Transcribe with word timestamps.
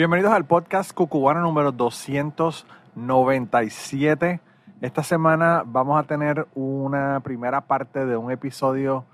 Bienvenidos 0.00 0.32
al 0.32 0.46
podcast 0.46 0.94
Cucubano 0.94 1.42
número 1.42 1.72
297. 1.72 4.40
Esta 4.80 5.02
semana 5.02 5.62
vamos 5.66 6.00
a 6.00 6.04
tener 6.04 6.46
una 6.54 7.20
primera 7.20 7.60
parte 7.60 8.06
de 8.06 8.16
un 8.16 8.30
episodio 8.30 9.04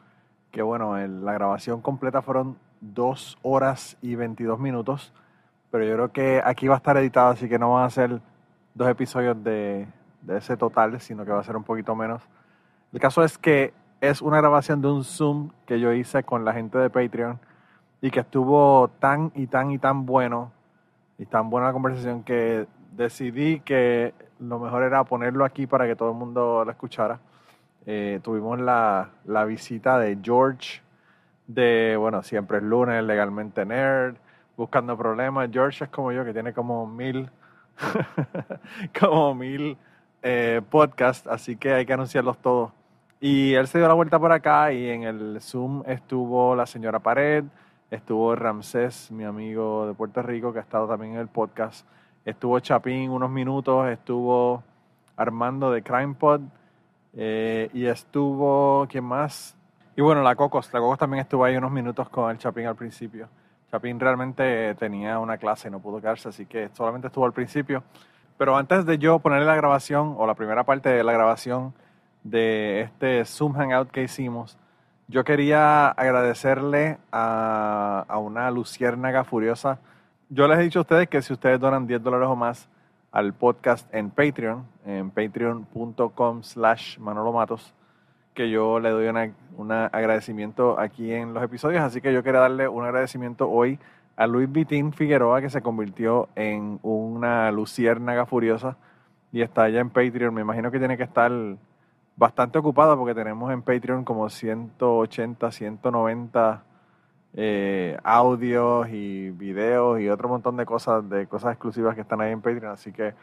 que, 0.52 0.62
bueno, 0.62 0.96
la 0.96 1.32
grabación 1.32 1.80
completa 1.80 2.22
fueron 2.22 2.56
2 2.82 3.38
horas 3.42 3.96
y 4.00 4.14
22 4.14 4.60
minutos, 4.60 5.12
pero 5.72 5.84
yo 5.84 5.94
creo 5.94 6.12
que 6.12 6.40
aquí 6.44 6.68
va 6.68 6.74
a 6.74 6.76
estar 6.76 6.96
editado, 6.98 7.30
así 7.30 7.48
que 7.48 7.58
no 7.58 7.72
van 7.72 7.86
a 7.86 7.90
ser 7.90 8.20
dos 8.72 8.88
episodios 8.88 9.42
de, 9.42 9.88
de 10.22 10.38
ese 10.38 10.56
total, 10.56 11.00
sino 11.00 11.24
que 11.24 11.32
va 11.32 11.40
a 11.40 11.42
ser 11.42 11.56
un 11.56 11.64
poquito 11.64 11.96
menos. 11.96 12.22
El 12.92 13.00
caso 13.00 13.24
es 13.24 13.38
que 13.38 13.74
es 14.00 14.22
una 14.22 14.36
grabación 14.36 14.80
de 14.82 14.86
un 14.86 15.02
Zoom 15.02 15.50
que 15.66 15.80
yo 15.80 15.92
hice 15.92 16.22
con 16.22 16.44
la 16.44 16.52
gente 16.52 16.78
de 16.78 16.90
Patreon 16.90 17.40
y 18.00 18.12
que 18.12 18.20
estuvo 18.20 18.86
tan 19.00 19.32
y 19.34 19.48
tan 19.48 19.72
y 19.72 19.78
tan 19.78 20.06
bueno 20.06 20.54
y 21.18 21.26
tan 21.26 21.50
buena 21.50 21.68
la 21.68 21.72
conversación 21.72 22.22
que 22.22 22.66
decidí 22.92 23.60
que 23.60 24.14
lo 24.38 24.58
mejor 24.58 24.82
era 24.82 25.04
ponerlo 25.04 25.44
aquí 25.44 25.66
para 25.66 25.86
que 25.86 25.96
todo 25.96 26.10
el 26.10 26.16
mundo 26.16 26.64
lo 26.64 26.70
escuchara. 26.70 27.20
Eh, 27.86 28.20
tuvimos 28.22 28.58
la, 28.60 29.10
la, 29.24 29.44
visita 29.44 29.98
de 29.98 30.18
George, 30.20 30.80
de, 31.46 31.96
bueno, 31.98 32.22
siempre 32.22 32.58
es 32.58 32.64
lunes, 32.64 33.02
legalmente 33.04 33.64
nerd, 33.64 34.16
buscando 34.56 34.96
problemas. 34.96 35.48
George 35.52 35.84
es 35.84 35.90
como 35.90 36.10
yo, 36.12 36.24
que 36.24 36.32
tiene 36.32 36.52
como 36.52 36.86
mil, 36.86 37.30
como 39.00 39.34
mil 39.34 39.78
eh, 40.22 40.60
podcasts, 40.68 41.28
así 41.28 41.56
que 41.56 41.72
hay 41.72 41.86
que 41.86 41.92
anunciarlos 41.92 42.38
todos. 42.38 42.72
Y 43.20 43.54
él 43.54 43.66
se 43.68 43.78
dio 43.78 43.88
la 43.88 43.94
vuelta 43.94 44.18
por 44.18 44.32
acá 44.32 44.72
y 44.72 44.90
en 44.90 45.04
el 45.04 45.40
Zoom 45.40 45.82
estuvo 45.86 46.54
la 46.56 46.66
señora 46.66 46.98
Pared, 46.98 47.44
estuvo 47.90 48.34
Ramsés, 48.34 49.10
mi 49.10 49.24
amigo 49.24 49.86
de 49.86 49.94
Puerto 49.94 50.22
Rico, 50.22 50.52
que 50.52 50.58
ha 50.58 50.62
estado 50.62 50.88
también 50.88 51.14
en 51.14 51.20
el 51.20 51.28
podcast, 51.28 51.86
estuvo 52.24 52.58
Chapín 52.60 53.10
unos 53.10 53.30
minutos, 53.30 53.88
estuvo 53.88 54.62
Armando 55.16 55.70
de 55.70 55.82
Crime 55.82 56.14
Pod 56.14 56.42
eh, 57.14 57.70
y 57.72 57.86
estuvo, 57.86 58.86
¿quién 58.88 59.04
más? 59.04 59.56
Y 59.96 60.02
bueno, 60.02 60.22
la 60.22 60.34
Cocos, 60.34 60.72
la 60.72 60.80
Cocos 60.80 60.98
también 60.98 61.22
estuvo 61.22 61.44
ahí 61.44 61.56
unos 61.56 61.70
minutos 61.70 62.08
con 62.08 62.30
el 62.30 62.38
Chapín 62.38 62.66
al 62.66 62.76
principio. 62.76 63.28
Chapín 63.70 63.98
realmente 63.98 64.74
tenía 64.74 65.18
una 65.18 65.38
clase 65.38 65.70
no 65.70 65.80
pudo 65.80 66.00
quedarse, 66.00 66.28
así 66.28 66.46
que 66.46 66.68
solamente 66.74 67.08
estuvo 67.08 67.24
al 67.24 67.32
principio. 67.32 67.82
Pero 68.36 68.56
antes 68.56 68.84
de 68.84 68.98
yo 68.98 69.18
ponerle 69.18 69.46
la 69.46 69.56
grabación, 69.56 70.14
o 70.18 70.26
la 70.26 70.34
primera 70.34 70.64
parte 70.64 70.90
de 70.90 71.02
la 71.02 71.12
grabación 71.12 71.72
de 72.22 72.82
este 72.82 73.24
Zoom 73.24 73.54
Hangout 73.54 73.90
que 73.90 74.02
hicimos, 74.02 74.58
yo 75.08 75.24
quería 75.24 75.88
agradecerle 75.88 76.98
a, 77.12 78.04
una 78.18 78.50
luciérnaga 78.50 79.24
furiosa. 79.24 79.78
Yo 80.28 80.48
les 80.48 80.58
he 80.58 80.62
dicho 80.62 80.80
a 80.80 80.82
ustedes 80.82 81.08
que 81.08 81.22
si 81.22 81.32
ustedes 81.32 81.60
donan 81.60 81.86
10 81.86 82.02
dólares 82.02 82.28
o 82.28 82.36
más 82.36 82.68
al 83.12 83.32
podcast 83.32 83.92
en 83.94 84.10
Patreon, 84.10 84.66
en 84.84 85.10
patreon.com 85.10 86.42
slash 86.42 86.98
manolomatos, 86.98 87.72
que 88.34 88.50
yo 88.50 88.80
le 88.80 88.90
doy 88.90 89.08
un 89.56 89.72
agradecimiento 89.72 90.78
aquí 90.78 91.12
en 91.12 91.32
los 91.32 91.42
episodios. 91.42 91.82
Así 91.82 92.00
que 92.00 92.12
yo 92.12 92.22
quería 92.22 92.40
darle 92.40 92.68
un 92.68 92.84
agradecimiento 92.84 93.48
hoy 93.48 93.78
a 94.16 94.26
Luis 94.26 94.50
Vitín 94.50 94.92
Figueroa, 94.92 95.40
que 95.40 95.50
se 95.50 95.62
convirtió 95.62 96.28
en 96.34 96.80
una 96.82 97.50
luciérnaga 97.52 98.26
furiosa 98.26 98.76
y 99.32 99.42
está 99.42 99.64
allá 99.64 99.80
en 99.80 99.90
Patreon. 99.90 100.34
Me 100.34 100.40
imagino 100.40 100.70
que 100.70 100.78
tiene 100.78 100.96
que 100.96 101.04
estar 101.04 101.30
bastante 102.16 102.58
ocupada 102.58 102.96
porque 102.96 103.14
tenemos 103.14 103.52
en 103.52 103.62
Patreon 103.62 104.04
como 104.04 104.28
180, 104.28 105.50
190 105.52 106.62
eh, 107.34 107.98
audios 108.02 108.88
y 108.88 109.30
videos 109.30 110.00
y 110.00 110.08
otro 110.08 110.28
montón 110.28 110.56
de 110.56 110.64
cosas, 110.64 111.08
de 111.08 111.26
cosas 111.26 111.52
exclusivas 111.52 111.94
que 111.94 112.00
están 112.00 112.20
ahí 112.20 112.32
en 112.32 112.40
Patreon. 112.40 112.72
Así 112.72 112.92
que 112.92 113.14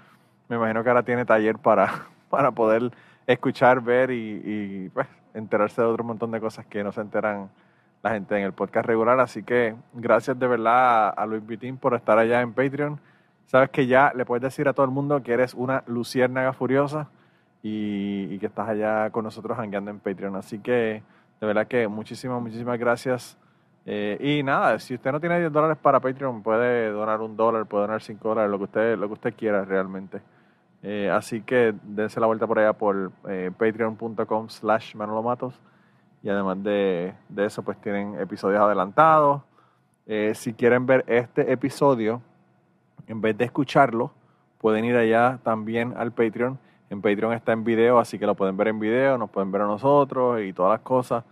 me 0.48 0.56
imagino 0.56 0.84
que 0.84 0.90
ahora 0.90 1.04
tiene 1.04 1.26
taller 1.26 1.58
para, 1.58 2.06
para 2.30 2.52
poder 2.52 2.92
escuchar, 3.26 3.82
ver 3.82 4.12
y, 4.12 4.90
pues, 4.94 5.08
enterarse 5.34 5.82
de 5.82 5.88
otro 5.88 6.04
montón 6.04 6.32
de 6.32 6.40
cosas 6.40 6.66
que 6.68 6.84
no 6.84 6.92
se 6.92 7.02
enteran 7.02 7.50
la 8.04 8.12
gente 8.12 8.38
en 8.38 8.44
el 8.44 8.54
podcast 8.54 8.86
regular. 8.86 9.20
Así 9.20 9.42
que 9.44 9.76
gracias 9.94 10.38
de 10.38 10.48
verdad 10.48 11.14
a, 11.18 11.26
Luis 11.26 11.46
Vitín 11.46 11.78
por 11.78 11.96
estar 11.96 12.20
allá 12.20 12.42
en 12.42 12.54
Patreon. 12.54 13.00
Sabes 13.48 13.70
que 13.70 13.88
ya 13.88 14.12
le 14.16 14.26
puedes 14.26 14.44
decir 14.44 14.68
a 14.68 14.74
todo 14.74 14.86
el 14.86 14.92
mundo 14.92 15.24
que 15.24 15.34
eres 15.34 15.54
una 15.54 15.84
luciérnaga 15.88 16.54
furiosa 16.54 17.10
y, 17.64 18.38
que 18.40 18.46
estás 18.48 18.68
allá 18.68 19.10
con 19.10 19.24
nosotros 19.24 19.58
hangueando 19.58 19.90
en 19.90 20.00
Patreon. 20.00 20.36
Así 20.36 20.60
que 20.60 21.02
de 21.40 21.48
verdad 21.48 21.66
que 21.66 21.88
muchísimas, 21.88 22.42
muchísimas 22.42 22.78
gracias. 22.78 23.38
Eh, 23.86 24.18
y 24.20 24.44
nada, 24.44 24.78
si 24.80 24.96
usted 24.96 25.12
no 25.12 25.20
tiene 25.20 25.40
10 25.40 25.52
dólares 25.52 25.78
para 25.82 26.00
Patreon, 26.00 26.44
puede 26.44 26.90
donar 26.92 27.22
un 27.22 27.36
dólar, 27.36 27.66
puede 27.66 27.84
donar 27.84 28.02
5 28.02 28.30
dólares, 28.30 28.52
lo 28.52 28.58
que 28.58 28.64
usted, 28.66 28.98
lo 28.98 29.08
que 29.08 29.14
usted 29.14 29.34
quiera 29.36 29.64
realmente. 29.64 30.22
Eh, 30.84 31.10
así 31.10 31.42
que 31.42 31.74
dense 31.84 32.20
la 32.20 32.28
vuelta 32.28 32.46
por 32.46 32.60
allá 32.60 32.74
por 32.74 33.14
eh, 33.30 33.50
patreon.com 33.58 34.50
slash 34.50 34.96
manolomatos. 34.96 35.60
Y 36.22 36.30
además 36.30 36.62
de, 36.64 37.14
de, 37.30 37.46
eso, 37.46 37.64
pues 37.64 37.80
tienen 37.82 38.20
episodios 38.20 38.62
adelantados. 38.62 39.42
si 40.34 40.54
quieren 40.54 40.86
ver 40.86 41.04
este 41.08 41.52
episodio, 41.52 42.22
en 43.08 43.22
vez 43.22 43.38
de 43.38 43.46
escucharlo, 43.46 44.12
pueden 44.60 44.86
ir 44.86 44.96
allá 44.96 45.40
también 45.44 45.94
al 45.98 46.12
Patreon 46.12 46.58
en 46.94 47.02
Patreon 47.02 47.34
está 47.34 47.52
en 47.52 47.64
video, 47.64 48.00
así 48.00 48.18
que 48.18 48.26
lo 48.26 48.36
pueden 48.36 48.56
ver 48.56 48.70
en 48.70 48.80
video, 48.80 49.18
nos 49.18 49.30
pueden 49.30 49.52
ver 49.52 49.62
a 49.62 49.66
nosotros 49.66 50.42
y 50.42 50.54
todas 50.54 50.72
las 50.72 50.82
cosas. 50.82 51.24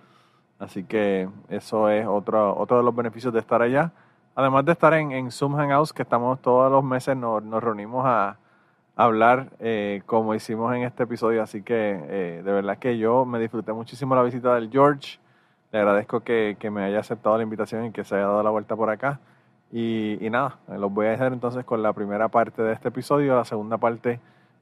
Así 0.60 0.84
que 0.84 1.30
eso 1.50 1.90
es 1.90 2.06
otro, 2.06 2.58
otro 2.58 2.78
de 2.78 2.84
los 2.84 2.96
beneficios 2.96 3.34
de 3.34 3.40
estar 3.40 3.62
allá. 3.62 3.92
Además 4.36 4.66
de 4.66 4.74
estar 4.74 4.94
en, 4.94 5.12
en 5.12 5.32
Zoom 5.32 5.56
Hangouts, 5.56 5.94
que 5.94 6.04
estamos 6.04 6.42
todos 6.42 6.72
los 6.72 6.84
meses, 6.84 7.16
nos, 7.16 7.44
reunimos 7.64 8.06
a, 8.06 8.38
hablar 8.96 9.50
eh, 9.60 10.04
como 10.06 10.36
hicimos 10.36 10.76
en 10.76 10.84
este 10.84 11.04
episodio. 11.04 11.42
Así 11.42 11.64
que 11.64 12.00
eh, 12.08 12.42
de 12.44 12.52
verdad 12.52 12.78
que 12.78 12.98
yo 12.98 13.26
me 13.26 13.40
disfruté 13.40 13.74
muchísimo 13.74 14.16
la 14.16 14.24
visita 14.24 14.56
del 14.56 14.70
George. 14.70 15.20
Le 15.72 15.80
agradezco 15.80 16.22
que, 16.22 16.58
me 16.72 16.84
haya 16.84 17.00
aceptado 17.00 17.38
la 17.38 17.44
invitación 17.44 17.86
y 17.86 17.92
que 17.92 18.04
se 18.04 18.16
haya 18.16 18.25
dado 18.25 18.44
la 18.44 18.50
vuelta 18.50 18.75
por 18.75 18.90
acá. 18.90 19.19
Y, 19.72 20.18
y 20.25 20.30
nada, 20.30 20.57
los 20.68 20.94
voy 20.94 21.07
a 21.07 21.12
dejar 21.12 21.34
entonces 21.34 21.64
con 21.66 21.81
la 21.81 21.94
primera 21.94 22.28
parte 22.28 22.62
de 22.62 22.74
este 22.74 22.90
episodio. 22.90 23.36
La 23.36 23.46
segunda 23.46 23.78
parte 23.78 24.19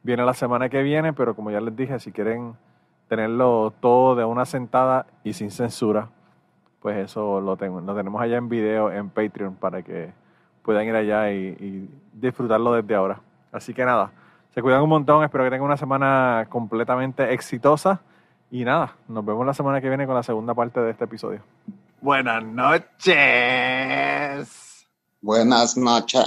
viene 0.09 0.25
la 0.25 0.33
semana 0.33 0.69
que 0.69 0.81
viene, 0.81 1.13
pero 1.13 1.35
como 1.35 1.51
ya 1.51 1.61
les 1.61 1.75
dije, 1.75 1.99
si 1.99 2.11
quieren 2.11 2.55
tenerlo 3.07 3.71
todo 3.79 4.15
de 4.15 4.25
una 4.25 4.43
sentada 4.43 5.05
y 5.23 5.33
sin 5.33 5.51
censura, 5.51 6.09
pues 6.81 6.97
eso 6.97 7.39
lo, 7.39 7.55
tenemos 7.57 8.19
allá 8.19 8.37
en 8.37 8.49
video 8.49 8.91
en 8.91 9.09
Patreon 9.09 9.53
para 9.53 9.83
que 9.83 10.09
puedan 10.63 10.87
ir 10.87 10.95
allá 10.95 11.31
y, 11.31 11.87
disfrutarlo 12.11 12.73
desde 12.73 12.95
ahora. 12.95 13.19
Así 13.51 13.71
que 13.71 13.85
nada, 13.85 14.09
se 14.49 14.63
cuidan 14.63 14.81
un 14.81 14.89
montón, 14.89 15.23
espero 15.23 15.43
que 15.43 15.51
tengan 15.51 15.67
una 15.67 15.77
semana 15.77 16.47
completamente 16.49 17.31
exitosa 17.31 18.01
y 18.49 18.65
nada, 18.65 18.95
nos 19.07 19.23
vemos 19.23 19.45
la 19.45 19.53
semana 19.53 19.79
que 19.79 19.89
viene 19.89 20.07
con 20.07 20.15
la 20.15 20.23
segunda 20.23 20.55
parte 20.55 20.79
de 20.79 20.89
este 20.89 21.03
episodio. 21.03 21.41
Buenas 22.01 22.43
noches. 22.43 23.69
Buenas 25.21 25.75
noches. 25.75 26.21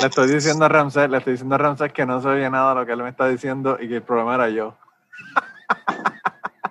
Le 0.00 0.06
estoy 0.06 0.28
diciendo 0.28 0.66
a 0.66 0.68
Ramsés, 0.68 1.10
le 1.10 1.18
estoy 1.18 1.32
diciendo 1.32 1.56
a 1.56 1.58
Ramsés 1.58 1.92
que 1.92 2.06
no 2.06 2.20
se 2.20 2.28
oye 2.28 2.48
nada 2.48 2.74
de 2.74 2.80
lo 2.80 2.86
que 2.86 2.92
él 2.92 3.02
me 3.02 3.08
está 3.08 3.26
diciendo 3.26 3.76
y 3.80 3.88
que 3.88 3.96
el 3.96 4.02
problema 4.02 4.36
era 4.36 4.48
yo. 4.50 4.76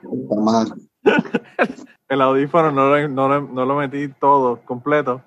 el 2.08 2.22
audífono 2.22 2.72
no 2.72 2.90
lo, 2.90 3.10
no, 3.10 3.66
lo, 3.66 3.76
metí 3.76 4.08
todo 4.08 4.62
completo 4.62 5.22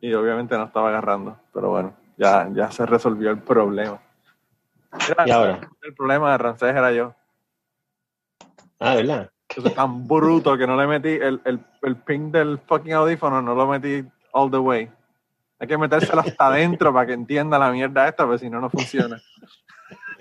y 0.00 0.14
obviamente 0.14 0.56
no 0.56 0.64
estaba 0.64 0.88
agarrando, 0.88 1.36
pero 1.52 1.68
bueno, 1.70 1.92
ya, 2.16 2.48
ya 2.54 2.70
se 2.70 2.86
resolvió 2.86 3.30
el 3.30 3.38
problema. 3.38 4.00
¿Y 5.26 5.30
ahora? 5.30 5.60
El 5.82 5.94
problema 5.94 6.32
de 6.32 6.38
Ramsés 6.38 6.74
era 6.74 6.92
yo. 6.92 7.14
Ah, 8.80 8.94
¿verdad? 8.94 9.30
Es 9.54 9.74
tan 9.74 10.08
bruto 10.08 10.56
que 10.56 10.66
no 10.66 10.76
le 10.76 10.86
metí 10.86 11.10
el, 11.10 11.42
el, 11.44 11.60
el 11.82 11.96
pin 11.96 12.32
del 12.32 12.58
fucking 12.58 12.94
audífono, 12.94 13.42
no 13.42 13.54
lo 13.54 13.66
metí 13.66 14.02
all 14.32 14.50
the 14.50 14.58
way. 14.58 14.90
Hay 15.60 15.66
que 15.66 15.76
metérselo 15.78 16.20
hasta 16.20 16.46
adentro 16.46 16.92
para 16.92 17.06
que 17.06 17.12
entienda 17.14 17.58
la 17.58 17.70
mierda 17.72 18.06
esta, 18.08 18.24
porque 18.24 18.38
si 18.38 18.50
no, 18.50 18.60
no 18.60 18.70
funciona. 18.70 19.20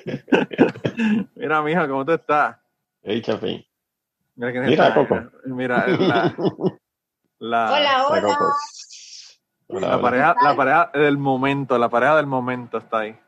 Mira, 1.35 1.61
mija, 1.61 1.87
¿cómo 1.87 2.05
tú 2.05 2.13
estás? 2.13 2.57
Hey, 3.03 3.21
Chapín. 3.21 3.63
Mira, 4.35 4.61
Mira 4.61 4.93
Coco. 4.93 5.19
Mira, 5.45 5.87
la, 5.87 6.35
la, 7.39 7.73
Hola, 7.73 8.07
hola. 8.07 8.37
Hola, 9.69 9.87
La 9.87 9.95
hola. 9.95 10.01
pareja, 10.01 10.35
la 10.43 10.55
pareja 10.55 10.91
del 10.93 11.17
momento, 11.17 11.77
la 11.77 11.89
pareja 11.89 12.15
del 12.15 12.25
momento 12.25 12.77
está 12.77 12.99
ahí. 12.99 13.19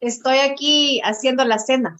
Estoy 0.00 0.38
aquí 0.38 1.00
haciendo 1.04 1.44
la 1.44 1.58
cena 1.58 1.96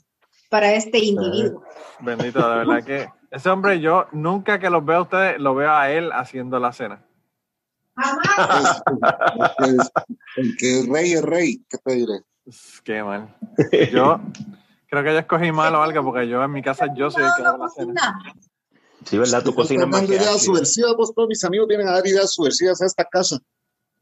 para 0.50 0.72
este 0.74 0.98
individuo. 0.98 1.64
Bendito, 2.00 2.46
de 2.48 2.56
verdad 2.58 2.84
que 2.84 3.08
ese 3.30 3.48
hombre 3.48 3.80
yo 3.80 4.06
nunca 4.12 4.58
que 4.58 4.68
los 4.68 4.84
veo 4.84 4.98
a 4.98 5.02
ustedes, 5.02 5.40
lo 5.40 5.54
veo 5.54 5.72
a 5.72 5.90
él 5.90 6.12
haciendo 6.12 6.58
la 6.58 6.72
cena. 6.72 7.02
Jamás. 8.02 8.82
El 10.36 10.56
que 10.56 10.80
es 10.80 10.88
rey 10.88 11.12
es 11.12 11.22
rey, 11.22 11.64
¿qué 11.68 11.78
te 11.78 11.94
diré? 11.94 12.22
Qué 12.84 13.02
mal. 13.02 13.34
Yo 13.92 14.20
creo 14.88 15.04
que 15.04 15.12
yo 15.12 15.18
escogí 15.18 15.52
mal 15.52 15.74
o 15.74 15.82
algo 15.82 16.04
porque 16.04 16.28
yo 16.28 16.42
en 16.42 16.52
mi 16.52 16.62
casa 16.62 16.86
yo 16.94 17.10
soy 17.10 17.24
el 17.24 17.30
que 17.36 17.44
hago 17.44 17.58
la 17.58 17.70
cena. 17.70 17.94
cocina. 17.94 18.34
Sí, 19.04 19.18
¿verdad? 19.18 19.42
Tu 19.42 19.54
cocina 19.54 19.86
más 19.86 20.02
ideas 20.04 20.42
subversivas, 20.42 20.94
vos 20.96 21.14
todos 21.14 21.28
mis 21.28 21.42
amigos 21.44 21.68
vienen 21.68 21.88
a 21.88 21.92
dar 21.92 22.06
ideas 22.06 22.32
subversivas 22.32 22.80
a 22.82 22.86
esta 22.86 23.04
casa. 23.04 23.38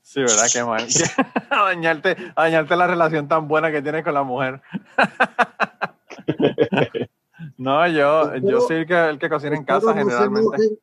Sí, 0.02 0.20
¿verdad? 0.20 0.46
Qué 0.52 0.64
mal. 0.64 0.86
a, 1.50 1.62
dañarte, 1.64 2.16
a 2.34 2.42
dañarte 2.42 2.76
la 2.76 2.86
relación 2.86 3.28
tan 3.28 3.48
buena 3.48 3.70
que 3.70 3.82
tienes 3.82 4.02
con 4.02 4.14
la 4.14 4.22
mujer. 4.22 4.62
no, 7.56 7.86
yo, 7.86 8.34
yo 8.36 8.60
soy 8.60 8.78
el 8.78 8.86
que, 8.86 9.08
el 9.08 9.18
que 9.18 9.28
cocina 9.28 9.56
en 9.56 9.64
casa 9.64 9.94
generalmente. 9.94 10.78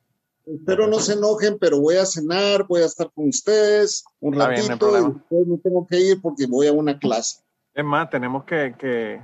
Espero 0.54 0.86
no 0.86 0.98
se 0.98 1.12
enojen, 1.14 1.58
pero 1.58 1.80
voy 1.80 1.96
a 1.96 2.06
cenar, 2.06 2.66
voy 2.66 2.82
a 2.82 2.86
estar 2.86 3.10
con 3.12 3.28
ustedes 3.28 4.04
un 4.20 4.34
Está 4.34 4.48
bien, 4.48 4.62
no 4.62 4.68
ratito 4.68 4.98
y 4.98 5.12
después 5.12 5.46
me 5.46 5.58
tengo 5.58 5.86
que 5.86 6.00
ir 6.00 6.22
porque 6.22 6.46
voy 6.46 6.66
a 6.66 6.72
una 6.72 6.98
clase. 6.98 7.42
Es 7.74 7.84
más, 7.84 8.08
tenemos 8.08 8.44
que, 8.44 8.74
que 8.78 9.20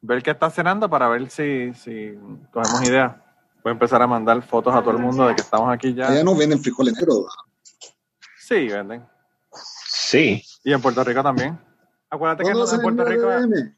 ver 0.00 0.22
qué 0.22 0.30
está 0.30 0.50
cenando 0.50 0.88
para 0.88 1.08
ver 1.08 1.28
si, 1.30 1.72
si 1.74 2.18
cogemos 2.52 2.88
idea. 2.88 3.22
Voy 3.62 3.70
a 3.70 3.72
empezar 3.74 4.02
a 4.02 4.06
mandar 4.06 4.42
fotos 4.42 4.74
a 4.74 4.80
todo 4.80 4.92
el 4.92 4.98
mundo 4.98 5.28
de 5.28 5.34
que 5.34 5.42
estamos 5.42 5.72
aquí 5.72 5.94
ya. 5.94 6.08
Allá 6.08 6.24
no 6.24 6.34
venden 6.34 6.60
frijoles 6.60 6.94
negros. 6.94 7.26
Sí, 8.38 8.66
venden. 8.68 9.06
Sí. 9.86 10.42
Y 10.64 10.72
en 10.72 10.80
Puerto 10.80 11.04
Rico 11.04 11.22
también. 11.22 11.58
Acuérdate 12.10 12.44
que 12.44 12.50
¿Cuándo 12.52 12.74
en 12.74 12.80
Puerto 12.80 13.04
Rico, 13.04 13.26
9M? 13.26 13.76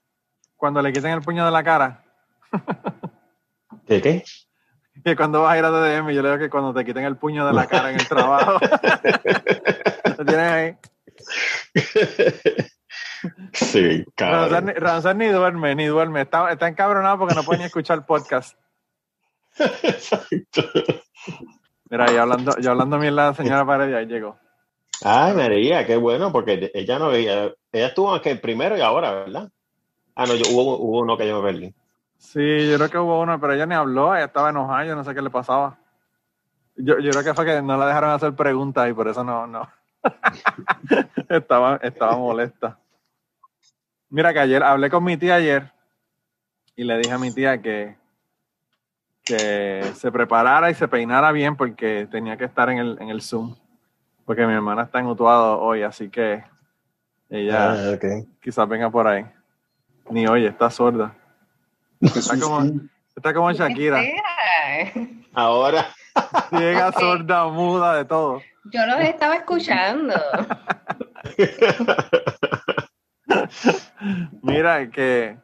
cuando 0.57 0.81
le 0.81 0.93
quiten 0.93 1.11
el 1.11 1.21
puño 1.21 1.45
de 1.45 1.51
la 1.51 1.63
cara, 1.63 2.03
¿Qué 3.87 4.01
qué? 4.01 4.25
que 5.13 5.17
cuando 5.17 5.43
vas 5.43 5.53
a 5.53 5.59
ir 5.59 5.65
a 5.65 5.71
DDM, 5.71 6.11
yo 6.11 6.23
le 6.23 6.31
digo 6.31 6.39
que 6.39 6.51
cuando 6.51 6.73
te 6.73 6.85
quiten 6.85 7.05
el 7.05 7.17
puño 7.17 7.47
de 7.47 7.53
la 7.53 7.67
cara 7.67 7.91
en 7.91 8.01
el 8.01 8.09
trabajo, 8.09 8.59
lo 10.19 10.25
tienes 10.25 10.53
ahí. 10.53 10.77
Sí, 13.53 14.05
cabrón. 14.15 14.67
ni, 14.67 14.73
Ramsar 14.73 15.17
ni 15.17 15.29
duerme, 15.29 15.75
ni 15.75 15.87
duerme. 15.87 16.23
Está, 16.23 16.51
está 16.51 16.69
encabronado 16.69 17.19
porque 17.19 17.35
no 17.35 17.43
puede 17.43 17.61
ni 17.61 17.65
escuchar 17.67 18.07
podcast. 18.07 18.59
Exacto. 19.59 20.63
Mira, 21.91 22.13
y 22.13 22.17
hablando, 22.17 22.55
y 22.59 22.67
hablando 22.67 22.99
mierda 22.99 23.29
la 23.29 23.35
señora 23.35 23.67
Paredes, 23.67 23.95
ahí 23.95 24.07
llegó. 24.07 24.39
Ay, 25.03 25.35
María, 25.35 25.87
qué 25.87 25.97
bueno, 25.97 26.33
porque 26.33 26.71
ella 26.75 26.99
no 26.99 27.09
veía. 27.09 27.53
Ella 27.73 27.87
estuvo 27.89 28.15
aquí 28.15 28.35
primero 28.37 28.77
y 28.77 28.81
ahora, 28.81 29.13
¿verdad? 29.13 29.51
Ah, 30.15 30.27
no, 30.27 30.35
yo, 30.35 30.45
hubo, 30.51 30.79
hubo 30.79 31.01
uno 31.01 31.17
que 31.17 31.27
yo 31.27 31.43
me 31.43 31.53
perdí. 31.53 31.75
Sí, 32.19 32.71
yo 32.71 32.77
creo 32.77 32.91
que 32.91 32.99
hubo 32.99 33.21
uno, 33.21 33.41
pero 33.41 33.53
ella 33.53 33.67
ni 33.67 33.75
habló, 33.75 34.15
ella 34.15 34.27
estaba 34.27 34.51
enojada, 34.51 34.85
yo 34.85 34.97
no 34.97 35.05
sé 35.05 35.15
qué 35.15 35.23
le 35.23 35.31
pasaba. 35.31 35.79
Yo, 36.77 36.99
yo 36.99 37.11
creo 37.11 37.25
que 37.25 37.35
fue 37.35 37.45
que 37.45 37.63
no 37.63 37.77
la 37.77 37.87
dejaron 37.87 38.11
hacer 38.11 38.35
preguntas 38.35 38.89
y 38.89 38.93
por 38.93 39.07
eso 39.09 39.23
no, 39.23 39.47
no. 39.47 39.69
estaba, 41.29 41.77
estaba 41.77 42.17
molesta. 42.17 42.79
Mira 44.09 44.33
que 44.33 44.41
ayer 44.41 44.63
hablé 44.63 44.91
con 44.91 45.05
mi 45.05 45.17
tía 45.17 45.37
ayer 45.37 45.73
y 46.77 46.85
le 46.85 46.99
dije 46.99 47.13
a 47.13 47.19
mi 47.19 47.33
tía 47.33 47.61
que, 47.61 47.97
que 49.25 49.83
se 49.95 50.11
preparara 50.11 50.71
y 50.71 50.75
se 50.75 50.89
peinara 50.89 51.33
bien 51.33 51.57
porque 51.57 52.09
tenía 52.11 52.37
que 52.37 52.45
estar 52.45 52.69
en 52.71 52.79
el, 52.79 52.99
en 53.01 53.09
el 53.09 53.23
Zoom. 53.23 53.55
Porque 54.25 54.47
mi 54.47 54.55
hermana 54.55 54.83
está 54.83 55.01
en 55.01 55.07
Utuado 55.07 55.61
hoy, 55.61 55.83
así 55.83 56.09
que 56.09 56.45
ella 57.29 57.73
Ah, 57.73 57.99
quizás 58.43 58.69
venga 58.69 58.91
por 58.91 59.07
ahí. 59.07 59.27
Ni 60.11 60.27
oye, 60.27 60.49
está 60.49 60.71
sorda. 60.71 61.15
Está 62.05 62.39
como, 62.39 62.71
está 63.17 63.35
como 63.35 63.53
Shakira. 63.53 64.03
Ahora, 65.33 65.87
Ciega, 66.51 66.89
Ok. 66.89 66.99
sorda, 67.01 67.47
muda, 67.47 67.97
de 67.97 68.05
todo. 68.05 68.43
Yo 68.65 68.85
los 68.87 69.01
estaba 69.01 69.37
escuchando. 69.37 70.15
Mira, 74.43 74.91
que, 74.91 75.37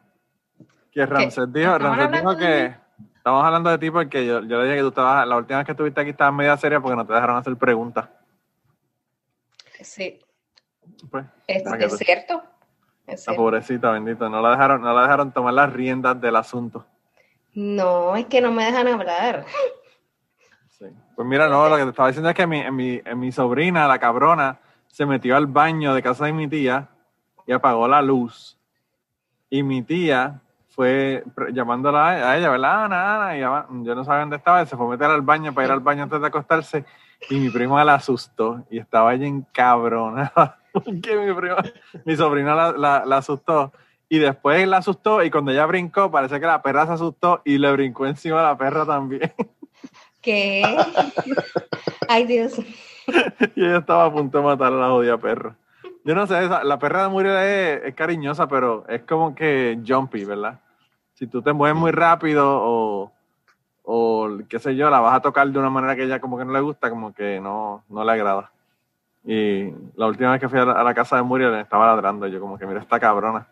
que 0.91 1.05
Ramsés 1.05 1.51
dijo, 1.51 1.73
¿Estamos 1.75 1.97
Ramsés 1.97 2.19
dijo 2.19 2.35
de 2.35 2.39
que 2.39 2.75
estamos 3.17 3.45
hablando 3.45 3.69
de 3.69 3.77
ti 3.77 3.91
porque 3.91 4.25
yo, 4.25 4.41
yo 4.41 4.57
le 4.59 4.63
dije 4.65 4.75
que 4.77 4.81
tú 4.81 4.87
estabas, 4.89 5.27
la 5.27 5.37
última 5.37 5.57
vez 5.59 5.65
que 5.65 5.71
estuviste 5.71 6.01
aquí 6.01 6.09
estabas 6.11 6.33
media 6.33 6.57
seria 6.57 6.79
porque 6.79 6.95
no 6.95 7.05
te 7.05 7.13
dejaron 7.13 7.37
hacer 7.37 7.55
preguntas. 7.57 8.09
Sí, 9.81 10.19
Pues, 11.09 11.25
es, 11.47 11.97
cierto. 11.97 12.43
La 13.11 13.17
cierto. 13.17 13.41
pobrecita, 13.41 13.91
bendito, 13.91 14.29
no 14.29 14.41
la 14.41 14.51
dejaron, 14.51 14.81
no 14.81 14.93
la 14.93 15.03
dejaron 15.03 15.31
tomar 15.31 15.53
las 15.53 15.71
riendas 15.71 16.19
del 16.19 16.35
asunto. 16.35 16.85
No, 17.53 18.15
es 18.15 18.25
que 18.27 18.41
no 18.41 18.51
me 18.51 18.65
dejan 18.65 18.87
hablar. 18.87 19.45
Sí. 20.69 20.85
Pues 21.15 21.27
mira, 21.27 21.49
no, 21.49 21.67
lo 21.67 21.75
que 21.75 21.83
te 21.83 21.89
estaba 21.89 22.07
diciendo 22.07 22.29
es 22.29 22.35
que 22.35 22.47
mi, 22.47 22.59
en 22.59 22.75
mi, 22.75 23.01
en 23.03 23.19
mi 23.19 23.31
sobrina, 23.31 23.87
la 23.87 23.99
cabrona, 23.99 24.59
se 24.87 25.05
metió 25.05 25.35
al 25.35 25.47
baño 25.47 25.93
de 25.93 26.01
casa 26.01 26.25
de 26.25 26.33
mi 26.33 26.47
tía 26.47 26.89
y 27.45 27.51
apagó 27.51 27.87
la 27.87 28.01
luz. 28.01 28.57
Y 29.49 29.63
mi 29.63 29.81
tía 29.81 30.39
fue 30.69 31.23
llamándola 31.51 32.29
a 32.29 32.37
ella, 32.37 32.49
¿verdad? 32.49 32.85
Ana, 32.85 33.15
Ana, 33.15 33.37
y 33.37 33.41
yo 33.85 33.95
no 33.95 34.03
sabía 34.05 34.21
dónde 34.21 34.37
estaba, 34.37 34.61
y 34.61 34.65
se 34.65 34.77
fue 34.77 34.85
a 34.85 34.89
meter 34.89 35.09
al 35.09 35.21
baño 35.21 35.53
para 35.53 35.67
ir 35.67 35.73
al 35.73 35.79
baño 35.81 36.03
antes 36.03 36.21
de 36.21 36.27
acostarse. 36.27 36.85
Y 37.29 37.35
mi 37.35 37.49
prima 37.49 37.83
la 37.83 37.95
asustó 37.95 38.63
y 38.69 38.79
estaba 38.79 39.13
ella 39.13 39.27
encabronada. 39.27 40.57
que 41.03 41.15
mi 41.17 41.33
prima, 41.33 41.57
mi 42.05 42.15
sobrina 42.15 42.55
la, 42.55 42.71
la, 42.71 43.05
la 43.05 43.17
asustó. 43.17 43.71
Y 44.09 44.19
después 44.19 44.67
la 44.67 44.77
asustó 44.77 45.23
y 45.23 45.31
cuando 45.31 45.51
ella 45.51 45.65
brincó, 45.65 46.11
parece 46.11 46.39
que 46.39 46.45
la 46.45 46.61
perra 46.61 46.85
se 46.85 46.93
asustó 46.93 47.41
y 47.45 47.57
le 47.57 47.71
brincó 47.71 48.05
encima 48.05 48.41
a 48.41 48.51
la 48.51 48.57
perra 48.57 48.85
también. 48.85 49.31
¿Qué? 50.21 50.63
Ay, 52.07 52.25
Dios. 52.25 52.59
y 53.55 53.65
ella 53.65 53.77
estaba 53.77 54.05
a 54.05 54.11
punto 54.11 54.37
de 54.37 54.43
matar 54.43 54.73
a 54.73 54.75
la 54.75 54.89
jodida 54.89 55.17
perra. 55.17 55.55
Yo 56.03 56.13
no 56.13 56.27
sé, 56.27 56.43
esa- 56.43 56.63
la 56.63 56.77
perra 56.77 57.03
de 57.03 57.09
Muriel 57.09 57.37
es, 57.37 57.83
es 57.85 57.95
cariñosa, 57.95 58.47
pero 58.47 58.85
es 58.87 59.01
como 59.03 59.33
que 59.33 59.79
jumpy, 59.87 60.25
¿verdad? 60.25 60.59
Si 61.13 61.27
tú 61.27 61.41
te 61.41 61.53
mueves 61.53 61.77
muy 61.77 61.91
rápido 61.91 62.45
o, 62.47 63.11
o 63.83 64.29
qué 64.49 64.59
sé 64.59 64.75
yo, 64.75 64.89
la 64.89 64.99
vas 64.99 65.15
a 65.15 65.21
tocar 65.21 65.47
de 65.47 65.57
una 65.59 65.69
manera 65.69 65.95
que 65.95 66.03
ella 66.03 66.19
como 66.19 66.37
que 66.37 66.45
no 66.45 66.51
le 66.53 66.61
gusta, 66.61 66.89
como 66.89 67.13
que 67.13 67.39
no, 67.39 67.83
no 67.89 68.03
le 68.03 68.11
agrada. 68.11 68.51
Y 69.23 69.69
la 69.95 70.07
última 70.07 70.31
vez 70.31 70.41
que 70.41 70.49
fui 70.49 70.59
a 70.59 70.65
la, 70.65 70.73
a 70.73 70.83
la 70.83 70.93
casa 70.93 71.15
de 71.15 71.21
Muriel 71.23 71.53
estaba 71.55 71.87
ladrando, 71.87 72.27
yo 72.27 72.39
como 72.39 72.57
que 72.57 72.65
mira 72.65 72.79
esta 72.81 72.99
cabrona. 72.99 73.47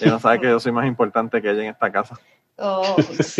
Ella 0.00 0.12
no 0.12 0.18
sabe 0.18 0.40
que 0.40 0.48
yo 0.48 0.58
soy 0.58 0.72
más 0.72 0.86
importante 0.86 1.40
que 1.42 1.50
ella 1.50 1.62
en 1.62 1.68
esta 1.70 1.92
casa. 1.92 2.18
Oh, 2.56 2.96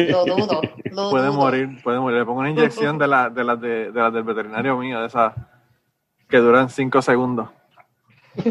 lo 0.08 0.24
dudo. 0.36 0.60
Lo 0.90 1.10
Puede 1.10 1.26
dudo. 1.28 1.32
morir, 1.34 1.82
puede 1.82 1.98
morir. 2.00 2.18
Le 2.18 2.24
pongo 2.24 2.40
una 2.40 2.50
inyección 2.50 2.98
de 2.98 3.06
las 3.08 3.34
de 3.34 3.44
las 3.44 3.60
de, 3.60 3.92
de 3.92 4.00
las 4.00 4.12
del 4.12 4.24
veterinario 4.24 4.76
mío, 4.76 5.00
de 5.00 5.06
esas 5.06 5.32
que 6.28 6.38
duran 6.38 6.68
cinco 6.68 7.00
segundos. 7.00 7.48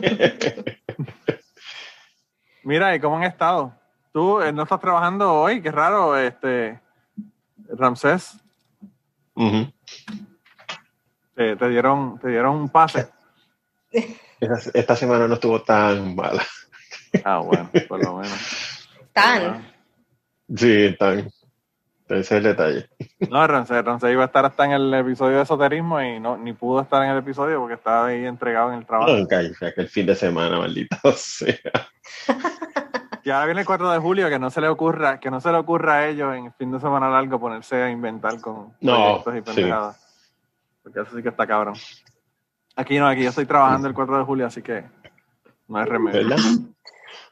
Mira, 2.63 2.95
¿y 2.95 2.99
cómo 2.99 3.17
han 3.17 3.23
estado? 3.23 3.73
Tú 4.13 4.41
eh, 4.41 4.53
no 4.53 4.63
estás 4.63 4.79
trabajando 4.79 5.33
hoy, 5.33 5.61
qué 5.61 5.71
raro, 5.71 6.15
este 6.15 6.79
Ramsés. 7.69 8.39
Te, 11.35 11.55
te 11.55 11.69
dieron, 11.69 12.19
te 12.19 12.29
dieron 12.29 12.55
un 12.55 12.69
pase. 12.69 13.07
esta, 13.91 14.71
esta 14.73 14.95
semana 14.95 15.27
no 15.27 15.35
estuvo 15.35 15.61
tan 15.61 16.15
mala. 16.15 16.43
Ah, 17.23 17.39
bueno, 17.39 17.69
por 17.87 18.03
lo 18.03 18.17
menos. 18.17 18.89
Tan. 19.13 19.71
Sí, 20.55 20.95
tan. 20.97 21.29
Ese 22.07 22.19
es 22.19 22.31
el 22.31 22.43
detalle. 22.43 22.89
No, 23.29 23.45
Ramsés, 23.47 23.83
Ramsés 23.83 24.11
iba 24.11 24.23
a 24.23 24.25
estar 24.25 24.45
hasta 24.45 24.65
en 24.65 24.71
el 24.71 24.93
episodio 24.93 25.37
de 25.37 25.43
esoterismo 25.43 26.01
y 26.01 26.19
no, 26.19 26.37
ni 26.37 26.53
pudo 26.53 26.81
estar 26.81 27.03
en 27.03 27.11
el 27.11 27.17
episodio 27.19 27.59
porque 27.59 27.75
estaba 27.75 28.07
ahí 28.07 28.25
entregado 28.25 28.71
en 28.71 28.79
el 28.79 28.85
trabajo. 28.85 29.11
Nunca, 29.11 29.39
o 29.39 29.53
sea, 29.55 29.73
que 29.73 29.81
el 29.81 29.89
fin 29.89 30.05
de 30.05 30.15
semana, 30.15 30.59
maldito 30.59 30.97
sea. 31.15 31.55
Y 33.23 33.29
ahora 33.29 33.45
viene 33.45 33.61
el 33.61 33.67
4 33.67 33.91
de 33.91 33.99
julio, 33.99 34.29
que 34.29 34.37
no 34.37 34.49
se 34.49 34.59
le 34.59 34.67
ocurra, 34.67 35.19
que 35.19 35.31
no 35.31 35.39
se 35.39 35.51
le 35.51 35.57
ocurra 35.57 35.93
a 35.95 36.07
ellos 36.07 36.35
en 36.35 36.45
el 36.47 36.51
fin 36.51 36.71
de 36.71 36.79
semana 36.79 37.09
largo 37.09 37.39
ponerse 37.39 37.81
a 37.81 37.89
inventar 37.89 38.39
con 38.41 38.73
No, 38.81 39.23
proyectos 39.23 39.57
y 39.57 39.63
sí. 39.63 39.69
Porque 40.83 40.99
eso 40.99 41.15
sí 41.15 41.23
que 41.23 41.29
está 41.29 41.47
cabrón. 41.47 41.75
Aquí 42.75 42.97
no, 42.99 43.07
aquí 43.07 43.23
yo 43.23 43.29
estoy 43.29 43.45
trabajando 43.45 43.87
el 43.87 43.93
4 43.93 44.17
de 44.17 44.23
julio, 44.23 44.47
así 44.47 44.61
que 44.61 44.83
no 45.67 45.77
hay 45.77 45.85
remedio. 45.85 46.27
¿Verdad? 46.27 46.43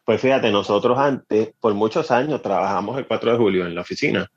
Pues 0.05 0.21
fíjate, 0.21 0.51
nosotros 0.51 0.97
antes, 0.97 1.53
por 1.59 1.73
muchos 1.73 2.09
años, 2.11 2.41
trabajamos 2.41 2.97
el 2.97 3.07
4 3.07 3.31
de 3.31 3.37
julio 3.37 3.65
en 3.65 3.75
la 3.75 3.81
oficina. 3.81 4.27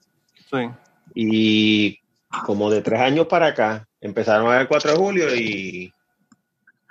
Sí. 0.50 0.70
Y 1.14 1.98
como 2.44 2.70
de 2.70 2.82
tres 2.82 3.00
años 3.00 3.26
para 3.26 3.46
acá, 3.46 3.86
empezaron 4.00 4.46
a 4.46 4.50
ver 4.50 4.60
el 4.62 4.68
4 4.68 4.92
de 4.92 4.96
julio 4.96 5.34
y 5.34 5.92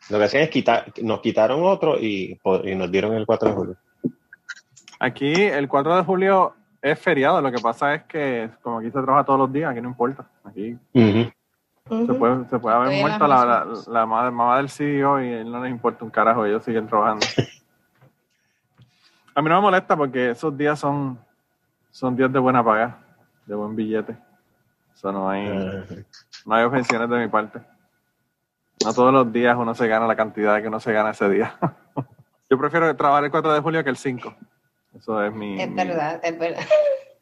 lo 0.09 0.17
que 0.17 0.23
hacían 0.23 0.43
es 0.43 0.49
quitar, 0.49 0.91
nos 1.01 1.21
quitaron 1.21 1.63
otro 1.63 1.99
y, 1.99 2.39
y 2.63 2.75
nos 2.75 2.91
dieron 2.91 3.13
el 3.13 3.25
4 3.25 3.49
de 3.49 3.55
julio. 3.55 3.77
Aquí 4.99 5.33
el 5.33 5.67
4 5.67 5.97
de 5.97 6.03
julio 6.03 6.55
es 6.81 6.99
feriado, 6.99 7.41
lo 7.41 7.51
que 7.51 7.61
pasa 7.61 7.95
es 7.95 8.03
que 8.03 8.49
como 8.61 8.79
aquí 8.79 8.87
se 8.87 9.01
trabaja 9.01 9.25
todos 9.25 9.39
los 9.39 9.53
días, 9.53 9.71
aquí 9.71 9.81
no 9.81 9.89
importa. 9.89 10.29
Aquí 10.43 10.77
Se 11.87 12.13
puede, 12.13 12.45
se 12.47 12.59
puede 12.59 12.75
haber 12.75 13.01
muerto 13.01 13.27
la, 13.27 13.45
la, 13.45 13.67
la 13.87 14.05
madre, 14.05 14.31
mamá 14.31 14.57
del 14.57 14.69
CEO 14.69 15.21
y 15.21 15.27
a 15.33 15.41
él 15.41 15.51
no 15.51 15.61
les 15.61 15.71
importa 15.71 16.05
un 16.05 16.11
carajo, 16.11 16.45
ellos 16.45 16.63
siguen 16.63 16.87
trabajando. 16.87 17.25
A 19.35 19.41
mí 19.41 19.49
no 19.49 19.55
me 19.55 19.61
molesta 19.61 19.97
porque 19.97 20.29
esos 20.29 20.55
días 20.55 20.79
son, 20.79 21.19
son 21.89 22.15
días 22.15 22.31
de 22.31 22.37
buena 22.39 22.63
paga, 22.63 22.99
de 23.47 23.55
buen 23.55 23.75
billete. 23.75 24.15
Eso 24.93 25.11
no 25.11 25.27
hay, 25.29 25.47
no 26.45 26.53
hay 26.55 26.63
objeciones 26.63 27.09
de 27.09 27.17
mi 27.17 27.27
parte. 27.27 27.59
No 28.85 28.93
todos 28.93 29.11
los 29.11 29.33
días 29.33 29.57
uno 29.57 29.73
se 29.73 29.87
gana 29.87 30.05
la 30.05 30.15
cantidad 30.15 30.61
que 30.61 30.67
uno 30.67 30.79
se 30.79 30.93
gana 30.93 31.09
ese 31.11 31.27
día. 31.29 31.57
Yo 32.49 32.57
prefiero 32.59 32.95
trabajar 32.95 33.23
el 33.23 33.31
4 33.31 33.53
de 33.53 33.59
julio 33.61 33.83
que 33.83 33.89
el 33.89 33.97
5. 33.97 34.35
Eso 34.95 35.23
es 35.23 35.33
mi, 35.33 35.59
Es 35.59 35.67
mi- 35.67 35.75
verdad, 35.75 36.19
es 36.23 36.37
verdad. 36.37 36.63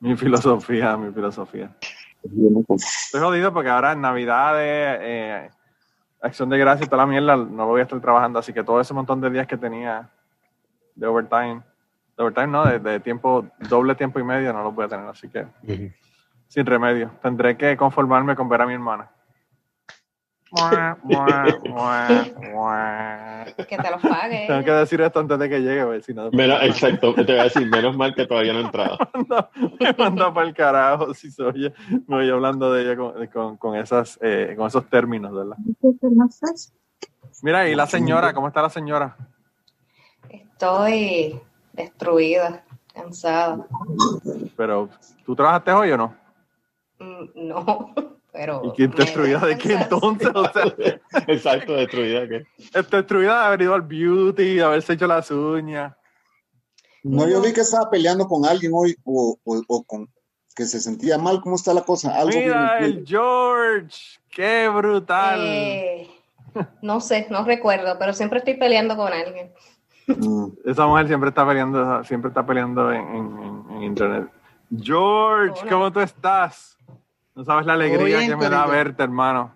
mi 0.01 0.17
filosofía, 0.17 0.97
mi 0.97 1.13
filosofía. 1.13 1.71
Estoy 2.23 3.21
jodido 3.21 3.53
porque 3.53 3.69
ahora 3.69 3.93
en 3.93 4.01
Navidades, 4.01 4.99
eh, 5.01 5.49
Acción 6.21 6.49
de 6.49 6.57
Gracias 6.57 6.87
y 6.87 6.89
toda 6.89 7.03
la 7.03 7.07
mierda, 7.07 7.35
no 7.35 7.65
voy 7.65 7.79
a 7.79 7.83
estar 7.83 7.99
trabajando, 7.99 8.39
así 8.39 8.53
que 8.53 8.63
todo 8.63 8.79
ese 8.79 8.93
montón 8.93 9.21
de 9.21 9.29
días 9.29 9.47
que 9.47 9.57
tenía 9.57 10.09
de 10.95 11.07
overtime, 11.07 11.61
de 12.15 12.23
overtime 12.23 12.47
no, 12.47 12.65
de, 12.65 12.79
de 12.79 12.99
tiempo, 12.99 13.47
doble 13.69 13.95
tiempo 13.95 14.19
y 14.19 14.23
medio, 14.23 14.53
no 14.53 14.63
lo 14.63 14.71
voy 14.71 14.85
a 14.85 14.87
tener, 14.87 15.07
así 15.07 15.29
que 15.29 15.47
sin 16.47 16.65
remedio. 16.65 17.11
Tendré 17.21 17.57
que 17.57 17.75
conformarme 17.77 18.35
con 18.35 18.49
ver 18.49 18.61
a 18.61 18.65
mi 18.65 18.73
hermana. 18.73 19.09
Mua, 20.51 20.97
mua, 21.03 21.59
mua, 21.63 22.25
mua. 22.51 23.45
Que 23.69 23.77
te 23.77 23.89
los 23.89 24.01
pague. 24.01 24.47
Tengo 24.47 24.63
que 24.65 24.71
decir 24.71 24.99
esto 24.99 25.19
antes 25.21 25.39
de 25.39 25.47
que 25.49 25.59
llegue, 25.61 26.01
si 26.01 26.13
no, 26.13 26.29
Menos- 26.31 26.61
exacto, 26.63 27.13
te 27.15 27.23
voy 27.23 27.39
a 27.39 27.43
decir, 27.43 27.65
menos 27.69 27.95
mal 27.95 28.13
que 28.13 28.25
todavía 28.25 28.51
no 28.51 28.59
he 28.59 28.63
entrado. 28.63 28.97
me 29.79 29.93
manda 29.97 30.33
para 30.33 30.47
el 30.47 30.53
carajo 30.53 31.13
si 31.13 31.31
se 31.31 31.43
oye, 31.43 31.73
me 32.07 32.17
voy 32.17 32.29
hablando 32.29 32.71
de 32.73 32.81
ella 32.83 32.97
con, 32.97 33.27
con, 33.27 33.57
con 33.57 33.75
esas, 33.77 34.19
eh, 34.21 34.53
con 34.57 34.67
esos 34.67 34.89
términos, 34.89 35.33
¿verdad? 35.33 35.55
Mira, 37.43 37.69
y 37.69 37.73
la 37.75 37.87
señora, 37.87 38.33
¿cómo 38.33 38.47
está 38.49 38.61
la 38.61 38.69
señora? 38.69 39.15
Estoy 40.29 41.39
destruida, 41.73 42.63
cansada. 42.93 43.65
Pero, 44.57 44.89
¿tú 45.25 45.33
trabajaste 45.35 45.71
hoy 45.71 45.91
o 45.91 45.97
no? 45.97 46.13
Mm, 46.99 47.47
No, 47.47 47.93
pero. 48.31 48.61
¿Y 48.65 48.71
quién 48.71 48.91
destruida 48.91 49.39
de 49.39 49.57
qué 49.57 49.73
entonces? 49.73 50.29
O 50.33 50.45
sea, 50.51 50.63
Exacto, 51.27 51.73
destruida. 51.73 52.27
que 52.27 52.45
está 52.73 52.97
destruida 52.97 53.39
de 53.41 53.45
haber 53.47 53.61
ido 53.63 53.73
al 53.73 53.81
beauty, 53.81 54.55
de 54.55 54.63
haberse 54.63 54.93
hecho 54.93 55.07
las 55.07 55.29
uñas. 55.31 55.93
No, 57.03 57.27
yo 57.27 57.41
vi 57.41 57.51
que 57.53 57.61
estaba 57.61 57.89
peleando 57.89 58.27
con 58.27 58.45
alguien 58.45 58.71
hoy 58.75 58.95
o, 59.03 59.37
o- 59.43 59.63
o 59.67 59.83
con 59.83 60.07
que 60.55 60.65
se 60.65 60.79
sentía 60.79 61.17
mal. 61.17 61.41
¿Cómo 61.41 61.55
está 61.55 61.73
la 61.73 61.81
cosa? 61.81 62.15
Algo 62.15 62.37
Mira, 62.37 62.77
bien- 62.79 62.91
el 62.99 63.05
George, 63.07 63.97
qué 64.29 64.67
brutal. 64.69 65.39
Eh, 65.41 66.07
no 66.81 66.99
sé, 67.01 67.25
no 67.29 67.43
recuerdo, 67.45 67.97
pero 67.97 68.13
siempre 68.13 68.39
estoy 68.39 68.55
peleando 68.55 68.95
con 68.97 69.11
alguien. 69.11 69.51
Mm. 70.07 70.47
Esa 70.65 70.85
mujer 70.87 71.07
siempre 71.07 71.29
está 71.29 71.47
peleando, 71.47 72.03
siempre 72.03 72.27
está 72.29 72.45
peleando 72.45 72.91
en, 72.91 73.01
en- 73.01 73.37
en- 73.43 73.65
en 73.77 73.83
internet. 73.83 74.27
George, 74.79 75.59
Hola. 75.61 75.69
¿cómo 75.71 75.91
tú 75.91 75.99
estás? 76.01 76.77
No 77.41 77.45
sabes 77.45 77.65
la 77.65 77.73
alegría 77.73 78.19
bien, 78.19 78.29
que 78.29 78.35
me 78.35 78.49
da 78.49 78.67
verte, 78.67 79.01
hermano. 79.01 79.55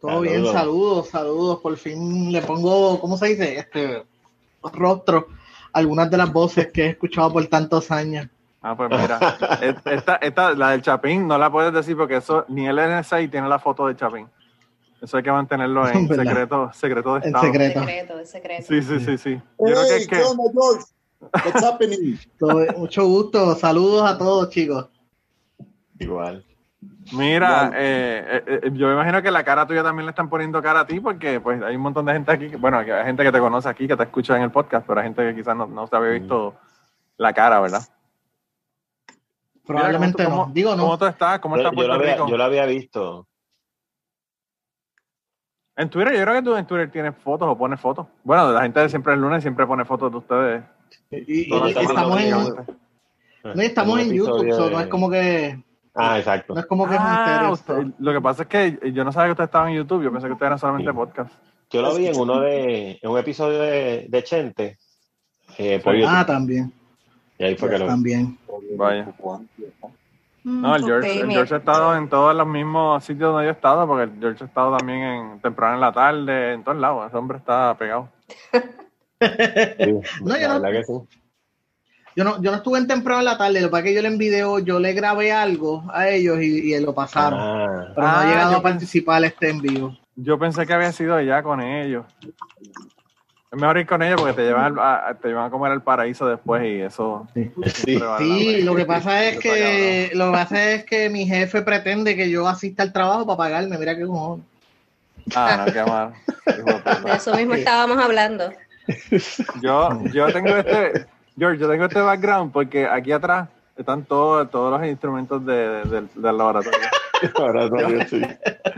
Todo 0.00 0.20
bien, 0.20 0.46
Saludos. 0.46 1.08
saludos. 1.08 1.58
Por 1.58 1.76
fin 1.76 2.30
le 2.30 2.40
pongo, 2.42 3.00
¿cómo 3.00 3.16
se 3.16 3.30
dice? 3.30 3.58
Este 3.58 4.06
rostro 4.72 5.26
algunas 5.72 6.08
de 6.08 6.16
las 6.16 6.32
voces 6.32 6.68
que 6.72 6.84
he 6.84 6.88
escuchado 6.90 7.32
por 7.32 7.44
tantos 7.48 7.90
años. 7.90 8.28
Ah, 8.62 8.76
pues 8.76 8.90
mira, 8.90 9.18
esta, 9.84 10.16
esta, 10.16 10.54
la 10.54 10.70
del 10.70 10.82
Chapín, 10.82 11.26
no 11.26 11.36
la 11.36 11.50
puedes 11.50 11.72
decir 11.72 11.96
porque 11.96 12.18
eso 12.18 12.44
ni 12.46 12.68
el 12.68 12.76
NSA 12.76 13.28
tiene 13.28 13.48
la 13.48 13.58
foto 13.58 13.88
de 13.88 13.96
Chapín. 13.96 14.28
Eso 15.02 15.16
hay 15.16 15.24
que 15.24 15.32
mantenerlo 15.32 15.88
en 15.88 16.06
¿Verdad? 16.06 16.24
secreto, 16.26 16.70
secreto 16.72 17.14
de 17.14 17.26
Estado. 17.26 17.44
secreto. 17.44 17.80
Secreto, 17.80 18.18
es 18.20 18.30
secreto. 18.30 18.64
Sí, 18.68 18.82
sí, 18.82 19.00
sí, 19.00 19.18
sí. 19.18 19.34
Yo 19.34 19.64
creo 19.64 19.82
que 19.82 19.94
Hey, 19.94 20.02
es 20.02 20.06
que 20.06 20.16
¿qué 20.16 20.22
onda, 20.22 20.44
George? 20.52 20.84
What's 21.44 21.64
happening? 21.64 22.18
Mucho 22.78 23.04
gusto, 23.04 23.56
saludos 23.56 24.08
a 24.08 24.16
todos, 24.16 24.48
chicos. 24.50 24.86
Igual. 26.00 26.44
Mira, 27.12 27.70
eh, 27.74 28.42
eh, 28.46 28.60
eh, 28.64 28.70
yo 28.72 28.86
me 28.88 28.94
imagino 28.94 29.20
que 29.22 29.30
la 29.30 29.44
cara 29.44 29.66
tuya 29.66 29.82
también 29.82 30.06
le 30.06 30.10
están 30.10 30.28
poniendo 30.30 30.62
cara 30.62 30.80
a 30.80 30.86
ti 30.86 30.98
porque 30.98 31.38
pues 31.40 31.62
hay 31.62 31.76
un 31.76 31.82
montón 31.82 32.06
de 32.06 32.14
gente 32.14 32.32
aquí, 32.32 32.48
que- 32.50 32.56
bueno, 32.56 32.78
hay 32.78 32.86
gente 33.04 33.22
que 33.22 33.30
te 33.32 33.38
conoce 33.38 33.68
aquí, 33.68 33.86
que 33.86 33.96
te 33.96 34.02
escucha 34.04 34.36
en 34.36 34.42
el 34.42 34.50
podcast, 34.50 34.86
pero 34.86 35.00
hay 35.00 35.06
gente 35.06 35.22
que 35.28 35.34
quizás 35.36 35.54
no, 35.56 35.66
no 35.66 35.86
te 35.86 35.96
había 35.96 36.10
visto 36.12 36.54
la 37.18 37.32
cara, 37.34 37.60
¿verdad? 37.60 37.82
Mira, 39.08 39.18
Probablemente 39.66 40.24
¿cómo 40.24 40.28
tú- 40.28 40.30
no. 40.38 40.42
cómo- 40.44 40.54
Digo, 40.54 40.70
¿Cómo 40.70 40.86
no. 40.88 40.98
tú 40.98 41.04
estás? 41.06 41.38
¿Cómo 41.40 41.56
Yo, 41.56 41.60
está 41.62 41.70
yo 41.70 41.74
Puerto 41.76 41.88
lo 41.92 42.00
había, 42.00 42.12
Rico? 42.14 42.28
yo 42.28 42.36
lo 42.38 42.44
había 42.44 42.66
visto. 42.66 43.26
En 45.76 45.88
Twitter, 45.88 46.14
yo 46.14 46.22
creo 46.22 46.34
que 46.34 46.42
tú 46.42 46.56
en 46.56 46.66
Twitter 46.66 46.90
tienes 46.90 47.14
fotos 47.16 47.48
o 47.48 47.56
pones 47.56 47.80
fotos. 47.80 48.06
Bueno, 48.24 48.50
la 48.52 48.62
gente 48.62 48.80
de 48.80 48.88
siempre 48.88 49.14
el 49.14 49.20
lunes 49.20 49.42
siempre 49.42 49.66
pone 49.66 49.84
fotos 49.84 50.10
de 50.10 50.18
ustedes. 50.18 50.64
Y, 51.10 51.16
y- 51.16 51.54
y 51.54 51.70
estamos 51.78 52.20
en, 52.20 52.30
no, 52.30 53.62
y 53.62 53.66
estamos 53.66 54.00
en 54.00 54.12
YouTube, 54.12 54.52
so 54.52 54.70
no 54.70 54.80
es 54.80 54.88
como 54.88 55.08
que 55.08 55.62
Ah, 55.94 56.18
exacto. 56.18 56.54
no 56.54 56.60
es 56.60 56.66
como 56.66 56.88
que 56.88 56.94
es 56.94 57.00
Ah, 57.02 57.50
misterio 57.50 57.52
usted- 57.52 57.94
lo 57.98 58.12
que 58.12 58.20
pasa 58.20 58.42
es 58.44 58.48
que 58.48 58.92
yo 58.92 59.04
no 59.04 59.12
sabía 59.12 59.26
que 59.28 59.32
ustedes 59.32 59.48
estaban 59.48 59.70
en 59.70 59.76
YouTube, 59.76 60.02
yo 60.04 60.12
pensé 60.12 60.26
que 60.28 60.32
ustedes 60.34 60.48
eran 60.48 60.58
solamente 60.58 60.90
Sí. 60.90 60.96
podcast. 60.96 61.32
Yo 61.70 61.82
lo 61.82 61.94
vi 61.94 62.06
en 62.06 62.18
uno 62.18 62.40
de, 62.40 62.98
en 63.02 63.10
un 63.10 63.18
episodio 63.18 63.60
de, 63.60 64.06
de 64.08 64.24
Chente. 64.24 64.78
eh, 65.58 65.80
por. 65.82 65.94
Ah, 66.06 66.24
también, 66.24 66.72
y 67.38 67.44
ahí 67.44 67.56
fue 67.56 67.68
que 67.70 67.78
lo 67.78 67.84
vi. 67.86 67.90
también. 67.90 68.38
Vaya. 68.76 69.12
Mm, 70.42 70.62
No, 70.62 70.76
el 70.76 70.84
George, 70.84 71.20
el. 71.20 71.30
George 71.30 71.54
ha 71.54 71.58
estado 71.58 71.96
en 71.96 72.08
todos 72.08 72.34
los 72.34 72.46
mismos 72.46 73.04
sitios 73.04 73.32
donde 73.32 73.44
yo 73.46 73.50
he 73.50 73.52
estado, 73.54 73.86
porque 73.86 74.04
el 74.04 74.18
George 74.20 74.44
ha 74.44 74.46
estado 74.46 74.76
también 74.76 74.98
en 75.00 75.40
temprano 75.40 75.74
en 75.74 75.80
la 75.80 75.92
tarde, 75.92 76.52
en 76.54 76.64
todos 76.64 76.78
lados. 76.78 77.06
Ese 77.08 77.16
hombre 77.16 77.38
está 77.38 77.74
pegado. 77.76 78.08
Sí, 79.20 79.92
No, 80.22 80.38
yo 80.38 80.48
no- 80.48 80.60
verdad 80.62 80.70
que 80.80 80.84
sí. 80.84 81.19
Yo 82.16 82.24
no, 82.24 82.42
yo 82.42 82.50
no 82.50 82.56
estuve 82.58 82.78
en 82.78 82.86
temprano 82.86 83.20
en 83.20 83.24
la 83.26 83.38
tarde, 83.38 83.60
lo 83.60 83.68
que 83.68 83.70
pasa 83.70 83.78
es 83.80 83.84
que 83.90 83.94
yo 83.94 84.02
le 84.02 84.08
en 84.08 84.18
video, 84.18 84.58
yo 84.58 84.80
le 84.80 84.92
grabé 84.92 85.32
algo 85.32 85.84
a 85.92 86.08
ellos 86.08 86.40
y, 86.40 86.74
y 86.74 86.80
lo 86.80 86.94
pasaron. 86.94 87.38
Ah, 87.40 87.92
pero 87.94 88.08
no 88.08 88.18
Ah, 88.18 88.24
he 88.24 88.28
llegado 88.28 88.56
a 88.56 88.62
participar 88.62 89.24
este 89.24 89.48
en 89.50 89.60
vivo. 89.60 89.96
Yo 90.16 90.38
pensé 90.38 90.66
que 90.66 90.72
había 90.72 90.92
sido 90.92 91.20
ya 91.20 91.42
con 91.42 91.60
ellos. 91.60 92.04
Es 93.52 93.58
mejor 93.58 93.78
ir 93.78 93.86
con 93.86 94.02
ellos 94.02 94.18
porque 94.20 94.34
te 94.34 94.42
llevan, 94.42 94.78
al- 94.78 95.08
a, 95.08 95.14
te 95.20 95.28
llevan 95.28 95.46
a 95.46 95.50
comer 95.50 95.72
al 95.72 95.82
paraíso 95.82 96.26
después 96.28 96.62
y 96.64 96.80
eso. 96.80 97.26
sí. 97.34 97.50
Sí, 97.64 97.98
pena. 97.98 98.64
lo 98.64 98.74
que 98.76 98.84
pasa 98.84 99.24
es 99.24 99.38
que 99.38 100.10
lo 100.14 100.26
que 100.26 100.32
pasa 100.32 100.70
es 100.72 100.84
que 100.84 101.10
mi 101.10 101.26
jefe 101.26 101.62
pretende 101.62 102.14
que 102.16 102.30
yo 102.30 102.46
asista 102.46 102.82
al 102.82 102.92
trabajo 102.92 103.26
para 103.26 103.36
pagarme, 103.36 103.76
mira 103.78 103.96
qué 103.96 104.06
cojones. 104.06 104.44
Ah, 105.34 105.64
no, 105.66 105.72
qué 105.72 105.82
mal. 105.84 106.12
Hijo 106.58 106.72
de 106.72 106.78
puta. 106.78 107.10
De 107.10 107.16
eso 107.16 107.34
mismo 107.34 107.54
estábamos 107.54 107.98
hablando. 107.98 108.52
Yo, 109.62 109.90
yo 110.12 110.32
tengo 110.32 110.56
este, 110.56 111.06
George, 111.40 111.58
yo 111.58 111.68
tengo 111.70 111.84
este 111.86 112.00
background 112.00 112.52
porque 112.52 112.86
aquí 112.86 113.12
atrás 113.12 113.48
están 113.76 114.04
todos, 114.04 114.50
todos 114.50 114.78
los 114.78 114.86
instrumentos 114.88 115.44
de, 115.46 115.54
de- 115.54 115.84
del, 115.84 116.08
del 116.14 116.36
laboratorio. 116.36 116.78
Todavía 117.34 118.06
sí. 118.08 118.22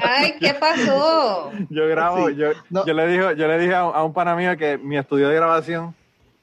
Ay, 0.02 0.34
¿qué 0.40 0.54
pasó? 0.54 1.50
Yo 1.70 1.88
grabo, 1.88 2.28
Sí. 2.28 2.36
yo, 2.36 2.50
No. 2.70 2.84
yo 2.86 2.94
le 2.94 3.06
dije, 3.08 3.36
yo 3.36 3.46
le 3.48 3.58
dije 3.58 3.74
a, 3.74 3.86
un- 3.86 3.94
a 3.96 4.02
un 4.04 4.12
pana 4.12 4.34
mío 4.36 4.56
que 4.56 4.78
mi 4.78 4.96
estudio 4.96 5.28
de 5.28 5.34
grabación, 5.36 5.94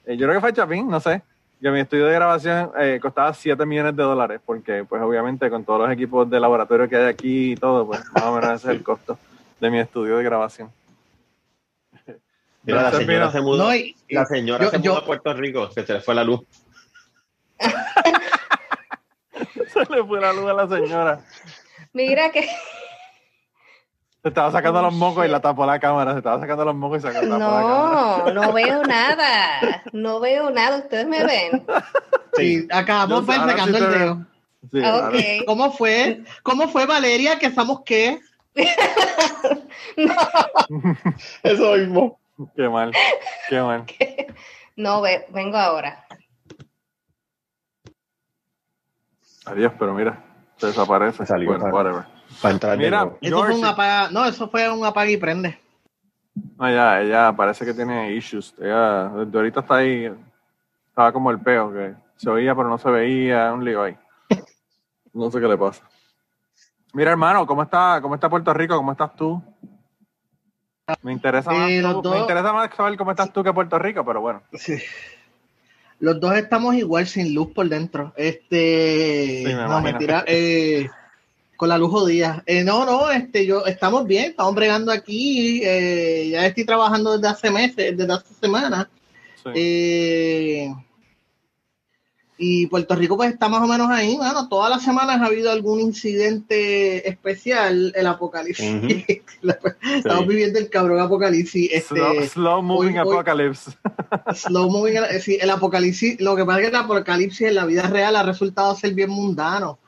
eh, 0.06 0.18
yo 0.18 0.26
creo 0.28 0.36
que 0.36 0.42
fue 0.42 0.54
Chapín, 0.54 0.90
no 0.90 1.00
sé, 1.00 1.22
que 1.62 1.70
mi 1.72 1.80
estudio 1.82 2.06
de 2.06 2.14
grabación 2.16 2.72
eh, 2.80 3.00
costaba 3.02 3.34
7 3.34 3.66
millones 3.66 3.96
de 3.96 4.04
dólares, 4.04 4.40
porque 4.46 4.84
pues 4.88 5.02
obviamente 5.02 5.50
con 5.50 5.64
todos 5.66 5.82
los 5.82 5.92
equipos 5.92 6.30
de 6.30 6.40
laboratorio 6.40 6.88
que 6.88 6.96
hay 6.98 7.06
aquí 7.06 7.52
y 7.54 7.56
todo, 7.56 7.86
pues 7.88 8.02
más 8.14 8.24
o 8.26 8.34
menos 8.36 8.52
ese 8.62 8.72
es 8.72 8.78
el 8.78 8.84
costo 8.84 9.18
de 9.60 9.70
mi 9.70 9.80
estudio 9.80 10.18
de 10.18 10.24
grabación. 10.24 10.70
Mira, 12.76 12.92
la 12.92 12.98
señora 12.98 13.32
se 13.32 13.42
mudó. 13.42 13.64
No, 13.64 13.76
y- 13.76 13.96
la 14.10 14.26
señora 14.26 14.66
yo- 14.66 14.72
se 14.72 14.82
yo- 14.82 14.92
mudó 14.92 15.02
a 15.02 15.06
Puerto 15.06 15.34
Rico, 15.34 15.70
que 15.74 15.86
se 15.86 15.94
le 15.94 16.02
fue 16.02 16.16
la 16.16 16.24
luz. 16.24 16.42
Se 19.74 19.80
le 19.90 20.04
fue 20.04 20.20
la 20.20 20.34
luz 20.34 20.50
a 20.50 20.54
la 20.54 20.68
señora. 20.68 21.22
Mira 21.94 22.30
que 22.32 22.42
Se 24.22 24.28
estaba 24.28 24.52
sacando 24.52 24.80
Oh, 24.80 24.84
los 24.84 24.94
mocos 24.94 25.26
y 25.26 25.30
la 25.30 25.40
tapó 25.40 25.66
la 25.66 25.80
cámara, 25.80 26.12
se 26.12 26.18
estaba 26.18 26.40
sacando 26.42 26.66
los 26.66 26.76
mocos 26.76 27.00
y 27.00 27.02
sacó 27.02 27.22
tapó 27.22 27.28
la 27.28 27.40
cámara. 27.40 28.34
no, 28.34 28.44
no 28.48 28.54
veo 28.54 28.84
nada. 28.84 29.84
No 29.94 30.20
veo 30.20 30.50
nada. 30.50 30.78
¿Ustedes 30.80 31.08
me 31.08 31.24
ven? 31.24 31.66
Sí, 32.36 32.68
acabamos 32.72 33.26
pues 33.26 33.38
sí 33.38 33.44
sacando 33.50 33.78
el 33.78 33.90
dedo. 33.92 34.26
Sí, 34.74 34.82
Ah, 34.84 34.92
ahora- 34.92 35.08
Ok. 35.10 35.46
¿Cómo 35.46 35.72
fue? 35.72 36.24
¿Cómo 36.44 36.68
fue 36.68 36.86
Valeria? 36.86 37.40
¿Que 37.40 37.50
somos 37.52 37.82
qué? 37.86 38.20
Eso 41.44 41.76
mismo. 41.78 42.19
Qué 42.56 42.70
mal, 42.70 42.94
qué 43.50 43.62
mal. 43.62 43.86
No, 44.76 45.02
ve, 45.02 45.26
vengo 45.34 45.58
ahora. 45.58 46.06
Adiós, 49.46 49.74
pero 49.78 49.94
mira, 49.94 50.24
se 50.56 50.68
desaparece. 50.68 51.26
Salió, 51.26 51.50
Bueno, 51.50 51.66
whatever. 51.66 52.06
Para 52.42 52.54
entrar 52.54 52.78
de 52.78 52.84
Mira. 52.86 53.02
Eso 53.20 53.36
George, 53.36 53.52
fue 53.52 53.60
un 53.60 53.66
apaga, 53.66 54.10
no, 54.12 54.26
eso 54.26 54.48
fue 54.50 54.70
un 54.72 54.86
apaga 54.86 55.10
y 55.10 55.18
prende. 55.18 55.60
no, 56.58 56.68
ella, 56.68 57.02
ella 57.02 57.34
parece 57.36 57.66
que 57.66 57.74
tiene 57.74 58.14
issues. 58.14 58.54
Ella 58.58 59.10
desde 59.10 59.38
ahorita 59.38 59.60
está 59.62 59.76
ahí, 59.76 60.10
estaba 60.88 61.12
como 61.12 61.30
el 61.32 61.40
peo, 61.40 61.74
que 61.74 61.96
se 62.16 62.30
oía 62.30 62.56
pero 62.56 62.70
no 62.70 62.78
se 62.78 62.90
veía, 62.90 63.52
un 63.52 63.66
lío 63.66 63.84
ahí. 63.84 63.98
No 65.12 65.30
sé 65.32 65.42
qué 65.42 65.48
le 65.48 65.58
pasa. 65.58 65.84
Mira, 66.94 67.12
hermano, 67.12 67.46
¿cómo 67.46 67.64
está, 67.64 68.00
cómo 68.02 68.14
está 68.16 68.30
Puerto 68.30 68.54
Rico? 68.54 68.78
¿Cómo 68.78 68.92
estás 68.94 69.14
tú? 69.16 69.42
Me 71.02 71.12
interesa, 71.14 71.52
más, 71.52 71.70
Eh, 71.72 71.82
los 71.82 71.94
tú- 71.96 72.02
dos- 72.04 72.16
me 72.16 72.22
interesa 72.22 72.54
más 72.54 72.70
saber 72.76 72.98
cómo 72.98 73.12
estás 73.12 73.32
tú 73.34 73.44
que 73.44 73.54
Puerto 73.54 73.78
Rico, 73.80 74.04
pero 74.06 74.22
bueno. 74.22 74.42
Sí. 74.54 74.76
Los 76.00 76.20
dos 76.20 76.36
estamos 76.38 76.76
igual 76.76 77.08
sin 77.08 77.34
luz 77.34 77.50
por 77.54 77.68
dentro. 77.68 78.14
Este, 78.16 79.44
Sí, 79.46 79.54
me 79.54 79.54
no, 79.68 79.82
mentira, 79.82 80.24
eh, 80.28 80.90
con 81.58 81.68
la 81.68 81.78
luz 81.78 81.92
jodida. 81.92 82.42
Eh, 82.46 82.64
no, 82.64 82.86
no, 82.86 83.12
este, 83.12 83.46
yo, 83.46 83.66
estamos 83.66 84.08
bien, 84.08 84.26
estamos 84.32 84.56
bregando 84.56 84.92
aquí, 84.94 85.62
eh, 85.64 86.30
ya 86.32 86.46
estoy 86.46 86.66
trabajando 86.66 87.18
desde 87.18 87.28
hace 87.28 87.52
meses, 87.52 87.98
desde 87.98 88.14
hace 88.14 88.34
semanas. 88.40 88.88
Sí. 89.54 90.70
Eh, 92.40 92.46
y 92.62 92.68
Puerto 92.68 92.96
Rico 92.96 93.18
pues 93.18 93.32
está 93.34 93.50
más 93.50 93.62
o 93.62 93.68
menos 93.68 93.90
ahí, 93.90 94.18
mano. 94.18 94.48
Todas 94.48 94.70
las 94.70 94.82
semanas 94.84 95.20
ha 95.22 95.26
habido 95.26 95.52
algún 95.52 95.80
incidente 95.82 97.08
especial, 97.08 97.92
el 97.96 98.08
apocalipsis. 98.08 98.66
Estamos 99.42 100.24
Sí. 100.24 100.28
viviendo 100.28 100.60
el 100.60 100.70
cabrón 100.70 101.00
apocalipsis. 101.00 101.70
Este, 101.72 101.96
slow, 101.96 102.24
slow 102.26 102.62
moving 102.64 102.98
hoy- 102.98 103.08
hoy- 103.08 103.14
apocalypse. 103.14 103.72
Slow 104.36 104.70
moving, 104.70 104.98
eh, 104.98 105.20
sí, 105.20 105.38
el 105.40 105.50
apocalipsis, 105.50 106.20
lo 106.22 106.36
que 106.36 106.46
pasa 106.46 106.60
es 106.60 106.64
que 106.70 106.70
el 106.70 106.82
apocalipsis 106.84 107.42
en 107.48 107.56
la 107.56 107.66
vida 107.66 107.84
real 107.84 108.16
ha 108.16 108.24
resultado 108.24 108.76
ser 108.76 108.94
bien 108.94 109.10
mundano, 109.10 109.80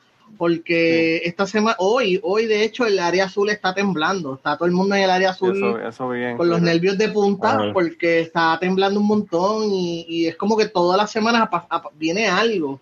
porque 0.42 1.18
esta 1.24 1.46
semana, 1.46 1.76
hoy, 1.78 2.20
hoy 2.24 2.48
de 2.48 2.64
hecho 2.64 2.88
el 2.88 2.98
área 2.98 3.26
azul 3.26 3.52
está 3.52 3.76
temblando, 3.76 4.34
está 4.34 4.58
todo 4.58 4.66
el 4.66 4.72
mundo 4.72 4.96
en 4.96 5.04
el 5.04 5.12
área 5.12 5.30
azul 5.30 5.56
Eso, 5.56 5.78
eso 5.80 6.10
bien. 6.10 6.36
con 6.36 6.50
los 6.50 6.60
nervios 6.60 6.98
de 6.98 7.10
punta, 7.10 7.52
Ajá. 7.60 7.72
porque 7.72 8.22
está 8.22 8.58
temblando 8.60 9.00
un 9.00 9.06
montón 9.06 9.66
y, 9.72 10.04
y 10.10 10.26
es 10.26 10.36
como 10.38 10.58
que 10.58 10.66
todas 10.68 10.98
las 10.98 11.12
semanas 11.12 11.48
viene 11.94 12.28
algo. 12.28 12.80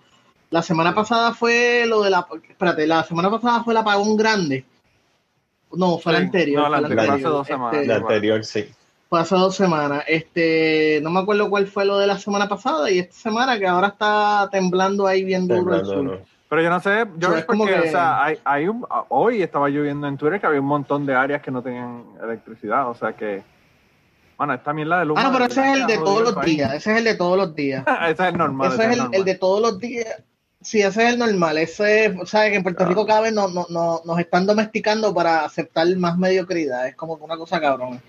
La 0.51 0.62
semana 0.62 0.96
pasada 0.96 1.34
fue 1.34 1.84
lo 1.86 2.01
de 2.01 2.12
la, 2.12 2.25
espérate, 2.50 2.88
la 2.88 3.04
semana 3.04 3.30
pasada 3.30 3.62
fue 3.62 3.74
el 3.74 3.78
apagón 3.80 4.16
grande. 4.16 4.63
No, 5.74 5.98
fue 5.98 6.13
la 6.13 6.20
Sí, 6.20 6.25
anterior. 6.28 6.63
no, 6.63 6.70
la 6.70 6.78
fue 6.78 6.88
anterior, 6.92 7.13
hace 7.16 7.24
dos 7.24 7.42
Este, 7.42 7.54
semanas. 7.54 7.88
La 7.88 7.96
anterior, 7.98 8.46
sí. 8.46 8.66
fue 9.10 9.20
hace 9.20 9.36
dos 9.36 9.54
semanas. 9.58 10.06
Este, 10.08 11.01
no 11.04 11.10
me 11.10 11.20
acuerdo 11.20 11.50
cuál 11.50 11.68
fue 11.68 11.84
lo 11.84 11.98
de 11.98 12.08
la 12.08 12.18
semana 12.20 12.48
pasada 12.48 12.89
y 12.89 13.00
esta 13.00 13.16
semana 13.18 13.60
que 13.60 13.68
ahora 13.68 13.88
está 13.89 14.48
temblando 14.50 15.06
ahí 15.06 15.25
bien 15.25 15.46
duro 15.46 15.75
el 15.75 15.82
Temblando, 15.82 15.94
sur. 15.94 16.04
¿no? 16.22 16.38
Pero 16.50 16.63
yo 16.63 16.70
no 16.72 16.79
sé, 16.79 17.06
yo 17.18 17.36
es 17.38 17.46
porque, 17.46 17.65
que- 17.74 17.79
o 17.89 17.91
sea, 17.91 18.24
hay, 18.24 18.39
hay 18.44 18.68
un, 18.68 18.84
hoy 19.10 19.44
estaba 19.44 19.70
yo 19.70 19.84
viendo 19.84 20.08
en 20.08 20.18
Twitter 20.18 20.41
que 20.41 20.48
había 20.48 20.60
un 20.60 20.65
montón 20.65 21.06
de 21.06 21.13
áreas 21.13 21.41
que 21.44 21.51
no 21.51 21.62
tenían 21.62 22.03
electricidad, 22.24 22.89
o 22.89 22.96
sea 22.96 23.13
que, 23.13 23.44
bueno, 24.36 24.53
esta 24.56 24.74
mierda 24.74 25.00
de 25.00 25.06
luz. 25.06 25.18
Ah, 25.20 25.24
no, 25.25 25.34
pero 25.34 25.46
ese 25.46 25.62
es 25.62 25.77
el 25.77 25.86
de 25.86 25.98
todos 25.98 26.22
los 26.34 26.41
días. 26.46 26.74
Ese 26.74 26.91
es 26.91 26.98
el 26.98 27.03
de 27.03 27.15
todos 27.15 27.38
los 27.38 27.53
días. 27.56 27.84
ese 28.03 28.12
es 28.24 28.29
el 28.29 28.38
normal. 28.38 28.72
Ese 28.74 28.84
es 28.91 28.98
el, 28.98 29.24
de 29.25 29.36
todos 29.36 29.62
los 29.62 29.79
días. 29.79 30.24
Sí, 30.62 30.82
ese 30.82 31.03
es 31.08 31.13
el 31.13 31.20
normal. 31.20 31.58
Ese, 31.58 32.18
o 32.20 32.25
sea, 32.25 32.50
que 32.50 32.56
en 32.56 32.63
Puerto 32.63 32.84
Rico 32.86 33.06
cada 33.06 33.22
vez 33.22 33.34
no, 33.34 33.48
no, 33.50 33.65
no- 33.70 34.01
nos 34.03 34.20
están 34.20 34.46
domesticando 34.46 35.13
para 35.13 35.46
aceptar 35.46 35.88
más 35.98 36.18
mediocridad. 36.18 36.88
Es 36.88 36.96
como 36.96 37.13
una 37.15 37.38
cosa 37.38 37.62
cabrón. 37.62 38.01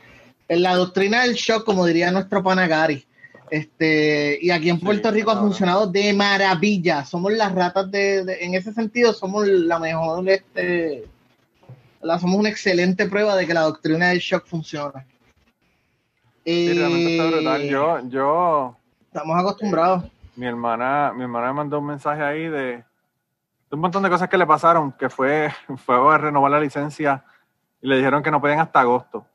En 0.49 0.63
la 0.63 0.75
doctrina 0.77 1.23
del 1.23 1.35
shock, 1.35 1.65
como 1.65 1.85
diría 1.85 2.11
nuestro 2.11 2.43
panagari. 2.43 3.07
Este, 3.51 4.39
y 4.41 4.51
aquí 4.51 4.71
en 4.71 4.79
Sí, 4.79 4.85
Puerto 4.85 5.11
Rico 5.11 5.31
ha 5.33 5.41
funcionado 5.41 5.87
de 5.87 6.13
maravilla. 6.13 7.05
Somos 7.05 7.33
las 7.33 7.53
ratas 7.53 7.91
de, 7.91 8.25
de- 8.25 8.45
en 8.45 8.55
ese 8.55 8.73
sentido, 8.73 9.13
somos 9.13 9.47
la 9.47 9.79
mejor, 9.79 10.29
este, 10.29 11.05
la, 12.01 12.19
somos 12.19 12.37
una 12.39 12.49
excelente 12.49 13.07
prueba 13.09 13.35
de 13.37 13.47
que 13.47 13.55
la 13.55 13.63
doctrina 13.63 14.09
del 14.11 14.21
shock 14.21 14.47
funciona. 14.47 15.05
Sí, 16.45 16.73
realmente 16.73 17.11
está 17.17 17.25
Eh, 17.25 17.31
brutal. 17.33 17.63
Yo, 17.69 18.09
yo, 18.09 18.77
Estamos 19.07 19.39
acostumbrados. 19.41 20.05
mi 20.37 20.47
hermana, 20.47 21.13
mi 21.15 21.23
hermana 21.23 21.49
me 21.49 21.53
mandó 21.55 21.81
un 21.81 21.87
mensaje 21.87 22.23
ahí 22.23 22.43
de, 22.49 22.77
de 22.77 22.85
un 23.73 23.81
montón 23.81 24.03
de 24.05 24.11
cosas 24.11 24.29
que 24.29 24.39
le 24.39 24.47
pasaron, 24.47 24.93
que 24.93 25.09
fue, 25.11 25.51
fue 25.85 26.15
a 26.15 26.19
renovar 26.19 26.51
la 26.53 26.61
licencia 26.61 27.25
y 27.83 27.89
le 27.89 27.97
dijeron 27.97 28.23
que 28.23 28.31
no 28.31 28.41
podían 28.41 28.61
hasta 28.61 28.81
agosto. 28.81 29.27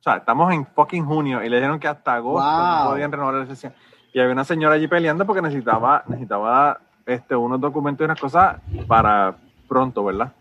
O 0.00 0.02
sea, 0.02 0.16
estamos 0.16 0.50
en 0.52 0.64
fucking 0.66 1.04
junio 1.04 1.44
y 1.44 1.50
le 1.50 1.56
dijeron 1.56 1.78
que 1.78 1.86
hasta 1.86 2.14
agosto 2.14 2.50
no 2.50 2.90
podían 2.90 3.12
renovar 3.12 3.34
la 3.34 3.40
licencia. 3.40 3.74
Y 4.14 4.18
había 4.18 4.32
una 4.32 4.44
señora 4.44 4.74
allí 4.74 4.88
peleando 4.88 5.26
porque 5.26 5.42
necesitaba, 5.42 6.02
necesitaba 6.08 6.80
este, 7.04 7.36
unos 7.36 7.60
documentos 7.60 8.02
y 8.02 8.06
unas 8.06 8.20
cosas 8.20 8.56
para 8.88 9.36
pronto, 9.68 10.02
¿verdad? 10.02 10.32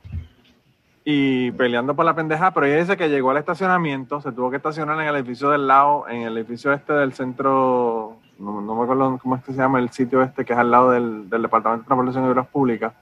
Y 1.04 1.52
peleando 1.52 1.94
por 1.94 2.06
la 2.06 2.16
pendeja, 2.16 2.52
pero 2.52 2.68
ella 2.68 2.78
dice 2.78 2.96
que 2.96 3.10
llegó 3.10 3.32
al 3.32 3.38
estacionamiento, 3.38 4.22
se 4.22 4.32
tuvo 4.32 4.50
que 4.50 4.58
estacionar 4.58 5.00
en 5.02 5.08
el 5.08 5.16
edificio 5.18 5.50
del 5.50 5.68
lado, 5.68 6.08
en 6.08 6.22
el 6.22 6.38
edificio 6.38 6.72
este 6.72 6.94
del 6.94 7.14
centro, 7.14 8.18
no, 8.38 8.62
no 8.62 8.76
me 8.76 8.84
acuerdo 8.84 9.20
cómo 9.22 9.36
es 9.36 9.44
que 9.44 9.52
se 9.52 9.58
llama 9.58 9.80
el 9.80 9.90
sitio 9.90 10.22
este, 10.22 10.46
que 10.46 10.54
es 10.54 10.60
al 10.60 10.72
lado 10.72 10.92
del, 10.92 11.30
del 11.30 11.42
Departamento 11.42 11.84
de 11.84 11.88
Transportación 11.88 12.26
y 12.26 12.28
Obras 12.30 12.48
Públicas, 12.48 12.94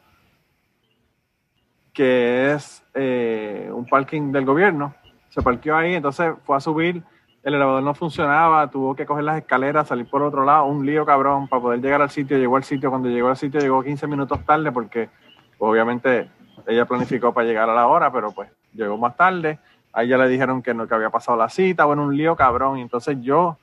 que 1.93 2.53
es 2.53 2.83
eh, 2.93 3.69
un 3.73 3.85
parking 3.85 4.31
del 4.31 4.45
gobierno. 4.45 4.95
Se 5.29 5.41
parqueó 5.41 5.75
ahí, 5.75 5.95
entonces 5.95 6.33
fue 6.45 6.57
a 6.57 6.59
subir, 6.59 7.03
el 7.47 7.53
elevador 7.53 7.81
no 7.81 7.93
funcionaba, 7.93 8.69
tuvo 8.69 8.93
que 8.93 9.05
coger 9.05 9.23
las 9.23 9.37
escaleras, 9.37 9.87
salir 9.87 10.05
por 10.09 10.21
otro 10.21 10.43
lado, 10.43 10.65
un 10.65 10.85
lío 10.85 11.05
cabrón 11.05 11.47
para 11.47 11.61
poder 11.61 11.79
llegar 11.79 12.01
al 12.01 12.09
sitio. 12.09 12.37
Llegó 12.37 12.57
al 12.57 12.65
sitio, 12.65 12.89
cuando 12.89 13.07
llegó 13.07 13.29
al 13.29 13.37
sitio 13.37 13.61
llegó 13.61 13.81
15 13.81 14.05
minutos 14.05 14.45
tarde 14.45 14.69
porque 14.71 15.09
obviamente 15.57 16.29
ella 16.67 16.85
planificó 16.85 17.33
para 17.33 17.47
llegar 17.47 17.69
a 17.69 17.73
la 17.73 17.87
hora, 17.87 18.11
pero 18.11 18.33
pues 18.33 18.49
llegó 18.73 18.97
más 18.97 19.15
tarde. 19.15 19.59
Ahí 19.93 20.09
ya 20.09 20.17
le 20.17 20.27
dijeron 20.27 20.61
que 20.61 20.73
no 20.73 20.89
que 20.89 20.95
había 20.95 21.09
pasado 21.09 21.37
la 21.37 21.47
cita, 21.47 21.85
bueno, 21.85 22.03
un 22.03 22.17
lío 22.17 22.35
cabrón. 22.35 22.79
Y 22.79 22.81
entonces 22.81 23.17
yo 23.21 23.57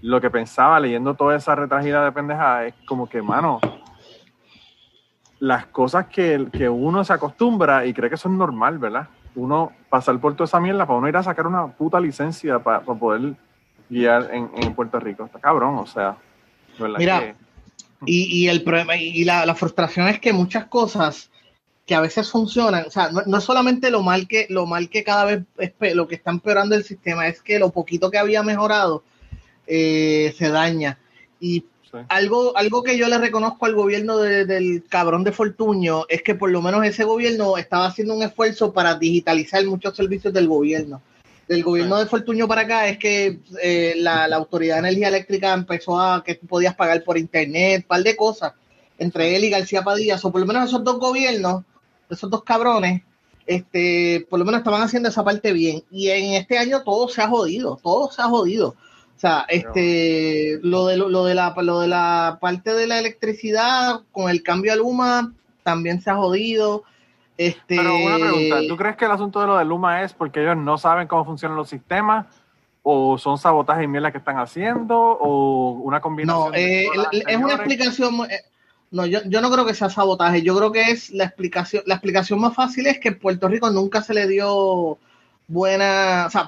lo 0.00 0.20
que 0.20 0.30
pensaba 0.30 0.78
leyendo 0.78 1.14
toda 1.14 1.34
esa 1.34 1.56
retragida 1.56 2.04
de 2.04 2.12
pendejada 2.12 2.66
es 2.66 2.74
como 2.86 3.08
que, 3.08 3.20
mano, 3.20 3.58
las 5.40 5.66
cosas 5.66 6.06
que, 6.06 6.46
que 6.52 6.68
uno 6.68 7.02
se 7.02 7.12
acostumbra 7.12 7.84
y 7.84 7.92
cree 7.92 8.10
que 8.10 8.16
son 8.16 8.38
normal, 8.38 8.78
¿verdad? 8.78 9.08
Uno 9.36 9.72
pasar 9.88 10.18
por 10.20 10.34
toda 10.34 10.44
esa 10.46 10.60
mierda 10.60 10.86
para 10.86 10.98
uno 10.98 11.08
ir 11.08 11.16
a 11.16 11.22
sacar 11.22 11.46
una 11.46 11.66
puta 11.66 11.98
licencia 12.00 12.58
para, 12.58 12.80
para 12.80 12.98
poder 12.98 13.34
guiar 13.88 14.30
en, 14.32 14.50
en 14.56 14.74
Puerto 14.74 14.98
Rico. 15.00 15.24
Está 15.24 15.38
cabrón, 15.40 15.76
o 15.76 15.86
sea, 15.86 16.16
¿verdad? 16.78 16.98
Mira, 16.98 17.20
Que- 17.20 17.34
Y, 18.06 18.44
y 18.44 18.48
el 18.48 18.62
problema 18.62 18.96
y 18.96 19.24
la, 19.24 19.46
la 19.46 19.54
frustración 19.54 20.08
es 20.08 20.20
que 20.20 20.32
muchas 20.32 20.66
cosas 20.66 21.30
que 21.86 21.94
a 21.94 22.00
veces 22.00 22.30
funcionan, 22.30 22.84
o 22.86 22.90
sea, 22.90 23.10
no, 23.10 23.22
no 23.26 23.38
es 23.38 23.44
solamente 23.44 23.90
lo 23.90 24.02
mal 24.02 24.26
que 24.26 24.46
lo 24.50 24.66
mal 24.66 24.88
que 24.88 25.04
cada 25.04 25.24
vez 25.24 25.42
lo 25.94 26.06
que 26.08 26.14
está 26.14 26.30
empeorando 26.30 26.74
el 26.74 26.84
sistema, 26.84 27.26
es 27.28 27.42
que 27.42 27.58
lo 27.58 27.70
poquito 27.70 28.10
que 28.10 28.18
había 28.18 28.42
mejorado 28.42 29.02
eh, 29.66 30.34
se 30.36 30.48
daña. 30.50 30.98
Y 31.40 31.64
sí. 32.00 32.04
algo, 32.08 32.56
algo 32.56 32.82
que 32.82 32.98
yo 32.98 33.08
le 33.08 33.18
reconozco 33.18 33.66
al 33.66 33.74
gobierno 33.74 34.18
de- 34.18 34.44
del 34.44 34.84
cabrón 34.88 35.24
de 35.24 35.32
Fortuño 35.32 36.04
es 36.08 36.22
que 36.22 36.34
por 36.34 36.50
lo 36.50 36.60
menos 36.60 36.84
ese 36.84 37.04
gobierno 37.04 37.56
estaba 37.56 37.86
haciendo 37.86 38.14
un 38.14 38.22
esfuerzo 38.22 38.72
para 38.72 38.96
digitalizar 38.96 39.64
muchos 39.66 39.96
servicios 39.96 40.32
del 40.34 40.48
gobierno. 40.48 41.00
Del 41.48 41.62
gobierno 41.62 41.96
Sí. 41.98 42.04
de 42.04 42.08
Fortuño 42.10 42.48
para 42.48 42.62
acá 42.62 42.88
es 42.88 42.98
que 42.98 43.38
eh, 43.62 43.94
la, 43.98 44.26
la 44.28 44.36
Autoridad 44.36 44.76
de 44.76 44.80
Energía 44.88 45.08
Eléctrica 45.08 45.52
empezó 45.52 46.00
a 46.00 46.22
que 46.24 46.36
tú 46.36 46.46
podías 46.46 46.74
pagar 46.74 47.04
por 47.04 47.18
internet, 47.18 47.82
un 47.82 47.88
par 47.88 48.02
de 48.02 48.16
cosas, 48.16 48.52
entre 48.98 49.36
él 49.36 49.44
y 49.44 49.50
García 49.50 49.82
Padilla, 49.82 50.18
o 50.22 50.32
por 50.32 50.40
lo 50.40 50.46
menos 50.46 50.68
esos 50.68 50.82
dos 50.84 50.98
gobiernos, 50.98 51.62
esos 52.08 52.30
dos 52.30 52.44
cabrones, 52.44 53.02
este, 53.46 54.26
por 54.30 54.38
lo 54.38 54.44
menos 54.44 54.60
estaban 54.60 54.80
haciendo 54.82 55.08
esa 55.10 55.22
parte 55.24 55.52
bien. 55.52 55.82
Y 55.90 56.08
en 56.08 56.32
este 56.34 56.56
año 56.56 56.82
todo 56.82 57.08
se 57.08 57.20
ha 57.20 57.28
jodido, 57.28 57.78
todo 57.82 58.10
se 58.10 58.22
ha 58.22 58.26
jodido. 58.26 58.74
O 59.16 59.20
sea, 59.20 59.46
este, 59.48 60.58
lo 60.62 60.86
de, 60.86 60.96
lo, 60.96 61.24
de 61.24 61.34
la, 61.34 61.54
lo 61.56 61.80
de 61.80 61.88
la 61.88 62.38
parte 62.40 62.74
de 62.74 62.86
la 62.86 62.98
electricidad 62.98 64.00
con 64.12 64.28
el 64.28 64.42
cambio 64.42 64.72
a 64.72 64.76
Luma 64.76 65.32
también 65.62 66.00
se 66.00 66.10
ha 66.10 66.16
jodido. 66.16 66.82
Este, 67.38 67.76
Pero 67.76 67.96
una 67.96 68.16
pregunta, 68.16 68.60
¿tú 68.68 68.76
crees 68.76 68.96
que 68.96 69.04
el 69.06 69.10
asunto 69.12 69.40
de 69.40 69.46
lo 69.46 69.56
de 69.56 69.64
Luma 69.64 70.02
es 70.02 70.12
porque 70.12 70.42
ellos 70.42 70.56
no 70.56 70.78
saben 70.78 71.08
cómo 71.08 71.24
funcionan 71.24 71.56
los 71.56 71.68
sistemas? 71.68 72.26
¿O 72.82 73.16
son 73.16 73.38
sabotajes 73.38 73.84
y 73.84 73.88
mierda 73.88 74.12
que 74.12 74.18
están 74.18 74.36
haciendo? 74.38 74.98
¿O 74.98 75.70
una 75.84 76.00
combinación? 76.00 76.50
No, 76.50 76.54
eh, 76.54 76.86
es 77.26 77.36
una 77.38 77.54
explicación. 77.54 78.14
eh, 78.30 78.40
No, 78.90 79.06
yo, 79.06 79.20
yo 79.24 79.40
no 79.40 79.50
creo 79.50 79.64
que 79.64 79.74
sea 79.74 79.88
sabotaje. 79.88 80.42
Yo 80.42 80.54
creo 80.56 80.70
que 80.70 80.90
es 80.90 81.10
la 81.10 81.24
explicación. 81.24 81.82
La 81.86 81.94
explicación 81.94 82.40
más 82.40 82.54
fácil 82.54 82.86
es 82.86 83.00
que 83.00 83.08
en 83.08 83.18
Puerto 83.18 83.48
Rico 83.48 83.70
nunca 83.70 84.02
se 84.02 84.12
le 84.12 84.28
dio 84.28 84.98
buena. 85.48 86.24
O 86.26 86.30
sea, 86.30 86.46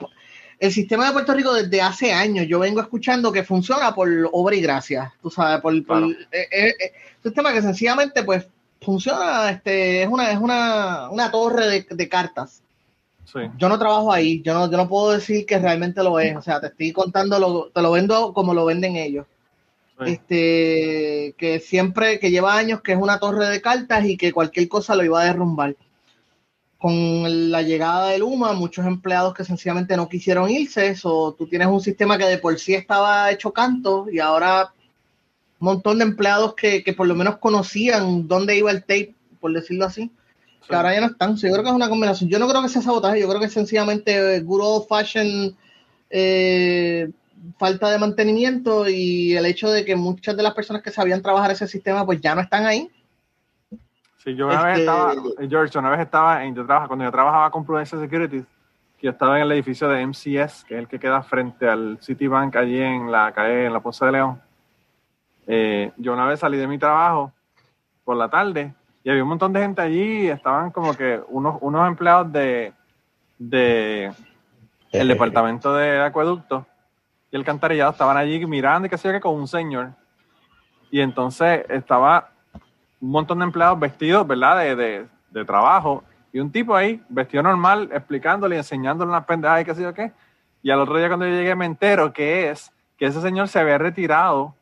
el 0.59 0.73
sistema 0.73 1.07
de 1.07 1.13
Puerto 1.13 1.35
Rico 1.35 1.53
desde 1.53 1.81
hace 1.83 2.13
años 2.13 2.47
yo 2.49 2.59
vengo 2.59 2.81
escuchando 2.81 3.31
que 3.33 3.45
funciona 3.45 3.95
por 3.95 4.09
obra 4.33 4.57
y 4.57 4.61
gracia. 4.63 5.13
Tú 5.23 5.31
sabes, 5.31 5.61
por, 5.61 5.73
por- 5.85 5.99
Claro. 5.99 6.11
eh, 6.33 6.49
eh, 6.51 6.69
eh, 6.69 6.93
un 7.19 7.23
sistema 7.25 7.53
que 7.53 7.63
sencillamente 7.63 8.23
pues 8.25 8.47
funciona. 8.81 9.51
Este, 9.51 10.03
es 10.03 10.09
una, 10.09 10.31
es 10.31 10.39
una, 10.39 11.11
una 11.11 11.31
torre 11.31 11.67
de, 11.69 11.87
de 11.91 12.09
cartas 12.09 12.63
Sí. 13.25 13.41
yo 13.59 13.69
no 13.69 13.77
trabajo 13.77 14.13
ahí, 14.13 14.41
yo 14.43 14.55
no, 14.55 14.71
yo 14.71 14.77
no 14.77 14.89
puedo 14.89 15.11
decir 15.11 15.45
que 15.47 15.59
realmente 15.59 16.01
lo 16.01 16.21
es, 16.21 16.37
o 16.37 16.41
sea, 16.41 16.61
te 16.61 16.69
estoy 16.69 16.93
contando, 16.93 17.41
lo, 17.41 17.71
te 17.75 17.83
lo 17.83 17.91
vendo 17.91 18.33
como 18.33 18.55
lo 18.55 18.65
venden 18.65 18.95
ellos. 18.95 19.27
sí. 19.99 20.13
Este, 20.13 21.35
que 21.37 21.59
siempre, 21.59 22.21
que 22.21 22.31
lleva 22.31 22.57
años 22.57 22.83
que 22.83 22.93
es 22.93 22.99
una 22.99 23.19
torre 23.19 23.49
de 23.49 23.61
cartas 23.61 24.05
y 24.05 24.17
que 24.17 24.33
cualquier 24.33 24.69
cosa 24.69 24.95
lo 24.95 25.03
iba 25.05 25.21
a 25.21 25.25
derrumbar. 25.25 25.75
Con 26.79 27.51
la 27.51 27.63
llegada 27.63 28.09
del 28.09 28.23
UMA, 28.23 28.53
muchos 28.53 28.85
empleados 28.85 29.35
que 29.35 29.45
sencillamente 29.45 29.97
no 29.97 30.09
quisieron 30.09 30.51
irse, 30.51 30.95
o 31.05 31.33
tú 31.33 31.47
tienes 31.47 31.69
un 31.69 31.81
sistema 31.81 32.19
que 32.19 32.27
de 32.27 32.39
por 32.39 32.59
sí 32.59 32.75
estaba 32.75 33.31
hecho 33.31 33.53
canto 33.53 34.07
y 34.11 34.19
ahora 34.19 34.73
un 35.59 35.65
montón 35.65 35.99
de 35.99 36.05
empleados 36.05 36.55
que, 36.55 36.85
que 36.85 36.93
por 36.93 37.07
lo 37.07 37.15
menos 37.15 37.39
conocían 37.39 38.29
dónde 38.29 38.57
iba 38.57 38.71
el 38.71 38.83
tape, 38.83 39.15
por 39.41 39.53
decirlo 39.53 39.87
así, 39.87 40.11
que 40.69 40.75
ahora 40.75 40.95
ya 40.95 41.01
no 41.01 41.07
están. 41.07 41.39
Sí, 41.39 41.47
yo 41.47 41.53
creo 41.53 41.65
que 41.65 41.71
es 41.71 41.77
una 41.77 41.89
combinación. 41.89 42.29
Yo 42.29 42.39
no 42.39 42.49
creo 42.49 42.63
que 42.63 42.69
sea 42.69 42.83
sabotaje, 42.83 43.21
yo 43.21 43.29
creo 43.29 43.41
que 43.41 43.47
es 43.47 43.53
sencillamente 43.53 44.41
good 44.41 44.61
old 44.61 44.87
fashion 44.89 45.57
eh, 46.11 47.11
falta 47.59 47.91
de 47.91 47.99
mantenimiento 47.99 48.89
y 48.89 49.37
el 49.37 49.47
hecho 49.47 49.71
de 49.71 49.85
que 49.85 49.97
muchas 49.97 50.37
de 50.37 50.43
las 50.43 50.55
personas 50.55 50.83
que 50.83 50.91
sabían 50.91 51.23
trabajar 51.23 51.51
ese 51.51 51.67
sistema 51.67 52.05
pues 52.05 52.21
ya 52.21 52.35
no 52.35 52.41
están 52.41 52.67
ahí. 52.67 52.91
Sí, 54.27 54.35
yo 54.35 54.49
una 54.49 54.65
vez 54.65 54.79
Este- 54.79 54.81
estaba, 54.81 55.13
eh, 55.13 55.47
George, 55.49 55.79
una 55.79 55.91
vez 55.91 56.01
estaba 56.01 56.45
en, 56.45 56.53
yo 56.53 56.67
trabajaba, 56.67 56.89
cuando 56.89 57.05
yo 57.05 57.13
trabajaba 57.13 57.51
con 57.53 57.65
Prudential 57.65 58.01
Securities, 58.01 58.45
yo 59.01 59.11
estaba 59.13 59.37
en 59.37 59.45
el 59.45 59.53
edificio 59.53 59.89
de 59.89 60.01
MCS, 60.05 60.65
que 60.65 60.75
es 60.75 60.81
el 60.81 60.89
que 60.89 60.99
queda 60.99 61.23
frente 61.23 61.69
al 61.69 61.99
Citibank 62.03 62.57
allí 62.57 62.81
en 62.83 63.13
la 63.13 63.31
calle, 63.33 63.67
en 63.67 63.73
la 63.73 63.79
Ponce 63.79 64.05
de 64.05 64.11
León. 64.11 64.43
Eh, 65.47 65.93
yo 65.97 66.13
una 66.13 66.27
vez 66.27 66.41
salí 66.41 66.57
de 66.59 66.67
mi 66.67 66.77
trabajo 66.77 67.33
por 68.05 68.17
la 68.17 68.29
tarde 68.29 68.75
y 69.05 69.11
había 69.11 69.23
un 69.23 69.29
montón 69.29 69.53
de 69.53 69.61
gente 69.61 69.81
allí 69.81 70.27
estaban 70.27 70.73
como 70.73 70.97
que 70.97 71.21
unos, 71.29 71.59
unos 71.61 71.87
empleados 71.87 72.33
de, 72.33 72.73
de 73.39 74.11
el 74.91 75.07
departamento 75.07 75.73
de 75.73 76.01
acueducto 76.03 76.67
y 77.31 77.37
el 77.37 77.45
cantarillado 77.45 77.93
estaban 77.93 78.17
allí 78.17 78.45
mirando 78.45 78.87
y 78.87 78.91
qué 78.91 78.99
sé 78.99 79.07
yo 79.07 79.15
que 79.15 79.21
con 79.21 79.37
un 79.37 79.47
señor. 79.47 79.91
Y 80.91 81.01
entonces 81.01 81.65
estaba 81.69 82.31
un 83.01 83.11
montón 83.11 83.39
de 83.39 83.45
empleados 83.45 83.79
vestidos, 83.79 84.27
¿verdad? 84.27 84.59
De, 84.59 84.77
de, 84.77 85.07
de 85.31 85.45
trabajo. 85.45 86.03
Y 86.33 86.41
un 86.41 86.51
tipo 86.51 86.75
ahí, 86.75 87.03
vestido 87.09 87.43
normal, 87.43 87.89
explicándole 87.93 88.57
y 88.57 88.59
enseñándole 88.59 89.11
unas 89.11 89.25
pendejadas 89.25 89.63
y 89.63 89.65
qué 89.65 89.75
sé 89.75 89.83
yo 89.83 89.95
qué. 89.95 90.13
Y 90.63 90.71
al 90.71 90.81
otro 90.81 90.97
día 90.99 91.09
cuando 91.09 91.27
yo 91.27 91.33
llegué 91.33 91.55
me 91.55 91.67
entero 91.67 92.13
que 92.13 92.51
es 92.51 92.73
que 92.99 93.07
ese 93.07 93.21
señor 93.21 93.49
se 93.49 93.59
había 93.61 93.79
retirado 93.79 94.55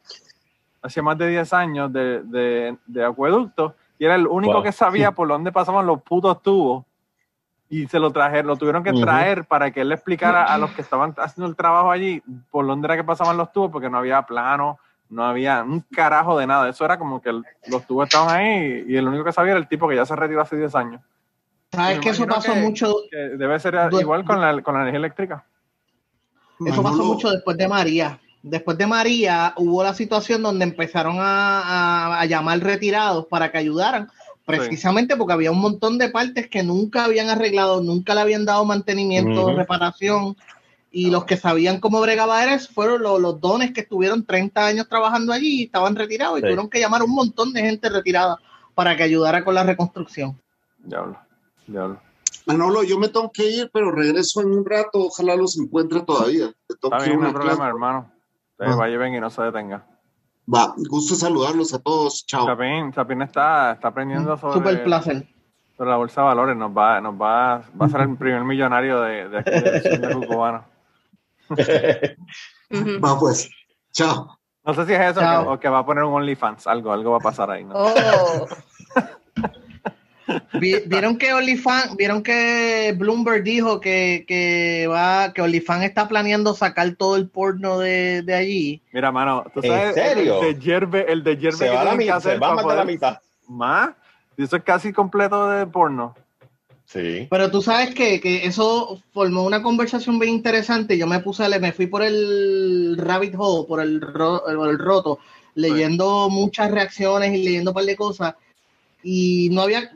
hace 0.82 1.00
más 1.00 1.16
de 1.16 1.28
10 1.28 1.52
años 1.52 1.92
de, 1.92 2.22
de, 2.24 2.76
de 2.86 3.04
acueducto 3.04 3.74
y 3.98 4.04
era 4.04 4.14
el 4.16 4.26
único 4.26 4.54
Wow. 4.54 4.62
que 4.64 4.72
sabía 4.72 5.12
por 5.12 5.28
dónde 5.28 5.50
pasaban 5.50 5.86
los 5.86 6.02
putos 6.02 6.42
tubos 6.42 6.84
y 7.70 7.86
se 7.86 7.98
lo 7.98 8.10
trajeron, 8.10 8.48
lo 8.48 8.56
tuvieron 8.56 8.82
que 8.84 8.92
traer 8.92 9.44
para 9.46 9.70
que 9.70 9.80
él 9.80 9.88
le 9.88 9.94
explicara 9.94 10.44
a 10.44 10.58
los 10.58 10.70
que 10.72 10.82
estaban 10.82 11.14
haciendo 11.16 11.48
el 11.48 11.56
trabajo 11.56 11.90
allí 11.90 12.22
por 12.50 12.66
dónde 12.66 12.86
era 12.86 12.96
que 12.96 13.04
pasaban 13.04 13.36
los 13.36 13.50
tubos 13.52 13.70
porque 13.70 13.88
no 13.88 13.98
había 13.98 14.20
plano, 14.22 14.78
no 15.14 15.24
había 15.24 15.62
un 15.62 15.80
carajo 15.80 16.36
de 16.38 16.46
nada. 16.46 16.68
Eso 16.68 16.84
era 16.84 16.98
como 16.98 17.22
que 17.22 17.30
el- 17.30 17.44
los 17.68 17.86
tubos 17.86 18.06
estaban 18.08 18.34
ahí 18.36 18.84
y 18.88 18.96
el 18.96 19.06
único 19.06 19.24
que 19.24 19.32
sabía 19.32 19.52
era 19.52 19.60
el 19.60 19.68
tipo 19.68 19.88
que 19.88 19.96
ya 19.96 20.04
se 20.04 20.16
retiró 20.16 20.42
hace 20.42 20.56
10 20.56 20.74
años. 20.74 21.00
Sabes 21.72 21.96
Me 21.98 22.02
que 22.02 22.10
eso 22.10 22.26
pasó 22.26 22.52
que- 22.52 22.60
mucho, 22.60 22.94
Que 23.10 23.16
debe 23.16 23.58
ser 23.60 23.74
igual 24.00 24.24
con 24.24 24.40
la, 24.40 24.60
con 24.62 24.74
la 24.74 24.80
energía 24.82 24.98
eléctrica. 24.98 25.44
eso 26.66 26.82
pasó 26.82 27.04
mucho 27.04 27.30
después 27.30 27.56
de 27.56 27.68
María. 27.68 28.20
Después 28.42 28.76
de 28.76 28.86
María 28.86 29.54
hubo 29.56 29.82
la 29.82 29.94
situación 29.94 30.42
donde 30.42 30.64
empezaron 30.64 31.16
a, 31.18 31.60
a- 31.60 32.20
a 32.20 32.24
llamar 32.26 32.60
retirados 32.60 33.26
para 33.26 33.50
que 33.50 33.58
ayudaran, 33.58 34.08
precisamente 34.44 35.16
porque 35.16 35.32
había 35.32 35.50
un 35.50 35.60
montón 35.60 35.96
de 35.98 36.10
partes 36.10 36.48
que 36.48 36.62
nunca 36.62 37.04
habían 37.04 37.30
arreglado, 37.30 37.80
nunca 37.80 38.14
le 38.14 38.20
habían 38.20 38.44
dado 38.44 38.64
mantenimiento, 38.64 39.56
reparación, 39.56 40.36
y 40.96 41.10
los 41.10 41.24
que 41.24 41.36
sabían 41.36 41.80
cómo 41.80 42.00
bregaba 42.00 42.44
eso 42.54 42.72
fueron 42.72 43.02
los, 43.02 43.20
los 43.20 43.40
dones 43.40 43.72
que 43.72 43.80
estuvieron 43.80 44.24
30 44.24 44.64
años 44.64 44.88
trabajando 44.88 45.32
allí 45.32 45.60
y 45.60 45.64
estaban 45.64 45.96
retirados 45.96 46.34
y 46.38 46.40
Sí. 46.40 46.42
tuvieron 46.42 46.70
que 46.70 46.78
llamar 46.80 47.00
a 47.00 47.04
un 47.04 47.14
montón 47.14 47.52
de 47.52 47.62
gente 47.62 47.88
retirada 47.88 48.38
para 48.74 48.96
que 48.96 49.02
ayudara 49.02 49.44
con 49.44 49.54
la 49.54 49.64
reconstrucción. 49.64 50.40
Diablo, 50.78 51.18
diablo. 51.66 52.00
Manolo, 52.46 52.82
yo 52.82 52.98
me 52.98 53.08
tengo 53.08 53.30
que 53.32 53.48
ir, 53.50 53.70
pero 53.72 53.90
regreso 53.90 54.40
en 54.42 54.48
un 54.52 54.64
rato. 54.64 55.06
Ojalá 55.06 55.34
los 55.34 55.58
encuentre 55.58 56.02
todavía. 56.02 56.52
Está 56.68 56.98
bien, 57.04 57.18
no 57.20 57.26
hay 57.28 57.32
problema, 57.32 57.56
clase. 57.56 57.68
hermano. 57.70 58.10
Usted 58.52 58.66
Ah. 58.72 58.76
vaya 58.76 58.94
y 58.94 58.96
ven 58.98 59.14
y 59.14 59.20
no 59.20 59.30
se 59.30 59.42
detenga. 59.42 59.86
Va, 60.52 60.74
gusto 60.90 61.14
saludarlos 61.14 61.72
a 61.72 61.78
todos. 61.78 62.24
Chao. 62.26 62.46
Chapín, 62.46 62.92
Chapín 62.92 63.22
está, 63.22 63.72
está 63.72 63.88
aprendiendo 63.88 64.36
sobre, 64.36 64.54
Super 64.54 64.84
placer. 64.84 65.26
sobre 65.76 65.90
la 65.90 65.96
bolsa 65.96 66.20
de 66.20 66.26
valores. 66.26 66.56
Nos 66.56 66.70
va, 66.76 67.00
nos 67.00 67.14
va, 67.14 67.62
va 67.80 67.86
a 67.86 67.88
ser 67.88 68.02
el 68.02 68.16
primer 68.16 68.44
millonario 68.44 69.00
de, 69.00 69.28
de 69.30 69.38
aquí 69.38 69.50
de, 69.50 69.98
de 70.20 70.26
Cubano. 70.26 70.64
Va, 73.02 73.18
pues. 73.18 73.48
Chao. 73.92 74.38
No 74.64 74.72
sé 74.74 74.86
si 74.86 74.92
es 74.94 75.00
eso 75.00 75.20
Chao. 75.20 75.42
que- 75.44 75.48
o 75.50 75.60
que 75.60 75.68
va 75.68 75.80
a 75.80 75.86
poner 75.86 76.04
un 76.04 76.14
OnlyFans. 76.14 76.66
Algo, 76.66 76.92
algo 76.92 77.10
va 77.12 77.16
a 77.18 77.20
pasar 77.20 77.50
ahí. 77.50 77.64
¿no? 77.64 77.74
Oh, 77.76 78.46
Vi- 80.54 80.80
Vieron 80.86 81.18
que 81.18 81.34
OnlyFans, 81.34 81.96
vieron 81.96 82.22
que 82.22 82.94
Bloomberg 82.96 83.42
dijo 83.44 83.78
que, 83.78 84.24
que 84.26 84.86
va, 84.90 85.34
que 85.34 85.42
OnlyFans 85.42 85.84
está 85.84 86.08
planeando 86.08 86.54
sacar 86.54 86.92
todo 86.94 87.16
el 87.16 87.28
porno 87.28 87.78
de, 87.78 88.22
de 88.22 88.34
allí. 88.34 88.82
Mira, 88.92 89.12
mano, 89.12 89.44
tú 89.52 89.60
¿En 89.62 89.70
sabes 89.70 89.94
serio? 89.94 90.40
el 90.42 90.54
de 90.56 90.64
Yerbe, 90.64 91.12
el 91.12 91.22
de 91.22 91.36
Yerbe 91.36 91.56
se 91.58 91.64
que 91.66 91.70
va, 91.74 91.82
a 91.82 91.84
la 91.84 91.90
que 91.98 92.20
se 92.22 92.38
va 92.38 92.74
la 92.74 92.84
mitad. 92.86 93.18
¿Más? 93.48 93.90
Y 94.38 94.44
Eso 94.44 94.56
es 94.56 94.62
casi 94.62 94.94
completo 94.94 95.50
de 95.50 95.66
porno. 95.66 96.14
Sí. 96.86 97.26
Pero 97.30 97.50
tú 97.50 97.60
sabes 97.62 97.94
que, 97.94 98.20
que 98.20 98.46
eso 98.46 99.00
formó 99.12 99.42
una 99.44 99.62
conversación 99.62 100.18
bien 100.18 100.34
interesante. 100.34 100.96
Yo 100.98 101.06
me 101.06 101.20
puse, 101.20 101.42
a 101.44 101.48
leer- 101.48 101.60
me 101.60 101.72
fui 101.72 101.86
por 101.86 102.02
el 102.02 102.96
rabbit 102.98 103.34
hole, 103.36 103.66
por 103.66 103.80
el, 103.80 104.00
ro- 104.00 104.46
el 104.48 104.78
roto, 104.78 105.18
leyendo 105.54 106.28
muchas 106.30 106.70
reacciones 106.70 107.34
y 107.34 107.42
leyendo 107.44 107.70
un 107.70 107.74
par 107.74 107.84
de 107.84 107.96
cosas. 107.96 108.34
Y 109.02 109.48
no 109.50 109.62
había, 109.62 109.90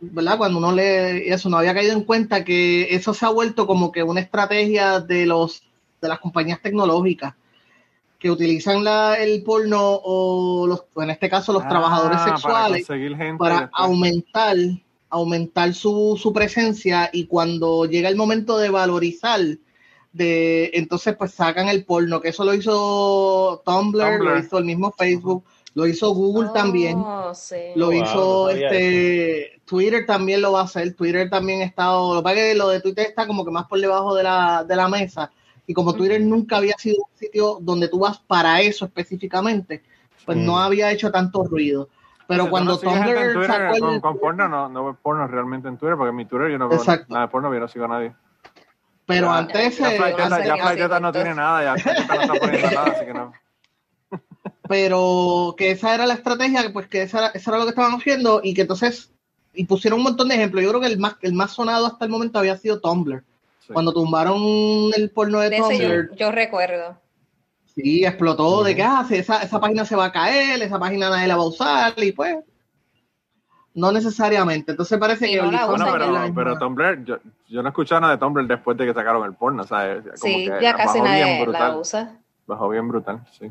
¿verdad? 0.00 0.38
Cuando 0.38 0.58
uno 0.58 0.72
lee 0.72 1.24
eso, 1.26 1.48
no 1.48 1.56
había 1.58 1.74
caído 1.74 1.92
en 1.94 2.04
cuenta 2.04 2.44
que 2.44 2.94
eso 2.94 3.12
se 3.14 3.24
ha 3.26 3.30
vuelto 3.30 3.66
como 3.66 3.90
que 3.92 4.02
una 4.02 4.20
estrategia 4.20 5.00
de 5.00 5.26
los 5.26 5.62
de 6.00 6.08
las 6.08 6.18
compañías 6.18 6.60
tecnológicas 6.60 7.34
que 8.18 8.28
utilizan 8.30 8.82
la, 8.82 9.14
el 9.16 9.42
porno 9.44 9.80
o 10.02 10.66
los, 10.66 10.84
en 10.96 11.10
este 11.10 11.28
caso 11.28 11.52
los 11.52 11.62
Ah, 11.64 11.68
trabajadores 11.68 12.18
Para 12.18 12.36
sexuales 12.36 12.86
conseguir 12.86 13.16
gente. 13.16 13.38
para 13.38 13.60
después. 13.62 13.72
aumentar 13.74 14.56
aumentar 15.12 15.74
su, 15.74 16.18
su 16.20 16.32
presencia 16.32 17.10
y 17.12 17.26
cuando 17.26 17.84
llega 17.86 18.08
el 18.08 18.16
momento 18.16 18.58
de 18.58 18.70
valorizar 18.70 19.40
de 20.12 20.70
entonces 20.74 21.16
pues 21.16 21.32
sacan 21.32 21.68
el 21.68 21.84
porno 21.84 22.20
que 22.20 22.28
eso 22.30 22.44
lo 22.44 22.52
hizo 22.54 23.62
Tumblr, 23.64 24.02
Tumblr. 24.02 24.24
lo 24.24 24.38
hizo 24.38 24.58
el 24.58 24.64
mismo 24.64 24.92
Facebook 24.92 25.44
lo 25.74 25.86
hizo 25.86 26.12
Google 26.14 26.48
oh, 26.50 26.52
también 26.52 26.98
sí. 27.34 27.56
lo 27.76 27.86
Wow, 27.86 27.94
hizo 27.94 28.44
no 28.46 28.50
este 28.50 29.60
Twitter 29.64 30.04
también 30.06 30.42
lo 30.42 30.52
va 30.52 30.60
a 30.60 30.64
hacer 30.64 30.94
Twitter 30.94 31.30
también 31.30 31.62
ha 31.62 31.64
estado 31.64 32.14
lo 32.14 32.22
que 32.22 32.54
lo 32.54 32.68
de 32.68 32.80
Twitter 32.80 33.06
está 33.06 33.26
como 33.26 33.44
que 33.44 33.50
más 33.50 33.66
por 33.66 33.80
debajo 33.80 34.14
de 34.14 34.22
la, 34.24 34.64
de 34.68 34.76
la 34.76 34.88
mesa 34.88 35.30
y 35.66 35.72
como 35.72 35.94
Twitter 35.94 36.20
nunca 36.20 36.58
había 36.58 36.76
sido 36.78 36.96
un 36.98 37.18
sitio 37.18 37.58
donde 37.62 37.88
tú 37.88 38.00
vas 38.00 38.18
para 38.18 38.60
eso 38.60 38.84
específicamente 38.84 39.82
pues 40.24 40.36
Mm. 40.36 40.44
no 40.46 40.58
había 40.58 40.90
hecho 40.92 41.10
tanto 41.10 41.44
ruido 41.44 41.88
pero 42.38 42.50
cuando 42.50 42.72
no 42.72 42.78
Tumblr 42.78 43.32
Twitter 43.32 43.46
sacó 43.46 43.78
con, 43.78 43.94
el 43.94 44.00
con 44.00 44.18
porno, 44.18 44.48
no, 44.48 44.68
no 44.68 44.84
veo 44.84 44.98
porno 45.00 45.26
realmente 45.26 45.68
en 45.68 45.76
Twitter, 45.78 45.96
porque 45.96 46.10
en 46.10 46.16
mi 46.16 46.24
Twitter 46.26 46.50
yo 46.50 46.58
no 46.58 46.68
veo 46.68 46.78
Exacto. 46.78 47.06
nada 47.12 47.26
de 47.26 47.30
porno, 47.32 47.52
yo 47.52 47.60
no 47.60 47.68
sigo 47.68 47.84
a 47.84 47.88
nadie. 47.88 48.14
Pero 49.06 49.26
Ya- 49.28 49.38
antes, 49.38 49.78
Ya 49.78 49.92
eh, 49.92 49.96
Fly 49.96 50.10
Teta- 50.12 50.24
antes- 50.26 50.46
ya 50.46 50.52
antes- 50.54 50.68
Fly 50.68 50.76
Teta 50.82 51.00
no 51.00 51.12
tiene 51.12 51.34
nada, 51.34 51.62
ya 51.76 51.84
no 51.84 52.20
está 52.22 52.34
poniendo 52.40 52.70
nada, 52.70 52.86
así 52.92 53.04
que 53.06 53.14
no. 53.14 53.32
pero 54.68 55.54
que 55.56 55.70
esa 55.72 55.94
era 55.94 56.06
la 56.06 56.14
estrategia, 56.14 56.72
pues 56.72 56.86
que 56.88 57.02
esa, 57.02 57.28
esa 57.28 57.50
era 57.50 57.58
lo 57.58 57.64
que 57.64 57.70
estaban 57.70 57.94
haciendo 57.94 58.40
y 58.42 58.54
que 58.54 58.62
entonces, 58.62 59.12
y 59.54 59.64
pusieron 59.66 59.98
un 60.00 60.04
montón 60.04 60.28
de 60.28 60.34
ejemplos. 60.36 60.62
Yo 60.62 60.70
creo 60.70 60.80
que 60.80 60.86
el 60.86 60.98
más, 60.98 61.16
el 61.22 61.34
más 61.34 61.50
sonado 61.52 61.86
hasta 61.86 62.04
el 62.04 62.10
momento 62.10 62.38
había 62.38 62.56
sido 62.56 62.80
Tumblr. 62.80 63.22
Sí. 63.66 63.72
Cuando 63.72 63.92
tumbaron 63.92 64.40
el 64.96 65.10
porno 65.10 65.40
de, 65.40 65.50
De 65.50 65.56
ese 65.58 65.78
Tumblr, 65.78 66.10
yo, 66.10 66.16
yo 66.16 66.32
recuerdo. 66.32 66.98
Sí, 67.74 68.04
explotó 68.04 68.62
de 68.64 68.72
Ujú. 68.72 68.76
que 68.76 68.82
ah, 68.82 69.06
esa, 69.10 69.42
esa 69.42 69.60
página 69.60 69.84
se 69.84 69.96
va 69.96 70.06
a 70.06 70.12
caer, 70.12 70.62
esa 70.62 70.78
página 70.78 71.10
nadie 71.10 71.26
la 71.28 71.36
va 71.36 71.42
a 71.42 71.46
usar, 71.46 71.94
y 71.96 72.12
pues, 72.12 72.36
no 73.74 73.90
necesariamente. 73.92 74.72
Entonces 74.72 74.98
parece 74.98 75.26
Sí, 75.26 75.32
que 75.32 75.42
no 75.42 75.50
Bueno, 75.68 75.86
pero, 75.92 76.34
pero 76.34 76.58
Tumblr, 76.58 77.04
yo, 77.04 77.16
yo 77.48 77.62
no 77.62 77.68
escuchaba 77.70 78.00
nada 78.02 78.12
de 78.14 78.18
Tumblr 78.18 78.46
después 78.46 78.76
de 78.76 78.86
que 78.86 78.94
sacaron 78.94 79.24
el 79.24 79.34
porno, 79.34 79.64
¿sabes? 79.64 80.02
Como 80.20 80.36
Sí, 80.38 80.44
que 80.44 80.58
ya 80.60 80.74
casi 80.76 81.00
nadie 81.00 81.42
brutal. 81.42 81.70
la 81.72 81.78
usa. 81.78 82.16
Bajó 82.46 82.68
bien 82.68 82.86
brutal, 82.88 83.24
sí. 83.32 83.50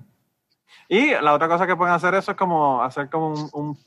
Y 0.88 1.12
la 1.12 1.34
otra 1.34 1.48
cosa 1.48 1.66
que 1.66 1.76
pueden 1.76 1.94
hacer 1.94 2.14
eso 2.16 2.32
es 2.32 2.38
como 2.38 2.84
hacer 2.84 3.10
como 3.10 3.30
un, 3.30 3.50
un 3.54 3.78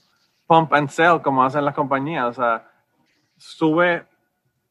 pump 0.46 0.72
and 0.74 0.88
sell, 0.88 1.20
como 1.22 1.44
hacen 1.44 1.64
las 1.64 1.74
compañías. 1.74 2.24
O 2.26 2.32
sea, 2.32 2.68
sube 3.36 4.04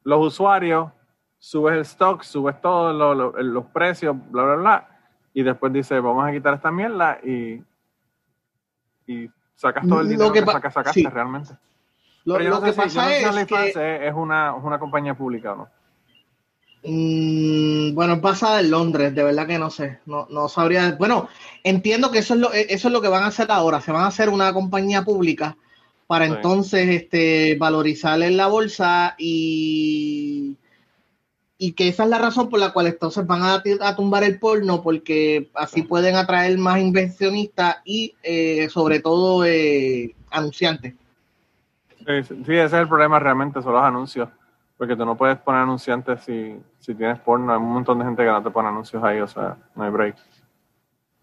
los 0.03 0.27
usuarios, 0.27 0.91
subes 1.39 1.75
el 1.75 1.81
stock, 1.81 2.23
subes 2.23 2.59
todos 2.61 2.93
lo- 2.95 3.13
lo- 3.15 3.31
los 3.41 3.65
precios, 3.67 4.15
bla, 4.31 4.43
bla, 4.43 4.55
bla. 4.55 4.92
Y 5.33 5.43
después 5.43 5.73
dice, 5.73 5.99
vamos 5.99 6.27
a 6.27 6.31
quitar 6.31 6.53
esta 6.53 6.71
mierda 6.71 7.19
y, 7.23 7.63
y 9.07 9.29
sacas 9.55 9.87
todo 9.87 10.01
el 10.01 10.05
Lo 10.07 10.11
dinero 10.11 10.31
que 10.33 10.61
que, 10.61 10.71
sacaste 10.71 11.01
sí. 11.01 11.05
realmente. 11.07 11.53
Lo, 12.25 12.35
Pero 12.35 12.43
yo 12.45 12.49
lo 12.51 12.59
no 12.59 12.65
que 12.65 12.73
sé 12.73 12.89
si, 12.89 12.95
yo 12.95 13.01
no 13.01 13.07
pasa 13.07 13.31
sé 13.33 13.33
si 13.33 13.39
es 13.55 13.73
que 13.73 14.07
es, 14.07 14.13
una, 14.13 14.55
es 14.57 14.63
una 14.63 14.79
compañía 14.79 15.13
pública 15.15 15.53
o 15.53 15.55
no. 15.57 15.69
Mm, 16.85 17.95
bueno, 17.95 18.19
basada 18.19 18.59
en 18.59 18.69
Londres, 18.71 19.15
de 19.15 19.23
verdad 19.23 19.47
que 19.47 19.57
no 19.57 19.69
sé, 19.69 19.99
no, 20.05 20.27
no 20.29 20.49
sabría. 20.49 20.91
Bueno, 20.97 21.29
entiendo 21.63 22.11
que 22.11 22.19
eso 22.19 22.33
es 22.33 22.39
lo, 22.41 22.51
eso 22.51 22.87
es 22.87 22.91
lo 22.93 23.01
que 23.01 23.07
van 23.07 23.23
a 23.23 23.27
hacer 23.27 23.49
ahora. 23.51 23.81
Se 23.81 23.91
van 23.91 24.03
a 24.03 24.07
hacer 24.07 24.29
una 24.29 24.53
compañía 24.53 25.03
pública 25.03 25.55
para 26.07 26.27
Sí. 26.27 26.33
entonces 26.33 26.89
este, 26.89 27.55
valorizar 27.57 28.21
en 28.21 28.35
la 28.37 28.47
bolsa 28.47 29.15
y, 29.17 30.57
y 31.65 31.71
que 31.71 31.87
esa 31.87 32.03
es 32.03 32.09
la 32.09 32.17
razón 32.17 32.49
por 32.49 32.59
la 32.59 32.73
cual 32.73 32.87
entonces 32.87 33.25
van 33.25 33.41
a, 33.41 33.95
tumbar 33.95 34.25
el 34.25 34.37
porno 34.37 34.83
porque 34.83 35.49
así 35.53 35.83
pueden 35.83 36.17
atraer 36.17 36.57
más 36.57 36.81
inversionistas 36.81 37.77
y 37.85 38.13
eh, 38.21 38.67
sobre 38.67 38.99
todo 38.99 39.45
eh, 39.45 40.13
anunciantes. 40.29 40.93
Sí, 41.99 42.23
sí, 42.23 42.53
ese 42.53 42.65
es 42.65 42.73
el 42.73 42.89
problema 42.89 43.17
realmente, 43.17 43.61
son 43.61 43.71
los 43.71 43.81
anuncios. 43.81 44.27
Porque 44.77 44.97
tú 44.97 45.05
no 45.05 45.15
puedes 45.15 45.37
poner 45.37 45.61
anunciantes 45.61 46.21
si, 46.25 46.53
si 46.79 46.93
tienes 46.95 47.17
porno. 47.21 47.53
Hay 47.53 47.59
un 47.59 47.71
montón 47.71 47.97
de 47.99 48.03
gente 48.03 48.25
que 48.25 48.29
no 48.29 48.43
te 48.43 48.51
pone 48.51 48.67
anuncios 48.67 49.01
ahí, 49.01 49.21
o 49.21 49.27
sea, 49.27 49.55
no 49.73 49.85
hay 49.85 49.89
break. 49.89 50.17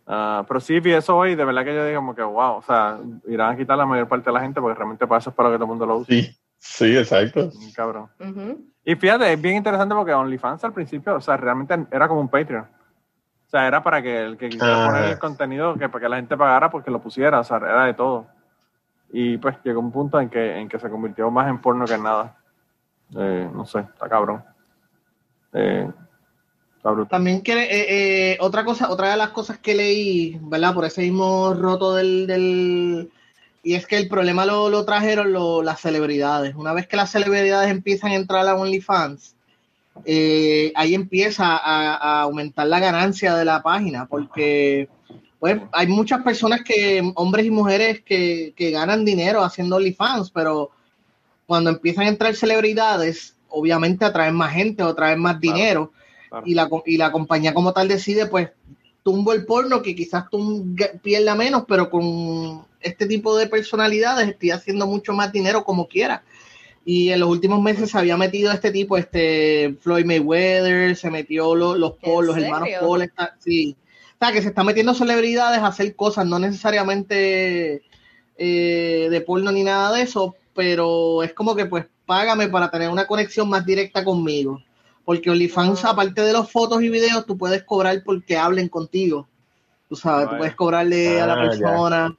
Ah, 0.07 0.43
pero 0.49 0.59
sí 0.59 0.81
vi 0.81 0.93
eso 0.93 1.19
hoy, 1.19 1.35
de 1.35 1.45
verdad 1.45 1.67
que 1.67 1.75
yo 1.75 1.85
digo 1.85 2.01
como 2.01 2.15
que 2.15 2.23
wow, 2.23 2.57
o 2.57 2.63
sea, 2.63 2.99
irán 3.29 3.53
a 3.53 3.57
quitar 3.59 3.77
la 3.77 3.85
mayor 3.85 4.09
parte 4.09 4.31
de 4.31 4.33
la 4.33 4.41
gente 4.41 4.59
porque 4.59 4.79
realmente 4.79 5.07
para 5.07 5.19
eso 5.19 5.29
es 5.29 5.37
para 5.37 5.51
lo 5.51 5.53
que 5.53 5.59
todo 5.59 5.67
el 5.67 5.69
mundo 5.69 5.85
lo 5.85 5.99
usa. 5.99 6.15
Sí, 6.15 6.35
sí, 6.57 6.97
exacto. 6.97 7.51
Un 7.55 7.73
Cabrón. 7.73 8.09
Ujú. 8.19 8.70
Y 8.85 8.95
fíjate, 8.97 9.33
es 9.33 9.41
bien 9.41 9.57
interesante 9.57 9.95
porque 9.95 10.13
OnlyFans 10.15 10.65
al 10.65 10.73
principio, 10.73 11.17
o 11.17 11.21
sea, 11.21 11.37
realmente 11.37 11.79
era 11.91 12.09
como 12.09 12.21
un 12.21 12.29
Patreon. 12.29 12.63
O 12.65 13.51
sea, 13.51 13.67
era 13.67 13.83
para 13.83 14.01
que 14.01 14.23
el 14.25 14.37
que 14.37 14.49
quisiera 14.49 14.85
Ah. 14.85 14.87
poner 14.87 15.05
el 15.11 15.19
contenido, 15.19 15.75
que 15.77 15.89
para 15.89 16.03
que 16.03 16.09
la 16.09 16.17
gente 16.17 16.37
pagara 16.37 16.71
porque 16.71 16.91
lo 16.91 17.01
pusiera, 17.01 17.41
o 17.41 17.45
sea, 17.45 17.59
era 17.59 17.85
de 17.85 17.95
todo. 17.95 18.27
Y 19.13 19.39
pues 19.39 19.57
llegó 19.65 19.81
un 19.81 19.91
punto 19.91 20.21
en 20.21 20.31
que, 20.31 20.57
en 20.59 20.69
que 20.69 20.79
se 20.79 20.89
convirtió 20.89 21.31
más 21.31 21.49
en 21.49 21.61
porno 21.61 21.85
que 21.85 21.95
en 21.95 22.03
nada. 22.05 22.37
Eh, 23.17 23.51
no 23.53 23.67
sé, 23.67 23.81
está 23.81 24.09
cabrón. 24.09 24.43
Eh, 25.53 25.91
está 26.77 26.91
brutal. 26.91 27.11
También 27.11 27.43
que 27.43 27.53
eh, 27.61 28.33
eh, 28.33 28.39
otra 28.41 28.65
cosa, 28.65 28.89
otra 28.89 29.11
de 29.11 29.17
las 29.17 29.31
cosas 29.31 29.59
que 29.59 29.75
leí, 29.75 30.39
¿verdad? 30.43 30.73
Por 30.73 30.85
ese 30.85 31.03
mismo 31.03 31.53
roto 31.55 31.97
del, 31.97 32.27
del 32.29 33.11
y 33.63 33.75
es 33.75 33.87
que 33.87 33.97
el 33.97 34.09
problema 34.09 34.47
lo, 34.47 34.69
lo 34.71 34.85
trajeron 34.85 35.33
lo- 35.33 35.63
las 35.63 35.81
celebridades. 35.81 36.55
Una 36.55 36.73
vez 36.73 36.87
que 36.87 36.97
las 36.97 37.11
celebridades 37.11 37.71
empiezan 37.71 38.13
a 38.13 38.17
entrar 38.17 38.47
a 38.49 38.55
OnlyFans, 38.55 39.35
eh, 40.05 40.73
ahí 40.77 40.95
empieza 40.95 41.57
a, 41.57 41.95
a 41.97 42.23
aumentar 42.23 42.67
la 42.67 42.81
ganancia 42.81 43.35
de 43.37 43.45
la 43.45 43.63
página, 43.63 44.07
porque 44.07 44.89
pues 45.39 45.61
hay 45.73 45.87
muchas 45.87 46.23
personas 46.23 46.63
que, 46.63 47.03
hombres 47.17 47.47
y 47.47 47.51
mujeres, 47.51 48.03
que, 48.03 48.53
que 48.57 48.71
ganan 48.71 49.05
dinero 49.05 49.43
haciendo 49.43 49.77
OnlyFans, 49.77 50.31
pero 50.31 50.71
cuando 51.47 51.71
empiezan 51.71 52.05
a 52.05 52.09
entrar 52.11 52.35
celebridades, 52.35 53.37
obviamente 53.49 54.05
atraen 54.05 54.35
más 54.35 54.53
gente 54.53 54.83
o 54.83 54.89
atraen 54.89 55.19
más 55.21 55.39
Claro. 55.39 55.57
dinero 55.57 55.93
Claro. 56.29 56.47
y 56.47 56.55
la, 56.55 56.69
y 56.87 56.97
la 56.97 57.11
compañía 57.11 57.53
como 57.55 57.73
tal 57.73 57.89
decide, 57.89 58.27
pues, 58.27 58.51
tumbo 59.03 59.33
el 59.33 59.45
porno 59.47 59.83
que 59.83 59.95
quizás 59.95 60.25
tú 60.31 60.67
pierda 61.03 61.35
menos, 61.35 61.65
pero 61.67 61.91
con 61.91 62.65
este 62.81 63.07
tipo 63.07 63.37
de 63.37 63.47
personalidades 63.47 64.29
estoy 64.29 64.51
haciendo 64.51 64.87
mucho 64.87 65.13
más 65.13 65.33
dinero 65.33 65.65
como 65.65 65.87
quiera. 65.89 66.23
Y 66.85 67.11
en 67.11 67.21
los 67.21 67.29
últimos 67.29 67.61
meses 67.61 67.91
se 67.91 67.99
había 67.99 68.17
metido 68.17 68.53
este 68.53 68.71
tipo, 68.71 68.97
este 68.97 69.77
Floyd 69.81 70.07
Mayweather, 70.07 70.97
se 70.97 71.11
metió 71.11 71.55
lo- 71.55 71.75
los 71.77 71.93
¿En 71.93 71.99
Paul, 72.01 72.27
los 72.27 72.37
hermanos? 72.39 72.69
Paul, 72.81 73.03
está- 73.03 73.37
sí. 73.39 73.77
O 74.15 74.25
sea, 74.25 74.33
que 74.33 74.43
se 74.43 74.49
está 74.49 74.65
metiendo 74.65 74.95
celebridades 74.95 75.61
a 75.61 75.67
hacer 75.69 75.95
cosas, 75.95 76.27
no 76.27 76.39
necesariamente 76.39 77.83
eh, 78.43 79.09
de 79.11 79.21
porno 79.21 79.53
ni 79.53 79.63
nada 79.63 79.93
de 79.95 80.03
eso, 80.03 80.35
pero 80.55 81.23
es 81.23 81.35
como 81.35 81.55
que 81.55 81.67
pues 81.67 81.85
págame 82.07 82.49
para 82.49 82.71
tener 82.71 82.89
una 82.89 83.07
conexión 83.07 83.49
más 83.51 83.67
directa 83.67 84.03
conmigo. 84.03 84.63
Porque 85.11 85.29
OnlyFans, 85.29 85.85
Ah. 85.85 85.91
aparte 85.91 86.23
de 86.23 86.33
las 86.33 86.49
fotos 86.53 86.81
y 86.85 86.89
videos, 86.89 87.27
tú 87.27 87.37
puedes 87.37 87.65
cobrar 87.65 88.01
porque 88.05 88.37
hablen 88.37 88.69
contigo. 88.69 89.27
Tú 89.89 89.97
sabes, 89.97 90.31
tú 90.31 90.37
puedes 90.37 90.55
cobrarle 90.55 91.21
a 91.21 91.27
la 91.27 91.33
Ah, 91.33 91.49
persona. 91.49 92.17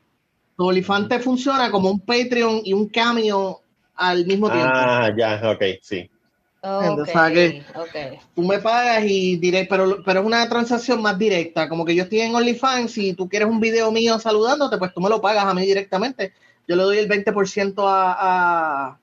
Tu 0.57 0.67
OnlyFans 0.67 1.07
te 1.07 1.19
funciona 1.21 1.71
como 1.71 1.89
un 1.89 2.01
Patreon 2.01 2.59
y 2.65 2.73
un 2.73 2.89
Cameo 2.89 3.61
al 3.95 4.25
mismo 4.25 4.51
tiempo. 4.51 4.69
Ah, 4.73 5.09
ya, 5.17 5.41
ok, 5.51 5.63
sí. 5.81 6.09
Entonces, 6.61 7.07
Ok, 7.07 7.13
¿sabes 7.13 7.33
qué? 7.33 7.63
ok. 7.79 8.19
Tú 8.35 8.41
me 8.43 8.59
pagas 8.59 9.05
y 9.07 9.37
diré, 9.37 9.65
pero, 9.69 10.03
pero 10.03 10.19
es 10.19 10.25
una 10.25 10.49
transacción 10.49 11.01
más 11.01 11.17
directa. 11.17 11.69
Como 11.69 11.85
que 11.85 11.95
yo 11.95 12.03
estoy 12.03 12.19
en 12.19 12.35
OnlyFans 12.35 12.97
y 12.97 13.13
tú 13.13 13.29
quieres 13.29 13.47
un 13.47 13.61
video 13.61 13.89
mío 13.93 14.19
saludándote, 14.19 14.77
pues 14.77 14.93
tú 14.93 14.99
me 14.99 15.07
lo 15.09 15.21
pagas 15.21 15.45
a 15.45 15.53
mí 15.53 15.61
directamente. 15.65 16.33
Yo 16.67 16.75
le 16.75 16.83
doy 16.83 16.97
el 16.97 17.07
20% 17.07 17.87
a, 17.87 18.15
a, 18.89 18.99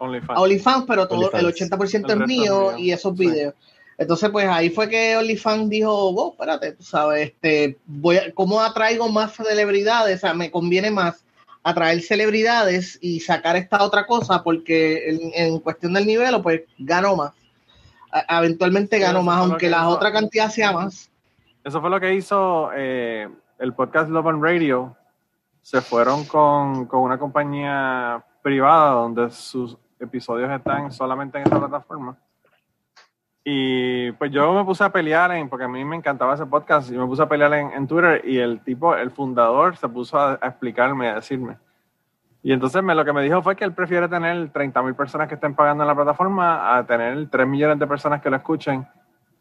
OnlyFans. 0.00 0.38
a 0.38 0.42
OnlyFans, 0.42 0.84
pero 0.86 1.06
todo 1.06 1.18
OnlyFans. 1.28 1.42
el 1.44 1.68
80% 1.70 2.12
El 2.12 2.22
es 2.22 2.26
mío 2.26 2.76
y 2.76 2.90
esos 2.92 3.16
Sí. 3.16 3.26
videos. 3.26 3.54
Entonces, 3.98 4.30
pues 4.30 4.48
ahí 4.48 4.70
fue 4.70 4.88
que 4.88 5.16
OnlyFans 5.16 5.68
dijo, 5.68 6.12
wow, 6.12 6.30
espérate, 6.32 6.72
tú 6.72 6.82
sabes, 6.82 7.28
este, 7.28 7.78
voy 7.86 8.16
a, 8.16 8.32
¿cómo 8.32 8.60
atraigo 8.60 9.08
más 9.10 9.34
celebridades? 9.34 10.16
O 10.16 10.20
sea, 10.20 10.34
me 10.34 10.50
conviene 10.50 10.90
más 10.90 11.22
atraer 11.62 12.00
celebridades 12.00 12.98
y 13.02 13.20
sacar 13.20 13.56
esta 13.56 13.82
otra 13.84 14.06
cosa 14.06 14.42
porque 14.42 15.10
en, 15.10 15.30
en 15.34 15.58
cuestión 15.60 15.92
del 15.92 16.06
nivel, 16.06 16.40
pues 16.42 16.62
gano 16.78 17.14
más. 17.16 17.32
A- 18.10 18.38
eventualmente 18.38 18.98
gano 18.98 19.18
eso 19.18 19.22
más, 19.26 19.34
fue 19.36 19.46
lo 19.46 19.52
aunque 19.52 19.66
que 19.66 19.70
la 19.70 19.78
hizo. 19.80 19.88
otra 19.90 20.12
cantidad 20.12 20.48
sea 20.50 20.72
más. 20.72 21.10
Eso 21.62 21.80
fue 21.82 21.90
lo 21.90 22.00
que 22.00 22.14
hizo 22.14 22.70
eh, 22.74 23.28
el 23.58 23.74
podcast 23.74 24.08
Love 24.10 24.28
and 24.28 24.42
Radio. 24.42 24.96
Se 25.60 25.82
fueron 25.82 26.24
con, 26.24 26.86
con 26.86 27.00
una 27.00 27.18
compañía 27.18 28.24
privada 28.42 28.92
donde 28.92 29.30
sus 29.30 29.76
episodios 30.00 30.50
están 30.50 30.90
solamente 30.90 31.38
en 31.38 31.46
esa 31.46 31.58
plataforma. 31.58 32.16
Y 33.44 34.12
pues 34.12 34.30
yo 34.30 34.52
me 34.52 34.64
puse 34.64 34.84
a 34.84 34.90
pelear, 34.90 35.32
en, 35.32 35.48
porque 35.48 35.64
a 35.64 35.68
mí 35.68 35.84
me 35.84 35.96
encantaba 35.96 36.34
ese 36.34 36.46
podcast, 36.46 36.90
y 36.90 36.96
me 36.96 37.06
puse 37.06 37.22
a 37.22 37.28
pelear 37.28 37.52
en, 37.54 37.72
en 37.72 37.86
Twitter 37.86 38.22
y 38.24 38.38
el 38.38 38.60
tipo, 38.60 38.94
el 38.94 39.10
fundador, 39.10 39.76
se 39.76 39.88
puso 39.88 40.18
a, 40.18 40.38
a 40.40 40.48
explicarme, 40.48 41.08
a 41.08 41.16
decirme. 41.16 41.56
Y 42.42 42.52
entonces 42.52 42.82
me, 42.82 42.94
lo 42.94 43.04
que 43.04 43.12
me 43.12 43.22
dijo 43.22 43.42
fue 43.42 43.54
que 43.54 43.64
él 43.64 43.72
prefiere 43.72 44.08
tener 44.08 44.50
30 44.50 44.82
mil 44.82 44.94
personas 44.94 45.28
que 45.28 45.34
estén 45.34 45.54
pagando 45.54 45.84
en 45.84 45.88
la 45.88 45.94
plataforma 45.94 46.76
a 46.76 46.86
tener 46.86 47.28
3 47.28 47.46
millones 47.46 47.78
de 47.78 47.86
personas 47.86 48.22
que 48.22 48.30
lo 48.30 48.36
escuchen 48.36 48.86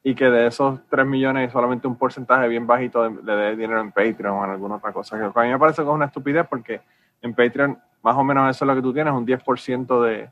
y 0.03 0.15
que 0.15 0.29
de 0.29 0.47
esos 0.47 0.81
3 0.89 1.05
millones 1.05 1.51
solamente 1.51 1.87
un 1.87 1.95
porcentaje 1.95 2.47
bien 2.47 2.67
bajito 2.67 3.09
le 3.09 3.35
dé 3.35 3.55
dinero 3.55 3.79
en 3.79 3.91
Patreon 3.91 4.37
o 4.37 4.45
en 4.45 4.51
alguna 4.51 4.75
otra 4.75 4.91
cosa. 4.91 5.17
Que 5.17 5.25
a 5.39 5.43
mí 5.43 5.49
me 5.49 5.59
parece 5.59 5.81
que 5.81 5.87
es 5.87 5.93
una 5.93 6.05
estupidez 6.05 6.45
porque 6.47 6.81
en 7.21 7.33
Patreon 7.33 7.77
más 8.01 8.15
o 8.15 8.23
menos 8.23 8.49
eso 8.49 8.65
es 8.65 8.67
lo 8.67 8.75
que 8.75 8.81
tú 8.81 8.93
tienes, 8.93 9.13
un 9.13 9.25
10% 9.25 10.03
de, 10.03 10.29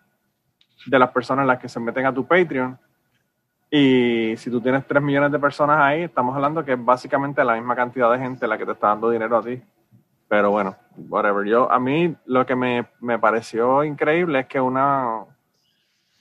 de 0.86 1.00
las 1.00 1.12
personas 1.12 1.46
las 1.46 1.60
que 1.60 1.70
se 1.70 1.80
meten 1.80 2.06
a 2.06 2.13
tu 2.13 2.26
Patreon. 2.26 2.78
Y 3.70 4.36
si 4.38 4.50
tú 4.50 4.62
tienes 4.62 4.86
3 4.88 5.02
millones 5.02 5.32
de 5.32 5.40
personas 5.40 5.80
ahí, 5.80 6.04
estamos 6.04 6.36
hablando 6.36 6.63
que 6.63 6.74
es 6.74 6.86
básicamente 6.86 7.44
la 7.44 7.56
misma 7.56 7.76
cantidad 7.76 8.12
de 8.12 8.20
gente 8.20 8.48
la 8.48 8.58
que 8.58 8.66
te 8.66 8.72
está 8.72 8.88
dando 8.88 9.10
dinero 9.10 9.38
a 9.38 9.44
ti. 9.44 9.62
Pero 10.30 10.52
bueno, 10.52 10.76
whatever. 11.10 11.46
Yo, 11.46 11.72
a 11.72 11.80
mí 11.80 12.16
lo 12.26 12.46
que 12.46 12.56
me, 12.56 12.88
me 13.00 13.20
pareció 13.20 13.84
increíble 13.84 14.40
es 14.40 14.48
que 14.48 14.60
una, 14.60 15.26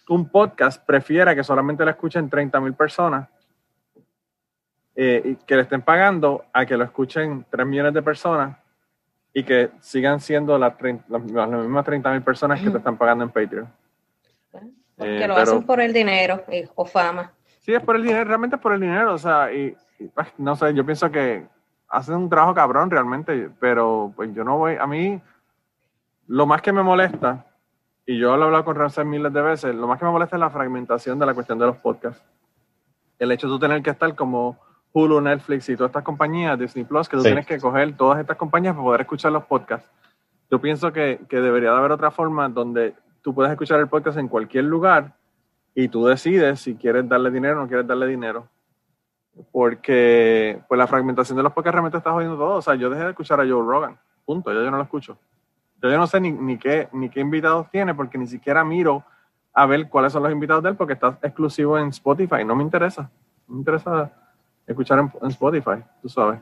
un 0.08 0.28
podcast 0.28 0.84
prefiera 0.84 1.34
que 1.34 1.44
solamente 1.44 1.84
lo 1.84 1.90
escuchen 1.90 2.30
30 2.30 2.60
mil 2.60 2.74
personas 2.74 3.28
eh, 4.94 5.22
y 5.24 5.34
que 5.36 5.56
le 5.56 5.62
estén 5.62 5.82
pagando 5.82 6.44
a 6.52 6.64
que 6.64 6.76
lo 6.76 6.84
escuchen 6.84 7.44
3 7.50 7.66
millones 7.66 7.94
de 7.94 8.02
personas 8.02 8.56
y 9.34 9.42
que 9.42 9.70
sigan 9.80 10.20
siendo 10.20 10.56
las, 10.58 10.76
30 10.78 11.04
las, 11.08 11.30
las 11.30 11.50
mismas 11.50 11.84
30 11.84 12.10
mil 12.12 12.22
personas 12.22 12.60
que 12.60 12.70
te 12.70 12.78
están 12.78 12.96
pagando 12.96 13.24
en 13.24 13.30
Patreon. 13.30 13.68
Porque 14.96 15.24
Eh, 15.24 15.28
lo 15.28 15.34
pero- 15.34 15.42
hacen 15.50 15.62
por 15.64 15.80
el 15.80 15.92
dinero 15.92 16.42
y- 16.50 16.64
o 16.74 16.84
fama. 16.86 17.32
Sí, 17.60 17.74
es 17.74 17.82
por 17.82 17.96
el 17.96 18.02
dinero, 18.02 18.24
realmente 18.24 18.56
es 18.56 18.62
por 18.62 18.72
el 18.72 18.80
dinero, 18.80 19.12
o 19.14 19.18
sea, 19.18 19.52
y, 19.52 19.76
y, 19.98 20.06
pues, 20.08 20.28
no 20.38 20.54
sé, 20.56 20.72
yo 20.72 20.84
pienso 20.84 21.10
que 21.10 21.46
hacen 21.88 22.14
un 22.16 22.28
trabajo 22.30 22.54
cabrón 22.54 22.90
realmente, 22.90 23.50
pero 23.60 24.12
pues 24.16 24.32
yo 24.34 24.44
no 24.44 24.56
voy, 24.58 24.76
a 24.76 24.86
mí, 24.86 25.20
lo 26.28 26.46
más 26.46 26.62
que 26.62 26.72
me 26.72 26.82
molesta, 26.82 27.44
y 28.06 28.18
yo 28.18 28.36
lo 28.36 28.42
he 28.42 28.46
hablado 28.46 28.64
con 28.64 28.76
Ramsey 28.76 29.04
miles 29.04 29.32
de 29.32 29.42
veces, 29.42 29.74
lo 29.74 29.86
más 29.86 29.98
que 29.98 30.04
me 30.04 30.10
molesta 30.12 30.36
es 30.36 30.40
la 30.40 30.50
fragmentación 30.50 31.18
de 31.18 31.26
la 31.26 31.34
cuestión 31.34 31.58
de 31.58 31.66
los 31.66 31.76
podcasts. 31.76 32.22
El 33.18 33.32
hecho 33.32 33.48
de 33.48 33.52
tú 33.54 33.58
tener 33.58 33.82
que 33.82 33.90
estar 33.90 34.14
como 34.14 34.58
Hulu, 34.92 35.20
Netflix 35.20 35.68
y 35.68 35.76
todas 35.76 35.90
estas 35.90 36.04
compañías, 36.04 36.58
Disney 36.58 36.84
Plus, 36.84 37.08
que 37.08 37.16
tú 37.16 37.22
Sí. 37.22 37.28
tienes 37.28 37.46
que 37.46 37.58
coger 37.60 37.96
todas 37.96 38.20
estas 38.20 38.36
compañías 38.36 38.74
para 38.74 38.84
poder 38.84 39.00
escuchar 39.02 39.32
los 39.32 39.44
podcasts. 39.44 39.90
Yo 40.50 40.60
pienso 40.60 40.92
que, 40.92 41.20
que 41.28 41.40
debería 41.40 41.72
de 41.72 41.78
haber 41.78 41.90
otra 41.92 42.10
forma 42.10 42.48
donde 42.48 42.94
tú 43.26 43.34
puedes 43.34 43.50
escuchar 43.50 43.80
el 43.80 43.88
podcast 43.88 44.18
en 44.18 44.28
cualquier 44.28 44.66
lugar 44.66 45.12
y 45.74 45.88
tú 45.88 46.06
decides 46.06 46.60
si 46.60 46.76
quieres 46.76 47.08
darle 47.08 47.32
dinero 47.32 47.58
o 47.58 47.62
no 47.62 47.66
quieres 47.66 47.84
darle 47.84 48.06
dinero. 48.06 48.46
Porque 49.50 50.62
pues 50.68 50.78
la 50.78 50.86
fragmentación 50.86 51.36
de 51.36 51.42
los 51.42 51.52
podcasts 51.52 51.74
realmente 51.74 51.98
está 51.98 52.12
jodiendo 52.12 52.36
todo. 52.36 52.58
O 52.58 52.62
sea, 52.62 52.76
yo 52.76 52.88
dejé 52.88 53.02
de 53.02 53.10
escuchar 53.10 53.40
a 53.40 53.42
Joe 53.42 53.66
Rogan. 53.66 53.98
Punto. 54.24 54.52
Yo, 54.52 54.62
yo 54.62 54.70
no 54.70 54.76
lo 54.76 54.84
escucho. 54.84 55.18
Yo, 55.82 55.90
yo 55.90 55.98
no 55.98 56.06
sé 56.06 56.20
ni, 56.20 56.56
qué, 56.56 56.88
ni 56.92 57.08
qué 57.08 57.18
invitados 57.18 57.68
tiene 57.68 57.96
porque 57.96 58.16
ni 58.16 58.28
siquiera 58.28 58.62
miro 58.64 59.02
a 59.52 59.66
ver 59.66 59.88
cuáles 59.88 60.12
son 60.12 60.22
los 60.22 60.30
invitados 60.30 60.62
de 60.62 60.68
él 60.68 60.76
porque 60.76 60.92
está 60.92 61.18
exclusivo 61.20 61.76
en 61.80 61.88
Spotify. 61.88 62.44
No 62.44 62.54
me 62.54 62.62
interesa. 62.62 63.10
No 63.48 63.54
me 63.54 63.58
interesa 63.58 64.12
escuchar 64.68 65.00
en 65.00 65.28
Spotify, 65.30 65.82
tú 66.00 66.08
sabes. 66.08 66.38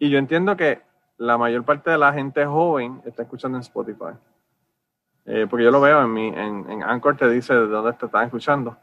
Y 0.00 0.10
yo 0.10 0.18
entiendo 0.18 0.56
que 0.56 0.82
la 1.18 1.38
mayor 1.38 1.62
parte 1.62 1.88
de 1.88 1.98
la 1.98 2.12
gente 2.12 2.44
joven 2.44 3.00
está 3.04 3.22
escuchando 3.22 3.58
en 3.58 3.62
Spotify. 3.62 4.16
Eh, 5.26 5.46
porque 5.50 5.64
yo 5.64 5.70
lo 5.70 5.80
veo 5.80 6.02
en 6.02 6.12
mi, 6.12 6.28
en, 6.28 6.64
en 6.70 6.82
Anchor 6.84 7.16
te 7.16 7.28
dice 7.28 7.52
de 7.54 7.66
dónde 7.66 7.92
te 7.94 8.06
están 8.06 8.24
escuchando. 8.26 8.76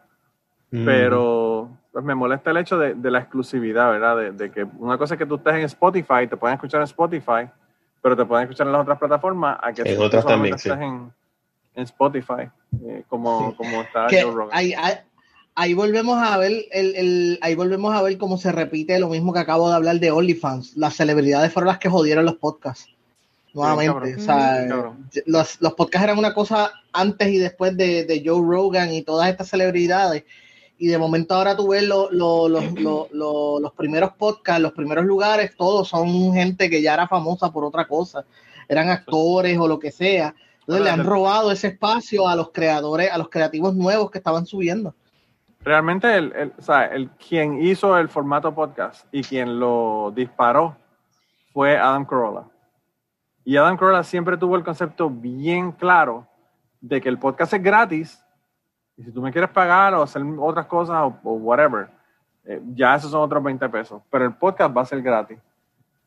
Mm. 0.71 0.85
Pero 0.85 1.69
pues 1.91 2.03
me 2.03 2.15
molesta 2.15 2.51
el 2.51 2.57
hecho 2.57 2.77
de, 2.77 2.95
de 2.95 3.11
la 3.11 3.19
exclusividad, 3.19 3.91
¿verdad? 3.91 4.17
De, 4.17 4.31
de 4.31 4.51
que 4.51 4.63
una 4.79 4.97
cosa 4.97 5.13
es 5.13 5.19
que 5.19 5.25
tú 5.25 5.35
estés 5.35 5.53
en 5.53 5.61
Spotify, 5.61 6.27
te 6.29 6.35
pueden 6.37 6.55
escuchar 6.55 6.81
en 6.81 6.85
Spotify, 6.85 7.47
pero 8.01 8.17
te 8.17 8.25
pueden 8.25 8.43
escuchar 8.43 8.67
en 8.67 8.73
las 8.73 8.81
otras 8.81 8.97
plataformas, 8.99 9.57
a 9.61 9.71
que 9.71 9.83
En 9.83 9.95
tú 9.97 10.03
otras 10.03 10.25
también, 10.25 10.57
sí. 10.57 10.69
estés 10.69 10.83
en, 10.83 11.13
en 11.75 11.83
Spotify, 11.83 12.49
eh, 12.85 13.03
como, 13.07 13.51
Sí. 13.51 13.57
como 13.57 13.81
está 13.83 14.07
que 14.07 14.23
Joe 14.23 14.31
Rogan. 14.33 14.49
ahí, 14.57 14.73
ahí- 14.73 14.95
ahí 15.55 15.73
volvemos 15.75 16.17
a 16.21 16.35
ver 16.39 16.51
el, 16.71 16.95
el- 16.95 17.39
ahí 17.43 17.53
volvemos 17.55 17.93
a 17.95 18.01
ver 18.01 18.17
cómo 18.17 18.37
se 18.37 18.51
repite 18.51 18.99
lo 18.99 19.07
mismo 19.07 19.31
que 19.31 19.39
acabo 19.39 19.69
de 19.69 19.75
hablar 19.75 19.99
de 19.99 20.11
OnlyFans. 20.11 20.75
Las 20.75 20.95
celebridades 20.95 21.53
fueron 21.53 21.67
las 21.67 21.77
que 21.77 21.89
jodieron 21.89 22.25
los 22.25 22.35
podcasts. 22.35 22.89
Nuevamente. 23.53 24.15
O 24.15 24.19
sea, 24.19 24.65
Cabrón. 24.67 25.09
los, 25.25 25.61
los 25.61 25.73
podcasts 25.73 26.03
eran 26.05 26.17
una 26.17 26.33
cosa 26.33 26.71
antes 26.91 27.27
y 27.29 27.37
después 27.37 27.75
de, 27.77 28.05
de 28.05 28.21
Joe 28.25 28.41
Rogan 28.45 28.91
y 28.93 29.01
todas 29.03 29.29
estas 29.29 29.49
celebridades. 29.49 30.23
Y 30.77 30.87
de 30.87 30.97
momento 30.97 31.35
ahora 31.35 31.55
tú 31.55 31.69
ves 31.69 31.83
lo- 31.83 32.11
lo- 32.11 32.49
los- 32.49 32.73
lo- 32.73 33.07
lo- 33.11 33.59
los 33.59 33.73
primeros 33.73 34.11
podcasts, 34.13 34.61
los 34.61 34.73
primeros 34.73 35.05
lugares, 35.05 35.55
todos 35.55 35.87
son 35.87 36.33
gente 36.33 36.69
que 36.69 36.81
ya 36.81 36.95
era 36.95 37.07
famosa 37.07 37.51
por 37.51 37.63
otra 37.63 37.87
cosa. 37.87 38.25
Eran 38.67 38.89
actores 38.89 39.57
o 39.59 39.67
lo 39.67 39.79
que 39.79 39.91
sea. 39.91 40.33
Entonces 40.61 40.83
le 40.83 40.89
han 40.89 41.03
robado 41.05 41.51
ese 41.51 41.67
espacio 41.67 42.27
a 42.27 42.35
los 42.35 42.51
creadores, 42.51 43.11
a 43.11 43.17
los 43.17 43.29
creativos 43.29 43.75
nuevos 43.75 44.09
que 44.09 44.17
estaban 44.17 44.45
subiendo. 44.45 44.95
Realmente, 45.59 46.13
el, 46.15 46.33
el, 46.35 46.53
o 46.57 46.61
sea, 46.61 46.85
el, 46.85 47.09
quien 47.11 47.61
hizo 47.61 47.97
el 47.97 48.09
formato 48.09 48.53
podcast 48.53 49.05
y 49.11 49.21
quien 49.23 49.59
lo 49.59 50.11
disparó 50.15 50.75
fue 51.53 51.77
Adam 51.77 52.05
Carolla. 52.05 52.43
Y 53.45 53.57
Adam 53.57 53.77
Carolla 53.77 54.03
siempre 54.03 54.37
tuvo 54.37 54.55
el 54.55 54.63
concepto 54.63 55.09
bien 55.09 55.71
claro 55.71 56.27
de 56.79 57.01
que 57.01 57.09
el 57.09 57.19
podcast 57.19 57.53
es 57.53 57.63
gratis 57.63 58.23
y 58.95 59.03
si 59.03 59.11
tú 59.11 59.21
me 59.21 59.31
quieres 59.31 59.49
pagar 59.49 59.93
o 59.95 60.03
hacer 60.03 60.21
otras 60.39 60.65
cosas 60.67 61.11
o, 61.23 61.33
whatever, 61.33 61.89
eh, 62.45 62.61
ya 62.73 62.95
esos 62.95 63.11
son 63.11 63.21
otros 63.21 63.43
20 63.43 63.67
pesos. 63.69 64.01
Pero 64.09 64.25
el 64.25 64.33
podcast 64.33 64.75
va 64.75 64.81
a 64.81 64.85
ser 64.85 65.01
gratis. 65.01 65.39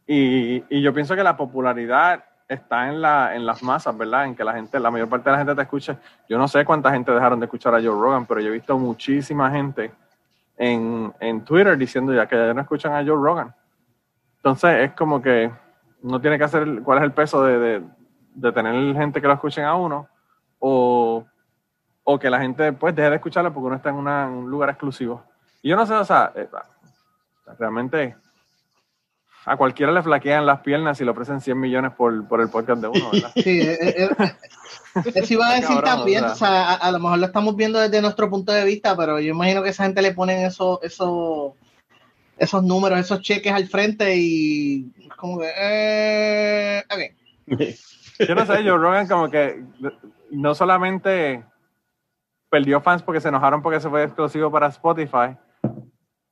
Y, 0.07 0.65
y 0.69 0.81
yo 0.83 0.95
pienso 0.95 1.17
que 1.17 1.23
la 1.23 1.37
popularidad 1.37 2.25
está 2.49 2.89
en, 2.89 3.01
la, 3.01 3.35
en 3.35 3.45
las 3.45 3.63
masas, 3.63 3.97
¿verdad? 3.97 4.27
En 4.27 4.37
que 4.37 4.45
la 4.45 4.53
gente, 4.53 4.79
la 4.79 4.91
mayor 4.91 5.09
parte 5.09 5.29
de 5.29 5.33
la 5.33 5.39
gente 5.39 5.55
te 5.55 5.63
escuche. 5.63 5.97
Yo 6.29 6.39
no 6.39 6.47
sé 6.47 6.65
cuánta 6.65 6.93
gente 6.93 7.11
dejaron 7.11 7.41
de 7.41 7.47
escuchar 7.47 7.75
a 7.75 7.81
Joe 7.81 8.01
Rogan, 8.01 8.25
pero 8.27 8.41
yo 8.41 8.49
he 8.49 8.53
visto 8.53 8.79
muchísima 8.79 9.51
gente 9.51 9.91
en, 10.57 11.13
en 11.19 11.45
Twitter 11.45 11.77
diciendo 11.77 12.15
ya 12.15 12.27
que 12.27 12.37
ya 12.37 12.55
no 12.55 12.61
escuchan 12.61 12.93
a 12.93 13.05
Joe 13.05 13.17
Rogan. 13.17 13.53
Entonces 14.37 14.85
es 14.85 14.93
como 14.93 15.21
que 15.21 15.51
no 16.07 16.21
tiene 16.21 16.39
que 16.39 16.45
hacer 16.45 16.83
cuál 16.83 16.99
es 16.99 17.05
el 17.05 17.13
peso 17.13 17.43
de, 17.45 17.59
de, 17.59 17.83
de 18.35 18.53
tener 18.53 18.95
gente 18.95 19.21
que 19.21 19.27
lo 19.27 19.35
escuchen 19.35 19.65
a 19.65 19.75
uno 19.75 20.09
o, 20.59 21.25
o 22.05 22.19
que 22.19 22.31
la 22.31 22.41
gente 22.41 22.73
pues 22.73 22.95
deje 22.95 23.11
de 23.11 23.17
escucharlo 23.17 23.53
porque 23.53 23.67
uno 23.67 23.77
está 23.77 23.91
en, 23.91 23.97
una- 23.97 24.25
en 24.27 24.33
un 24.35 24.51
lugar 24.51 24.71
exclusivo. 24.71 25.23
Y 25.63 25.69
yo 25.71 25.77
no 25.77 25.85
sé, 25.87 25.95
o 25.95 26.05
sea, 26.05 26.33
eh, 26.35 26.49
realmente 27.59 28.17
a 29.45 29.57
cualquiera 29.57 29.93
le 29.93 30.03
flaquean 30.03 30.45
las 30.45 30.61
piernas 30.61 31.01
y 31.01 31.05
le 31.05 31.11
ofrecen 31.13 31.41
100 31.41 31.59
millones 31.61 31.93
por, 31.93 32.27
por 32.27 32.41
el 32.41 32.49
podcast 32.49 32.81
de 32.81 32.89
uno, 32.89 33.11
¿verdad? 33.13 33.31
Sí, 33.35 33.61
eh, 33.61 33.79
eh, 33.81 34.09
eh, 34.19 35.13
eso 35.15 35.35
iba 35.35 35.49
a 35.49 35.55
decir 35.55 35.69
Cabrón, 35.77 35.85
también, 35.85 36.25
o 36.25 36.29
sea. 36.29 36.35
o 36.35 36.37
sea, 36.37 36.71
a, 36.71 36.75
a 36.75 36.91
lo 36.91 36.99
mejor 36.99 37.19
lo 37.19 37.27
estamos 37.27 37.55
viendo 37.55 37.79
desde 37.79 38.01
nuestro 38.03 38.29
punto 38.29 38.51
de 38.51 38.65
vista, 38.65 38.97
pero 38.97 39.21
yo 39.21 39.31
imagino 39.33 39.63
que 39.63 39.69
esa 39.69 39.85
gente 39.85 40.03
le 40.03 40.15
ponen 40.15 40.45
eso, 40.45 40.81
eso, 40.83 41.55
esos 42.37 42.63
números, 42.63 42.99
esos 42.99 43.21
cheques 43.21 43.53
al 43.53 43.67
frente 43.67 44.15
y 44.17 44.93
como 45.17 45.39
que, 45.39 45.53
eh. 45.57 46.85
Yo 48.19 48.35
no 48.35 48.47
sé, 48.47 48.55
Joe 48.63 48.79
Rogan 48.79 49.09
como 49.09 49.31
que 49.31 49.63
no 50.31 50.55
solamente 50.55 51.45
perdió 52.51 52.81
fans 52.81 53.03
porque 53.03 53.21
se 53.21 53.29
enojaron 53.29 53.63
porque 53.63 53.81
se 53.81 53.89
fue 53.89 54.05
exclusivo 54.05 54.51
para 54.51 54.69
Spotify, 54.69 55.37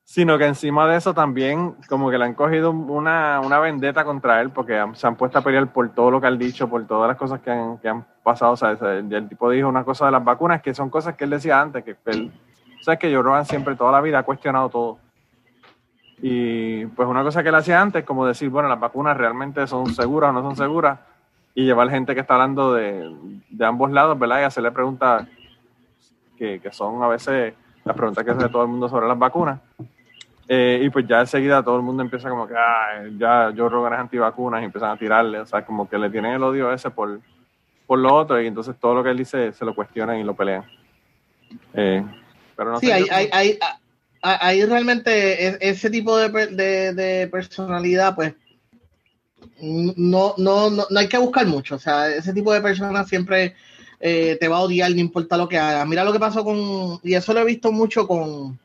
sino 0.04 0.36
que 0.38 0.46
encima 0.46 0.86
de 0.86 0.96
eso 0.96 1.14
también 1.14 1.74
como 1.88 2.10
que 2.10 2.18
le 2.18 2.24
han 2.24 2.34
cogido 2.34 2.70
una, 2.70 3.40
una 3.40 3.58
vendetta 3.58 4.04
contra 4.04 4.40
él 4.40 4.50
porque 4.50 4.82
se 4.94 5.06
han 5.06 5.16
puesto 5.16 5.38
a 5.38 5.42
pelear 5.42 5.72
por 5.72 5.94
todo 5.94 6.10
lo 6.10 6.20
que 6.20 6.26
han 6.26 6.38
dicho, 6.38 6.68
por 6.68 6.86
todas 6.86 7.08
las 7.08 7.16
cosas 7.16 7.40
que 7.40 7.50
han, 7.50 7.78
que 7.78 7.88
han 7.88 8.06
pasado. 8.22 8.52
O 8.52 8.56
sea, 8.56 8.72
el, 8.72 9.28
tipo 9.28 9.50
dijo 9.50 9.68
una 9.68 9.84
cosa 9.84 10.06
de 10.06 10.12
las 10.12 10.24
vacunas 10.24 10.62
que 10.62 10.74
son 10.74 10.90
cosas 10.90 11.16
que 11.16 11.24
él 11.24 11.30
decía 11.30 11.60
antes, 11.60 11.84
que 11.84 11.96
él, 12.06 12.30
sabes 12.82 13.00
que 13.00 13.12
Joe 13.12 13.22
Rogan 13.22 13.46
siempre 13.46 13.76
toda 13.76 13.92
la 13.92 14.00
vida 14.00 14.18
ha 14.18 14.22
cuestionado 14.24 14.68
todo. 14.68 14.98
Y 16.22 16.86
pues 16.86 17.08
una 17.08 17.22
cosa 17.22 17.42
que 17.42 17.48
él 17.50 17.54
hacía 17.54 17.80
antes, 17.80 18.04
como 18.04 18.26
decir, 18.26 18.48
bueno, 18.48 18.68
las 18.68 18.80
vacunas 18.80 19.16
realmente 19.16 19.66
son 19.66 19.92
seguras 19.94 20.30
o 20.30 20.32
no 20.32 20.42
son 20.42 20.56
seguras, 20.56 20.98
y 21.54 21.64
llevar 21.64 21.90
gente 21.90 22.14
que 22.14 22.20
está 22.20 22.34
hablando 22.34 22.72
de, 22.74 23.14
de 23.50 23.64
ambos 23.64 23.90
lados, 23.90 24.18
¿verdad? 24.18 24.40
Y 24.40 24.44
hacerle 24.44 24.70
preguntas 24.72 25.26
que, 26.38 26.60
que 26.60 26.72
son 26.72 27.02
a 27.02 27.08
veces 27.08 27.54
las 27.84 27.96
preguntas 27.96 28.24
que 28.24 28.30
hace 28.30 28.48
todo 28.48 28.62
el 28.62 28.68
mundo 28.68 28.88
sobre 28.88 29.06
las 29.06 29.18
vacunas. 29.18 29.60
Eh, 30.48 30.80
y 30.82 30.90
pues 30.90 31.06
ya 31.06 31.20
enseguida 31.20 31.62
todo 31.62 31.76
el 31.76 31.82
mundo 31.82 32.02
empieza 32.02 32.28
como 32.28 32.46
que, 32.46 32.54
ah, 32.56 33.04
ya 33.16 33.52
Joe 33.56 33.68
Rogan 33.68 33.94
es 33.94 33.98
antivacunas 34.00 34.60
y 34.62 34.64
empiezan 34.66 34.90
a 34.90 34.96
tirarle, 34.96 35.38
o 35.40 35.46
sea, 35.46 35.64
como 35.64 35.88
que 35.88 35.96
le 35.96 36.10
tienen 36.10 36.32
el 36.32 36.42
odio 36.42 36.72
ese 36.72 36.90
por, 36.90 37.20
por 37.86 37.98
lo 37.98 38.14
otro 38.14 38.40
y 38.40 38.46
entonces 38.46 38.76
todo 38.78 38.94
lo 38.94 39.02
que 39.02 39.10
él 39.10 39.16
dice 39.16 39.52
se 39.52 39.64
lo 39.64 39.74
cuestionan 39.74 40.18
y 40.18 40.24
lo 40.24 40.34
pelean. 40.34 40.64
Eh, 41.72 42.04
pero 42.56 42.72
no 42.72 42.78
Sí, 42.80 42.86
sé, 42.88 42.92
hay, 42.92 43.04
yo- 43.06 43.14
hay, 43.14 43.28
hay, 43.32 43.58
hay 44.24 44.64
realmente 44.64 45.46
e- 45.48 45.58
ese 45.60 45.90
tipo 45.90 46.16
de, 46.16 46.28
de, 46.48 46.94
de 46.94 47.28
personalidad, 47.28 48.14
pues 48.14 48.34
no, 49.60 50.34
no, 50.38 50.70
no, 50.70 50.86
no 50.88 50.98
hay 51.00 51.08
que 51.08 51.18
buscar 51.18 51.46
mucho. 51.46 51.76
O 51.76 51.78
sea, 51.78 52.08
ese 52.08 52.32
tipo 52.32 52.52
de 52.52 52.60
personas 52.60 53.08
siempre 53.08 53.54
eh, 54.00 54.36
te 54.40 54.48
va 54.48 54.56
a 54.56 54.62
odiar, 54.62 54.90
no 54.90 54.98
importa 55.00 55.36
lo 55.36 55.48
que 55.48 55.58
hagas. 55.58 55.86
Mira 55.86 56.04
lo 56.04 56.12
que 56.12 56.18
pasó 56.18 56.44
con, 56.44 57.00
y 57.02 57.14
eso 57.14 57.32
lo 57.32 57.40
he 57.40 57.44
visto 57.44 57.70
mucho 57.72 58.06
con, 58.06 58.58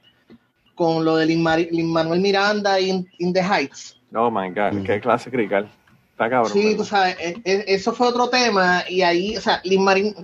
con 0.75 1.03
lo 1.05 1.17
de 1.17 1.25
Lin 1.25 1.43
Manuel 1.43 2.19
Miranda 2.21 2.79
y 2.79 2.89
in, 2.89 3.09
In 3.19 3.33
the 3.33 3.41
Heights. 3.43 3.97
Oh 4.13 4.31
my 4.31 4.49
God, 4.49 4.83
qué 4.85 4.99
clase 4.99 5.29
crical. 5.29 5.69
Está 6.11 6.29
cabrón. 6.29 6.51
Sí, 6.51 6.75
tú 6.75 6.83
sabes, 6.83 7.15
e- 7.19 7.41
e- 7.45 7.65
eso 7.67 7.93
fue 7.93 8.07
otro 8.07 8.29
tema 8.29 8.83
y 8.89 9.01
ahí, 9.01 9.37
o 9.37 9.41
sea, 9.41 9.61
Lin, 9.63 9.87
eh, 9.89 10.15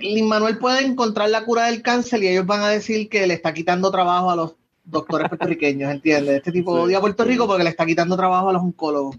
Lin 0.00 0.28
Manuel 0.28 0.58
puede 0.58 0.84
encontrar 0.84 1.30
la 1.30 1.44
cura 1.44 1.66
del 1.66 1.82
cáncer 1.82 2.22
y 2.22 2.28
ellos 2.28 2.46
van 2.46 2.62
a 2.62 2.68
decir 2.68 3.08
que 3.08 3.26
le 3.26 3.34
está 3.34 3.52
quitando 3.54 3.90
trabajo 3.90 4.30
a 4.30 4.36
los 4.36 4.54
doctores 4.84 5.28
puertorriqueños, 5.28 5.90
¿entiendes? 5.90 6.36
Este 6.36 6.52
tipo 6.52 6.74
Sí. 6.76 6.82
odia 6.84 6.98
a 6.98 7.00
Puerto 7.00 7.24
Rico 7.24 7.46
porque 7.46 7.64
le 7.64 7.70
está 7.70 7.84
quitando 7.86 8.16
trabajo 8.16 8.48
a 8.48 8.52
los 8.52 8.62
oncólogos. 8.62 9.16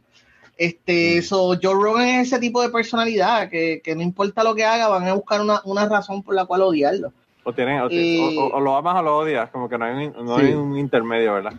Este, 0.58 1.18
eso, 1.18 1.56
Joe 1.62 1.74
Rogan 1.74 2.08
es 2.08 2.28
ese 2.28 2.40
tipo 2.40 2.62
de 2.62 2.70
personalidad 2.70 3.50
que, 3.50 3.82
que 3.84 3.96
no 3.96 4.02
importa 4.02 4.44
lo 4.44 4.56
que 4.56 4.66
haga, 4.66 4.88
van 4.88 5.08
a 5.08 5.14
buscar 5.14 5.42
una, 5.42 5.62
una 5.66 5.88
razón 5.88 6.24
por 6.24 6.34
la 6.34 6.46
cual 6.46 6.62
odiarlo. 6.64 7.14
O, 7.44 7.54
tienen, 7.54 7.80
o, 7.82 7.88
Eh, 7.92 8.18
o- 8.40 8.56
o 8.56 8.60
lo 8.60 8.76
amas 8.76 8.96
o 9.00 9.04
lo 9.04 9.18
odias, 9.18 9.50
como 9.52 9.70
que 9.70 9.78
no 9.78 9.86
hay, 9.86 10.08
un- 10.08 10.26
no 10.26 10.40
Sí. 10.40 10.46
hay 10.46 10.54
un 10.54 10.78
intermedio, 10.78 11.34
¿verdad? 11.36 11.54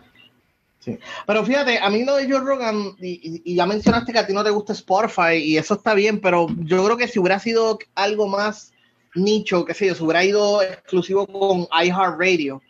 Pero 1.27 1.45
fíjate, 1.45 1.77
a 1.77 1.89
mí 1.89 2.03
lo 2.03 2.15
de 2.15 2.29
Joe 2.29 2.39
Rogan, 2.39 2.95
y 2.99 3.53
ya 3.55 3.65
mencionaste 3.67 4.11
que 4.11 4.19
a 4.19 4.25
ti 4.25 4.33
no 4.33 4.43
te 4.43 4.49
gusta 4.49 4.73
Spotify, 4.73 5.35
y 5.35 5.57
eso 5.57 5.75
está 5.75 5.93
bien, 5.93 6.19
pero 6.19 6.47
yo 6.57 6.83
creo 6.83 6.97
que 6.97 7.07
si 7.07 7.19
hubiera 7.19 7.37
sido 7.37 7.77
algo 7.95 8.27
más 8.27 8.73
nicho, 9.15 9.65
qué 9.65 9.73
sé 9.73 9.87
yo, 9.87 9.95
si 9.95 10.03
hubiera 10.03 10.23
ido 10.23 10.61
exclusivo 10.61 11.27
con 11.27 11.67
iHeartRadio 11.83 12.61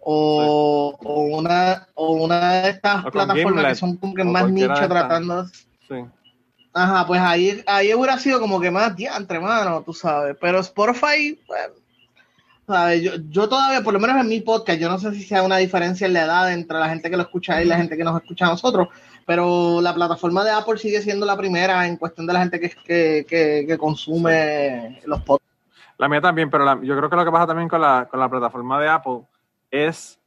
o, 0.00 0.96
o 1.02 1.20
una, 1.38 1.86
o 1.94 2.12
una 2.12 2.62
de 2.62 2.70
estas 2.70 3.04
O 3.04 3.10
plataformas 3.10 3.66
que 3.66 3.74
son 3.74 3.96
como 3.96 4.14
que 4.14 4.24
más 4.24 4.50
nicho 4.50 4.88
tratando. 4.88 5.46
Sí. 5.46 5.96
Ajá, 6.72 7.06
pues 7.06 7.20
ahí, 7.20 7.62
ahí 7.66 7.92
hubiera 7.92 8.18
sido 8.18 8.40
como 8.40 8.60
que 8.60 8.70
más 8.70 8.94
diantre, 8.94 9.40
mano, 9.40 9.82
tú 9.82 9.92
sabes. 9.92 10.36
Pero 10.40 10.60
Spotify, 10.60 11.38
bueno, 11.46 11.74
¿sabes? 12.66 13.02
Yo, 13.02 13.12
yo 13.28 13.48
todavía, 13.48 13.82
por 13.82 13.94
lo 13.94 14.00
menos 14.00 14.20
en 14.20 14.28
mi 14.28 14.40
podcast, 14.40 14.78
yo 14.78 14.88
no 14.88 14.98
sé 14.98 15.12
si 15.12 15.24
sea 15.24 15.42
una 15.42 15.56
diferencia 15.56 16.06
en 16.06 16.12
la 16.12 16.24
edad 16.24 16.52
entre 16.52 16.78
la 16.78 16.88
gente 16.88 17.10
que 17.10 17.16
lo 17.16 17.24
escucha 17.24 17.60
y 17.62 17.66
la 17.66 17.76
gente 17.76 17.96
que 17.96 18.04
nos 18.04 18.20
escucha 18.20 18.46
a 18.46 18.50
nosotros, 18.50 18.88
pero 19.26 19.80
la 19.80 19.94
plataforma 19.94 20.44
de 20.44 20.52
Apple 20.52 20.78
sigue 20.78 21.02
siendo 21.02 21.26
la 21.26 21.36
primera 21.36 21.86
en 21.86 21.96
cuestión 21.96 22.26
de 22.26 22.32
la 22.32 22.40
gente 22.40 22.60
que, 22.60 22.70
que, 22.70 23.26
que, 23.28 23.64
que 23.66 23.78
consume 23.78 25.00
los 25.04 25.20
podcasts. 25.22 25.47
La 25.98 26.08
mía 26.08 26.20
también, 26.20 26.48
pero 26.48 26.64
la- 26.64 26.78
yo 26.80 26.96
creo 26.96 27.10
que 27.10 27.16
lo 27.16 27.24
que 27.24 27.30
pasa 27.32 27.46
también 27.48 27.68
con 27.68 27.80
la, 27.80 28.06
con 28.10 28.18
la 28.20 28.28
plataforma 28.28 28.80
de 28.80 28.88
Apple 28.88 29.20
es 29.70 30.18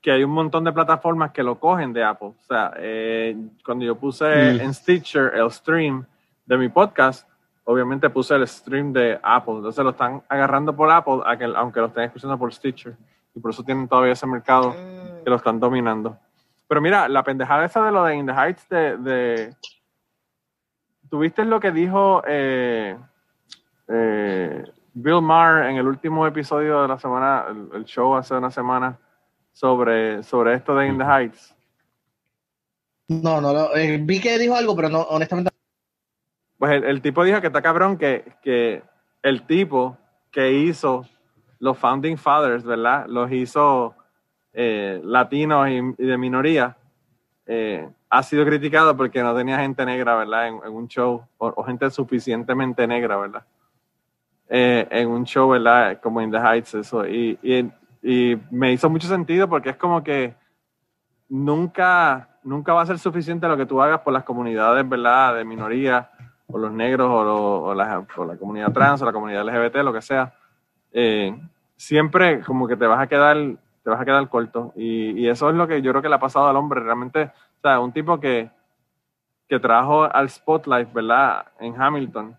que 0.00 0.12
hay 0.12 0.22
un 0.24 0.30
montón 0.30 0.62
de 0.64 0.72
plataformas 0.72 1.32
que 1.32 1.42
lo 1.42 1.58
cogen 1.58 1.92
de 1.92 2.04
Apple. 2.04 2.28
O 2.28 2.42
sea, 2.46 2.72
eh, 2.76 3.36
cuando 3.64 3.84
yo 3.84 3.96
puse 3.96 4.24
Mm. 4.24 4.60
en 4.60 4.74
Stitcher 4.74 5.32
el 5.34 5.50
stream 5.50 6.04
de 6.46 6.56
mi 6.56 6.68
podcast, 6.68 7.28
obviamente 7.64 8.08
puse 8.08 8.36
el 8.36 8.46
stream 8.46 8.92
de 8.92 9.18
Apple. 9.20 9.54
Entonces 9.56 9.82
lo 9.82 9.90
están 9.90 10.22
agarrando 10.28 10.76
por 10.76 10.88
Apple, 10.90 11.20
a 11.26 11.36
que- 11.36 11.52
aunque 11.56 11.80
lo 11.80 11.86
estén 11.86 12.04
escuchando 12.04 12.38
por 12.38 12.54
Stitcher. 12.54 12.94
Y 13.34 13.40
por 13.40 13.50
eso 13.50 13.64
tienen 13.64 13.88
todavía 13.88 14.12
ese 14.12 14.26
mercado 14.28 14.74
que 15.24 15.28
lo 15.28 15.36
están 15.36 15.58
dominando. 15.58 16.16
Pero 16.68 16.80
mira, 16.80 17.08
la 17.08 17.24
pendejada 17.24 17.64
esa 17.64 17.84
de 17.84 17.90
lo 17.92 18.04
de 18.04 18.14
In 18.16 18.26
the 18.26 18.32
Heights 18.32 18.68
de... 18.68 18.96
de 18.98 19.54
¿Tuviste 21.10 21.44
lo 21.44 21.60
que 21.60 21.70
dijo 21.70 22.22
eh, 22.26 22.96
eh, 23.88 24.64
Bill 24.98 25.20
Maher 25.20 25.66
en 25.66 25.76
el 25.76 25.86
último 25.86 26.26
episodio 26.26 26.80
de 26.82 26.88
la 26.88 26.98
semana, 26.98 27.44
el, 27.50 27.68
el 27.74 27.84
show 27.84 28.14
hace 28.14 28.34
una 28.34 28.50
semana, 28.50 28.98
sobre, 29.52 30.22
sobre 30.22 30.54
esto 30.54 30.74
de 30.74 30.86
In 30.88 30.96
the 30.98 31.04
Heights? 31.04 31.54
No, 33.08 33.40
no, 33.40 33.52
lo- 33.52 33.76
eh, 33.76 33.98
vi 34.02 34.20
que 34.20 34.38
dijo 34.38 34.54
algo, 34.56 34.74
pero 34.74 34.88
no, 34.88 35.00
honestamente. 35.02 35.50
Pues 36.58 36.72
el, 36.72 36.84
el 36.84 37.02
tipo 37.02 37.24
dijo 37.24 37.40
que 37.42 37.48
está 37.48 37.60
cabrón 37.60 37.98
que, 37.98 38.24
que 38.42 38.82
el 39.22 39.42
tipo 39.46 39.98
que 40.30 40.50
hizo 40.52 41.04
los 41.58 41.76
Founding 41.78 42.16
Fathers, 42.16 42.64
¿verdad? 42.64 43.04
Los 43.06 43.30
hizo 43.30 43.94
eh, 44.54 45.00
latinos 45.04 45.68
y, 45.68 45.74
y 46.02 46.06
de 46.06 46.16
minoría. 46.18 46.74
eh, 47.46 47.86
ha 48.08 48.22
sido 48.22 48.44
criticado 48.46 48.96
porque 48.96 49.22
no 49.22 49.34
tenía 49.36 49.58
gente 49.58 49.84
negra, 49.84 50.14
¿verdad? 50.16 50.48
En, 50.48 50.54
en 50.64 50.72
un 50.72 50.88
show, 50.88 51.22
o, 51.38 51.48
o 51.54 51.64
gente 51.64 51.90
suficientemente 51.90 52.86
negra, 52.86 53.16
¿verdad? 53.18 53.44
Eh, 54.48 54.86
en 54.90 55.08
un 55.08 55.24
show, 55.24 55.48
¿verdad? 55.50 55.98
Como 56.00 56.20
In 56.20 56.30
the 56.30 56.38
Heights, 56.38 56.74
eso. 56.74 57.06
Y, 57.06 57.38
y, 57.42 57.70
y 58.02 58.40
me 58.50 58.72
hizo 58.72 58.88
mucho 58.88 59.08
sentido 59.08 59.48
porque 59.48 59.70
es 59.70 59.76
como 59.76 60.02
que 60.04 60.34
nunca, 61.28 62.28
nunca 62.44 62.72
va 62.72 62.82
a 62.82 62.86
ser 62.86 62.98
suficiente 62.98 63.48
lo 63.48 63.56
que 63.56 63.66
tú 63.66 63.80
hagas 63.82 64.00
por 64.00 64.12
las 64.12 64.24
comunidades, 64.24 64.88
¿verdad? 64.88 65.34
De 65.36 65.44
minoría 65.44 66.10
o 66.46 66.58
los 66.58 66.70
negros 66.72 67.10
o, 67.10 67.24
lo- 67.24 67.62
o 67.64 67.74
la, 67.74 68.04
comunidad 68.38 68.72
trans 68.72 69.02
o 69.02 69.04
la 69.04 69.12
comunidad 69.12 69.42
LGBT, 69.48 69.76
lo 69.82 69.92
que 69.92 70.02
sea, 70.02 70.32
eh, 70.92 71.36
siempre 71.76 72.40
como 72.42 72.68
que 72.68 72.76
te 72.76 72.86
vas 72.86 73.00
a 73.00 73.06
quedar, 73.08 73.36
te 73.82 73.90
vas 73.90 74.00
a 74.00 74.04
quedar 74.04 74.28
corto. 74.28 74.72
Y, 74.76 75.10
y 75.22 75.28
eso 75.28 75.50
es 75.50 75.56
lo 75.56 75.66
que 75.66 75.82
yo 75.82 75.90
creo 75.90 76.02
que 76.02 76.08
le 76.08 76.14
ha 76.14 76.20
pasado 76.20 76.46
al 76.46 76.56
hombre. 76.56 76.80
Realmente, 76.80 77.24
o 77.24 77.60
sea, 77.62 77.80
un 77.80 77.92
tipo 77.92 78.20
que, 78.20 78.48
que 79.48 79.58
trajo 79.58 80.04
al 80.04 80.30
spotlight, 80.30 80.92
¿verdad? 80.92 81.46
En 81.58 81.80
Hamilton, 81.80 82.36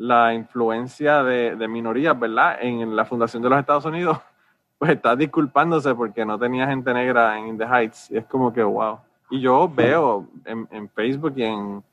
la 0.00 0.32
influencia 0.32 1.22
de, 1.22 1.56
de 1.56 1.68
minorías, 1.68 2.18
¿verdad? 2.18 2.56
En 2.62 2.96
la 2.96 3.04
fundación 3.04 3.42
de 3.42 3.50
los 3.50 3.58
Estados 3.58 3.84
Unidos, 3.84 4.18
pues 4.78 4.92
está 4.92 5.14
disculpándose 5.14 5.94
porque 5.94 6.24
no 6.24 6.38
tenía 6.38 6.66
gente 6.66 6.94
negra 6.94 7.38
en 7.38 7.48
In 7.48 7.58
the 7.58 7.66
Heights. 7.66 8.10
Y 8.10 8.16
es 8.16 8.24
como 8.24 8.50
que, 8.50 8.62
wow. 8.62 8.98
Y 9.28 9.40
yo 9.40 9.68
veo 9.68 10.26
en, 10.46 10.66
en 10.70 10.88
Facebook 10.88 11.34
y 11.36 11.42
en, 11.42 11.84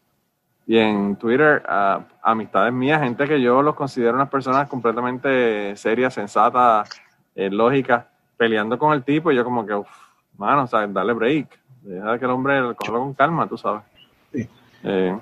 y 0.65 0.77
en 0.77 1.17
Twitter 1.17 1.61
a 1.67 1.99
amistades 2.21 2.71
mías, 2.71 3.01
gente 3.01 3.27
que 3.27 3.41
yo 3.41 3.61
los 3.61 3.75
considero 3.75 4.13
unas 4.13 4.29
personas 4.29 4.69
completamente 4.69 5.75
serias, 5.75 6.13
sensatas, 6.13 6.89
eh, 7.35 7.49
lógicas, 7.49 8.05
peleando 8.37 8.79
con 8.79 8.93
el 8.93 9.03
tipo. 9.03 9.33
Y 9.33 9.35
yo 9.35 9.43
como 9.43 9.65
que, 9.65 9.73
uff, 9.73 9.89
mano, 10.37 10.63
o 10.63 10.67
sea, 10.67 10.87
dale 10.87 11.11
break. 11.11 11.59
Deja 11.81 12.17
que 12.17 12.23
el 12.23 12.31
hombre 12.31 12.73
cogerlo 12.73 13.01
con 13.01 13.13
calma, 13.13 13.47
tú 13.47 13.57
sabes. 13.57 13.83
Sí. 14.31 14.47
Eh, 14.83 15.17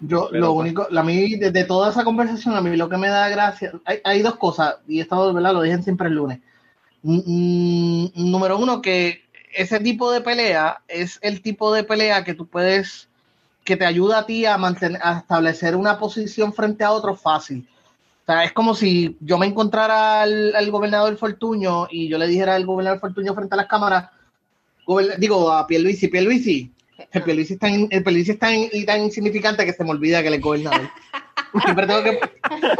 Yo, 0.00 0.28
Pero, 0.30 0.46
lo 0.46 0.54
pues. 0.54 0.66
único, 0.66 0.86
a 0.94 1.02
mí, 1.02 1.36
de, 1.36 1.50
de 1.50 1.64
toda 1.64 1.90
esa 1.90 2.04
conversación, 2.04 2.56
a 2.56 2.60
mí 2.60 2.76
lo 2.76 2.88
que 2.88 2.96
me 2.96 3.08
da 3.08 3.28
gracia, 3.28 3.72
hay, 3.84 3.98
hay 4.04 4.22
dos 4.22 4.36
cosas, 4.36 4.76
y 4.86 5.00
esto, 5.00 5.32
¿verdad? 5.32 5.54
Lo 5.54 5.62
dije 5.62 5.82
siempre 5.82 6.08
el 6.08 6.14
lunes. 6.14 6.40
Mm, 7.02 8.06
número 8.14 8.58
uno, 8.58 8.80
que 8.80 9.24
ese 9.54 9.78
tipo 9.80 10.10
de 10.10 10.20
pelea 10.20 10.82
es 10.88 11.18
el 11.22 11.42
tipo 11.42 11.72
de 11.72 11.84
pelea 11.84 12.24
que 12.24 12.34
tú 12.34 12.46
puedes, 12.46 13.08
que 13.64 13.76
te 13.76 13.84
ayuda 13.84 14.20
a 14.20 14.26
ti 14.26 14.46
a 14.46 14.58
mantener, 14.58 15.00
a 15.02 15.18
establecer 15.18 15.76
una 15.76 15.98
posición 15.98 16.52
frente 16.52 16.82
a 16.82 16.92
otro 16.92 17.14
fácil. 17.14 17.68
O 18.22 18.26
sea, 18.26 18.44
es 18.44 18.52
como 18.52 18.74
si 18.74 19.18
yo 19.20 19.36
me 19.36 19.46
encontrara 19.46 20.22
al, 20.22 20.56
al 20.56 20.70
gobernador 20.70 21.14
Fortuño 21.18 21.88
y 21.90 22.08
yo 22.08 22.16
le 22.16 22.26
dijera 22.26 22.54
al 22.54 22.64
gobernador 22.64 23.00
Fortuño 23.00 23.34
frente 23.34 23.54
a 23.54 23.58
las 23.58 23.66
cámaras, 23.66 24.10
digo 25.18 25.52
a 25.52 25.66
Pierluisi, 25.66 26.08
Pierluisi, 26.08 26.72
el 27.12 27.22
Pierluisi 27.22 27.54
es 27.54 27.58
tan, 27.58 27.88
el 27.90 28.02
Pierluisi 28.02 28.30
es 28.32 28.38
tan, 28.38 28.54
y 28.72 28.84
tan 28.84 29.02
insignificante 29.02 29.64
que 29.64 29.72
se 29.72 29.84
me 29.84 29.90
olvida 29.90 30.22
que 30.22 30.28
él 30.28 30.34
es 30.34 30.40
gobernador. 30.40 30.88
Siempre 31.64 31.86
tengo 31.86 32.02
que, 32.02 32.18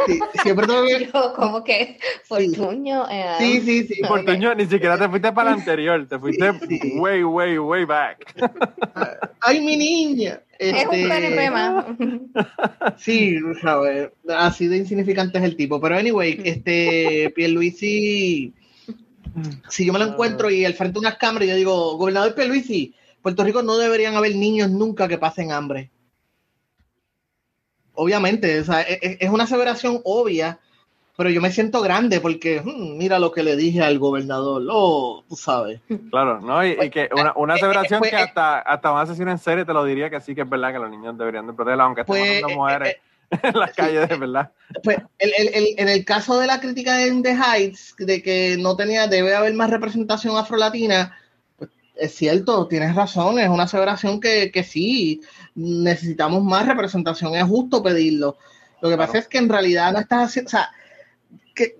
sí, 0.05 0.19
siempre 0.43 0.67
tengo 0.67 0.83
que, 0.85 1.05
Yo 1.13 1.33
como 1.33 1.63
que 1.63 1.97
Fortuño. 2.25 3.05
eh, 3.09 3.35
sí, 3.39 3.61
sí, 3.61 3.83
sí. 3.87 4.01
Ok. 4.03 4.07
Porteño, 4.09 4.53
ni 4.53 4.65
siquiera 4.65 4.97
te 4.97 5.07
fuiste 5.07 5.31
para 5.31 5.51
el 5.51 5.59
anterior, 5.59 6.05
te 6.09 6.19
fuiste 6.19 6.51
Sí. 6.67 6.91
way, 6.99 7.23
way, 7.23 7.57
way 7.57 7.85
back. 7.85 8.25
Ay, 9.39 9.61
mi 9.61 9.77
niña. 9.77 10.41
Es 10.59 10.73
un 10.87 10.93
Este, 10.93 11.07
PNP 11.07 11.49
más. 11.51 11.85
Sí, 12.97 13.37
sabes, 13.61 14.09
así 14.29 14.67
de 14.67 14.77
insignificante 14.77 15.37
es 15.37 15.43
el 15.45 15.55
tipo. 15.55 15.79
Pero 15.79 15.95
anyway, 15.97 16.41
este 16.43 17.31
Pierluisi, 17.33 18.53
si 19.69 19.85
yo 19.85 19.93
me 19.93 19.99
lo 19.99 20.05
encuentro 20.07 20.49
y 20.49 20.65
al 20.65 20.73
frente 20.73 20.95
de 20.95 20.99
unas 20.99 21.15
cámaras, 21.17 21.47
yo 21.47 21.55
digo, 21.55 21.97
gobernador 21.97 22.35
Pierluisi, 22.35 22.93
Puerto 23.25 23.43
Rico 23.43 23.63
no 23.63 23.75
deberían 23.77 24.13
haber 24.15 24.35
niños 24.35 24.69
nunca 24.69 25.07
que 25.07 25.17
pasen 25.17 25.51
hambre. 25.51 25.89
Obviamente, 27.95 28.59
o 28.59 28.63
sea, 28.63 28.81
e- 28.83 28.99
e- 29.01 29.17
es 29.19 29.29
una 29.31 29.45
aseveración 29.45 29.99
obvia, 30.03 30.59
pero 31.17 31.31
yo 31.31 31.41
me 31.41 31.51
siento 31.51 31.81
grande 31.81 32.19
porque 32.19 32.61
hmm, 32.61 32.95
mira 32.97 33.17
lo 33.17 33.31
que 33.31 33.41
le 33.41 33.55
dije 33.55 33.81
al 33.81 33.97
gobernador. 33.97 34.61
Oh, 34.69 35.23
tú 35.27 35.35
sabes. 35.35 35.81
Claro, 36.11 36.39
¿no? 36.39 36.63
Y, 36.63 36.77
y 36.79 36.89
que 36.91 37.09
una, 37.15 37.33
una 37.35 37.55
Eh, 37.55 37.57
eh, 37.57 37.59
aseveración 37.61 37.97
pues, 37.99 38.11
que 38.11 38.17
eh, 38.17 38.19
hasta, 38.19 38.59
hasta 38.59 38.91
un 38.91 38.99
asesino 38.99 39.31
en 39.31 39.39
serie 39.39 39.65
te 39.65 39.73
lo 39.73 39.83
diría 39.85 40.07
que 40.11 40.21
sí 40.21 40.35
que 40.35 40.41
es 40.41 40.49
verdad 40.49 40.73
que 40.73 40.77
los 40.79 40.91
niños 40.91 41.17
deberían 41.17 41.47
de 41.47 41.53
protegerla, 41.53 41.83
aunque 41.85 42.01
estén 42.01 42.15
Pues, 42.17 42.41
matando 42.41 42.49
mujeres 42.61 42.89
eh, 42.89 42.99
en 43.41 43.57
las 43.59 43.73
calles, 43.73 44.07
de 44.07 44.17
verdad. 44.17 44.51
Pues 44.83 44.97
el, 45.17 45.31
el- 45.35 45.53
el- 45.55 45.75
en 45.79 45.89
el 45.89 46.05
caso 46.05 46.39
de 46.39 46.45
la 46.45 46.59
crítica 46.59 46.93
de 46.97 47.21
The 47.23 47.35
Heights, 47.35 47.95
de 47.97 48.21
que 48.21 48.57
no 48.59 48.75
tenía, 48.75 49.07
debe 49.07 49.33
haber 49.33 49.55
más 49.55 49.71
representación 49.71 50.37
afrolatina, 50.37 51.07
pues, 51.07 51.24
es 51.95 52.15
cierto, 52.15 52.67
tienes 52.67 52.95
razón, 52.95 53.39
es 53.39 53.49
una 53.49 53.63
aseveración 53.63 54.19
que, 54.19 54.51
que 54.51 54.63
sí, 54.63 55.21
necesitamos 55.55 56.43
más 56.43 56.67
representación, 56.67 57.35
es 57.35 57.43
justo 57.43 57.81
pedirlo. 57.81 58.37
Lo 58.81 58.89
que 58.89 58.97
pasa 58.97 59.17
es 59.17 59.27
que 59.27 59.37
en 59.37 59.49
realidad 59.49 59.93
no 59.93 59.99
estás 59.99 60.29
haciendo, 60.29 60.49
o 60.49 60.51
sea, 60.51 60.71
que 61.53 61.79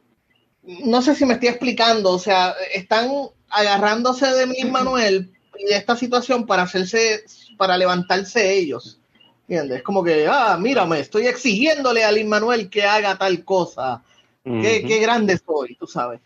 no 0.64 1.02
sé 1.02 1.16
si 1.16 1.26
me 1.26 1.34
estoy 1.34 1.50
explicando, 1.50 2.12
o 2.12 2.20
sea, 2.20 2.56
están 2.74 3.10
agarrándose 3.50 4.28
de 4.28 4.48
Lin 4.48 4.72
Manuel 4.72 5.32
y 5.58 5.66
de 5.66 5.78
esta 5.78 5.96
situación 5.96 6.46
para 6.46 6.64
hacerse, 6.64 7.24
para 7.58 7.78
levantarse 7.78 8.54
ellos. 8.54 9.00
¿Entiendes? 9.48 9.78
Es 9.78 9.84
como 9.84 10.04
que, 10.04 10.26
ah, 10.28 10.58
mírame, 10.60 11.00
estoy 11.00 11.28
exigiéndole 11.28 12.04
a 12.04 12.12
Lin 12.12 12.28
Manuel 12.28 12.70
que 12.70 12.84
haga 12.84 13.18
tal 13.18 13.44
cosa. 13.44 14.04
Qué, 14.44 14.84
qué 14.88 15.00
grande 15.00 15.40
soy, 15.44 15.76
tú 15.76 15.88
sabes. 15.88 16.22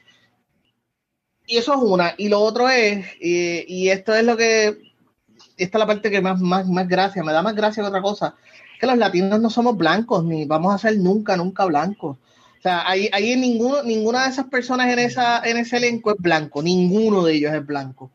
Y 1.50 1.58
eso 1.58 1.74
es 1.74 1.82
una. 1.82 2.14
Y 2.16 2.30
lo 2.30 2.42
otro 2.42 2.70
es, 2.70 3.04
y, 3.20 3.90
esto 3.90 4.14
es 4.14 4.24
lo 4.24 4.38
que, 4.38 4.94
esta 5.58 5.78
es 5.78 5.80
la 5.80 5.88
parte 5.88 6.12
que 6.12 6.22
más, 6.22 6.40
más, 6.40 6.68
más 6.68 6.88
gracia, 6.88 7.24
me 7.24 7.34
da 7.34 7.42
más 7.42 7.56
gracia 7.56 7.82
que 7.82 7.90
otra 7.90 8.04
cosa, 8.04 8.36
que 8.80 8.86
los 8.86 9.00
latinos 9.00 9.42
no 9.42 9.50
somos 9.50 9.76
blancos, 9.76 10.24
ni 10.24 10.46
vamos 10.46 10.76
a 10.76 10.78
ser 10.78 11.00
nunca, 11.00 11.36
nunca 11.36 11.66
blancos. 11.66 12.18
O 12.60 12.62
sea, 12.62 12.88
ahí, 12.88 13.10
ahí 13.12 13.36
ninguno, 13.36 13.82
ninguna 13.82 14.26
de 14.26 14.30
esas 14.30 14.46
personas 14.46 14.94
en, 14.94 15.00
esa, 15.00 15.42
en 15.44 15.58
ese 15.58 15.78
elenco 15.78 16.12
es 16.12 16.18
blanco, 16.20 16.62
ninguno 16.62 17.24
de 17.24 17.34
ellos 17.34 17.52
es 17.52 17.66
blanco. 17.66 18.12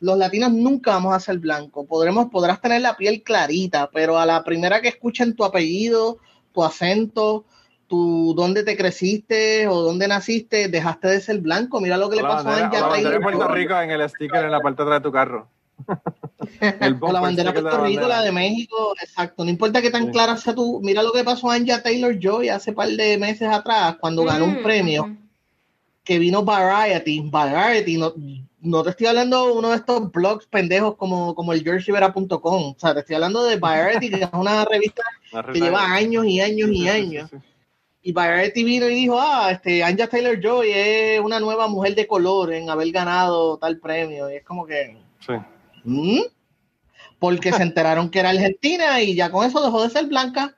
Los 0.00 0.16
latinos 0.16 0.50
nunca 0.50 0.92
vamos 0.92 1.14
a 1.14 1.20
ser 1.20 1.38
blancos. 1.38 1.86
Podremos, 1.86 2.30
podrás 2.30 2.62
tener 2.62 2.80
la 2.80 2.96
piel 2.96 3.22
clarita, 3.22 3.90
pero 3.92 4.18
a 4.18 4.24
la 4.24 4.42
primera 4.42 4.80
que 4.80 4.88
escuchen 4.88 5.36
tu 5.36 5.44
apellido, 5.44 6.16
tu 6.54 6.64
acento, 6.64 7.44
tu 7.90 8.32
dónde 8.36 8.62
te 8.62 8.76
creciste 8.76 9.66
o 9.66 9.82
dónde 9.82 10.06
naciste, 10.06 10.68
dejaste 10.68 11.08
de 11.08 11.20
ser 11.20 11.38
blanco. 11.40 11.80
Mira 11.80 11.96
lo 11.96 12.08
que 12.08 12.16
le 12.16 12.22
pasó 12.22 12.48
a 12.48 12.52
bandera, 12.52 12.66
Anja 12.68 12.86
bandera 12.86 13.10
de 13.10 13.16
Taylor. 13.18 13.22
Puerto 13.38 13.54
Rico 13.54 13.80
en 13.80 13.90
el 13.90 14.08
sticker 14.08 14.44
en 14.44 14.50
la 14.52 14.60
parte 14.60 14.82
de 14.82 14.88
atrás 14.88 15.00
de 15.02 15.08
tu 15.08 15.12
carro. 15.12 15.48
El 16.60 16.98
la 17.00 17.20
bandera 17.20 17.52
de 17.52 17.60
Puerto 17.60 17.78
Rico, 17.84 18.00
bandera. 18.02 18.08
la 18.08 18.22
de 18.22 18.32
México, 18.32 18.94
exacto. 19.02 19.44
No 19.44 19.50
importa 19.50 19.82
que 19.82 19.90
tan 19.90 20.06
Sí. 20.06 20.12
clara 20.12 20.36
sea 20.36 20.54
tú. 20.54 20.80
Mira 20.82 21.02
lo 21.02 21.12
que 21.12 21.24
pasó 21.24 21.50
a 21.50 21.54
Anja 21.54 21.82
Taylor 21.82 22.16
Joy 22.18 22.48
hace 22.48 22.72
par 22.72 22.88
de 22.88 23.18
meses 23.18 23.48
atrás, 23.48 23.96
cuando 24.00 24.24
ganó 24.24 24.44
un 24.44 24.60
Mm, 24.60 24.62
premio 24.62 25.16
que 26.04 26.18
vino 26.18 26.44
Variety. 26.44 27.22
Variety, 27.28 27.98
no, 27.98 28.12
no 28.60 28.82
te 28.84 28.90
estoy 28.90 29.06
hablando 29.08 29.46
de 29.46 29.52
uno 29.52 29.70
de 29.70 29.76
estos 29.76 30.12
blogs 30.12 30.46
pendejos 30.46 30.96
como, 30.96 31.34
como 31.34 31.52
el 31.52 31.62
georgerivera.com. 31.64 32.72
O 32.72 32.76
sea, 32.78 32.94
te 32.94 33.00
estoy 33.00 33.16
hablando 33.16 33.42
de 33.44 33.56
Variety, 33.56 34.10
que 34.10 34.22
es 34.24 34.30
una 34.32 34.64
revista 34.64 35.02
Una 35.32 35.42
que 35.52 35.60
lleva 35.60 35.92
años 35.92 36.24
y 36.26 36.40
años 36.40 36.70
y 36.70 36.88
años. 36.88 37.30
sí, 37.30 37.36
sí. 37.38 37.44
Y 38.02 38.12
Variety 38.12 38.64
vino 38.64 38.88
y 38.88 38.94
dijo, 38.94 39.18
ah, 39.20 39.50
este, 39.50 39.84
Anja 39.84 40.06
Taylor 40.06 40.40
Joy 40.40 40.70
es 40.72 41.20
una 41.20 41.38
nueva 41.38 41.68
mujer 41.68 41.94
de 41.94 42.06
color 42.06 42.52
en 42.52 42.70
haber 42.70 42.90
ganado 42.92 43.58
tal 43.58 43.78
premio. 43.78 44.30
Y 44.30 44.36
es 44.36 44.44
como 44.44 44.66
que, 44.66 44.96
Sí. 45.20 45.34
¿Mm? 45.84 46.20
Porque 47.18 47.52
se 47.52 47.62
enteraron 47.62 48.10
que 48.10 48.20
era 48.20 48.30
argentina 48.30 49.02
y 49.02 49.14
ya 49.14 49.30
con 49.30 49.44
eso 49.46 49.62
dejó 49.62 49.82
de 49.82 49.90
ser 49.90 50.06
blanca. 50.06 50.56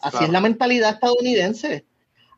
Así 0.00 0.10
Claro. 0.18 0.26
es 0.26 0.32
la 0.32 0.40
mentalidad 0.40 0.90
estadounidense. 0.94 1.84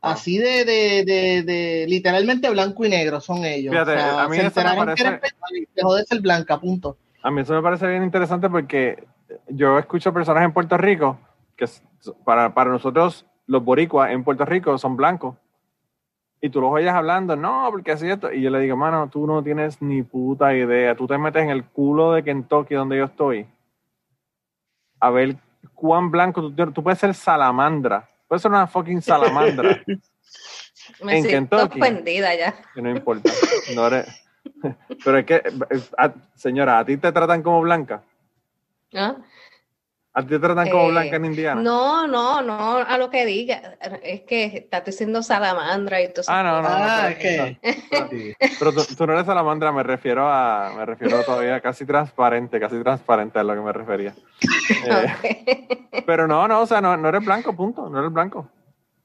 Así 0.01 0.37
de, 0.37 0.63
de, 0.63 1.03
de, 1.03 1.43
de 1.43 1.85
literalmente 1.89 2.49
blanco 2.49 2.85
y 2.85 2.89
negro 2.89 3.19
son 3.19 3.43
ellos. 3.43 3.71
Fíjate, 3.73 3.91
O 3.91 3.95
sea, 3.97 4.21
a 4.23 4.27
mí 4.29 4.37
se 4.37 4.43
enteraron 4.45 4.85
parece- 4.85 5.03
que 5.03 5.07
era 5.09 5.21
y 5.59 5.67
dejó 5.75 5.95
de 5.95 6.05
ser 6.05 6.21
blanca, 6.21 6.59
punto. 6.59 6.97
A 7.21 7.31
mí 7.31 7.41
eso 7.41 7.53
me 7.53 7.61
parece 7.61 7.85
bien 7.87 8.03
interesante 8.03 8.49
porque 8.49 9.03
yo 9.49 9.77
escucho 9.77 10.13
personas 10.13 10.45
en 10.45 10.53
Puerto 10.53 10.77
Rico 10.77 11.19
que 11.57 11.65
para, 12.23 12.53
para 12.53 12.69
nosotros 12.71 13.25
los 13.49 13.63
boricuas 13.65 14.11
en 14.11 14.23
Puerto 14.23 14.45
Rico 14.45 14.77
son 14.77 14.95
blancos. 14.95 15.35
Y 16.39 16.49
tú 16.49 16.61
los 16.61 16.71
oyes 16.71 16.91
hablando, 16.91 17.35
no, 17.35 17.67
porque 17.71 17.91
así 17.91 18.07
esto. 18.09 18.31
Y 18.31 18.41
yo 18.41 18.49
le 18.49 18.59
digo, 18.59 18.77
mano, 18.77 19.09
tú 19.09 19.25
no 19.27 19.43
tienes 19.43 19.81
ni 19.81 20.03
puta 20.03 20.55
idea. 20.55 20.95
Tú 20.95 21.05
te 21.07 21.17
metes 21.17 21.43
en 21.43 21.49
el 21.49 21.65
culo 21.65 22.13
de 22.13 22.23
Kentucky 22.23 22.75
donde 22.75 22.97
yo 22.97 23.05
estoy. 23.05 23.45
A 25.01 25.09
ver 25.09 25.35
cuán 25.73 26.11
blanco 26.11 26.41
tú, 26.51 26.71
tú 26.71 26.83
puedes 26.83 26.99
ser 26.99 27.13
salamandra. 27.13 28.07
Puedes 28.27 28.41
ser 28.41 28.51
una 28.51 28.67
fucking 28.67 29.01
salamandra. 29.01 29.81
Me 31.03 31.17
En 31.17 31.23
siento 31.25 31.57
Kentucky. 31.57 31.81
ofendida 31.81 32.35
ya. 32.35 32.53
que 32.73 32.81
no 32.81 32.89
importa. 32.89 33.29
No 33.75 33.87
eres- 33.87 34.25
Pero 35.03 35.17
es 35.17 35.25
que, 35.25 35.41
a- 35.97 36.13
señora, 36.35 36.79
¿a 36.79 36.85
ti 36.85 36.97
te 36.97 37.11
tratan 37.11 37.41
como 37.43 37.61
blanca? 37.61 38.01
¿Ah? 38.93 39.15
¿A 40.19 40.21
ti 40.21 40.27
te 40.27 40.39
tratan 40.39 40.69
como 40.69 40.87
Eh, 40.87 40.91
blanca 40.91 41.15
en 41.15 41.25
Indiana? 41.25 41.61
No, 41.61 42.05
no, 42.05 42.41
no 42.41 42.75
a 42.77 42.97
lo 42.97 43.09
que 43.09 43.25
diga. 43.25 43.77
Es 44.03 44.21
que 44.21 44.43
estás 44.45 44.83
diciendo 44.83 45.23
salamandra 45.23 46.01
y 46.01 46.11
tú 46.13 46.21
Ah, 46.27 46.43
no, 46.43 46.61
no. 46.61 46.67
no, 46.69 46.75
Ah, 46.77 47.09
pero- 47.21 47.45
es 47.61 47.77
que- 47.79 47.87
Pero, 47.89 48.09
pero 48.59 48.73
tú, 48.73 48.95
tú 48.97 49.07
no 49.07 49.13
eres 49.13 49.25
salamandra, 49.25 49.71
me 49.71 49.81
refiero 49.83 50.27
a, 50.29 50.73
me 50.75 50.85
refiero 50.85 51.23
todavía 51.23 51.61
casi 51.61 51.85
transparente, 51.85 52.59
casi 52.59 52.81
transparente 52.83 53.39
a 53.39 53.43
lo 53.43 53.53
que 53.55 53.61
me 53.61 53.71
refería. 53.71 54.13
Eh, 54.85 56.03
pero 56.05 56.27
no, 56.27 56.47
no, 56.47 56.61
o 56.61 56.65
sea, 56.67 56.81
no, 56.81 56.97
no 56.97 57.07
eres 57.09 57.23
blanco, 57.23 57.55
punto, 57.55 57.89
no 57.89 57.99
eres 57.99 58.11
blanco. 58.11 58.49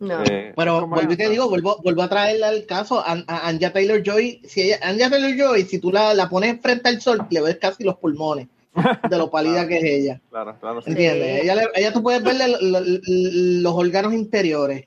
No. 0.00 0.22
Eh, 0.24 0.52
Pero 0.56 0.80
¿cómo 0.80 0.96
vuelvo 0.96 1.12
y 1.12 1.16
te 1.16 1.28
digo, 1.28 1.48
vuelvo, 1.48 1.78
vuelvo 1.82 2.02
a 2.02 2.08
traerle 2.08 2.44
al 2.44 2.66
caso 2.66 2.98
a, 2.98 3.12
a 3.28 3.48
Anja 3.48 3.72
Taylor 3.72 4.02
Joy. 4.02 4.40
Si 4.44 4.62
ella, 4.62 4.78
Anja 4.82 5.08
Taylor 5.08 5.30
Joy, 5.38 5.62
si 5.62 5.78
tú 5.78 5.92
la, 5.92 6.12
la 6.14 6.28
pones 6.28 6.60
frente 6.60 6.88
al 6.88 7.00
sol, 7.00 7.24
le 7.30 7.40
ves 7.40 7.58
casi 7.60 7.84
los 7.84 7.96
pulmones. 7.98 8.48
De 9.08 9.18
lo 9.18 9.30
pálida 9.30 9.66
que 9.68 9.78
es 9.78 9.84
ella. 9.84 10.20
Claro, 10.30 10.56
claro. 10.60 10.82
sí. 10.82 10.90
¿Entiendes? 10.90 11.42
Ella, 11.42 11.54
le- 11.54 11.68
ella 11.74 11.92
tú 11.92 12.02
puedes 12.02 12.22
verle 12.22 12.48
lo- 12.48 12.80
lo- 12.80 12.80
los 12.80 13.72
órganos 13.74 14.12
interiores. 14.12 14.86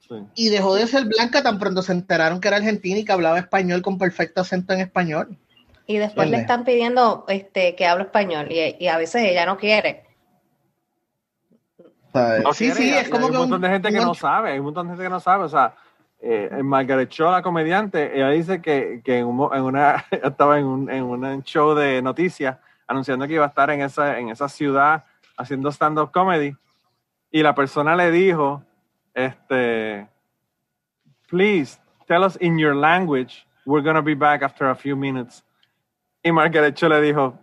Sí. 0.00 0.14
Y 0.34 0.48
dejó 0.50 0.74
de 0.74 0.86
ser 0.86 1.04
blanca 1.06 1.42
tan 1.42 1.58
pronto 1.58 1.80
se 1.82 1.92
enteraron 1.92 2.40
que 2.40 2.48
era 2.48 2.58
argentina 2.58 2.98
y 2.98 3.04
que 3.04 3.12
hablaba 3.12 3.38
español 3.38 3.80
con 3.82 3.98
perfecto 3.98 4.40
acento 4.42 4.72
en 4.74 4.80
español. 4.80 5.36
Y 5.86 5.96
después 5.98 6.30
le 6.30 6.36
están 6.38 6.64
pidiendo 6.64 7.24
este, 7.28 7.74
que 7.74 7.86
hable 7.86 8.04
español 8.04 8.46
y, 8.50 8.76
y 8.78 8.88
a 8.88 8.96
veces 8.98 9.22
ella 9.24 9.46
no 9.46 9.56
quiere. 9.56 10.04
No 12.14 12.52
sí, 12.52 12.66
quiere, 12.66 12.80
sí, 12.80 12.88
y 12.90 12.92
es 12.92 13.08
como 13.08 13.26
hay 13.26 13.30
que 13.32 13.36
un 13.38 13.42
montón 13.48 13.60
de 13.62 13.68
gente 13.68 13.90
que 13.90 13.98
un- 14.00 14.04
no 14.06 14.14
sabe, 14.14 14.50
hay 14.52 14.58
un 14.58 14.66
montón 14.66 14.86
de 14.86 14.90
gente 14.92 15.04
que 15.04 15.08
no 15.10 15.20
sabe, 15.20 15.44
o 15.44 15.48
sea, 15.48 15.74
eh, 16.20 16.50
Margaret 16.62 17.08
Cho, 17.08 17.30
la 17.30 17.42
comediante, 17.42 18.14
ella 18.14 18.28
dice 18.28 18.60
que, 18.60 19.00
que 19.02 19.18
en, 19.18 19.26
un 19.26 19.48
en 19.54 19.62
una, 19.62 20.04
estaba 20.10 20.58
en 20.58 20.66
un, 20.66 20.90
en 20.90 21.02
un 21.04 21.42
show 21.42 21.74
de 21.74 22.02
noticias 22.02 22.58
anunciando 22.86 23.26
que 23.26 23.34
iba 23.34 23.44
a 23.44 23.48
estar 23.48 23.70
en 23.70 23.82
esa, 23.82 24.18
en 24.18 24.28
esa 24.28 24.48
ciudad 24.48 25.04
haciendo 25.36 25.70
stand-up 25.70 26.10
comedy 26.12 26.54
y 27.30 27.42
la 27.42 27.54
persona 27.54 27.96
le 27.96 28.10
dijo, 28.10 28.62
este, 29.14 30.06
please 31.28 31.78
tell 32.06 32.22
us 32.22 32.36
in 32.40 32.58
your 32.58 32.74
language, 32.74 33.46
we're 33.64 33.82
gonna 33.82 34.02
be 34.02 34.14
back 34.14 34.42
after 34.42 34.68
a 34.68 34.74
few 34.74 34.96
minutes. 34.96 35.42
Y 36.22 36.30
Margaret 36.30 36.74
Cho 36.74 36.88
le 36.88 37.00
dijo, 37.00 37.38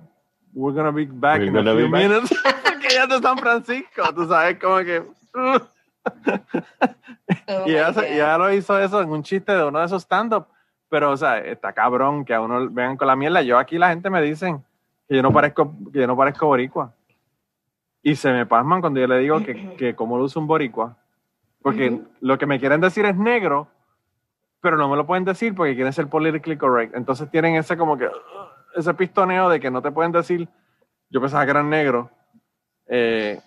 we're 0.53 0.75
gonna 0.75 0.91
be 0.91 1.05
back 1.05 1.39
We're 1.39 1.47
in 1.49 1.67
a 1.67 1.75
few 1.75 1.89
back. 1.89 2.01
minutes. 2.01 2.29
Porque 2.63 2.87
es 2.87 3.09
de 3.09 3.19
San 3.19 3.37
Francisco, 3.37 4.13
tú 4.13 4.27
sabes, 4.27 4.59
como 4.59 4.77
que... 4.79 5.03
Oh 5.33 5.59
y 7.65 7.71
ella, 7.71 7.93
y 8.09 8.13
ella 8.13 8.37
lo 8.37 8.53
hizo 8.53 8.79
eso 8.79 9.01
en 9.01 9.09
un 9.09 9.23
chiste 9.23 9.51
de 9.51 9.63
uno 9.63 9.79
de 9.79 9.85
esos 9.85 10.03
stand-up. 10.03 10.47
Pero, 10.89 11.11
o 11.11 11.17
sea, 11.17 11.39
está 11.39 11.73
cabrón 11.73 12.25
que 12.25 12.33
a 12.33 12.41
uno 12.41 12.69
vean 12.69 12.97
con 12.97 13.07
la 13.07 13.15
mierda. 13.15 13.41
Yo 13.41 13.57
aquí 13.57 13.77
la 13.77 13.89
gente 13.89 14.09
me 14.09 14.21
dicen 14.21 14.63
que 15.09 15.15
yo 15.15 15.23
no 15.23 15.33
parezco, 15.33 15.73
que 15.91 15.99
yo 15.99 16.07
no 16.07 16.15
parezco 16.15 16.45
boricua. 16.45 16.93
Y 18.03 18.15
se 18.15 18.31
me 18.31 18.45
pasman 18.45 18.79
cuando 18.79 18.99
yo 18.99 19.07
le 19.07 19.17
digo 19.17 19.41
que, 19.41 19.75
que 19.75 19.95
cómo 19.95 20.17
lo 20.17 20.23
usa 20.25 20.39
un 20.41 20.47
boricua. 20.47 20.95
Porque 21.61 21.89
Ujú. 21.89 22.07
lo 22.21 22.37
que 22.37 22.45
me 22.45 22.59
quieren 22.59 22.79
decir 22.79 23.05
es 23.05 23.17
negro, 23.17 23.67
pero 24.61 24.77
no 24.77 24.87
me 24.87 24.95
lo 24.95 25.05
pueden 25.07 25.25
decir 25.25 25.53
porque 25.55 25.75
quieren 25.75 25.91
ser 25.91 26.07
politically 26.07 26.57
correct. 26.57 26.95
Entonces 26.95 27.29
tienen 27.31 27.55
ese 27.55 27.75
como 27.75 27.97
que, 27.97 28.05
uh, 28.05 28.09
ese 28.75 28.93
pistoneo 28.93 29.49
de 29.49 29.59
que 29.59 29.71
no 29.71 29.81
te 29.81 29.91
pueden 29.91 30.11
decir, 30.11 30.47
yo 31.09 31.19
pensaba 31.19 31.43
que 31.43 31.51
eran 31.51 31.69
negros. 31.69 32.07
Eh, 32.85 33.41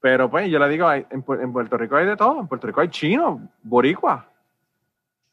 pero 0.00 0.30
pues 0.30 0.48
yo 0.48 0.58
le 0.58 0.68
digo, 0.68 0.90
en, 0.92 1.06
en 1.10 1.52
Puerto 1.52 1.76
Rico 1.76 1.96
hay 1.96 2.06
de 2.06 2.16
todo. 2.16 2.40
En 2.40 2.46
Puerto 2.48 2.68
Rico 2.68 2.80
hay 2.80 2.88
chinos, 2.88 3.40
boricuas. 3.62 4.24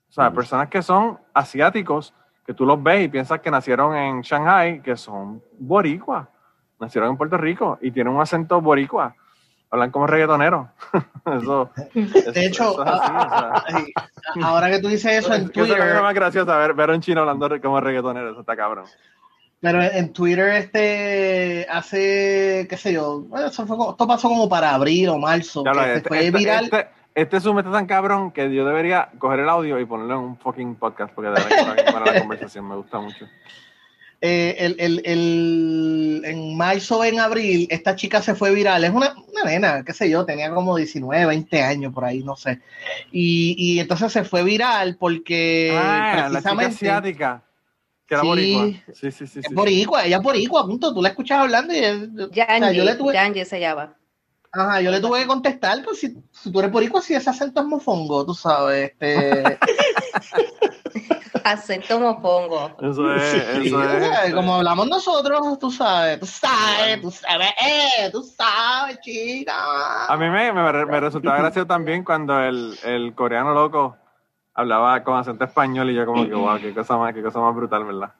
O 0.09 0.11
sea, 0.11 0.29
Mm. 0.31 0.35
personas 0.35 0.69
que 0.69 0.81
son 0.81 1.19
asiáticos, 1.33 2.13
que 2.47 2.53
tú 2.53 2.65
los 2.65 2.81
ves 2.81 3.03
y 3.05 3.07
piensas 3.09 3.41
que 3.41 3.51
nacieron 3.51 3.93
en 3.95 4.21
Shanghai, 4.21 4.81
que 4.81 4.95
son 4.95 5.43
boricuas. 5.59 6.27
Nacieron 6.79 7.11
en 7.11 7.17
Puerto 7.17 7.37
Rico 7.37 7.77
y 7.81 7.91
tienen 7.91 8.13
un 8.13 8.21
acento 8.21 8.61
boricua. 8.61 9.13
Hablan 9.69 9.91
como 9.91 10.07
reggaetoneros. 10.07 10.67
eso, 11.25 11.69
eso- 11.93 12.31
De 12.31 12.45
hecho, 12.45 12.71
eso 12.71 12.83
es 12.85 12.89
así, 12.89 13.11
o 13.11 13.29
sea. 13.29 13.63
ay, 13.75 13.85
ahora 14.41 14.69
que 14.71 14.79
tú 14.79 14.87
dices 14.87 15.11
eso 15.25 15.33
en 15.33 15.49
Que 15.51 15.59
eso 15.61 15.73
es 15.73 15.79
Twitter, 15.79 16.01
más 16.01 16.13
gracioso, 16.13 16.57
ver, 16.57 16.73
ver 16.73 16.89
a 16.89 16.93
un 16.93 17.01
chino 17.01 17.19
hablando 17.19 17.49
como 17.61 17.81
reggaetonero, 17.81 18.31
eso 18.31 18.39
está 18.39 18.55
cabrón. 18.55 18.85
pero 19.59 19.81
en 19.81 20.13
Twitter 20.13 20.47
este 20.55 21.67
hace, 21.69 22.65
qué 22.69 22.77
sé 22.77 22.93
yo, 22.93 23.21
bueno, 23.23 23.47
eso 23.47 23.65
fue 23.67 23.75
esto 23.89 24.07
pasó 24.07 24.29
como 24.29 24.47
para 24.47 24.73
abril 24.73 25.09
o 25.09 25.17
marzo, 25.17 25.63
se 25.65 26.01
fue 26.01 26.27
este- 26.27 26.31
viral. 26.37 26.63
este- 26.65 26.87
este 27.17 27.41
Zoom 27.41 27.57
está 27.59 27.71
tan 27.71 27.85
cabrón 27.87 28.31
que 28.31 28.53
yo 28.53 28.65
debería 28.65 29.09
coger 29.17 29.39
el 29.41 29.49
audio 29.49 29.79
y 29.79 29.85
ponerlo 29.85 30.13
en 30.13 30.19
un 30.19 30.37
fucking 30.37 30.75
podcast 30.75 31.13
porque 31.13 31.29
de 31.31 31.43
verdad 31.43 31.75
que 31.75 31.91
para 31.91 32.05
la 32.13 32.19
conversación, 32.19 32.67
me 32.67 32.75
gusta 32.75 32.99
mucho. 32.99 33.25
Eh, 34.21 34.55
el, 34.59 34.75
el, 34.79 35.01
el- 35.05 36.21
en 36.25 36.57
marzo 36.57 36.99
o 36.99 37.03
en 37.03 37.19
abril, 37.19 37.67
esta 37.69 37.95
chica 37.95 38.21
se 38.21 38.33
fue 38.35 38.51
viral. 38.53 38.83
Es 38.83 38.91
una, 38.91 39.13
una 39.31 39.43
nena, 39.45 39.83
qué 39.83 39.93
sé 39.93 40.09
yo, 40.09 40.25
tenía 40.25 40.51
como 40.51 40.75
19, 40.75 41.25
20 41.25 41.61
años 41.63 41.93
por 41.93 42.05
ahí, 42.05 42.23
no 42.23 42.35
sé. 42.35 42.59
Y, 43.11 43.55
y 43.57 43.79
entonces 43.79 44.11
se 44.11 44.23
fue 44.23 44.43
viral 44.43 44.97
porque 44.99 45.75
ah, 45.79 45.83
la 45.83 46.11
chica 46.13 46.29
precisamente 46.29 46.75
asiática, 46.75 47.43
que 48.07 48.13
era 48.15 48.21
Sí. 48.21 48.27
boricua. 48.27 48.65
Sí, 48.93 49.11
sí, 49.11 49.27
sí. 49.27 49.39
es 49.39 49.45
sí. 49.47 49.53
boricua, 49.53 50.05
ella 50.05 50.17
es 50.17 50.23
boricua, 50.23 50.65
punto. 50.65 50.93
Tú 50.93 51.01
la 51.01 51.09
escuchas 51.09 51.39
hablando 51.39 51.73
y 51.73 51.77
es- 51.77 52.09
o 52.19 52.33
sea, 52.33 52.59
Yanji, 52.59 52.75
yo 52.77 52.83
le 52.85 52.95
tuve, 52.95 53.13
Yanji 53.13 53.45
se 53.45 53.59
llama. 53.59 53.95
Ajá, 54.57 54.81
yo 54.81 54.91
le 54.91 54.99
tuve 54.99 55.21
que 55.21 55.27
contestar, 55.27 55.83
pues 55.83 55.99
si, 55.99 56.17
si 56.31 56.51
tú 56.51 56.59
eres 56.59 56.71
boricua, 56.71 57.01
si 57.01 57.13
ese 57.13 57.29
acento 57.29 57.61
es 57.61 57.67
mofongo, 57.67 58.25
tú 58.25 58.33
sabes, 58.33 58.91
este, 58.91 59.59
Acento 61.43 61.99
mofongo. 61.99 62.71
Eso 62.81 63.13
es, 63.15 63.23
Sí, 63.31 63.67
eso 63.67 63.81
es. 63.81 64.33
como 64.33 64.55
hablamos 64.55 64.87
nosotros, 64.87 65.57
tú 65.59 65.71
sabes, 65.71 66.19
tú 66.19 66.25
sabes, 66.25 67.01
tú 67.01 67.11
sabes, 67.11 67.49
eh, 67.65 68.09
tú 68.11 68.21
sabes, 68.21 68.99
chica. 68.99 70.05
A 70.07 70.17
mí 70.17 70.29
me, 70.29 70.51
me, 70.51 70.85
me 70.85 70.99
resultaba 70.99 71.37
gracioso 71.37 71.67
también 71.67 72.03
cuando 72.03 72.37
el, 72.39 72.77
el 72.83 73.13
coreano 73.15 73.53
loco 73.53 73.95
hablaba 74.53 75.03
con 75.03 75.17
acento 75.17 75.45
español 75.45 75.89
y 75.89 75.95
yo 75.95 76.05
como 76.05 76.27
que, 76.27 76.33
wow, 76.33 76.59
qué 76.59 76.73
cosa 76.73 76.97
más, 76.97 77.13
qué 77.13 77.21
cosa 77.21 77.39
más 77.39 77.55
brutal, 77.55 77.85
¿verdad? 77.85 78.11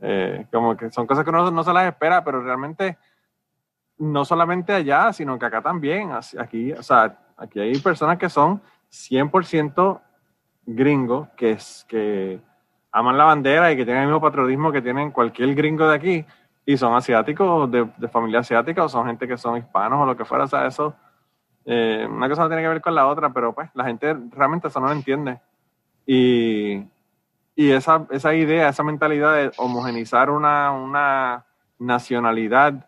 Eh, 0.00 0.46
como 0.52 0.76
que 0.76 0.90
son 0.90 1.06
cosas 1.06 1.24
que 1.24 1.30
uno 1.30 1.50
no 1.50 1.62
se 1.62 1.72
las 1.72 1.86
espera, 1.86 2.24
pero 2.24 2.42
realmente 2.42 2.98
no 4.04 4.24
solamente 4.24 4.72
allá, 4.72 5.12
sino 5.12 5.38
que 5.38 5.46
acá 5.46 5.62
también. 5.62 6.10
Aquí, 6.12 6.72
o 6.72 6.82
sea, 6.82 7.18
aquí 7.36 7.60
hay 7.60 7.78
personas 7.78 8.18
que 8.18 8.28
son 8.28 8.60
100% 8.90 10.00
gringos, 10.66 11.28
que, 11.36 11.58
que 11.88 12.40
aman 12.92 13.18
la 13.18 13.24
bandera 13.24 13.72
y 13.72 13.76
que 13.76 13.84
tienen 13.84 14.02
el 14.04 14.08
mismo 14.08 14.20
patriotismo 14.20 14.72
que 14.72 14.82
tienen 14.82 15.10
cualquier 15.10 15.54
gringo 15.54 15.88
de 15.88 15.94
aquí, 15.94 16.24
y 16.66 16.76
son 16.76 16.94
asiáticos, 16.94 17.70
de, 17.70 17.88
de 17.96 18.08
familia 18.08 18.40
asiática, 18.40 18.84
o 18.84 18.88
son 18.88 19.06
gente 19.06 19.28
que 19.28 19.36
son 19.36 19.58
hispanos 19.58 20.00
o 20.00 20.06
lo 20.06 20.16
que 20.16 20.24
fuera, 20.24 20.44
o 20.44 20.48
sea, 20.48 20.66
eso, 20.66 20.94
eh, 21.66 22.06
una 22.08 22.28
cosa 22.28 22.42
no 22.42 22.48
tiene 22.48 22.62
que 22.62 22.68
ver 22.68 22.80
con 22.80 22.94
la 22.94 23.06
otra, 23.06 23.32
pero 23.32 23.54
pues 23.54 23.70
la 23.74 23.84
gente 23.84 24.14
realmente 24.30 24.68
eso 24.68 24.80
no 24.80 24.86
lo 24.86 24.92
entiende. 24.92 25.40
Y, 26.06 26.86
y 27.56 27.70
esa, 27.70 28.06
esa 28.10 28.34
idea, 28.34 28.68
esa 28.68 28.82
mentalidad 28.82 29.34
de 29.34 29.52
homogenizar 29.58 30.30
una, 30.30 30.72
una 30.72 31.44
nacionalidad, 31.78 32.86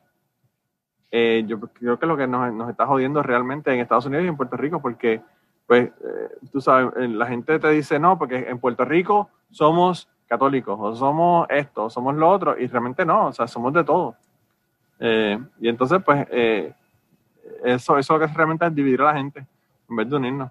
eh, 1.10 1.44
yo 1.46 1.60
creo 1.60 1.98
que 1.98 2.06
lo 2.06 2.16
que 2.16 2.26
nos, 2.26 2.52
nos 2.52 2.70
está 2.70 2.86
jodiendo 2.86 3.22
realmente 3.22 3.72
en 3.72 3.80
Estados 3.80 4.06
Unidos 4.06 4.24
y 4.24 4.28
en 4.28 4.36
Puerto 4.36 4.56
Rico, 4.56 4.80
porque, 4.80 5.20
pues, 5.66 5.88
eh, 5.88 6.28
tú 6.52 6.60
sabes, 6.60 6.92
eh, 6.96 7.08
la 7.08 7.26
gente 7.26 7.58
te 7.58 7.68
dice, 7.70 7.98
no, 7.98 8.18
porque 8.18 8.48
en 8.48 8.58
Puerto 8.58 8.84
Rico 8.84 9.30
somos 9.50 10.08
católicos, 10.26 10.76
o 10.80 10.94
somos 10.96 11.46
esto, 11.50 11.84
o 11.84 11.90
somos 11.90 12.14
lo 12.16 12.28
otro, 12.28 12.58
y 12.58 12.66
realmente 12.66 13.04
no, 13.04 13.26
o 13.28 13.32
sea, 13.32 13.46
somos 13.46 13.72
de 13.72 13.84
todo. 13.84 14.16
Eh, 14.98 15.38
y 15.60 15.68
entonces, 15.68 16.02
pues, 16.04 16.26
eh, 16.30 16.74
eso, 17.64 17.96
eso 17.98 18.14
lo 18.18 18.20
que 18.26 18.32
realmente 18.34 18.66
es 18.66 18.74
dividir 18.74 19.00
a 19.02 19.12
la 19.12 19.14
gente, 19.14 19.46
en 19.88 19.96
vez 19.96 20.08
de 20.10 20.16
unirnos. 20.16 20.50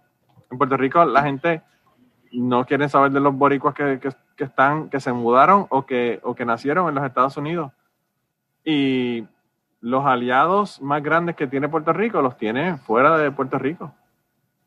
En 0.50 0.58
Puerto 0.58 0.78
Rico 0.78 1.04
la 1.04 1.24
gente 1.24 1.62
no 2.32 2.66
quiere 2.66 2.88
saber 2.90 3.12
de 3.12 3.20
los 3.20 3.36
boricuas 3.36 3.74
que, 3.74 4.00
que- 4.00 4.12
que 4.36 4.44
están, 4.44 4.90
que 4.90 5.00
se 5.00 5.14
mudaron 5.14 5.66
o 5.70 5.86
que, 5.86 6.20
o 6.24 6.36
que 6.36 6.44
nacieron 6.46 6.90
en 6.90 6.96
los 6.96 7.06
Estados 7.06 7.38
Unidos. 7.38 7.72
Y 8.64 9.26
los 9.86 10.04
aliados 10.04 10.82
más 10.82 11.04
grandes 11.04 11.36
que 11.36 11.46
tiene 11.46 11.70
Puerto 11.70 11.94
Rico 11.94 12.20
los 12.20 12.36
tiene 12.38 12.78
fuera 12.78 13.20
de 13.20 13.30
Puerto 13.30 13.60
Rico. 13.60 13.92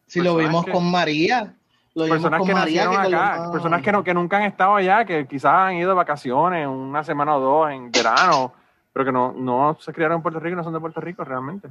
Si 0.06 0.20
lo 0.20 0.36
vimos 0.36 0.64
que- 0.64 0.70
con 0.70 0.88
María, 0.88 1.54
lo 1.96 2.04
vimos 2.04 2.18
Personas 2.18 2.38
con 2.38 2.46
que 2.46 2.54
María. 2.54 2.84
nacieron 2.84 3.10
que 3.10 3.16
acá, 3.16 3.50
personas 3.50 3.82
que, 3.82 3.90
no, 3.92 4.04
que 4.04 4.14
nunca 4.14 4.36
han 4.36 4.44
estado 4.44 4.76
allá, 4.76 5.04
que 5.04 5.26
quizás 5.26 5.52
han 5.52 5.74
ido 5.74 5.88
de 5.90 5.96
vacaciones 5.96 6.68
una 6.68 7.02
semana 7.02 7.34
o 7.36 7.40
dos 7.40 7.70
en 7.72 7.90
verano, 7.90 8.52
pero 8.92 9.04
que 9.06 9.10
no, 9.12 9.32
no 9.32 9.76
se 9.80 9.92
criaron 9.92 10.18
en 10.18 10.22
Puerto 10.22 10.38
Rico 10.38 10.52
y 10.54 10.56
no 10.56 10.62
son 10.62 10.72
de 10.74 10.78
Puerto 10.80 11.00
Rico 11.00 11.24
realmente. 11.24 11.68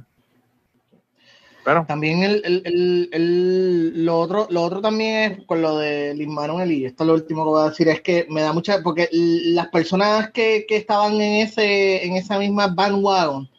Pero, 1.68 1.84
También 1.86 2.22
el, 2.22 2.40
el, 2.46 2.62
el, 2.64 3.08
el- 3.12 4.04
lo 4.06 4.18
otro, 4.20 4.46
lo 4.50 4.62
otro 4.62 4.80
también 4.80 5.32
es 5.32 5.46
con 5.46 5.60
lo 5.60 5.76
de 5.76 6.14
Lin 6.14 6.32
Manuel, 6.32 6.72
y 6.72 6.86
esto 6.86 7.04
es 7.04 7.08
lo 7.08 7.12
último 7.14 7.44
que 7.44 7.50
voy 7.50 7.62
a 7.66 7.68
decir, 7.68 7.88
es 7.88 8.00
que 8.00 8.26
me 8.30 8.40
da 8.40 8.54
mucha, 8.54 8.80
porque 8.82 9.08
las 9.12 9.68
personas 9.68 10.30
que, 10.30 10.64
que 10.66 10.76
estaban 10.76 11.14
en 11.20 11.46
ese, 11.46 12.06
en 12.06 12.16
esa 12.16 12.38
misma 12.38 12.68
bandwagon, 12.68 13.50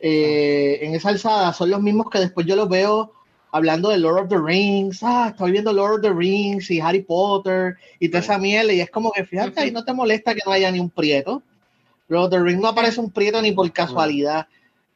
eh, 0.00 0.78
en 0.82 0.94
esa 0.94 1.10
alzada, 1.10 1.52
son 1.54 1.70
los 1.70 1.80
mismos 1.82 2.10
que 2.10 2.18
después 2.20 2.46
yo 2.46 2.56
los 2.56 2.68
veo 2.68 3.12
hablando 3.52 3.88
de 3.90 3.98
Lord 3.98 4.24
of 4.24 4.28
the 4.28 4.38
Rings, 4.38 5.00
ah, 5.02 5.28
estoy 5.30 5.52
viendo 5.52 5.72
Lord 5.72 5.94
of 5.96 6.02
the 6.02 6.12
Rings 6.12 6.70
y 6.70 6.80
Harry 6.80 7.02
Potter 7.02 7.76
y 8.00 8.08
toda 8.10 8.20
esa 8.20 8.38
miel, 8.38 8.70
y 8.72 8.80
es 8.80 8.90
como 8.90 9.12
que 9.12 9.24
fíjate, 9.24 9.60
ahí 9.60 9.70
no 9.70 9.84
te 9.84 9.94
molesta 9.94 10.34
que 10.34 10.42
no 10.44 10.52
haya 10.52 10.70
ni 10.70 10.80
un 10.80 10.90
prieto. 10.90 11.42
Lord 12.08 12.24
of 12.26 12.30
the 12.30 12.40
Rings 12.40 12.60
no 12.60 12.68
aparece 12.68 13.00
un 13.00 13.10
prieto 13.10 13.40
ni 13.42 13.52
por 13.52 13.72
casualidad. 13.72 14.46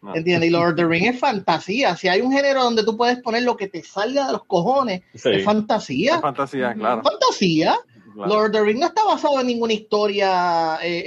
No. 0.03 0.15
¿Entiendes? 0.15 0.49
Y 0.49 0.53
Lord 0.53 0.71
of 0.71 0.77
the 0.77 0.85
Rings 0.87 1.15
es 1.15 1.21
fantasía. 1.21 1.95
Si 1.97 2.09
hay 2.09 2.21
un 2.21 2.33
género 2.33 2.63
donde 2.65 2.85
tú 2.85 2.97
puedes 2.97 3.19
poner 3.21 3.43
lo 3.43 3.57
que 3.57 3.69
te 3.69 3.83
salga 3.83 4.27
de 4.27 4.33
los 4.33 4.45
cojones, 4.45 5.03
Sí. 5.15 5.29
es 5.33 5.45
fantasía. 5.45 6.15
es 6.17 6.21
fantasía, 6.21 6.75
claro. 6.75 7.03
Fantasía. 7.03 7.77
claro. 8.15 8.29
Lord 8.35 8.47
of 8.47 8.53
the 8.53 8.61
Rings 8.63 8.81
no 8.81 8.87
está 8.87 9.05
basado 9.05 9.41
en 9.41 9.47
ninguna 9.47 9.73
historia 9.73 10.79
eh, 10.83 11.03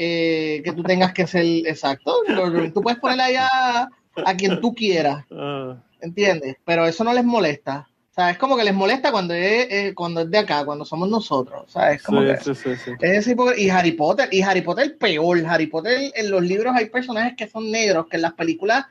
eh, 0.58 0.62
que 0.64 0.72
tú 0.74 0.84
tengas 0.84 1.12
que 1.14 1.26
ser 1.28 1.44
exacto. 1.68 2.14
Lord 2.28 2.48
of 2.48 2.54
the 2.54 2.60
Rings, 2.62 2.74
tú 2.74 2.82
puedes 2.82 3.00
ponerle 3.00 3.24
allá 3.24 3.89
a 4.26 4.36
quien 4.36 4.62
tú 4.62 4.74
quieras, 4.76 5.26
Ah, 5.32 5.76
¿entiendes? 6.02 6.58
Pero 6.64 6.86
eso 6.86 7.04
no 7.04 7.14
les 7.14 7.26
molesta. 7.26 7.88
O 8.14 8.16
sea, 8.16 8.30
es 8.30 8.38
como 8.38 8.55
que 8.55 8.64
les 8.64 8.76
molesta 8.76 9.11
cuando 9.11 9.34
es, 9.34 9.68
eh, 9.72 9.93
cuando 9.95 10.22
es 10.22 10.30
de 10.30 10.38
acá, 10.38 10.64
cuando 10.66 10.86
somos 10.86 11.09
nosotros. 11.09 11.64
O 11.66 11.68
sea, 11.68 11.93
es 11.93 12.03
como 12.03 12.22
Sí, 12.22 12.28
que 12.28 12.38
sí, 12.38 12.76
sí, 12.76 12.91
es 13.01 13.28
y 13.57 13.70
Harry 13.72 13.93
Potter, 13.93 14.30
y 14.32 14.43
Harry 14.43 14.61
Potter 14.61 14.95
peor. 14.99 15.43
Harry 15.47 15.66
Potter, 15.66 16.11
en 16.14 16.30
los 16.30 16.43
libros 16.43 16.76
hay 16.76 16.89
personajes 16.89 17.34
que 17.36 17.47
son 17.47 17.72
negros, 17.72 18.05
que 18.07 18.18
en 18.18 18.22
las 18.22 18.34
películas 18.34 18.86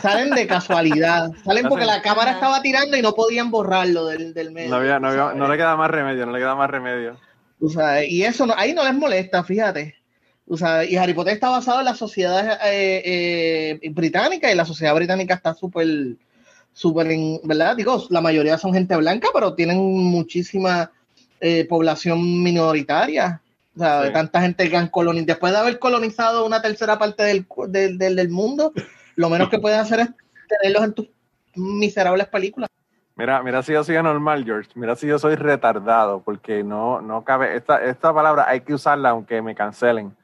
salen 0.00 0.30
de 0.30 0.46
casualidad. 0.46 1.32
Salen 1.44 1.66
porque 1.68 1.84
la 1.84 2.02
cámara 2.02 2.30
estaba 2.30 2.62
tirando 2.62 2.96
y 2.96 3.02
no 3.02 3.14
podían 3.14 3.50
borrarlo 3.50 4.06
del, 4.06 4.32
del 4.32 4.52
medio. 4.52 4.70
No, 4.70 4.76
había, 4.76 5.00
no, 5.00 5.08
había- 5.08 5.34
no 5.34 5.48
le 5.48 5.56
queda 5.56 5.74
más 5.74 5.90
remedio, 5.90 6.24
no 6.24 6.30
le 6.32 6.38
queda 6.38 6.54
más 6.54 6.70
remedio. 6.70 7.18
Tú 7.58 7.68
sabes, 7.68 8.08
y 8.08 8.22
eso 8.22 8.46
no, 8.46 8.54
ahí 8.56 8.72
no 8.74 8.84
les 8.84 8.94
molesta, 8.94 9.42
fíjate. 9.42 9.96
Tú 10.46 10.56
sabes, 10.56 10.88
y 10.88 10.96
Harry 10.96 11.14
Potter 11.14 11.34
está 11.34 11.50
basado 11.50 11.80
en 11.80 11.86
la 11.86 11.94
sociedad 11.94 12.60
eh, 12.64 13.02
eh, 13.82 13.90
británica 13.90 14.52
y 14.52 14.54
la 14.54 14.64
sociedad 14.64 14.94
británica 14.94 15.34
está 15.34 15.52
súper, 15.52 15.86
súper, 16.72 17.08
¿verdad? 17.44 17.76
Digo, 17.76 18.04
la 18.10 18.20
mayoría 18.20 18.58
son 18.58 18.72
gente 18.74 18.96
blanca, 18.96 19.28
pero 19.34 19.54
tienen 19.54 19.78
muchísima 19.78 20.90
eh, 21.40 21.66
población 21.68 22.42
minoritaria. 22.42 23.40
O 23.74 23.78
sea, 23.78 24.06
Sí. 24.06 24.12
tanta 24.12 24.40
gente 24.42 24.68
que 24.68 24.76
han 24.76 24.88
colonizado. 24.88 25.26
Después 25.26 25.52
de 25.52 25.58
haber 25.58 25.78
colonizado 25.78 26.44
una 26.46 26.60
tercera 26.62 26.98
parte 26.98 27.22
del, 27.24 27.46
del, 27.68 27.96
del- 27.98 28.16
del 28.16 28.28
mundo, 28.28 28.72
lo 29.16 29.28
menos 29.30 29.48
que 29.48 29.58
pueden 29.58 29.80
hacer 29.80 30.00
es 30.00 30.08
tenerlos 30.48 30.84
en 30.84 30.92
tus 30.92 31.08
miserables 31.56 32.28
películas. 32.28 32.68
Mira, 33.16 33.42
mira 33.42 33.62
si 33.62 33.72
yo 33.72 33.82
soy 33.84 33.96
anormal, 33.96 34.44
George. 34.44 34.70
Mira 34.74 34.94
si 34.96 35.06
yo 35.06 35.18
soy 35.18 35.34
retardado, 35.36 36.22
porque 36.22 36.62
no, 36.64 37.00
no 37.00 37.24
cabe. 37.24 37.56
Esta, 37.56 37.82
esta 37.84 38.12
palabra 38.12 38.46
hay 38.48 38.60
que 38.62 38.74
usarla 38.74 39.10
aunque 39.10 39.42
me 39.42 39.54
cancelen. 39.54 40.16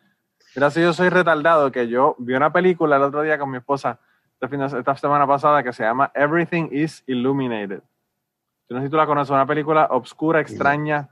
Mira 0.55 0.71
si 0.71 0.81
yo 0.81 0.93
soy 0.93 1.09
retardado, 1.09 1.71
que 1.73 1.89
yo 1.89 2.17
vi 2.19 2.35
una 2.35 2.53
película 2.53 2.97
el 2.97 3.03
otro 3.03 3.23
día 3.23 3.39
con 3.39 3.51
mi 3.51 3.59
esposa, 3.59 3.99
esta 4.41 4.97
semana 4.97 5.26
pasada, 5.26 5.62
que 5.62 5.72
se 5.72 5.82
llama 5.82 6.11
Everything 6.14 6.68
is 6.70 7.03
Illuminated. 7.07 7.82
Yo 8.68 8.76
no 8.76 8.80
sé 8.80 8.86
si 8.86 8.91
tú 8.91 8.97
la 8.97 9.07
conoces, 9.07 9.30
una 9.30 9.47
película 9.47 9.89
obscura, 9.91 10.41
extraña 10.41 11.09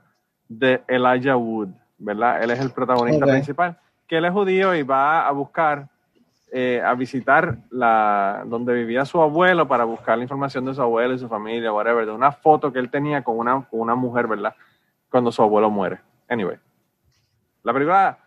de 0.47 0.81
Elijah 0.87 1.35
Wood, 1.35 1.69
¿verdad? 1.97 2.43
Él 2.43 2.51
es 2.51 2.59
el 2.59 2.71
protagonista 2.71 3.25
Ok. 3.25 3.31
principal, 3.31 3.77
que 4.07 4.17
él 4.17 4.25
es 4.25 4.31
judío 4.31 4.75
y 4.75 4.83
va 4.83 5.27
a 5.27 5.31
buscar, 5.31 5.89
eh, 6.51 6.81
a 6.85 6.93
visitar 6.93 7.57
la, 7.71 8.43
donde 8.45 8.73
vivía 8.73 9.03
su 9.05 9.21
abuelo 9.21 9.67
para 9.67 9.83
buscar 9.83 10.17
la 10.17 10.23
información 10.23 10.65
de 10.65 10.73
su 10.73 10.81
abuelo 10.81 11.15
y 11.15 11.19
su 11.19 11.27
familia, 11.27 11.73
whatever, 11.73 12.05
de 12.05 12.11
una 12.11 12.31
foto 12.31 12.71
que 12.71 12.79
él 12.79 12.89
tenía 12.89 13.23
con 13.23 13.37
una, 13.37 13.61
con 13.65 13.79
una 13.81 13.95
mujer, 13.95 14.27
¿verdad? 14.27 14.55
Cuando 15.09 15.31
su 15.31 15.41
abuelo 15.41 15.69
muere. 15.69 15.99
Anyway, 16.29 16.57
la 17.63 17.73
película 17.73 18.19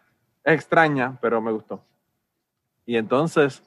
es 0.44 0.54
extraña, 0.54 1.16
pero 1.20 1.40
me 1.40 1.52
gustó. 1.52 1.80
Y 2.84 2.96
entonces, 2.96 3.62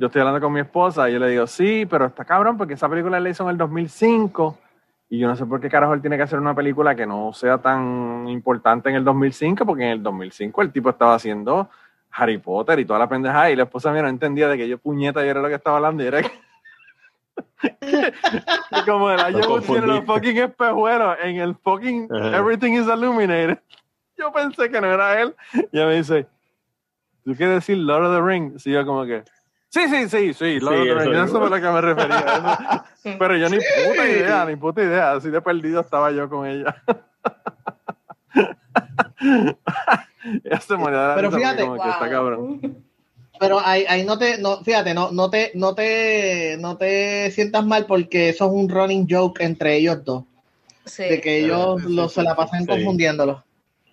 yo 0.00 0.06
estoy 0.06 0.20
hablando 0.20 0.40
con 0.40 0.50
mi 0.54 0.60
esposa 0.60 1.10
y 1.10 1.12
yo 1.12 1.18
le 1.18 1.28
digo, 1.28 1.46
sí, 1.46 1.84
pero 1.84 2.06
está 2.06 2.24
cabrón 2.24 2.56
porque 2.56 2.72
esa 2.72 2.88
película 2.88 3.20
la 3.20 3.28
hizo 3.28 3.42
en 3.44 3.50
el 3.50 3.58
2005 3.58 4.58
y 5.10 5.18
yo 5.18 5.28
no 5.28 5.36
sé 5.36 5.44
por 5.44 5.60
qué 5.60 5.68
carajo 5.68 5.92
él 5.92 6.00
tiene 6.00 6.16
que 6.16 6.22
hacer 6.22 6.38
una 6.38 6.54
película 6.54 6.94
que 6.94 7.04
no 7.04 7.34
sea 7.34 7.58
tan 7.58 8.26
importante 8.26 8.88
en 8.88 8.96
el 8.96 9.04
2005 9.04 9.66
porque 9.66 9.84
en 9.84 9.90
el 9.90 10.02
2005 10.02 10.62
el 10.62 10.72
tipo 10.72 10.88
estaba 10.88 11.16
haciendo 11.16 11.68
Harry 12.12 12.38
Potter 12.38 12.78
y 12.78 12.86
toda 12.86 12.98
la 12.98 13.10
pendejada 13.10 13.50
y 13.50 13.56
la 13.56 13.64
esposa 13.64 13.92
mía 13.92 14.00
no 14.00 14.08
entendía 14.08 14.48
de 14.48 14.56
que 14.56 14.66
yo 14.66 14.78
puñeta 14.78 15.22
y 15.22 15.28
era 15.28 15.42
lo 15.42 15.48
que 15.48 15.56
estaba 15.56 15.76
hablando 15.76 16.02
y 16.02 16.06
era 16.06 16.22
que... 16.22 16.30
y 18.70 18.84
como 18.86 19.10
el 19.10 19.20
año 19.20 19.60
tiene 19.60 19.86
los 19.86 20.04
fucking 20.06 20.38
espejuelos 20.38 21.18
en 21.22 21.36
el 21.36 21.54
fucking. 21.56 22.08
Everything 22.10 22.72
is 22.72 22.86
Illuminated. 22.86 23.58
Yo 24.16 24.32
pensé 24.32 24.70
que 24.70 24.80
no 24.80 24.86
era 24.86 25.20
él. 25.20 25.34
Y 25.52 25.76
ella 25.76 25.86
me 25.86 25.96
dice, 25.96 26.26
¿tú 27.22 27.34
quieres 27.34 27.56
decir 27.56 27.76
Lord 27.76 28.06
of 28.06 28.16
the 28.16 28.22
Rings? 28.22 28.66
Y 28.66 28.72
yo 28.72 28.84
como 28.84 29.04
que, 29.04 29.24
sí, 29.70 29.88
sí, 29.88 30.08
sí, 30.08 30.34
sí, 30.34 30.60
Lord 30.60 30.82
Sí, 30.82 30.88
eso 30.90 31.12
es 31.24 31.34
a 31.34 31.38
lo 31.38 31.50
que 31.50 31.60
me 31.60 31.80
refería. 31.80 32.18
Eso- 32.18 32.84
Pero 33.18 33.36
yo 33.36 33.48
ni 33.48 33.56
puta 33.56 34.08
idea, 34.08 34.44
ni 34.44 34.56
puta 34.56 34.82
idea. 34.82 35.12
Así 35.12 35.30
de 35.30 35.40
perdido 35.40 35.80
estaba 35.80 36.10
yo 36.10 36.28
con 36.28 36.46
ella. 36.46 36.82
ella 40.44 40.60
se 40.60 40.76
moría 40.76 41.00
de 41.00 41.08
la 41.08 41.14
Pero 41.16 41.30
fíjate, 41.32 41.62
como 41.62 41.82
que 41.82 41.88
está 41.88 42.00
Wow. 42.04 42.10
Cabrón. 42.10 42.84
Pero 43.38 43.58
ahí, 43.58 43.86
ahí 43.88 44.04
no 44.04 44.18
te, 44.18 44.36
no, 44.38 44.62
fíjate, 44.62 44.92
no, 44.92 45.10
no 45.12 45.30
te, 45.30 45.50
no 45.54 45.74
te, 45.74 46.58
no 46.58 46.76
te 46.76 47.30
sientas 47.30 47.64
mal 47.64 47.86
porque 47.86 48.28
eso 48.28 48.44
es 48.46 48.52
un 48.52 48.68
running 48.68 49.06
joke 49.08 49.40
entre 49.42 49.76
ellos 49.76 50.04
dos, 50.04 50.24
Sí. 50.84 51.04
de 51.04 51.20
que 51.22 51.38
ellos 51.44 51.80
Sí, 51.80 51.86
sí, 51.88 51.94
lo, 51.94 52.08
sí, 52.08 52.14
se 52.16 52.22
la 52.22 52.32
sí, 52.32 52.36
pasan 52.36 52.66
sí. 52.66 52.72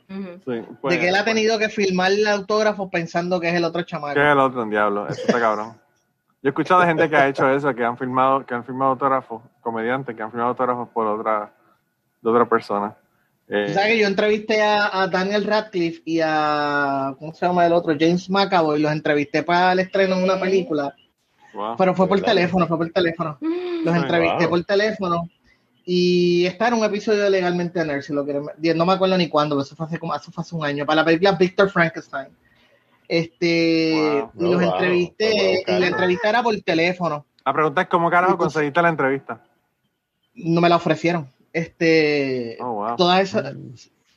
Sí, 0.08 0.64
pues, 0.82 0.94
de 0.94 1.00
que 1.02 1.10
él 1.10 1.16
ha 1.16 1.24
pues, 1.24 1.36
tenido 1.36 1.60
que 1.60 1.68
firmar 1.68 2.12
el 2.12 2.26
autógrafo 2.28 2.90
pensando 2.90 3.40
que 3.40 3.50
es 3.50 3.56
el 3.56 3.66
otro 3.66 3.82
chamaco. 3.84 4.14
¿Qué 4.14 4.26
es 4.26 4.32
el 4.32 4.40
otro 4.40 4.64
en 4.64 4.70
diablo? 4.70 5.08
Eso 5.08 5.22
está 5.28 5.40
cabrón. 5.40 5.74
Yo 6.42 6.50
he 6.50 6.50
escuchado 6.50 6.82
de 6.82 6.88
gente 6.88 7.10
que 7.10 7.16
ha 7.16 7.28
hecho 7.28 7.50
eso, 7.50 7.74
que 7.76 7.84
han 7.84 7.98
firmado, 7.98 8.46
que 8.46 8.54
han 8.54 8.64
firmado 8.64 8.92
autógrafos, 8.92 9.42
comediantes 9.60 10.16
que 10.16 10.22
han 10.22 10.30
firmado 10.30 10.52
autógrafos 10.52 10.88
por 10.90 11.08
otra, 11.08 11.52
de 12.22 12.30
otra 12.30 12.46
persona. 12.46 12.96
Eh, 13.50 13.74
sabes 13.74 13.90
que 13.90 14.00
yo 14.00 14.08
entrevisté 14.08 14.62
a, 14.62 15.02
a 15.02 15.08
Daniel 15.08 15.44
Radcliffe 15.44 16.02
y 16.06 16.20
a, 16.24 17.16
¿cómo 17.18 17.34
se 17.34 17.46
llama 17.46 17.66
el 17.66 17.74
otro? 17.74 17.96
James 18.00 18.30
McAvoy, 18.30 18.80
los 18.80 18.92
entrevisté 18.92 19.44
para 19.44 19.74
el 19.74 19.80
estreno 19.80 20.18
de 20.18 20.24
una 20.24 20.40
película, 20.40 20.94
wow. 21.54 21.76
pero 21.78 21.94
fue 21.94 22.08
por 22.08 22.20
¿Verdad? 22.20 22.34
teléfono, 22.34 22.68
fue 22.68 22.78
por 22.78 22.90
teléfono. 22.92 23.38
Los 23.42 23.94
Ay, 23.94 24.02
entrevisté 24.02 24.46
wow. 24.46 24.50
por 24.50 24.64
teléfono 24.64 25.30
y 25.90 26.46
está 26.46 26.68
en 26.68 26.74
un 26.74 26.84
episodio 26.84 27.24
de 27.24 27.30
Legalmente 27.30 27.84
Nerd, 27.86 28.02
si 28.02 28.12
lo 28.12 28.26
quieren. 28.26 28.44
No 28.76 28.86
me 28.86 28.92
acuerdo 28.94 29.18
ni 29.18 29.30
cuándo, 29.30 29.56
pero 29.56 29.64
eso 29.64 29.74
fue 29.74 29.86
hace, 29.86 29.98
como, 29.98 30.14
eso 30.14 30.30
fue 30.34 30.42
hace 30.42 30.54
un 30.54 30.66
año, 30.66 30.86
para 30.86 30.98
la 30.98 31.06
película 31.06 31.32
Victor 31.32 31.70
Frankenstein. 31.70 32.28
Este, 33.08 33.94
Wow. 33.96 34.32
y 34.38 34.52
los 34.52 34.62
wow. 34.62 34.74
entrevisté, 34.74 35.64
a 35.66 35.78
y 35.78 35.80
la 35.80 35.88
entrevista 35.88 36.28
era 36.30 36.44
por 36.44 36.60
teléfono, 36.60 37.26
La 37.46 37.54
pregunta 37.54 37.82
es, 37.84 37.88
¿cómo 37.88 38.10
carajo 38.10 38.34
Entonces- 38.34 38.54
conseguiste 38.56 38.82
la 38.82 38.90
entrevista? 38.90 39.42
no 40.36 40.60
me 40.62 40.68
la 40.70 40.76
ofrecieron. 40.76 41.32
Este, 41.54 42.58
Oh, 42.60 42.74
wow. 42.74 42.96
todas 42.98 43.22
esas 43.22 43.56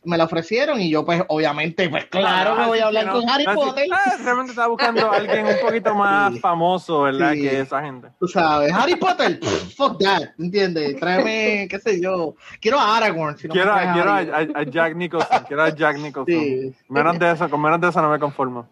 me 0.03 0.17
la 0.17 0.25
ofrecieron 0.25 0.81
y 0.81 0.89
yo 0.89 1.05
pues 1.05 1.23
obviamente 1.29 1.89
pues 1.91 2.07
claro 2.07 2.57
que 2.57 2.63
Ah, 2.63 2.67
voy 2.69 2.79
a 2.79 2.87
hablar 2.87 3.07
no. 3.07 3.13
con 3.13 3.29
Harry 3.29 3.45
Ah. 3.47 3.55
Potter. 3.55 3.87
Ah, 3.93 4.17
realmente 4.25 4.53
estaba 4.53 4.69
buscando 4.69 5.11
a 5.13 5.17
alguien 5.17 5.47
un 5.47 5.57
poquito 5.61 5.95
más 5.95 6.33
Sí. 6.33 6.41
famoso, 6.41 7.03
¿verdad? 7.03 7.33
Sí. 7.35 7.43
Que 7.43 7.61
esa 7.61 7.83
gente. 7.83 8.09
Tú 8.19 8.27
sabes, 8.27 8.73
Harry 8.73 8.97
Potter, 8.97 9.39
pff, 9.39 9.75
fuck 9.77 9.99
that, 10.03 10.23
¿entiendes? 10.39 10.97
Tráeme, 11.01 11.69
qué 11.69 11.79
sé 11.79 12.01
yo, 12.01 12.35
quiero 12.61 12.79
a 12.81 12.97
Aragorn. 12.97 13.37
Si 13.37 13.47
no 13.47 13.55
me 13.55 13.61
quiero 13.61 13.75
a, 13.75 13.93
quiero 13.93 14.57
a 14.59 14.63
Jack 14.65 14.97
Nicholson. 14.97 15.45
Quiero 15.47 15.63
a 15.65 15.69
Jack 15.69 15.99
Nicholson. 15.99 16.35
Sí. 16.35 16.75
Menos 16.89 17.19
de 17.19 17.31
eso, 17.33 17.51
con 17.51 17.61
menos 17.61 17.81
de 17.81 17.89
eso 17.89 18.01
no 18.01 18.09
me 18.11 18.19
conformo. 18.19 18.67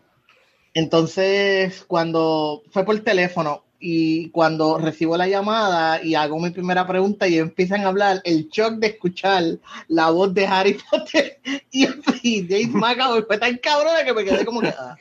Entonces, 0.74 1.84
cuando 1.86 2.62
fue 2.70 2.84
por 2.84 2.98
teléfono 3.00 3.64
y 3.80 4.30
cuando 4.30 4.78
recibo 4.78 5.16
la 5.16 5.28
llamada 5.28 6.02
y 6.02 6.14
hago 6.14 6.38
mi 6.40 6.50
primera 6.50 6.86
pregunta 6.86 7.28
y 7.28 7.38
empiezan 7.38 7.82
a 7.84 7.88
hablar, 7.88 8.20
el 8.24 8.48
shock 8.48 8.74
de 8.74 8.88
escuchar 8.88 9.44
la 9.88 10.10
voz 10.10 10.34
de 10.34 10.46
Harry 10.46 10.78
Potter 10.90 11.40
y, 11.70 11.86
y 12.22 12.46
James 12.48 12.70
McAvoy 12.74 13.22
fue 13.22 13.38
tan 13.38 13.56
cabrón 13.58 13.92
que 14.04 14.12
me 14.12 14.24
quedé 14.24 14.44
como 14.44 14.60
que... 14.60 14.68
ah. 14.68 14.96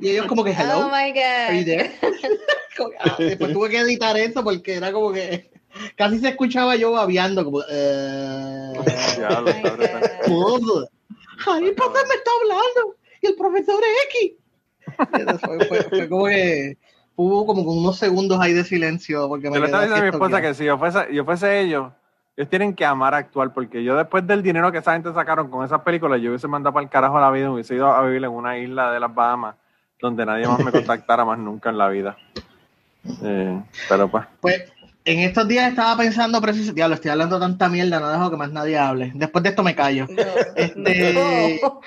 Y 0.00 0.10
ellos 0.10 0.26
como 0.26 0.42
que, 0.44 0.50
hello, 0.50 0.86
Oh 0.86 0.88
my 0.88 1.18
are 1.18 1.58
you 1.58 1.60
God. 1.60 1.66
there? 1.66 1.90
Como 2.76 2.90
que, 2.90 2.96
ah, 3.00 3.14
después 3.18 3.52
tuve 3.52 3.70
que 3.70 3.78
editar 3.78 4.16
eso 4.16 4.42
porque 4.42 4.74
era 4.74 4.92
como 4.92 5.12
que 5.12 5.48
casi 5.96 6.18
se 6.18 6.30
escuchaba 6.30 6.74
yo 6.74 6.90
babeando 6.90 7.44
como... 7.44 7.62
eh, 7.70 8.72
Oh. 10.28 10.84
Harry 11.46 11.72
Potter 11.72 12.02
me 12.08 12.14
está 12.16 12.30
hablando 12.40 12.96
y 13.22 13.26
el 13.28 13.34
profesor 13.36 13.80
X. 14.12 14.32
Fue, 15.40 15.66
fue- 15.66 15.82
fue 15.84 16.08
como 16.08 16.26
que 16.26 16.76
hubo 17.16 17.46
como 17.46 17.62
unos 17.62 17.96
segundos 17.98 18.40
ahí 18.40 18.52
de 18.52 18.64
silencio 18.64 19.28
porque 19.28 19.48
me 19.48 19.54
Yo 19.56 19.60
le 19.60 19.66
estaba 19.66 19.84
diciendo 19.84 20.00
a 20.06 20.10
mi 20.10 20.14
esposa 20.16 20.40
que 20.42 20.54
si 20.54 20.64
yo 20.64 20.78
fuese, 20.78 21.14
yo 21.14 21.24
fuese 21.24 21.60
ellos, 21.60 21.92
ellos 22.36 22.50
tienen 22.50 22.74
que 22.74 22.84
amar 22.84 23.14
actuar, 23.14 23.52
porque 23.52 23.84
yo 23.84 23.96
después 23.96 24.26
del 24.26 24.42
dinero 24.42 24.72
que 24.72 24.78
esa 24.78 24.94
gente 24.94 25.12
sacaron 25.12 25.48
con 25.50 25.64
esas 25.64 25.82
películas, 25.82 26.20
yo 26.20 26.30
hubiese 26.30 26.48
mandado 26.48 26.74
para 26.74 26.82
el 26.84 26.90
carajo 26.90 27.20
la 27.20 27.30
vida, 27.30 27.50
hubiese 27.50 27.74
ido 27.76 27.86
a 27.92 28.02
vivir 28.04 28.24
en 28.24 28.30
una 28.30 28.58
isla 28.58 28.90
de 28.90 28.98
las 29.00 29.14
Bahamas, 29.14 29.54
donde 30.00 30.26
nadie 30.26 30.48
más 30.48 30.58
me 30.58 30.72
contactara 30.72 31.24
más 31.24 31.38
nunca 31.38 31.70
en 31.70 31.78
la 31.78 31.88
vida. 31.88 32.16
Eh, 33.22 33.62
pero 33.88 34.08
pues, 34.10 34.24
Pues 34.40 34.72
en 35.04 35.20
estos 35.20 35.46
días 35.46 35.68
estaba 35.68 35.96
pensando 35.96 36.40
precisamente, 36.40 36.76
diablo, 36.76 36.94
estoy 36.96 37.10
hablando 37.10 37.38
tanta 37.38 37.68
mierda, 37.68 38.00
no 38.00 38.08
dejo 38.10 38.30
que 38.30 38.36
más 38.36 38.50
nadie 38.50 38.78
hable. 38.78 39.12
Después 39.14 39.42
de 39.44 39.50
esto 39.50 39.62
me 39.62 39.74
callo. 39.76 40.06
No, 40.08 40.22
Este- 40.56 41.60
no. 41.60 41.80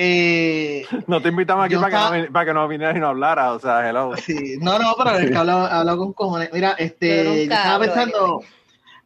Eh, 0.00 0.84
no 1.08 1.20
te 1.20 1.28
invitamos 1.30 1.64
aquí 1.66 1.74
para, 1.74 1.88
estaba- 1.88 2.16
que 2.16 2.22
no, 2.28 2.32
para 2.32 2.46
que 2.46 2.54
no 2.54 2.68
vinieras 2.68 2.96
y 2.96 3.00
no 3.00 3.08
hablaras, 3.08 3.50
o 3.52 3.58
sea, 3.58 3.88
hello. 3.88 4.16
Sí, 4.16 4.56
no, 4.60 4.78
no, 4.78 4.94
pero 4.96 5.18
es 5.18 5.28
que 5.30 5.36
hablo, 5.36 5.52
hablo 5.56 5.98
con 5.98 6.12
cojones. 6.12 6.50
Mira, 6.52 6.76
este, 6.78 7.24
yo 7.48 7.54
estaba 7.54 7.78
pensando, 7.80 8.40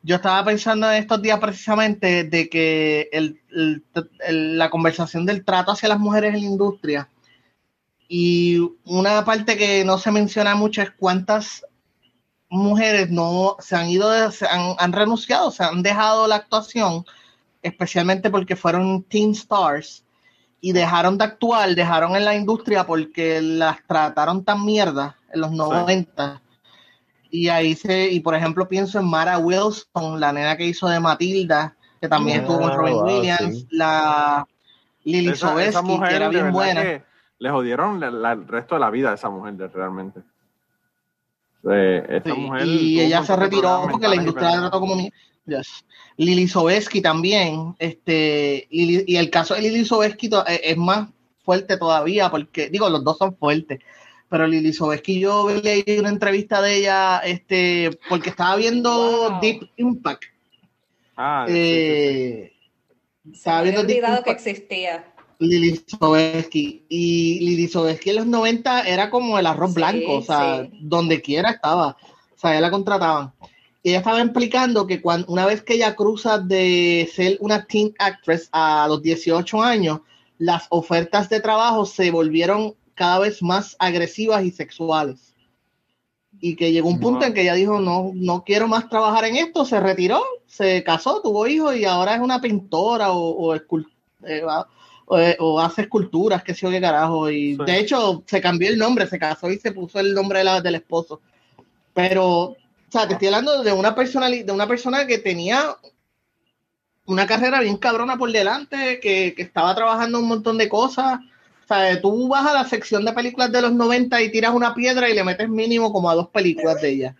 yo 0.02 0.16
estaba 0.16 0.44
pensando 0.44 0.90
en 0.92 0.98
estos 0.98 1.22
días 1.22 1.38
precisamente 1.40 2.24
de 2.24 2.48
que 2.50 3.08
el, 3.10 3.40
el- 3.50 3.82
el- 4.26 4.58
la 4.58 4.68
conversación 4.68 5.24
del 5.24 5.44
trato 5.46 5.72
hacia 5.72 5.88
las 5.88 5.98
mujeres 5.98 6.34
en 6.34 6.40
la 6.42 6.46
industria 6.46 7.08
y 8.06 8.58
una 8.84 9.24
parte 9.24 9.56
que 9.56 9.84
no 9.86 9.96
se 9.96 10.10
menciona 10.10 10.54
mucho 10.54 10.82
es 10.82 10.90
cuántas 10.90 11.64
mujeres 12.50 13.08
no 13.10 13.56
se 13.60 13.76
han 13.76 13.88
ido, 13.88 14.10
de- 14.10 14.30
se 14.30 14.46
han, 14.46 14.74
han 14.78 14.92
renunciado, 14.92 15.50
se 15.50 15.64
han 15.64 15.82
dejado 15.82 16.26
la 16.26 16.36
actuación, 16.36 17.06
especialmente 17.62 18.28
porque 18.28 18.56
fueron 18.56 19.02
teen 19.04 19.30
stars 19.30 20.04
y 20.64 20.72
dejaron 20.72 21.18
de 21.18 21.24
actuar, 21.24 21.74
dejaron 21.74 22.14
en 22.16 22.24
la 22.24 22.34
industria 22.36 22.86
porque 22.86 23.42
las 23.42 23.84
trataron 23.86 24.44
tan 24.44 24.64
mierda 24.64 25.16
en 25.34 25.40
los 25.42 25.50
90 25.50 26.40
Y 27.30 27.48
ahí 27.48 27.74
se, 27.74 28.08
y 28.10 28.20
por 28.20 28.34
ejemplo 28.34 28.68
pienso 28.68 28.98
en 29.00 29.06
Mara 29.10 29.38
Wilson, 29.38 30.20
la 30.20 30.32
nena 30.32 30.56
que 30.56 30.66
hizo 30.66 30.86
de 30.88 31.00
Matilda, 31.00 31.74
que 32.00 32.08
también 32.08 32.38
Ah, 32.38 32.40
estuvo 32.42 32.60
con 32.60 32.72
Robin 32.78 32.94
wow, 32.94 33.04
Williams, 33.06 33.58
sí. 33.58 33.66
la 33.72 34.46
Lily 35.04 35.30
Esa, 35.30 35.46
esa 35.64 35.82
Sobieski, 35.82 35.82
mujer, 35.82 36.08
que 36.10 36.14
era 36.16 36.28
bien 36.28 36.52
buena. 36.52 36.82
que 36.82 37.04
le 37.40 37.50
jodieron 37.50 37.98
la- 37.98 38.10
la- 38.10 38.32
el 38.32 38.46
resto 38.46 38.76
de 38.76 38.80
la 38.80 38.90
vida 38.90 39.10
a 39.10 39.14
esa 39.14 39.28
mujer, 39.30 39.56
realmente. 39.74 40.20
Eh, 41.70 42.06
esa 42.08 42.34
Sí, 42.34 42.40
mujer 42.40 42.66
y 42.66 43.00
ella 43.00 43.24
se 43.24 43.36
retiró 43.36 43.88
porque 43.90 44.08
la 44.08 44.16
industria 44.16 44.50
trató 44.60 44.78
como 44.80 44.94
mi- 44.96 45.12
Yes. 45.46 45.84
Lili 46.16 46.46
Sobieski 46.46 47.00
también, 47.02 47.74
este, 47.78 48.68
Lili- 48.70 49.04
y 49.06 49.16
el 49.16 49.28
caso 49.30 49.54
de 49.54 49.62
Lili 49.62 49.84
Sobieski 49.84 50.28
to- 50.28 50.46
eh, 50.46 50.60
es 50.64 50.76
más 50.76 51.08
fuerte 51.44 51.76
todavía 51.76 52.30
porque, 52.30 52.68
digo, 52.70 52.88
los 52.88 53.02
dos 53.02 53.18
son 53.18 53.36
fuertes, 53.36 53.80
pero 54.28 54.46
Lili 54.46 54.72
Sobieski 54.72 55.18
yo 55.18 55.48
leí 55.50 55.84
una 55.98 56.10
entrevista 56.10 56.62
de 56.62 56.76
ella, 56.76 57.18
este, 57.18 57.90
porque 58.08 58.30
estaba 58.30 58.54
viendo 58.56 59.30
Wow. 59.30 59.40
Deep 59.40 59.68
Impact, 59.78 60.22
Ah, 61.16 61.44
sí, 61.48 61.52
sí, 61.52 61.58
sí. 61.58 61.64
eh, 61.64 62.52
Se 63.24 63.30
estaba 63.32 63.56
me 63.56 63.60
había 63.68 63.72
viendo 63.72 63.86
Deep 63.88 64.04
olvidado 64.04 64.22
que 64.24 64.30
existía. 64.30 65.04
Lili 65.40 65.82
Sobieski, 65.88 66.84
y 66.88 67.40
Lili 67.40 67.66
Sobieski 67.66 68.10
en 68.10 68.16
los 68.16 68.26
90 68.26 68.82
era 68.82 69.10
como 69.10 69.40
el 69.40 69.46
arroz 69.46 69.70
Sí, 69.70 69.74
blanco, 69.74 70.18
o 70.18 70.22
sea, 70.22 70.62
sí. 70.70 70.78
donde 70.82 71.20
quiera 71.20 71.50
estaba, 71.50 71.96
o 72.32 72.38
sea, 72.38 72.52
ella 72.52 72.60
la 72.60 72.70
contrataban. 72.70 73.32
Ella 73.84 73.98
estaba 73.98 74.20
explicando 74.22 74.86
que 74.86 75.00
cuando, 75.00 75.26
una 75.32 75.44
vez 75.46 75.62
que 75.62 75.74
ella 75.74 75.96
cruza 75.96 76.38
de 76.38 77.10
ser 77.12 77.36
una 77.40 77.64
teen 77.66 77.92
actress 77.98 78.48
a 78.52 78.86
los 78.88 79.02
18 79.02 79.60
años, 79.60 80.00
las 80.38 80.66
ofertas 80.70 81.28
de 81.28 81.40
trabajo 81.40 81.84
se 81.84 82.10
volvieron 82.10 82.74
cada 82.94 83.18
vez 83.20 83.42
más 83.42 83.74
agresivas 83.78 84.44
y 84.44 84.50
sexuales. 84.52 85.34
Y 86.40 86.56
que 86.56 86.72
llegó 86.72 86.88
un 86.88 87.00
punto 87.00 87.20
Wow. 87.20 87.28
en 87.28 87.34
que 87.34 87.42
ella 87.42 87.54
dijo, 87.54 87.80
no, 87.80 88.12
no 88.14 88.42
quiero 88.44 88.66
más 88.68 88.88
trabajar 88.88 89.24
en 89.24 89.36
esto, 89.36 89.64
se 89.64 89.78
retiró, 89.80 90.22
se 90.46 90.82
casó, 90.84 91.20
tuvo 91.20 91.46
hijos 91.46 91.76
y 91.76 91.84
ahora 91.84 92.14
es 92.14 92.20
una 92.20 92.40
pintora 92.40 93.12
o, 93.12 93.30
o, 93.52 93.54
eh, 93.54 93.62
o, 95.06 95.18
eh, 95.18 95.36
o 95.40 95.60
hace 95.60 95.82
esculturas, 95.82 96.42
qué 96.42 96.54
sé 96.54 96.62
yo 96.62 96.70
qué 96.70 96.80
carajo. 96.80 97.30
Y 97.30 97.56
Sí. 97.56 97.62
de 97.66 97.78
hecho 97.80 98.22
se 98.26 98.40
cambió 98.40 98.68
el 98.68 98.78
nombre, 98.78 99.06
se 99.06 99.18
casó 99.18 99.50
y 99.50 99.58
se 99.58 99.72
puso 99.72 99.98
el 100.00 100.14
nombre 100.14 100.38
de 100.38 100.44
la- 100.44 100.60
del 100.60 100.76
esposo. 100.76 101.20
Pero, 101.94 102.56
o 102.92 102.98
sea, 102.98 103.06
te 103.08 103.14
estoy 103.14 103.28
hablando 103.28 103.62
de 103.62 103.72
una 103.72 103.94
persona, 103.94 104.28
de 104.28 104.52
una 104.52 104.66
persona 104.66 105.06
que 105.06 105.16
tenía 105.16 105.76
una 107.06 107.26
carrera 107.26 107.60
bien 107.60 107.78
cabrona 107.78 108.18
por 108.18 108.30
delante, 108.30 109.00
que, 109.00 109.32
que 109.34 109.42
estaba 109.42 109.74
trabajando 109.74 110.18
un 110.18 110.28
montón 110.28 110.58
de 110.58 110.68
cosas. 110.68 111.18
O 111.64 111.66
sea, 111.66 111.98
tú 112.02 112.28
vas 112.28 112.46
a 112.46 112.52
la 112.52 112.64
sección 112.64 113.04
de 113.06 113.14
películas 113.14 113.50
de 113.50 113.62
los 113.62 113.72
90 113.72 114.20
y 114.20 114.30
tiras 114.30 114.52
una 114.52 114.74
piedra 114.74 115.08
y 115.08 115.14
le 115.14 115.24
metes 115.24 115.48
mínimo 115.48 115.90
como 115.90 116.10
a 116.10 116.14
dos 116.14 116.28
películas 116.28 116.82
de 116.82 116.88
ella. 116.90 117.16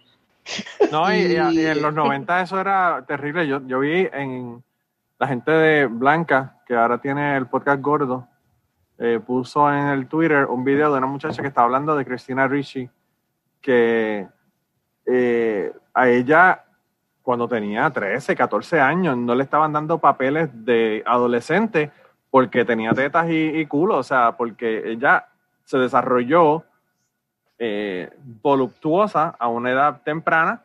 No, 0.91 1.11
y, 1.15 1.21
y- 1.21 1.61
y 1.61 1.67
en 1.67 1.81
los 1.81 1.95
90 1.95 2.43
eso 2.43 2.61
era 2.61 3.03
terrible. 3.09 3.47
Yo, 3.49 3.67
yo 3.67 3.81
vi 3.81 4.09
en 4.13 4.63
la 5.19 5.27
gente 5.27 5.51
de 5.53 5.87
Blanca, 5.87 6.59
que 6.67 6.75
ahora 6.75 6.99
tiene 7.01 7.35
el 7.39 7.47
podcast 7.47 7.81
gordo, 7.81 8.29
eh, 8.99 9.21
puso 9.27 9.73
en 9.73 9.87
el 9.89 10.07
Twitter 10.07 10.45
un 10.45 10.65
video 10.65 10.93
de 10.93 10.99
una 10.99 11.07
muchacha 11.07 11.41
que 11.41 11.49
está 11.49 11.63
hablando 11.63 11.97
de 11.97 12.05
Cristina 12.05 12.47
Ricci, 12.47 12.91
que 13.63 14.27
eh, 15.07 15.73
a 15.95 16.09
ella 16.09 16.65
cuando 17.23 17.49
tenía 17.49 17.89
13, 17.91 18.35
14 18.35 18.81
años 18.81 19.17
no 19.17 19.35
le 19.35 19.45
estaban 19.45 19.73
dando 19.73 19.99
papeles 19.99 20.51
de 20.65 21.03
adolescente 21.07 21.91
porque 22.31 22.65
tenía 22.65 22.93
tetas 22.93 23.29
y, 23.31 23.49
y 23.49 23.67
culo, 23.67 23.99
o 23.99 24.03
sea, 24.03 24.37
porque 24.37 24.91
ella 24.91 25.29
se 25.65 25.79
desarrolló 25.79 26.65
eh, 27.59 28.11
voluptuosa 28.43 29.37
a 29.39 29.47
una 29.49 29.71
edad 29.71 30.03
temprana 30.03 30.65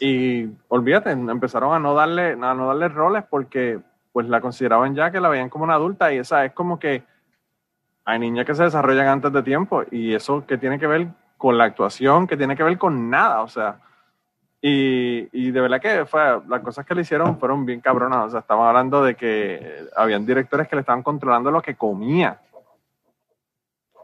y 0.00 0.48
olvídate, 0.68 1.10
empezaron 1.10 1.74
a 1.74 1.78
no 1.78 1.94
darle, 1.94 2.32
a 2.32 2.54
no 2.54 2.66
darle 2.68 2.88
roles 2.88 3.24
porque 3.28 3.78
pues 4.12 4.26
la 4.28 4.40
consideraban 4.40 4.94
ya 4.94 5.10
que 5.10 5.20
la 5.20 5.28
veían 5.28 5.50
como 5.50 5.64
una 5.64 5.74
adulta 5.74 6.12
y 6.14 6.18
esa 6.18 6.44
es 6.44 6.52
como 6.52 6.78
que 6.78 7.02
hay 8.06 8.18
niñas 8.18 8.46
que 8.46 8.54
se 8.54 8.64
desarrollan 8.64 9.08
antes 9.08 9.32
de 9.32 9.42
tiempo 9.42 9.82
y 9.90 10.14
eso 10.14 10.46
que 10.46 10.56
tiene 10.56 10.78
que 10.78 10.86
ver 10.86 11.08
con 11.44 11.58
la 11.58 11.64
actuación, 11.64 12.26
que 12.26 12.38
tiene 12.38 12.56
que 12.56 12.62
ver 12.62 12.78
con 12.78 13.10
nada, 13.10 13.42
o 13.42 13.48
sea, 13.48 13.76
y, 14.62 15.28
y 15.30 15.50
de 15.50 15.60
verdad 15.60 15.78
que 15.78 16.06
fue, 16.06 16.40
las 16.48 16.62
cosas 16.62 16.86
que 16.86 16.94
le 16.94 17.02
hicieron 17.02 17.38
fueron 17.38 17.66
bien 17.66 17.82
cabronas, 17.82 18.28
o 18.28 18.30
sea, 18.30 18.40
estamos 18.40 18.66
hablando 18.66 19.04
de 19.04 19.14
que 19.14 19.84
habían 19.94 20.24
directores 20.24 20.66
que 20.66 20.74
le 20.74 20.80
estaban 20.80 21.02
controlando 21.02 21.50
lo 21.50 21.60
que 21.60 21.74
comía 21.74 22.40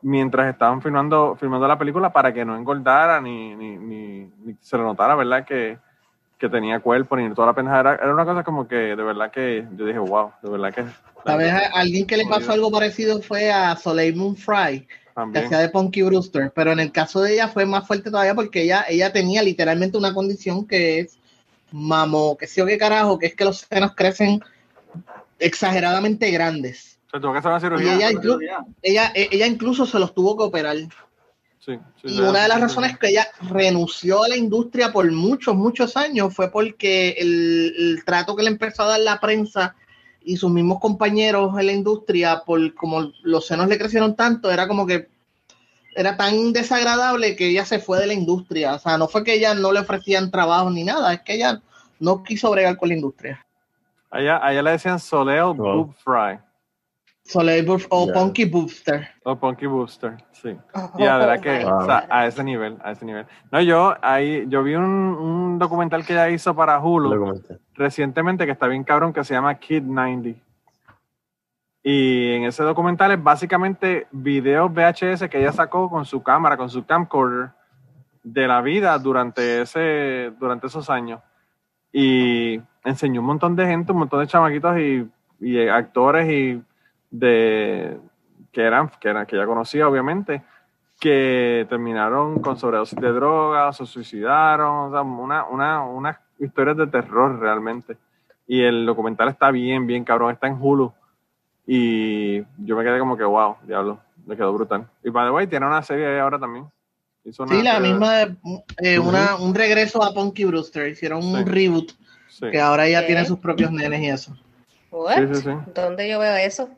mientras 0.02 0.52
estaban 0.52 0.82
filmando, 0.82 1.34
filmando 1.40 1.66
la 1.66 1.78
película 1.78 2.12
para 2.12 2.30
que 2.30 2.44
no 2.44 2.54
engordara 2.54 3.22
ni, 3.22 3.54
ni, 3.54 3.78
ni, 3.78 4.30
ni 4.44 4.54
se 4.60 4.76
le 4.76 4.82
notara, 4.82 5.14
¿verdad? 5.14 5.42
Que, 5.46 5.78
que 6.36 6.50
tenía 6.50 6.80
cuerpo 6.80 7.16
ni 7.16 7.32
toda 7.32 7.46
la 7.46 7.54
pendeja. 7.54 7.80
Era, 7.80 7.94
era 7.94 8.12
una 8.12 8.26
cosa 8.26 8.44
como 8.44 8.68
que 8.68 8.76
de 8.76 9.02
verdad 9.02 9.30
que 9.30 9.66
yo 9.76 9.86
dije, 9.86 9.98
wow, 9.98 10.30
de 10.42 10.50
verdad 10.50 10.74
que... 10.74 10.84
¿Sabes? 11.24 11.54
Alguien 11.72 12.06
que 12.06 12.18
le 12.18 12.26
pasó 12.26 12.52
algo 12.52 12.70
parecido 12.70 13.22
fue 13.22 13.50
a 13.50 13.74
Soleil 13.76 14.14
Moon 14.14 14.36
Fry, 14.36 14.86
que 15.10 15.14
También. 15.14 15.44
hacía 15.46 15.58
de 15.58 15.68
Punky 15.68 16.02
Brewster, 16.02 16.52
pero 16.54 16.72
en 16.72 16.80
el 16.80 16.92
caso 16.92 17.20
de 17.20 17.34
ella 17.34 17.48
fue 17.48 17.66
más 17.66 17.86
fuerte 17.86 18.10
todavía 18.10 18.34
porque 18.34 18.62
ella, 18.62 18.84
ella 18.88 19.12
tenía 19.12 19.42
literalmente 19.42 19.98
una 19.98 20.14
condición 20.14 20.66
que 20.66 21.00
es 21.00 21.18
mamo, 21.72 22.36
que 22.36 22.46
sé 22.46 22.60
yo 22.60 22.66
qué 22.66 22.78
carajo, 22.78 23.18
que 23.18 23.26
es 23.26 23.34
que 23.36 23.44
los 23.44 23.58
senos 23.58 23.94
crecen 23.94 24.40
exageradamente 25.38 26.30
grandes. 26.30 26.98
Se 27.10 27.18
tuvo 27.20 27.32
que 27.32 27.38
hacer 27.38 27.50
una 27.50 27.60
cirugía. 27.60 27.94
Y 27.94 27.96
ella, 27.96 28.10
inclu- 28.12 28.66
ella, 28.82 29.12
e- 29.14 29.28
ella 29.32 29.46
incluso 29.46 29.86
se 29.86 29.98
los 29.98 30.14
tuvo 30.14 30.36
que 30.36 30.44
operar. 30.44 30.76
Sí, 30.76 31.76
sí, 32.00 32.08
Y 32.08 32.12
sí, 32.16 32.22
una 32.22 32.42
de 32.42 32.48
las 32.48 32.56
sí, 32.58 32.62
razones 32.62 32.98
que 32.98 33.08
ella 33.08 33.28
renunció 33.50 34.24
a 34.24 34.28
la 34.28 34.36
industria 34.36 34.92
por 34.92 35.10
muchos, 35.12 35.54
muchos 35.54 35.96
años 35.96 36.34
fue 36.34 36.50
porque 36.50 37.10
el, 37.18 37.74
el 37.78 38.04
trato 38.04 38.34
que 38.34 38.42
le 38.42 38.50
empezó 38.50 38.84
a 38.84 38.88
dar 38.88 39.00
la 39.00 39.20
prensa 39.20 39.76
y 40.22 40.36
sus 40.36 40.50
mismos 40.50 40.80
compañeros 40.80 41.58
en 41.58 41.66
la 41.66 41.72
industria, 41.72 42.42
por 42.44 42.74
como 42.74 43.10
los 43.22 43.46
senos 43.46 43.68
le 43.68 43.78
crecieron 43.78 44.14
tanto, 44.14 44.50
era 44.50 44.68
como 44.68 44.86
que 44.86 45.08
era 45.96 46.16
tan 46.16 46.52
desagradable 46.52 47.36
que 47.36 47.48
ella 47.48 47.64
se 47.64 47.78
fue 47.78 47.98
de 47.98 48.06
la 48.06 48.14
industria. 48.14 48.74
O 48.74 48.78
sea, 48.78 48.98
no 48.98 49.08
fue 49.08 49.24
que 49.24 49.34
ella 49.34 49.54
no 49.54 49.72
le 49.72 49.80
ofrecían 49.80 50.30
trabajo 50.30 50.70
ni 50.70 50.84
nada, 50.84 51.12
es 51.12 51.20
que 51.22 51.34
ella 51.34 51.60
no 51.98 52.22
quiso 52.22 52.50
bregar 52.50 52.76
con 52.76 52.88
la 52.88 52.94
industria. 52.94 53.44
A 54.10 54.20
ella, 54.20 54.40
a 54.42 54.52
ella 54.52 54.62
le 54.62 54.70
decían 54.72 54.98
Soleil 54.98 55.42
Wow. 55.42 55.54
Boob 55.56 55.94
Fry 55.94 56.38
Soleil 57.32 57.64
Buff- 57.66 57.86
o 57.90 58.06
Ya. 58.06 58.12
Punky 58.14 58.44
Booster. 58.46 59.08
o 59.24 59.36
Punky 59.36 59.66
Booster, 59.66 60.16
sí. 60.32 60.56
Y 60.98 61.04
la 61.04 61.16
verdad 61.18 61.40
que, 61.40 61.64
Wow. 61.64 61.76
o 61.78 61.84
sea, 61.84 62.06
a 62.10 62.26
ese 62.26 62.42
nivel, 62.44 62.76
a 62.82 62.92
ese 62.92 63.04
nivel. 63.04 63.26
No, 63.52 63.60
yo 63.60 63.94
ahí, 64.02 64.44
yo 64.48 64.62
vi 64.62 64.74
un, 64.74 64.84
un 64.84 65.58
documental 65.58 66.04
que 66.04 66.12
ella 66.14 66.28
hizo 66.30 66.54
para 66.54 66.78
Hulu. 66.80 67.40
Recientemente 67.74 68.46
que 68.46 68.52
está 68.52 68.66
bien 68.66 68.84
cabrón 68.84 69.12
que 69.12 69.24
se 69.24 69.34
llama 69.34 69.54
Kid 69.56 69.82
90. 69.82 70.30
Y 71.82 72.32
en 72.34 72.44
ese 72.44 72.62
documental 72.62 73.12
es 73.12 73.22
básicamente 73.22 74.06
videos 74.10 74.70
VHS 74.72 75.28
que 75.30 75.38
ella 75.40 75.52
sacó 75.52 75.88
con 75.88 76.04
su 76.04 76.22
cámara, 76.22 76.56
con 76.56 76.68
su 76.68 76.84
camcorder 76.84 77.50
de 78.22 78.46
la 78.46 78.60
vida 78.60 78.98
durante 78.98 79.62
ese 79.62 80.30
durante 80.38 80.66
esos 80.66 80.90
años. 80.90 81.20
Y 81.92 82.60
enseñó 82.84 83.20
un 83.20 83.26
montón 83.28 83.56
de 83.56 83.66
gente, 83.66 83.92
un 83.92 83.98
montón 83.98 84.20
de 84.20 84.26
chamaquitos 84.26 84.78
y, 84.78 85.08
y 85.40 85.68
actores 85.68 86.28
y 86.30 86.62
de 87.10 87.98
que 88.52 88.62
eran 88.62 88.90
que 89.00 89.08
eran 89.08 89.26
que 89.26 89.36
ella 89.36 89.46
conocía 89.46 89.88
obviamente 89.88 90.42
que 91.00 91.66
terminaron 91.68 92.40
con 92.40 92.58
sobredosis 92.58 92.98
de 93.00 93.10
drogas 93.12 93.80
o 93.80 93.86
suicidaron, 93.86 94.88
o 94.88 94.90
sea, 94.90 95.00
una, 95.00 95.44
una, 95.46 95.82
unas 95.82 96.18
historias 96.38 96.76
de 96.76 96.86
terror 96.88 97.38
realmente. 97.40 97.96
Y 98.46 98.62
el 98.62 98.84
documental 98.84 99.28
está 99.30 99.50
bien, 99.50 99.86
bien 99.86 100.04
cabrón, 100.04 100.32
está 100.32 100.46
en 100.46 100.58
Hulu. 100.60 100.92
Y 101.66 102.40
yo 102.58 102.76
me 102.76 102.84
quedé 102.84 102.98
como 102.98 103.16
que, 103.16 103.24
wow, 103.24 103.56
diablo, 103.62 104.00
me 104.26 104.36
quedó 104.36 104.52
brutal. 104.52 104.88
Y 105.02 105.08
by 105.08 105.26
the 105.26 105.30
way, 105.30 105.46
tiene 105.46 105.66
una 105.66 105.82
serie 105.82 106.20
ahora 106.20 106.38
también. 106.38 106.66
Hizo 107.24 107.44
una 107.44 107.54
Sí, 107.54 107.62
la 107.62 107.80
misma, 107.80 108.22
eh, 108.22 108.98
Ujú. 108.98 109.08
una, 109.08 109.36
un 109.36 109.54
regreso 109.54 110.02
a 110.02 110.12
Punky 110.12 110.44
Brewster. 110.44 110.86
Hicieron 110.88 111.24
un 111.24 111.44
Sí. 111.44 111.44
reboot 111.44 111.92
Sí, 112.28 112.50
que 112.50 112.60
ahora 112.60 112.86
ella 112.86 113.00
¿Qué? 113.00 113.06
tiene 113.06 113.24
sus 113.24 113.38
propios 113.38 113.72
nenes 113.72 114.02
y 114.02 114.08
eso. 114.08 114.36
What? 114.90 115.16
sí, 115.16 115.34
sí. 115.34 115.40
sí. 115.42 115.72
¿Dónde 115.74 116.08
yo 116.08 116.18
veo 116.18 116.36
eso? 116.36 116.68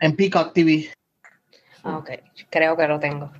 En 0.00 0.16
Peacock 0.16 0.52
TV. 0.52 0.90
Ah, 1.84 1.98
ok, 1.98 2.10
creo 2.50 2.76
que 2.76 2.88
lo 2.88 2.98
tengo. 2.98 3.30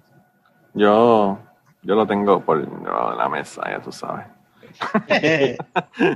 Yo, 0.74 1.38
yo 1.82 1.94
lo 1.94 2.06
tengo 2.06 2.40
por 2.40 2.61
debajo 2.61 3.11
de 3.11 3.16
la 3.16 3.28
mesa, 3.28 3.62
ya 3.70 3.80
tú 3.80 3.90
sabes. 3.90 4.26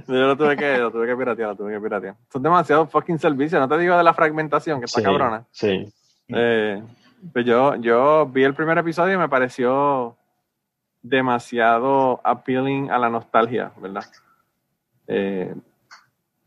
Yo 0.07 0.15
lo 0.15 0.37
tuve 0.37 0.57
que, 0.57 0.79
lo 0.79 0.91
tuve 0.91 1.09
que 1.09 1.17
piratear, 1.17 1.49
lo 1.51 1.57
tuve 1.57 1.73
que 1.73 1.81
piratear. 1.81 2.15
Son 2.33 2.41
demasiados 2.43 2.89
fucking 2.89 3.19
servicios, 3.19 3.61
no 3.61 3.69
te 3.69 3.79
digo 3.79 3.97
de 3.97 4.05
la 4.05 4.15
fragmentación, 4.15 4.79
que 4.79 4.87
está 4.87 5.01
Sí, 5.01 5.05
cabrona. 5.05 5.45
Sí. 5.51 5.93
Eh, 6.29 6.83
pues 7.33 7.45
yo, 7.45 7.75
yo 7.77 8.27
vi 8.27 8.45
el 8.45 8.55
primer 8.55 8.79
episodio 8.79 9.15
y 9.15 9.19
me 9.19 9.29
pareció 9.29 10.17
demasiado 11.03 12.21
appealing 12.25 12.91
a 12.91 12.99
la 12.99 13.11
nostalgia, 13.11 13.73
¿verdad? 13.77 14.05
Eh, 15.07 15.55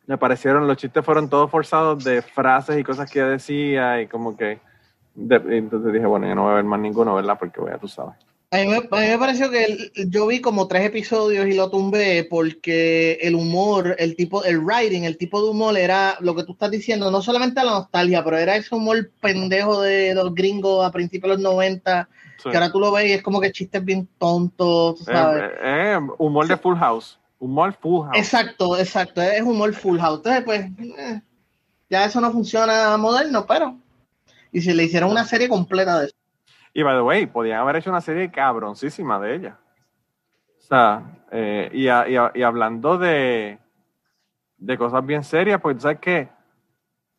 me 0.08 0.18
parecieron, 0.18 0.66
los 0.68 0.78
chistes 0.78 1.06
fueron 1.06 1.30
todos 1.30 1.52
forzados 1.52 2.04
de 2.04 2.22
frases 2.22 2.80
y 2.80 2.84
cosas 2.84 3.12
que 3.12 3.22
decía 3.22 4.02
y 4.02 4.08
como 4.08 4.36
que... 4.36 4.60
de- 5.16 5.58
entonces 5.58 5.94
dije, 5.94 6.06
bueno, 6.06 6.28
yo 6.28 6.34
no 6.36 6.44
voy 6.44 6.54
a 6.54 6.56
ver 6.56 6.64
más 6.64 6.80
ninguno, 6.80 7.14
¿verdad? 7.14 7.38
Porque, 7.40 7.60
bueno, 7.62 7.78
tú 7.80 7.88
sabes. 7.88 8.16
A 8.50 8.56
mí, 8.60 8.68
me, 8.68 8.78
a 8.78 9.02
mí 9.02 9.08
me 9.10 9.18
pareció 9.18 9.52
que 9.52 9.66
el- 9.66 10.10
yo 10.10 10.26
vi 10.28 10.40
como 10.40 10.70
tres 10.70 10.86
episodios 10.86 11.46
y 11.48 11.54
lo 11.54 11.70
tumbé 11.70 12.26
porque 12.30 13.18
el 13.22 13.36
humor, 13.36 13.96
el 14.00 14.16
tipo, 14.16 14.46
el 14.46 14.60
writing, 14.60 15.04
el 15.04 15.18
tipo 15.18 15.44
de 15.44 15.50
humor 15.50 15.78
era 15.78 16.16
lo 16.22 16.34
que 16.34 16.44
tú 16.46 16.54
estás 16.54 16.72
diciendo, 16.72 17.12
no 17.12 17.22
solamente 17.22 17.62
la 17.62 17.72
nostalgia, 17.72 18.24
pero 18.24 18.38
era 18.38 18.56
ese 18.56 18.74
humor 18.74 19.12
pendejo 19.22 19.82
de 19.82 20.16
los 20.16 20.34
gringos 20.34 20.86
a 20.86 20.92
principios 20.92 21.38
de 21.38 21.44
los 21.44 21.54
90, 21.54 22.08
Sí. 22.38 22.52
que 22.52 22.56
ahora 22.56 22.72
tú 22.72 22.80
lo 22.80 22.92
ves 22.92 23.08
y 23.10 23.14
es 23.14 23.24
como 23.24 23.42
que 23.42 23.52
chistes 23.52 23.84
bien 23.84 24.08
tontos, 24.20 25.00
tú 25.00 25.04
sabes. 25.06 25.44
Eh, 25.44 25.96
eh, 25.96 26.00
humor 26.20 26.48
de 26.48 26.56
Full 26.56 26.78
House. 26.78 27.20
Humor 27.40 27.74
Full 27.74 28.06
House. 28.06 28.18
Exacto, 28.18 28.78
exacto, 28.78 29.22
es 29.22 29.42
humor 29.42 29.74
full 29.74 30.00
house. 30.00 30.18
Entonces, 30.18 30.44
pues, 30.44 30.66
eh, 31.00 31.22
ya 31.90 32.06
eso 32.06 32.20
no 32.22 32.32
funciona 32.32 32.98
moderno, 32.98 33.46
pero. 33.48 33.78
Y 34.52 34.62
si 34.62 34.74
le 34.74 34.84
hicieron 34.86 35.12
una 35.12 35.24
serie 35.26 35.48
completa 35.50 36.00
de 36.00 36.06
eso. 36.08 36.16
Y 36.74 36.84
by 36.84 36.96
the 36.96 37.02
way, 37.02 37.26
podían 37.28 37.60
haber 37.60 37.78
hecho 37.78 37.90
una 37.90 38.02
serie 38.02 38.32
cabroncísima 38.32 39.20
de 39.20 39.36
ella. 39.36 39.60
O 40.58 40.62
sea, 40.62 41.04
eh, 41.32 41.70
y, 41.74 41.88
a- 41.88 42.08
y 42.08 42.16
a- 42.18 42.32
y 42.34 42.44
hablando 42.44 42.98
de, 42.98 43.60
de 44.58 44.78
cosas 44.78 45.06
bien 45.06 45.24
serias, 45.24 45.62
pues 45.62 45.82
sabes 45.82 46.00
que 46.00 46.30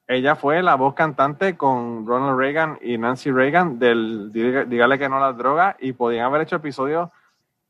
ella 0.07 0.37
fue 0.37 0.63
la 0.63 0.75
voz 0.75 0.95
cantante 0.95 1.57
con 1.57 2.07
Ronald 2.07 2.39
Reagan 2.39 2.79
y 2.83 2.97
Nancy 2.99 3.31
Reagan 3.31 3.79
del 3.79 4.33
Dígale 4.33 4.99
que 4.99 5.09
no 5.09 5.21
las 5.21 5.37
drogas 5.37 5.77
y 5.81 5.93
podían 5.93 6.25
haber 6.25 6.43
hecho 6.43 6.57
episodios 6.57 7.11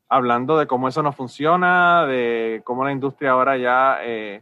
hablando 0.09 0.57
de 0.57 0.65
cómo 0.67 0.87
eso 0.87 1.03
no 1.03 1.11
funciona, 1.13 2.05
de 2.05 2.61
cómo 2.65 2.83
la 2.83 2.91
industria 2.91 3.31
ahora 3.31 3.57
ya 3.57 3.99
eh, 4.01 4.41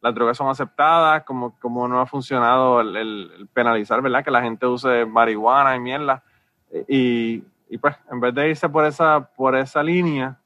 las 0.00 0.14
drogas 0.14 0.36
son 0.36 0.48
aceptadas, 0.48 1.24
cómo, 1.24 1.58
cómo 1.60 1.88
no 1.88 2.00
ha 2.00 2.06
funcionado 2.06 2.80
el, 2.80 2.96
el- 2.96 3.32
el 3.38 3.46
penalizar, 3.48 4.00
¿verdad? 4.00 4.24
Que 4.24 4.30
la 4.30 4.42
gente 4.42 4.64
use 4.66 5.04
marihuana 5.04 5.74
y 5.74 5.80
mierda. 5.80 6.22
Y, 6.86 7.42
y 7.68 7.78
pues, 7.78 7.96
en 8.10 8.20
vez 8.20 8.32
de 8.34 8.48
irse 8.50 8.68
por 8.68 8.84
esa, 8.84 9.20
por 9.34 9.56
esa 9.56 9.82
línea, 9.82 10.36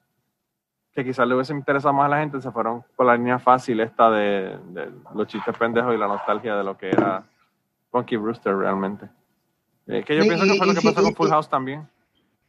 que 0.95 1.05
quizás 1.05 1.27
le 1.27 1.35
hubiese 1.35 1.53
interesado 1.53 1.93
más 1.95 2.07
a 2.07 2.09
la 2.09 2.19
gente, 2.21 2.41
se 2.41 2.51
fueron 2.51 2.83
por 2.97 3.07
la 3.07 3.17
línea 3.17 3.39
fácil 3.39 3.81
esta 3.81 4.11
de, 4.11 4.59
de 4.69 4.91
los 5.15 5.27
chistes 5.27 5.57
pendejos 5.57 5.95
y 5.95 5.99
la 5.99 6.07
nostalgia 6.09 6.55
de 6.57 6.65
lo 6.65 6.77
que 6.79 6.89
era 6.91 7.23
Funky 7.91 8.17
Brewster 8.17 8.57
realmente. 8.57 9.07
Eh, 9.87 10.03
que 10.05 10.17
yo 10.17 10.23
Y- 10.25 10.29
pienso 10.29 10.45
que 10.45 10.57
fue 10.57 10.67
lo 10.67 10.75
que 10.75 10.81
pasó 10.83 11.03
con 11.03 11.15
Full 11.15 11.29
House 11.29 11.49
también. 11.49 11.87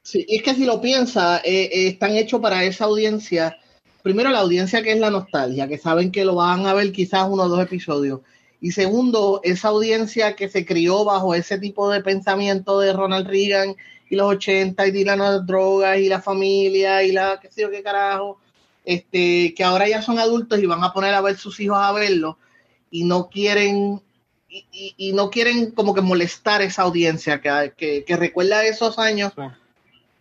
Sí, 0.03 0.25
y 0.27 0.35
es 0.37 0.43
que 0.43 0.53
si 0.53 0.65
lo 0.65 0.81
piensas, 0.81 1.41
eh, 1.45 1.69
eh, 1.71 1.87
están 1.87 2.15
hechos 2.15 2.41
para 2.41 2.63
esa 2.63 2.85
audiencia. 2.85 3.57
Primero, 4.01 4.29
la 4.31 4.39
audiencia 4.39 4.83
que 4.83 4.91
es 4.91 4.99
la 4.99 5.09
nostalgia, 5.09 5.67
que 5.67 5.77
saben 5.77 6.11
que 6.11 6.25
lo 6.25 6.35
van 6.35 6.65
a 6.67 6.73
ver 6.73 6.91
quizás 6.91 7.25
uno 7.29 7.43
o 7.43 7.49
dos 7.49 7.61
episodios. 7.61 8.19
Y 8.59 8.71
segundo, 8.71 9.39
esa 9.43 9.69
audiencia 9.69 10.35
que 10.35 10.49
se 10.49 10.65
crió 10.65 11.03
bajo 11.05 11.33
ese 11.35 11.57
tipo 11.57 11.89
de 11.89 12.01
pensamiento 12.01 12.79
de 12.79 12.93
Ronald 12.93 13.27
Reagan 13.27 13.75
y 14.09 14.15
los 14.15 14.27
80 14.27 14.87
y 14.87 14.91
de 14.91 15.05
las 15.05 15.45
drogas 15.45 15.97
y 15.99 16.09
la 16.09 16.21
familia 16.21 17.03
y 17.03 17.11
la 17.13 17.39
qué 17.41 17.49
sé 17.51 17.61
yo 17.61 17.71
qué 17.71 17.81
carajo, 17.83 18.39
este, 18.85 19.53
que 19.55 19.63
ahora 19.63 19.87
ya 19.87 20.01
son 20.01 20.19
adultos 20.19 20.59
y 20.59 20.65
van 20.65 20.83
a 20.83 20.93
poner 20.93 21.13
a 21.13 21.21
ver 21.21 21.37
sus 21.37 21.59
hijos 21.59 21.77
a 21.79 21.91
verlo 21.93 22.37
y 22.91 23.05
no 23.05 23.29
quieren 23.29 24.01
y, 24.49 24.65
y- 24.71 24.93
y 24.97 25.13
no 25.13 25.29
quieren 25.29 25.71
como 25.71 25.93
que 25.93 26.01
molestar 26.01 26.61
esa 26.61 26.83
audiencia 26.83 27.41
que, 27.41 27.73
que, 27.75 28.03
que 28.05 28.17
recuerda 28.17 28.65
esos 28.65 28.99
años. 28.99 29.33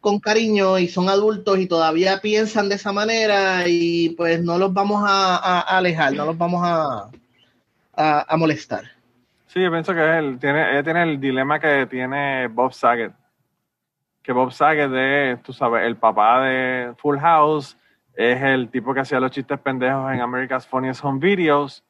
Con 0.02 0.18
cariño 0.18 0.80
y 0.80 0.88
son 0.88 1.08
adultos 1.08 1.58
y 1.58 1.68
todavía 1.68 2.20
piensan 2.20 2.68
de 2.68 2.74
esa 2.74 2.92
manera 2.92 3.68
y 3.68 4.10
pues 4.10 4.42
no 4.42 4.58
los 4.58 4.74
vamos 4.74 5.00
a, 5.06 5.60
alejar, 5.60 6.12
no 6.12 6.26
los 6.26 6.36
vamos 6.36 6.60
a, 6.64 7.08
a, 7.94 8.36
molestar. 8.36 8.82
Sí, 9.46 9.62
yo 9.62 9.70
pienso 9.70 9.94
que 9.94 10.18
él 10.18 10.38
tiene, 10.40 10.72
ella 10.72 10.82
tiene 10.82 11.04
el 11.04 11.20
dilema 11.20 11.60
que 11.60 11.86
tiene 11.86 12.48
Bob 12.48 12.72
Saget. 12.72 13.12
Que 14.24 14.32
Bob 14.32 14.50
Saget 14.52 14.90
es, 14.92 15.42
tú 15.44 15.52
sabes, 15.52 15.86
el 15.86 15.96
papá 15.96 16.42
de 16.42 16.94
Full 16.98 17.18
House, 17.18 17.76
es 18.14 18.42
el 18.42 18.70
tipo 18.70 18.92
que 18.92 19.00
hacía 19.00 19.20
los 19.20 19.30
chistes 19.30 19.60
pendejos 19.60 20.12
en 20.12 20.20
America's 20.20 20.66
Funniest 20.66 21.04
Home 21.04 21.20
Videos. 21.20 21.84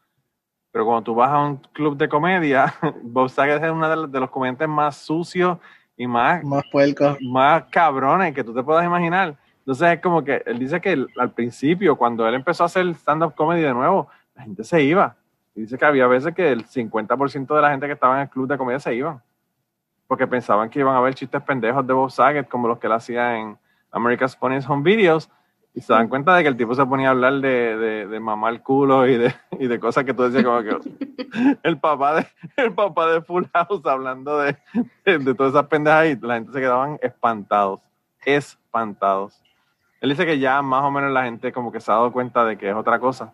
Pero 0.71 0.85
cuando 0.85 1.03
tú 1.03 1.15
vas 1.15 1.31
a 1.31 1.39
un 1.39 1.57
club 1.57 1.97
de 1.97 2.11
comedia, 2.11 2.75
Bob 3.03 3.31
Saget 3.31 3.65
es 3.65 3.71
uno 3.71 4.07
de 4.07 4.21
los 4.21 4.31
comediantes 4.31 4.69
más 4.69 4.99
sucios 4.99 5.57
y 5.97 6.07
más, 6.07 6.43
Más 6.45 6.65
puercos. 6.71 7.19
más 7.23 7.65
cabrones 7.71 8.35
que 8.35 8.45
tú 8.45 8.55
te 8.55 8.63
puedas 8.63 8.85
imaginar. 8.85 9.37
Entonces 9.59 9.93
es 9.93 10.01
como 10.01 10.25
que 10.25 10.43
él 10.47 10.59
dice 10.59 10.81
que 10.81 11.07
al 11.19 11.31
principio, 11.33 11.97
cuando 11.97 12.27
él 12.27 12.35
empezó 12.35 12.65
a 12.65 12.67
hacer 12.67 12.87
stand-up 12.95 13.35
comedy 13.35 13.63
de 13.63 13.73
nuevo, 13.73 14.09
la 14.35 14.43
gente 14.43 14.65
se 14.65 14.83
iba. 14.83 15.15
Y 15.55 15.61
dice 15.63 15.77
que 15.79 15.85
había 15.85 16.07
veces 16.07 16.35
que 16.35 16.51
el 16.51 16.65
50% 16.67 17.55
de 17.55 17.63
la 17.63 17.71
gente 17.71 17.87
que 17.87 17.93
estaba 17.93 18.17
en 18.17 18.23
el 18.23 18.29
club 18.31 18.49
de 18.49 18.59
comedia 18.59 18.81
se 18.81 18.95
iban. 18.95 19.23
Porque 20.09 20.27
pensaban 20.27 20.69
que 20.69 20.81
iban 20.81 20.97
a 20.97 21.01
ver 21.01 21.15
chistes 21.15 21.43
pendejos 21.43 21.87
de 21.87 21.93
Bob 21.93 22.11
Saget, 22.11 22.49
como 22.49 22.67
los 22.69 22.79
que 22.79 22.87
él 22.87 22.93
hacía 22.95 23.39
en 23.39 23.57
America's 23.91 24.37
Funniest 24.37 24.69
Home 24.69 24.83
Videos. 24.83 25.31
Y 25.75 25.81
se 25.81 25.93
dan 25.93 26.09
cuenta 26.09 26.35
de 26.35 26.43
que 26.43 26.49
el 26.49 26.57
tipo 26.57 26.75
se 26.75 26.85
ponía 26.85 27.09
a 27.09 27.11
hablar 27.13 27.35
de, 27.35 27.77
de, 27.77 28.07
de 28.07 28.21
mamar 28.21 28.63
culo 28.63 29.07
y 29.07 29.17
de, 29.17 29.35
y 29.59 29.67
de 29.67 29.81
cosas 29.81 30.05
que 30.05 30.13
tú 30.13 30.23
decías 30.25 30.45
como 30.45 30.63
que 30.63 30.79
el 31.63 31.79
papá 31.79 32.17
de, 32.17 32.27
el 32.57 32.75
papá 32.75 33.11
de 33.11 33.23
Full 33.23 33.45
House 33.55 33.87
hablando 33.87 34.39
de, 34.39 34.57
de, 35.05 35.19
de 35.19 35.35
todas 35.35 35.55
esas 35.55 35.67
pendejas 35.67 36.09
y 36.09 36.27
la 36.27 36.35
gente 36.35 36.53
se 36.53 36.61
quedaban 36.61 36.99
espantados, 37.01 37.81
espantados. 38.25 39.43
Él 40.01 40.11
dice 40.11 40.27
que 40.27 40.39
ya 40.39 40.61
más 40.63 40.83
o 40.85 40.91
menos 40.91 41.11
la 41.13 41.25
gente 41.25 41.53
como 41.53 41.73
que 41.73 41.81
se 41.81 41.91
ha 41.91 41.95
dado 41.95 42.13
cuenta 42.13 42.45
de 42.45 42.59
que 42.59 42.69
es 42.69 42.75
otra 42.75 42.99
cosa. 42.99 43.33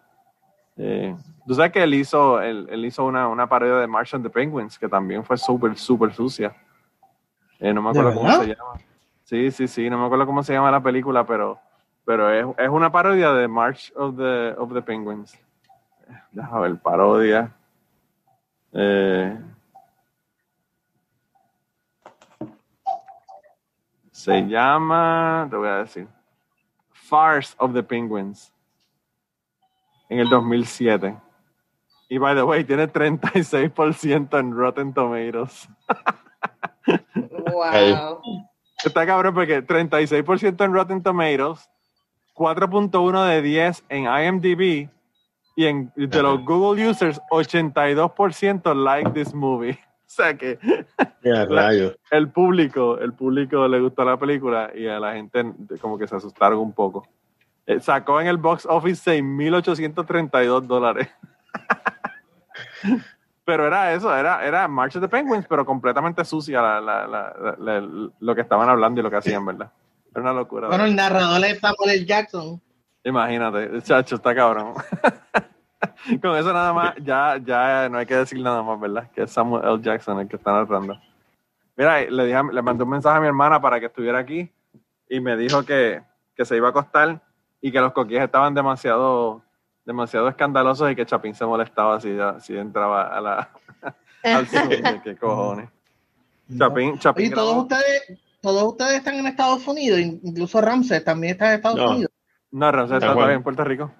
Eh, 0.77 1.17
Tú 1.49 1.55
sabes 1.55 1.73
que 1.73 1.83
él 1.83 1.95
hizo, 1.95 2.43
él, 2.43 2.69
él 2.71 2.85
hizo 2.85 3.07
una, 3.07 3.27
una 3.27 3.49
parodia 3.49 3.77
de 3.77 3.87
March 3.87 4.15
and 4.15 4.23
the 4.23 4.29
Penguins 4.29 4.79
que 4.79 4.87
también 4.87 5.25
fue 5.25 5.39
súper, 5.39 5.79
súper 5.79 6.13
sucia. 6.13 6.55
Eh, 7.59 7.73
no 7.73 7.81
me 7.81 7.91
¿De 7.91 7.99
acuerdo 7.99 8.21
cómo 8.21 8.31
se 8.33 8.49
llama. 8.49 8.75
Sí, 9.25 9.51
sí, 9.51 9.67
sí, 9.67 9.89
no 9.89 9.99
me 9.99 10.05
acuerdo 10.05 10.27
cómo 10.27 10.43
se 10.43 10.53
llama 10.53 10.71
la 10.71 10.83
película, 10.83 11.25
pero, 11.27 11.59
pero 12.09 12.33
es, 12.33 12.47
es 12.57 12.71
una 12.71 12.91
parodia 12.91 13.35
de 13.35 13.47
March 13.47 13.93
of 13.95 14.17
the, 14.17 14.55
of 14.57 14.73
the 14.73 14.81
Penguins. 14.81 15.39
Déjame 16.33 16.71
ver, 16.71 16.79
parodia. 16.79 17.55
Eh, 18.73 19.39
se 24.11 24.41
llama, 24.47 25.47
te 25.51 25.57
voy 25.57 25.69
a 25.69 25.77
decir, 25.81 26.09
Farce 26.91 27.55
of 27.59 27.75
the 27.75 27.83
Penguins. 27.83 28.55
En 30.09 30.21
el 30.21 30.31
2007. 30.31 31.15
Y 32.09 32.17
by 32.17 32.35
the 32.35 32.43
way, 32.43 32.65
tiene 32.65 32.91
36% 32.91 34.39
en 34.39 34.57
Rotten 34.57 34.95
Tomatoes. 34.95 35.69
Wow. 37.53 38.23
Está 38.83 39.05
cabrón 39.05 39.35
porque 39.35 39.67
36% 39.67 40.65
en 40.65 40.73
Rotten 40.73 41.03
Tomatoes, 41.03 41.69
4.1 42.39 43.27
de 43.29 43.43
10 43.43 43.85
en 43.89 44.05
IMDb 44.05 44.89
y 45.57 45.67
en, 45.67 45.93
de 45.97 46.23
los 46.23 46.45
Google 46.45 46.89
users, 46.89 47.21
82% 47.33 48.75
like 48.77 49.11
this 49.11 49.35
movie. 49.35 49.79
O 50.09 50.11
sea 50.11 50.35
que 50.39 50.59
rayos. 51.51 51.95
el 52.11 52.31
público, 52.31 52.97
el 52.99 53.13
público 53.13 53.69
le 53.69 53.79
gustó 53.79 54.07
la 54.07 54.17
película 54.17 54.71
y 54.75 54.87
a 54.87 54.99
la 54.99 55.13
gente 55.13 55.45
como 55.83 55.99
que 55.99 56.07
se 56.09 56.17
asustaron 56.17 56.61
un 56.61 56.73
poco. 56.73 57.07
Eh, 57.67 57.79
sacó 57.81 58.19
en 58.19 58.27
el 58.29 58.39
box 58.39 58.65
office 58.71 59.11
6.832 59.21 60.63
dólares. 60.63 61.09
pero 63.45 63.67
era 63.67 63.93
eso, 63.93 64.15
era, 64.17 64.45
era 64.47 64.67
March 64.67 64.97
of 64.97 65.03
the 65.03 65.09
Penguins, 65.09 65.47
pero 65.47 65.67
completamente 65.67 66.25
sucia 66.25 66.63
la- 66.63 66.81
la- 66.81 67.07
la- 67.07 67.35
la- 67.59 67.81
la- 67.81 68.11
lo 68.19 68.35
que 68.35 68.41
estaban 68.41 68.69
hablando 68.69 69.01
y 69.01 69.05
lo 69.05 69.11
que 69.11 69.17
hacían, 69.17 69.45
¿verdad? 69.45 69.71
Era 70.19 70.31
una 70.31 70.41
locura. 70.41 70.69
Bueno, 70.69 70.85
¿verdad? 70.85 70.89
el 70.89 70.97
narrador 70.97 71.45
es 71.45 71.59
Samuel 71.61 71.91
L. 71.91 72.05
Jackson. 72.05 72.61
Imagínate, 73.05 73.83
chacho, 73.83 74.17
está 74.17 74.35
cabrón. 74.35 74.75
Con 76.23 76.37
eso 76.37 76.53
nada 76.53 76.73
más, 76.73 76.95
ya, 77.03 77.39
ya 77.45 77.89
no 77.89 77.99
hay 77.99 78.07
que 78.07 78.17
decir 78.17 78.41
nada 78.41 78.63
más, 78.63 78.81
¿verdad? 78.81 79.11
Que 79.13 79.23
es 79.23 79.31
Samuel 79.31 79.63
L. 79.65 79.81
Jackson 79.81 80.19
el 80.19 80.29
que 80.29 80.37
está 80.37 80.53
narrando. 80.53 80.99
Mira, 81.77 82.01
le, 82.01 82.27
dije, 82.27 82.41
le 82.53 82.63
mandé 82.63 82.83
un 82.83 82.91
mensaje 82.91 83.19
a 83.19 83.21
mi 83.21 83.29
hermana 83.29 83.61
para 83.61 83.79
que 83.79 83.87
estuviera 83.87 84.19
aquí 84.19 84.51
y 85.09 85.21
me 85.21 85.37
dijo 85.37 85.65
que, 85.65 86.03
que 86.35 86.45
se 86.45 86.57
iba 86.57 86.67
a 86.67 86.71
acostar 86.71 87.21
y 87.61 87.71
que 87.71 87.81
los 87.81 87.93
coquíes 87.93 88.23
estaban 88.23 88.53
demasiado, 88.53 89.43
demasiado 89.85 90.29
escandalosos 90.29 90.91
y 90.91 90.97
que 90.97 91.07
Chapín 91.07 91.35
se 91.35 91.47
molestaba 91.47 92.01
si, 92.01 92.17
si 92.41 92.57
entraba 92.57 93.17
a 93.17 93.21
la, 93.21 93.51
al. 94.25 94.47
Y 94.97 95.01
¿Qué 95.01 95.17
cojones? 95.17 95.69
Chapín, 96.57 96.99
Chapín 96.99 97.27
Oye, 97.27 97.35
todos 97.35 97.57
ustedes, 97.63 98.19
todos 98.41 98.63
ustedes 98.65 98.95
están 98.99 99.15
en 99.17 99.27
Estados 99.27 99.67
Unidos, 99.67 99.99
incluso 100.01 100.61
Ramses 100.61 101.05
también 101.05 101.33
está 101.33 101.49
en 101.49 101.55
Estados 101.57 101.79
No. 101.79 101.91
Unidos. 101.91 102.11
No, 102.51 102.73
Ramsés 102.73 102.97
está 103.03 103.13
todavía 103.13 103.35
en 103.37 103.43
Puerto 103.43 103.65
Rico. 103.65 103.91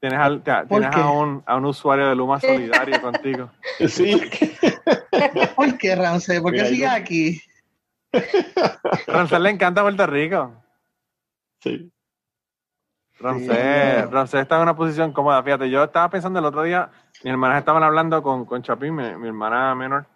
Tienes, 0.00 0.18
al- 0.18 0.42
te- 0.42 0.52
¿Por 0.66 0.80
tienes 0.80 0.90
qué? 0.94 1.00
a, 1.02 1.06
un, 1.10 1.42
a 1.46 1.56
un 1.56 1.64
usuario 1.64 2.08
de 2.08 2.14
Luma 2.16 2.38
solidario 2.40 3.00
contigo. 3.00 3.50
Sí. 3.88 4.20
¿Por 5.54 5.76
qué, 5.78 5.94
Ramses? 5.96 6.40
¿Por 6.40 6.52
qué 6.52 6.58
Mira, 6.62 6.68
sigues 6.68 6.90
yo- 6.90 6.96
aquí? 6.96 7.40
Ramsés 9.06 9.40
le 9.40 9.50
encanta 9.50 9.82
Puerto 9.82 10.06
Rico. 10.06 10.54
Sí. 11.60 11.90
Ramsés, 13.18 14.04
Sí. 14.04 14.10
Ramsés 14.10 14.40
está 14.42 14.56
en 14.56 14.62
una 14.62 14.76
posición 14.76 15.12
cómoda. 15.12 15.42
Fíjate, 15.42 15.70
yo 15.70 15.84
estaba 15.84 16.08
pensando 16.10 16.38
el 16.38 16.44
otro 16.44 16.62
día, 16.62 16.90
mis 17.24 17.32
hermanas 17.32 17.58
estaban 17.58 17.82
hablando 17.82 18.22
con, 18.22 18.44
con 18.44 18.62
Chapín, 18.62 18.94
mi, 18.94 19.14
mi 19.16 19.28
hermana 19.28 19.74
menor, 19.74 20.06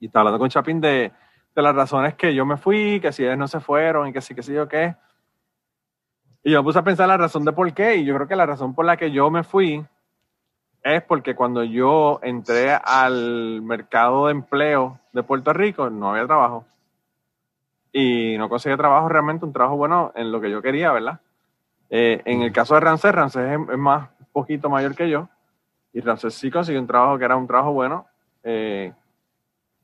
y 0.00 0.06
estaba 0.06 0.22
hablando 0.22 0.38
con 0.38 0.48
Chapín 0.50 0.80
de, 0.80 1.12
de 1.56 1.62
las 1.62 1.74
razones 1.74 2.14
que 2.14 2.34
yo 2.34 2.44
me 2.44 2.58
fui, 2.58 3.00
que 3.00 3.12
si 3.12 3.24
ellos 3.24 3.38
no 3.38 3.48
se 3.48 3.60
fueron 3.60 4.06
y 4.06 4.12
que 4.12 4.20
sí, 4.20 4.34
que 4.34 4.42
sí, 4.42 4.52
yo 4.52 4.68
qué. 4.68 4.94
Y 6.44 6.52
yo 6.52 6.60
me 6.62 6.64
puse 6.64 6.78
a 6.78 6.84
pensar 6.84 7.08
la 7.08 7.16
razón 7.16 7.44
de 7.44 7.52
por 7.52 7.72
qué, 7.72 7.96
y 7.96 8.04
yo 8.04 8.14
creo 8.14 8.28
que 8.28 8.36
la 8.36 8.46
razón 8.46 8.74
por 8.74 8.84
la 8.84 8.96
que 8.98 9.10
yo 9.10 9.30
me 9.30 9.42
fui 9.42 9.84
es 10.82 11.02
porque 11.02 11.34
cuando 11.34 11.64
yo 11.64 12.20
entré 12.22 12.72
al 12.72 13.62
mercado 13.62 14.26
de 14.26 14.32
empleo 14.32 15.00
de 15.12 15.22
Puerto 15.22 15.52
Rico 15.52 15.88
no 15.88 16.10
había 16.10 16.26
trabajo. 16.26 16.66
Y 17.90 18.36
no 18.36 18.50
conseguía 18.50 18.76
trabajo 18.76 19.08
realmente, 19.08 19.46
un 19.46 19.52
trabajo 19.54 19.76
bueno 19.76 20.12
en 20.14 20.30
lo 20.30 20.40
que 20.40 20.50
yo 20.50 20.60
quería, 20.60 20.92
¿verdad? 20.92 21.20
Eh, 21.88 22.20
en 22.26 22.42
el 22.42 22.52
caso 22.52 22.74
de 22.74 22.80
Rancés, 22.80 23.12
Rancés 23.12 23.58
es, 23.70 23.78
más, 23.78 24.10
poquito 24.30 24.68
mayor 24.68 24.94
que 24.94 25.08
yo. 25.08 25.28
Y 25.94 26.00
Rancés 26.02 26.34
sí 26.34 26.50
consiguió 26.50 26.82
un 26.82 26.86
trabajo 26.86 27.18
que 27.18 27.24
era 27.24 27.36
un 27.36 27.46
trabajo 27.46 27.72
bueno. 27.72 28.06
eh, 28.44 28.92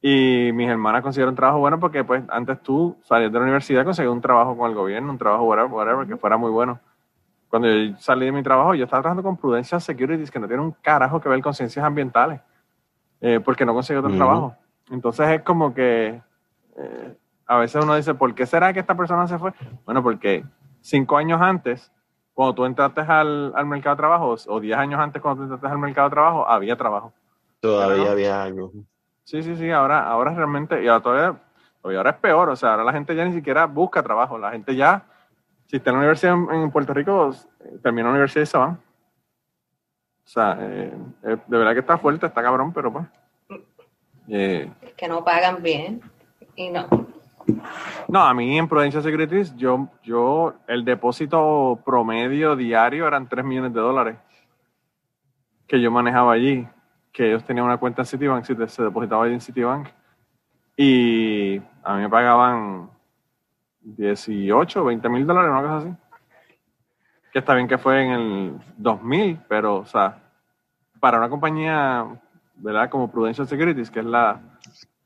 y 0.05 0.51
mis 0.53 0.69
hermanas 0.69 1.01
consiguieron 1.01 1.31
un 1.33 1.37
trabajo 1.37 1.61
bueno 1.61 1.79
porque 1.79 2.03
pues 2.03 2.25
antes 2.29 2.61
tú 2.61 2.97
salías 3.05 3.31
de 3.33 3.39
la 3.39 3.45
universidad 3.45 3.85
conseguías 3.85 4.13
un 4.13 4.21
trabajo 4.21 4.57
con 4.57 4.69
el 4.69 4.77
gobierno, 4.77 5.13
un 5.13 5.17
trabajo 5.19 5.45
whatever, 5.45 5.71
whatever, 5.71 6.07
que 6.09 6.17
fuera 6.17 6.37
muy 6.37 6.51
bueno. 6.51 6.81
Cuando 7.49 7.69
yo 7.69 7.97
salí 7.99 8.27
de 8.27 8.33
mi 8.33 8.43
trabajo, 8.43 8.75
yo 8.75 8.85
estaba 8.85 9.03
trabajando 9.03 9.23
con 9.23 9.37
Prudencia 9.37 9.79
Securities, 9.79 10.31
que 10.31 10.41
no 10.41 10.49
tiene 10.49 10.63
un 10.63 10.73
carajo 10.73 11.21
que 11.21 11.29
ver 11.29 11.41
con 11.41 11.55
ciencias 11.55 11.85
ambientales, 11.85 12.41
eh, 13.21 13.41
porque 13.45 13.65
no 13.65 13.75
conseguí 13.75 13.99
otro 13.99 14.11
trabajo. 14.11 14.57
Entonces 14.91 15.29
es 15.29 15.43
como 15.43 15.73
que 15.73 16.21
eh, 16.77 17.17
a 17.47 17.59
veces 17.59 17.85
uno 17.85 17.95
dice, 17.95 18.15
¿por 18.15 18.35
qué 18.35 18.45
será 18.45 18.73
que 18.73 18.81
esta 18.81 18.97
persona 18.97 19.29
se 19.29 19.39
fue? 19.39 19.53
Bueno, 19.85 20.03
porque 20.03 20.45
cinco 20.81 21.17
años 21.17 21.41
antes, 21.41 21.93
cuando 22.35 22.55
tú 22.55 22.65
entraste 22.65 23.03
al, 23.03 23.53
al 23.55 23.67
mercado 23.67 23.95
de 23.95 24.01
trabajo, 24.01 24.35
o 24.49 24.61
diez 24.61 24.77
años 24.77 24.99
antes 24.99 25.23
cuando 25.23 25.41
tú 25.41 25.45
entraste 25.45 25.69
al 25.69 25.79
mercado 25.79 26.09
de 26.09 26.15
trabajo, 26.15 26.49
había 26.49 26.75
trabajo. 26.75 27.13
Todavía 27.61 28.11
había 28.11 28.43
algo. 28.43 28.73
Sí, 29.25 29.43
sí, 29.43 29.57
sí, 29.57 29.71
ahora, 29.71 30.07
ahora 30.07 30.35
realmente, 30.35 30.83
y 30.83 30.89
ahora 30.89 31.03
todavía, 31.03 31.41
todavía 31.81 31.99
ahora 31.99 32.11
es 32.11 32.17
peor, 32.17 32.49
o 32.51 32.57
sea, 32.57 32.71
ahora 32.73 32.85
la 32.85 32.93
gente 32.93 33.15
ya 33.15 33.25
ni 33.25 33.33
siquiera 33.33 33.67
busca 33.67 34.03
trabajo, 34.03 34.39
la 34.39 34.51
gente 34.51 34.75
ya, 34.75 35.05
si 35.67 35.77
está 35.77 35.91
en 35.91 35.97
la 35.97 36.01
universidad 36.01 36.35
en, 36.35 36.63
en 36.63 36.71
Puerto 36.71 36.93
Rico, 36.93 37.31
termina 37.83 38.05
la 38.05 38.11
universidad 38.11 38.43
y 38.43 38.47
se 38.47 38.59
van. 38.59 38.79
O 40.25 40.29
sea, 40.29 40.57
eh, 40.61 40.93
eh, 41.25 41.37
de 41.47 41.59
verdad 41.59 41.73
que 41.73 41.81
está 41.81 41.99
fuerte, 41.99 42.27
está 42.27 42.43
cabrón, 42.43 42.73
pero 42.73 42.93
pues. 42.93 43.07
eh, 44.29 44.71
que 44.97 45.09
no 45.09 45.25
pagan 45.25 45.63
bien. 45.63 46.01
Y 46.55 46.71
no. 46.71 46.87
no, 48.09 48.21
a 48.23 48.35
mí 48.35 48.59
en 48.59 48.69
Prudencia 48.69 49.01
Securities, 49.03 49.57
yo, 49.57 49.89
yo, 50.03 50.55
el 50.67 50.85
depósito 50.85 51.81
promedio 51.85 52.57
diario 52.57 53.07
eran 53.07 53.29
3 53.29 53.45
millones 53.45 53.73
de 53.73 53.81
dólares 53.81 54.17
que 55.67 55.81
yo 55.81 55.91
manejaba 55.91 56.35
allí, 56.35 56.69
que 57.13 57.29
ellos 57.29 57.45
tenían 57.45 57.67
una 57.67 57.77
cuenta 57.77 58.03
en 58.03 58.07
Citibank, 58.07 58.45
se 58.45 58.69
se 58.69 58.83
depositaba 58.83 59.25
allí 59.25 59.35
en 59.35 59.41
Citibank, 59.41 59.89
y 60.77 61.59
a 61.83 61.95
mí 61.95 62.03
me 62.03 62.09
pagaban 62.09 62.91
18, 63.83 64.85
20 64.85 65.09
mil 65.09 65.27
dólares, 65.27 65.51
una 65.51 65.63
cosa 65.63 65.77
así. 65.79 65.97
Que 67.33 67.39
está 67.39 67.55
bien 67.55 67.69
que 67.69 67.79
fue 67.79 68.03
en 68.03 68.11
el 68.11 68.61
2000, 68.77 69.41
pero, 69.49 69.77
o 69.77 69.87
sea, 69.87 70.19
para 71.01 71.19
una 71.19 71.29
compañía, 71.29 72.07
¿verdad? 72.57 72.89
Como 72.91 73.11
Prudential 73.11 73.47
Securities, 73.47 73.91
que 73.91 74.01
es 74.01 74.07
la 74.07 74.41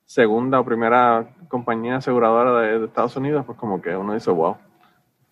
segunda 0.05 0.61
o 0.61 0.65
primera 0.65 1.27
compañía 1.49 1.97
aseguradora 1.97 2.61
de, 2.61 2.79
de 2.81 2.87
Estados 2.87 3.17
Unidos, 3.17 3.45
pues 3.45 3.59
como 3.59 3.81
que 3.81 3.97
uno 3.97 4.15
dice, 4.15 4.31
wow, 4.31 4.57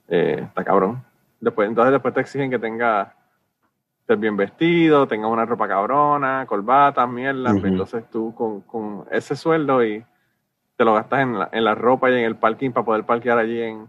eh, 0.08 0.42
está 0.46 0.64
cabrón. 0.64 1.04
Después, 1.40 1.68
entonces 1.68 1.92
después 1.92 2.14
te 2.14 2.20
exigen 2.20 2.50
que 2.50 2.58
tenga 2.58 3.14
estés 4.04 4.20
bien 4.20 4.36
vestido, 4.36 5.08
tengas 5.08 5.30
una 5.30 5.46
ropa 5.46 5.66
cabrona, 5.66 6.44
corbata, 6.46 7.06
mierda, 7.06 7.50
pues 7.52 7.56
Ujú. 7.64 7.66
entonces 7.68 8.04
tú 8.10 8.34
con, 8.34 8.60
con 8.62 9.06
ese 9.10 9.34
sueldo 9.34 9.82
y 9.82 10.04
te 10.76 10.84
lo 10.84 10.92
gastas 10.94 11.20
en 11.20 11.38
la, 11.38 11.48
en 11.52 11.64
la 11.64 11.74
ropa 11.74 12.10
y 12.10 12.14
en 12.14 12.24
el 12.24 12.36
parking 12.36 12.70
para 12.70 12.84
poder 12.84 13.04
parquear 13.04 13.38
allí 13.38 13.62
en, 13.62 13.88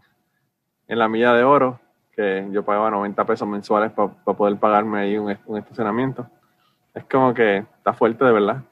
en 0.87 0.99
la 0.99 1.09
milla 1.09 1.33
de 1.33 1.43
oro, 1.43 1.79
que 2.15 2.47
yo 2.51 2.63
pagaba 2.63 2.89
90 2.91 3.25
pesos 3.25 3.45
mensuales 3.47 3.91
para 3.91 4.09
poder 4.37 4.57
pagarme 4.57 4.99
ahí 5.01 5.17
un, 5.17 5.37
un 5.47 5.57
estacionamiento. 5.57 6.25
Es 6.93 7.03
como 7.05 7.33
que 7.33 7.57
está 7.57 7.91
fuerte 7.93 8.23
de 8.23 8.31
verdad. 8.31 8.63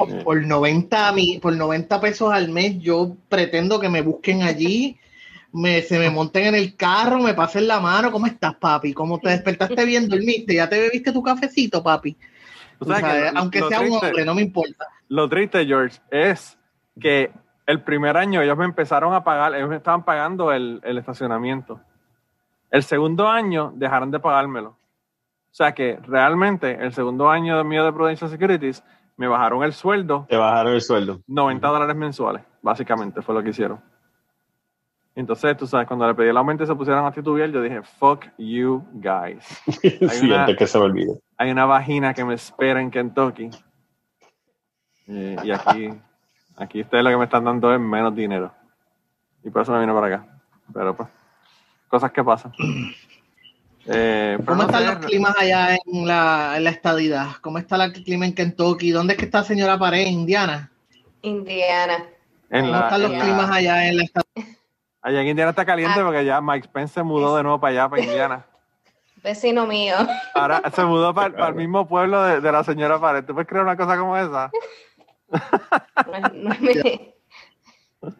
Eh. 0.00 0.20
Por 0.24 0.44
90, 0.44 1.12
mi- 1.12 1.38
por 1.38 1.56
90 1.56 2.00
pesos 2.02 2.30
al 2.32 2.50
mes, 2.50 2.78
yo 2.80 3.16
pretendo 3.30 3.80
que 3.80 3.88
me 3.88 4.02
busquen 4.02 4.42
allí, 4.42 4.98
me, 5.52 5.82
se 5.82 5.98
me 5.98 6.10
monten 6.10 6.46
en 6.46 6.54
el 6.54 6.76
carro, 6.76 7.18
me 7.20 7.34
pasen 7.34 7.66
la 7.68 7.80
mano. 7.80 8.10
¿Cómo 8.10 8.26
estás, 8.26 8.54
papi? 8.56 8.92
¿Cómo 8.92 9.18
te 9.18 9.30
despertaste 9.30 9.84
bien? 9.84 10.08
¿Dormiste? 10.08 10.54
¿Ya 10.54 10.68
te 10.68 10.80
bebiste 10.80 11.12
tu 11.12 11.22
cafecito, 11.22 11.82
papi? 11.82 12.14
Que 12.14 12.90
sabes, 13.00 13.32
lo- 13.32 13.38
aunque 13.40 13.60
lo 13.60 13.68
sea 13.68 13.80
un 13.80 13.92
hombre, 13.92 14.24
no 14.24 14.34
me 14.34 14.42
importa. 14.42 14.86
Lo 15.08 15.28
triste, 15.28 15.64
George, 15.66 16.00
es 16.10 16.58
que 17.00 17.30
el 17.66 17.82
primer 17.82 18.16
año 18.16 18.42
ellos 18.42 18.56
me 18.56 18.64
empezaron 18.64 19.14
a 19.14 19.22
pagar, 19.22 19.54
ellos 19.54 19.68
me 19.68 19.76
estaban 19.76 20.04
pagando 20.04 20.52
el, 20.52 20.80
el 20.84 20.98
estacionamiento. 20.98 21.80
El 22.70 22.82
segundo 22.82 23.28
año 23.28 23.72
dejaron 23.76 24.10
de 24.10 24.18
pagármelo. 24.18 24.70
O 24.70 25.54
sea 25.54 25.72
que 25.72 25.98
realmente 26.06 26.72
el 26.80 26.92
segundo 26.94 27.28
año 27.30 27.58
de 27.58 27.64
mío 27.64 27.84
de 27.84 27.92
Prudential 27.92 28.30
Securities 28.30 28.82
me 29.18 29.28
bajaron 29.28 29.62
el 29.62 29.74
sueldo 29.74 30.24
Te 30.28 30.36
bajaron 30.38 30.72
el 30.72 30.80
sueldo. 30.80 31.20
90 31.26 31.68
dólares 31.68 31.94
mensuales, 31.94 32.42
básicamente 32.62 33.20
fue 33.20 33.34
lo 33.34 33.42
que 33.42 33.50
hicieron. 33.50 33.78
Entonces, 35.14 35.56
tú 35.58 35.66
sabes, 35.66 35.86
cuando 35.86 36.06
le 36.06 36.14
pedí 36.14 36.28
el 36.30 36.36
aumento 36.36 36.64
y 36.64 36.66
se 36.66 36.74
pusieron 36.74 37.04
a 37.04 37.12
titubear, 37.12 37.50
yo 37.50 37.60
dije, 37.60 37.82
fuck 37.82 38.24
you 38.38 38.82
guys. 38.94 39.44
sí, 40.10 40.26
una- 40.26 40.40
antes 40.40 40.56
que 40.56 40.66
se 40.66 40.78
me 40.78 40.84
olvide. 40.84 41.20
Hay 41.36 41.50
una 41.50 41.66
vagina 41.66 42.14
que 42.14 42.24
me 42.24 42.34
espera 42.34 42.80
en 42.80 42.90
Kentucky. 42.90 43.50
Eh, 45.08 45.36
y 45.44 45.50
aquí, 45.50 45.90
aquí 46.56 46.80
ustedes 46.80 47.04
lo 47.04 47.10
que 47.10 47.16
me 47.18 47.24
están 47.24 47.44
dando 47.44 47.74
es 47.74 47.80
menos 47.80 48.14
dinero. 48.14 48.52
Y 49.44 49.50
por 49.50 49.62
eso 49.62 49.72
me 49.72 49.80
vine 49.80 49.92
para 49.92 50.06
acá. 50.06 50.26
Pero 50.72 50.96
pues, 50.96 51.08
cosas 51.88 52.10
que 52.12 52.24
pasan. 52.24 52.52
Eh, 53.84 54.38
¿Cómo 54.46 54.62
no 54.62 54.68
están 54.68 54.80
sé, 54.84 54.86
los 54.94 55.06
climas 55.06 55.34
allá 55.36 55.74
en 55.74 56.06
la, 56.06 56.54
en 56.56 56.62
la 56.62 56.70
estadidad? 56.70 57.30
¿Cómo 57.40 57.58
está 57.58 57.84
el 57.84 57.92
clima 57.92 58.24
en 58.26 58.32
Kentucky? 58.32 58.92
¿Dónde 58.92 59.14
es 59.14 59.18
que 59.18 59.24
está 59.24 59.42
señora 59.42 59.76
Pared? 59.76 60.06
¿Indiana? 60.06 60.70
Indiana. 61.22 61.94
En 62.50 62.60
¿Cómo 62.66 62.72
la, 62.74 62.80
están 62.84 63.02
los 63.02 63.10
la- 63.10 63.18
climas 63.24 63.50
allá 63.50 63.88
en 63.88 63.96
la 63.96 64.04
estadidad? 64.04 64.21
Allá 65.02 65.20
en 65.20 65.28
Indiana 65.28 65.50
está 65.50 65.64
caliente 65.66 66.00
Ah. 66.00 66.04
porque 66.04 66.24
ya 66.24 66.40
Mike 66.40 66.68
Pence 66.72 66.94
se 66.94 67.02
mudó 67.02 67.36
de 67.36 67.42
nuevo 67.42 67.60
para 67.60 67.70
allá, 67.72 67.88
para 67.88 68.02
Indiana. 68.10 68.46
Vecino 69.22 69.66
mío. 69.66 69.94
Ahora 70.34 70.62
se 70.74 70.84
mudó 70.84 71.14
para, 71.14 71.32
para 71.34 71.48
el 71.48 71.54
mismo 71.54 71.86
pueblo 71.86 72.22
de, 72.24 72.40
de 72.40 72.52
la 72.52 72.64
señora 72.64 72.98
Pared. 73.00 73.24
¿Tú 73.24 73.34
puedes 73.34 73.48
creer 73.48 73.62
una 73.64 73.76
cosa 73.76 73.96
como 73.96 74.16
esa? 74.16 74.50
No 76.06 76.14
es- 76.16 76.32
no 76.34 76.54
mi- 76.60 77.14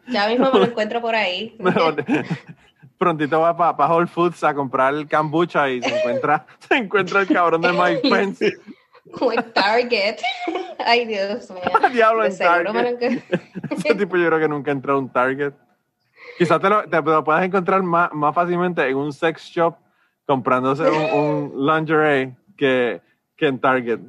Ya 0.07 0.27
mismo 0.29 0.49
me 0.53 0.59
lo 0.59 0.65
encuentro 0.65 1.01
por 1.01 1.13
ahí. 1.13 1.57
Prontito 2.97 3.41
va 3.41 3.55
para 3.57 3.93
Whole 3.93 4.07
Foods 4.07 4.43
a 4.45 4.53
comprar 4.53 4.93
el 4.93 5.09
kombucha 5.09 5.69
y 5.69 5.81
se 5.81 5.97
encuentra, 5.99 6.45
se 6.59 6.75
encuentra 6.77 7.19
el 7.21 7.27
cabrón 7.27 7.61
de 7.61 7.73
Mike 7.73 8.09
Pence. 8.09 8.53
O 9.19 9.33
en 9.33 9.43
Target. 9.51 10.17
Ay, 10.85 11.05
Dios 11.05 11.51
mío. 11.51 11.61
Diablo 11.91 12.23
en 12.23 12.31
me 12.31 12.45
lo 12.63 12.71
Target. 12.97 13.23
Ese 13.71 13.95
tipo 13.95 14.15
yo 14.15 14.27
creo 14.27 14.39
que 14.39 14.47
nunca 14.47 14.71
entró 14.71 14.93
a 14.93 14.97
un 14.99 15.09
Target. 15.11 15.51
Quizás 16.37 16.59
te 16.59 16.69
lo, 16.69 16.87
te 16.89 17.01
lo 17.01 17.23
puedas 17.23 17.43
encontrar 17.43 17.83
más, 17.83 18.11
más 18.13 18.33
fácilmente 18.33 18.87
en 18.87 18.95
un 18.95 19.13
sex 19.13 19.43
shop 19.43 19.75
comprándose 20.25 20.83
un, 20.89 21.51
un 21.53 21.65
lingerie 21.67 22.35
que, 22.57 23.01
que 23.35 23.47
en 23.47 23.59
Target. 23.59 23.99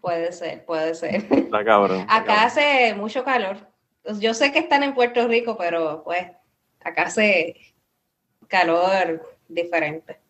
Puede 0.00 0.32
ser, 0.32 0.64
puede 0.66 0.94
ser. 0.94 1.26
Está 1.30 1.64
cabrón. 1.64 2.00
está 2.00 2.16
Acá 2.16 2.24
cabrón. 2.26 2.44
hace 2.46 2.94
mucho 2.94 3.24
calor. 3.24 3.56
Pues 4.02 4.20
Yo 4.20 4.34
sé 4.34 4.52
que 4.52 4.58
están 4.58 4.82
en 4.82 4.94
Puerto 4.94 5.26
Rico, 5.26 5.56
pero 5.56 6.02
pues 6.04 6.26
acá 6.84 7.04
hace 7.04 7.56
calor 8.48 9.22
diferente. 9.48 10.20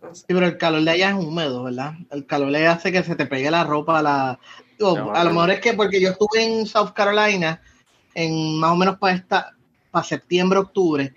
No 0.00 0.14
sé. 0.14 0.20
Sí, 0.20 0.34
pero 0.34 0.46
el 0.46 0.58
calor 0.58 0.82
de 0.82 0.90
allá 0.92 1.08
es 1.08 1.14
húmedo, 1.14 1.64
¿verdad? 1.64 1.94
El 2.10 2.26
calor 2.26 2.48
le 2.48 2.66
hace 2.66 2.92
que 2.92 3.02
se 3.02 3.16
te 3.16 3.26
pegue 3.26 3.50
la 3.50 3.64
ropa 3.64 3.98
a 3.98 4.02
la... 4.02 4.38
digo, 4.78 5.12
a 5.12 5.24
lo 5.24 5.30
mejor 5.30 5.50
es 5.50 5.60
que 5.60 5.72
porque 5.72 6.00
yo 6.00 6.10
estuve 6.10 6.44
en 6.44 6.66
South 6.66 6.92
Carolina 6.94 7.60
en 8.14 8.60
más 8.60 8.70
o 8.70 8.76
menos 8.76 8.98
para 8.98 9.14
esta 9.16 9.53
para 9.94 10.04
septiembre, 10.04 10.58
octubre 10.58 11.14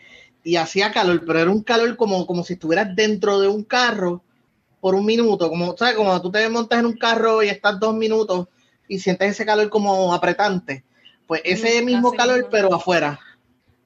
y 0.47 0.55
hacía 0.55 0.93
calor, 0.93 1.23
pero 1.27 1.39
era 1.39 1.51
un 1.51 1.61
calor 1.61 1.97
como, 1.97 2.25
como 2.25 2.41
si 2.41 2.53
estuvieras 2.53 2.95
dentro 2.95 3.41
de 3.41 3.49
un 3.49 3.65
carro 3.65 4.23
por 4.79 4.95
un 4.95 5.05
minuto, 5.05 5.49
como 5.49 5.75
sabes, 5.75 5.95
como 5.95 6.21
tú 6.21 6.31
te 6.31 6.47
montas 6.47 6.79
en 6.79 6.85
un 6.85 6.97
carro 6.97 7.43
y 7.43 7.49
estás 7.49 7.77
dos 7.77 7.93
minutos 7.93 8.47
y 8.87 8.97
sientes 8.99 9.31
ese 9.31 9.45
calor 9.45 9.69
como 9.69 10.13
apretante. 10.13 10.85
Pues 11.25 11.41
ese 11.43 11.83
mismo 11.83 12.07
así 12.07 12.17
calor, 12.17 12.35
mismo. 12.37 12.49
pero 12.49 12.73
afuera. 12.73 13.19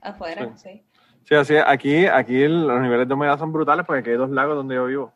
Afuera, 0.01 0.55
sí. 0.55 0.83
Sí, 1.23 1.33
así 1.33 1.55
es. 1.55 1.63
Aquí, 1.65 2.05
aquí 2.05 2.47
los 2.47 2.79
niveles 2.79 3.07
de 3.07 3.13
humedad 3.15 3.39
son 3.39 3.51
brutales 3.51 3.83
porque 3.83 4.01
aquí 4.01 4.09
hay 4.11 4.17
dos 4.17 4.29
lagos 4.29 4.55
donde 4.55 4.75
yo 4.75 4.85
vivo. 4.85 5.13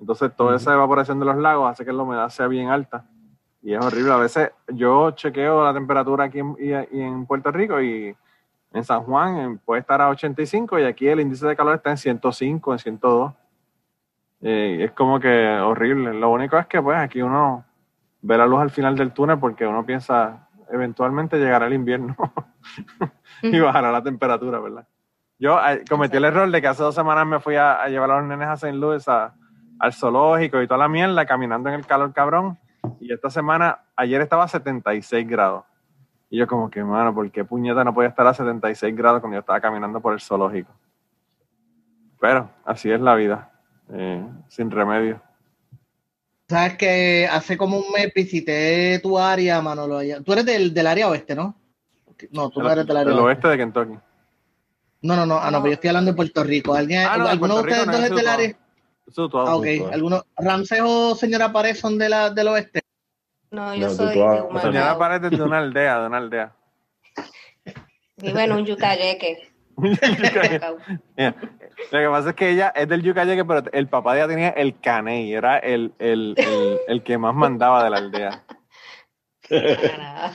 Entonces, 0.00 0.30
toda 0.34 0.56
esa 0.56 0.72
evaporación 0.72 1.18
de 1.18 1.26
los 1.26 1.36
lagos 1.36 1.70
hace 1.70 1.84
que 1.84 1.92
la 1.92 2.02
humedad 2.02 2.30
sea 2.30 2.46
bien 2.46 2.70
alta. 2.70 3.04
Y 3.60 3.74
es 3.74 3.84
horrible. 3.84 4.12
A 4.12 4.16
veces 4.16 4.52
yo 4.68 5.10
chequeo 5.10 5.64
la 5.64 5.74
temperatura 5.74 6.24
aquí 6.24 6.38
en, 6.38 6.56
y, 6.58 6.96
y 6.96 7.02
en 7.02 7.26
Puerto 7.26 7.50
Rico 7.50 7.82
y 7.82 8.16
en 8.72 8.84
San 8.84 9.02
Juan 9.04 9.58
puede 9.64 9.80
estar 9.80 10.00
a 10.00 10.08
85 10.10 10.78
y 10.78 10.84
aquí 10.84 11.08
el 11.08 11.20
índice 11.20 11.46
de 11.46 11.56
calor 11.56 11.76
está 11.76 11.90
en 11.90 11.96
105, 11.96 12.72
en 12.72 12.78
102. 12.78 13.32
Eh, 14.42 14.76
y 14.80 14.82
es 14.84 14.92
como 14.92 15.18
que 15.18 15.48
horrible. 15.60 16.12
Lo 16.14 16.30
único 16.30 16.56
es 16.58 16.66
que 16.66 16.80
pues 16.80 16.96
aquí 16.98 17.22
uno 17.22 17.64
ve 18.22 18.36
la 18.38 18.46
luz 18.46 18.60
al 18.60 18.70
final 18.70 18.96
del 18.96 19.12
túnel 19.12 19.38
porque 19.38 19.66
uno 19.66 19.84
piensa, 19.84 20.48
eventualmente 20.70 21.38
llegará 21.38 21.66
el 21.66 21.72
invierno 21.74 22.14
y 23.42 23.58
bajará 23.58 23.90
la 23.90 24.02
temperatura, 24.02 24.58
¿verdad? 24.60 24.86
Yo 25.38 25.58
eh, 25.66 25.84
cometí 25.88 26.16
el 26.16 26.24
error 26.24 26.50
de 26.50 26.60
que 26.60 26.66
hace 26.68 26.82
dos 26.82 26.94
semanas 26.94 27.26
me 27.26 27.40
fui 27.40 27.56
a, 27.56 27.80
a 27.82 27.88
llevar 27.88 28.10
a 28.10 28.18
los 28.20 28.28
nenes 28.28 28.48
a 28.48 28.54
St. 28.54 28.72
Louis 28.76 29.06
a- 29.08 29.34
al 29.80 29.92
zoológico 29.92 30.60
y 30.60 30.66
toda 30.66 30.78
la 30.78 30.88
mierda, 30.88 31.24
caminando 31.24 31.68
en 31.68 31.76
el 31.76 31.86
calor 31.86 32.12
cabrón. 32.12 32.58
Y 32.98 33.12
esta 33.12 33.30
semana, 33.30 33.78
ayer 33.94 34.20
estaba 34.20 34.42
a 34.44 34.48
76 34.48 35.28
grados. 35.28 35.64
Y 36.30 36.38
yo 36.38 36.46
como 36.46 36.70
que, 36.70 36.82
mano, 36.84 37.14
¿por 37.14 37.30
qué 37.30 37.44
puñeta 37.44 37.84
no 37.84 37.94
podía 37.94 38.10
estar 38.10 38.26
a 38.26 38.34
76 38.34 38.94
grados 38.94 39.20
cuando 39.20 39.36
yo 39.36 39.40
estaba 39.40 39.60
caminando 39.60 40.00
por 40.00 40.12
el 40.12 40.20
zoológico? 40.20 40.72
Pero 42.20 42.50
así 42.64 42.90
es 42.90 43.00
la 43.00 43.14
vida, 43.14 43.50
eh, 43.92 44.26
sin 44.48 44.70
remedio. 44.70 45.22
Sabes 46.48 46.76
que 46.76 47.28
hace 47.30 47.56
como 47.56 47.78
un 47.78 47.84
mes 47.94 48.12
visité 48.14 48.98
tu 49.02 49.18
área, 49.18 49.60
Manolo. 49.60 50.00
Tú 50.24 50.32
eres 50.32 50.46
del, 50.46 50.72
del 50.74 50.86
área 50.86 51.08
oeste, 51.08 51.34
¿no? 51.34 51.54
No, 52.32 52.50
tú 52.50 52.60
no 52.60 52.70
eres 52.70 52.86
del 52.86 52.96
área 52.96 53.10
Del 53.12 53.18
oeste. 53.20 53.46
oeste 53.46 53.48
de 53.48 53.56
Kentucky. 53.58 53.98
No, 55.02 55.14
no, 55.14 55.24
no, 55.24 55.38
ah, 55.38 55.50
no, 55.50 55.58
pero 55.58 55.68
yo 55.68 55.74
estoy 55.74 55.88
hablando 55.88 56.10
de 56.10 56.16
Puerto 56.16 56.42
Rico. 56.42 56.74
¿Alguien, 56.74 57.06
Ah, 57.08 57.16
no, 57.16 57.28
¿Alguno 57.28 57.54
de 57.56 57.60
ustedes 57.60 57.86
no, 57.86 57.92
dos 57.92 58.02
es 58.02 58.10
del 58.10 58.28
área? 58.28 58.58
Eso. 59.06 59.30
Ah, 59.34 59.56
ok. 59.56 59.66
¿Alguno? 59.92 60.24
¿Ramsés 60.36 60.80
o 60.84 61.14
señora 61.14 61.52
Párez 61.52 61.78
son 61.78 61.96
de 61.96 62.08
la, 62.08 62.30
del 62.30 62.48
oeste? 62.48 62.82
No, 63.50 63.74
yo 63.74 63.88
No, 63.88 63.94
soy 63.94 64.14
tú- 64.14 64.14
tú- 64.14 64.20
de 64.30 64.40
Humacao. 64.42 64.72
Señora 64.72 64.98
Paredes 64.98 65.30
de 65.30 65.42
una 65.42 65.58
aldea, 65.58 66.00
de 66.00 66.06
una 66.06 66.16
aldea. 66.18 66.52
Vivo 68.16 68.38
en 68.38 68.52
un 68.52 68.64
yucayeque. 68.66 69.48
Lo 69.78 69.90
que 72.00 72.08
pasa 72.10 72.30
es 72.30 72.34
que 72.34 72.50
ella 72.50 72.72
es 72.74 72.88
del 72.88 73.02
Yucayeque, 73.02 73.44
pero 73.44 73.62
el 73.72 73.86
papá 73.86 74.14
de 74.14 74.20
ella 74.20 74.28
tenía 74.28 74.48
el 74.50 74.78
caney, 74.80 75.32
era 75.32 75.58
el, 75.58 75.92
el, 76.00 76.34
el, 76.36 76.78
el 76.88 77.02
que 77.04 77.16
más 77.16 77.32
mandaba 77.34 77.84
de 77.84 77.90
la 77.90 77.96
aldea. 77.98 78.42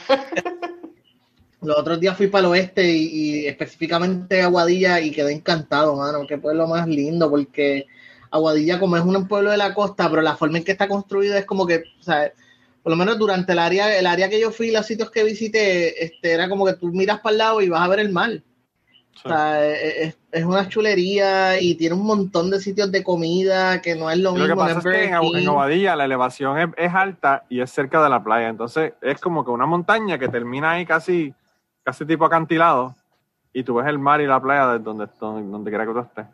Los 1.61 1.78
otros 1.78 1.99
días 1.99 2.18
fui 2.18 2.28
para 2.28 2.45
el 2.47 2.51
oeste 2.51 2.84
y, 2.89 3.41
y 3.43 3.47
específicamente 3.47 4.41
a 4.41 4.45
Aguadilla 4.45 4.99
y 4.99 5.11
quedé 5.11 5.32
encantado, 5.34 5.95
mano. 5.95 6.26
Qué 6.28 6.38
pueblo 6.38 6.68
más 6.68 6.88
lindo, 6.88 7.30
porque 7.30 7.86
Aguadilla, 8.32 8.80
como 8.80 8.97
es 8.97 9.03
un 9.03 9.28
pueblo 9.28 9.51
de 9.51 9.57
la 9.57 9.74
costa, 9.74 10.09
pero 10.09 10.22
la 10.22 10.36
forma 10.36 10.57
en 10.57 10.64
que 10.66 10.74
está 10.74 10.88
construido 10.89 11.38
es 11.38 11.45
como 11.45 11.66
que, 11.68 11.84
o 11.99 12.03
sea, 12.03 12.32
por 12.84 12.91
lo 12.91 12.97
menos 12.97 13.17
durante 13.17 13.53
el 13.53 13.59
área, 13.59 13.97
el 13.97 14.05
área 14.05 14.29
que 14.29 14.39
yo 14.39 14.51
fui, 14.51 14.69
los 14.69 14.86
sitios 14.86 15.09
que 15.09 15.23
visité, 15.23 16.03
este, 16.03 16.34
era 16.34 16.49
como 16.49 16.65
que 16.65 16.73
tú 16.73 16.88
miras 16.88 17.21
para 17.21 17.31
el 17.31 17.38
lado 17.38 17.61
y 17.61 17.69
vas 17.69 17.81
a 17.81 17.88
ver 17.88 17.99
el 17.99 18.11
mar. 18.11 18.31
O 19.15 19.29
sea, 19.29 19.71
es, 19.71 20.17
es 20.31 20.43
una 20.43 20.67
chulería 20.67 21.61
y 21.61 21.75
tiene 21.75 21.95
un 21.95 22.05
montón 22.05 22.49
de 22.49 22.59
sitios 22.59 22.91
de 22.91 23.03
comida 23.03 23.81
que 23.81 23.95
no 23.95 24.09
es 24.09 24.17
lo 24.17 24.31
Lo 24.31 24.38
mismo. 24.38 24.47
que 24.47 24.49
no 24.49 24.55
pasa 24.57 24.79
es 24.79 24.84
que 24.84 25.05
en, 25.05 25.13
en 25.13 25.97
la 25.97 26.05
elevación 26.05 26.59
es, 26.59 26.67
es 26.75 26.93
alta 26.93 27.45
y 27.47 27.61
es 27.61 27.71
cerca 27.71 28.03
de 28.03 28.09
la 28.09 28.21
playa, 28.21 28.49
entonces 28.49 28.93
es 29.01 29.21
como 29.21 29.45
que 29.45 29.51
una 29.51 29.65
montaña 29.65 30.17
que 30.17 30.27
termina 30.27 30.71
ahí 30.71 30.86
casi, 30.86 31.34
casi 31.84 32.05
tipo 32.05 32.25
acantilado 32.25 32.95
y 33.53 33.63
tú 33.63 33.75
ves 33.75 33.88
el 33.88 33.99
mar 33.99 34.19
y 34.19 34.27
la 34.27 34.41
playa 34.41 34.67
desde 34.73 34.84
donde, 34.84 35.07
donde, 35.19 35.49
donde 35.49 35.71
quiera 35.71 35.86
que 35.86 35.93
tú 35.93 35.99
estés. 35.99 36.25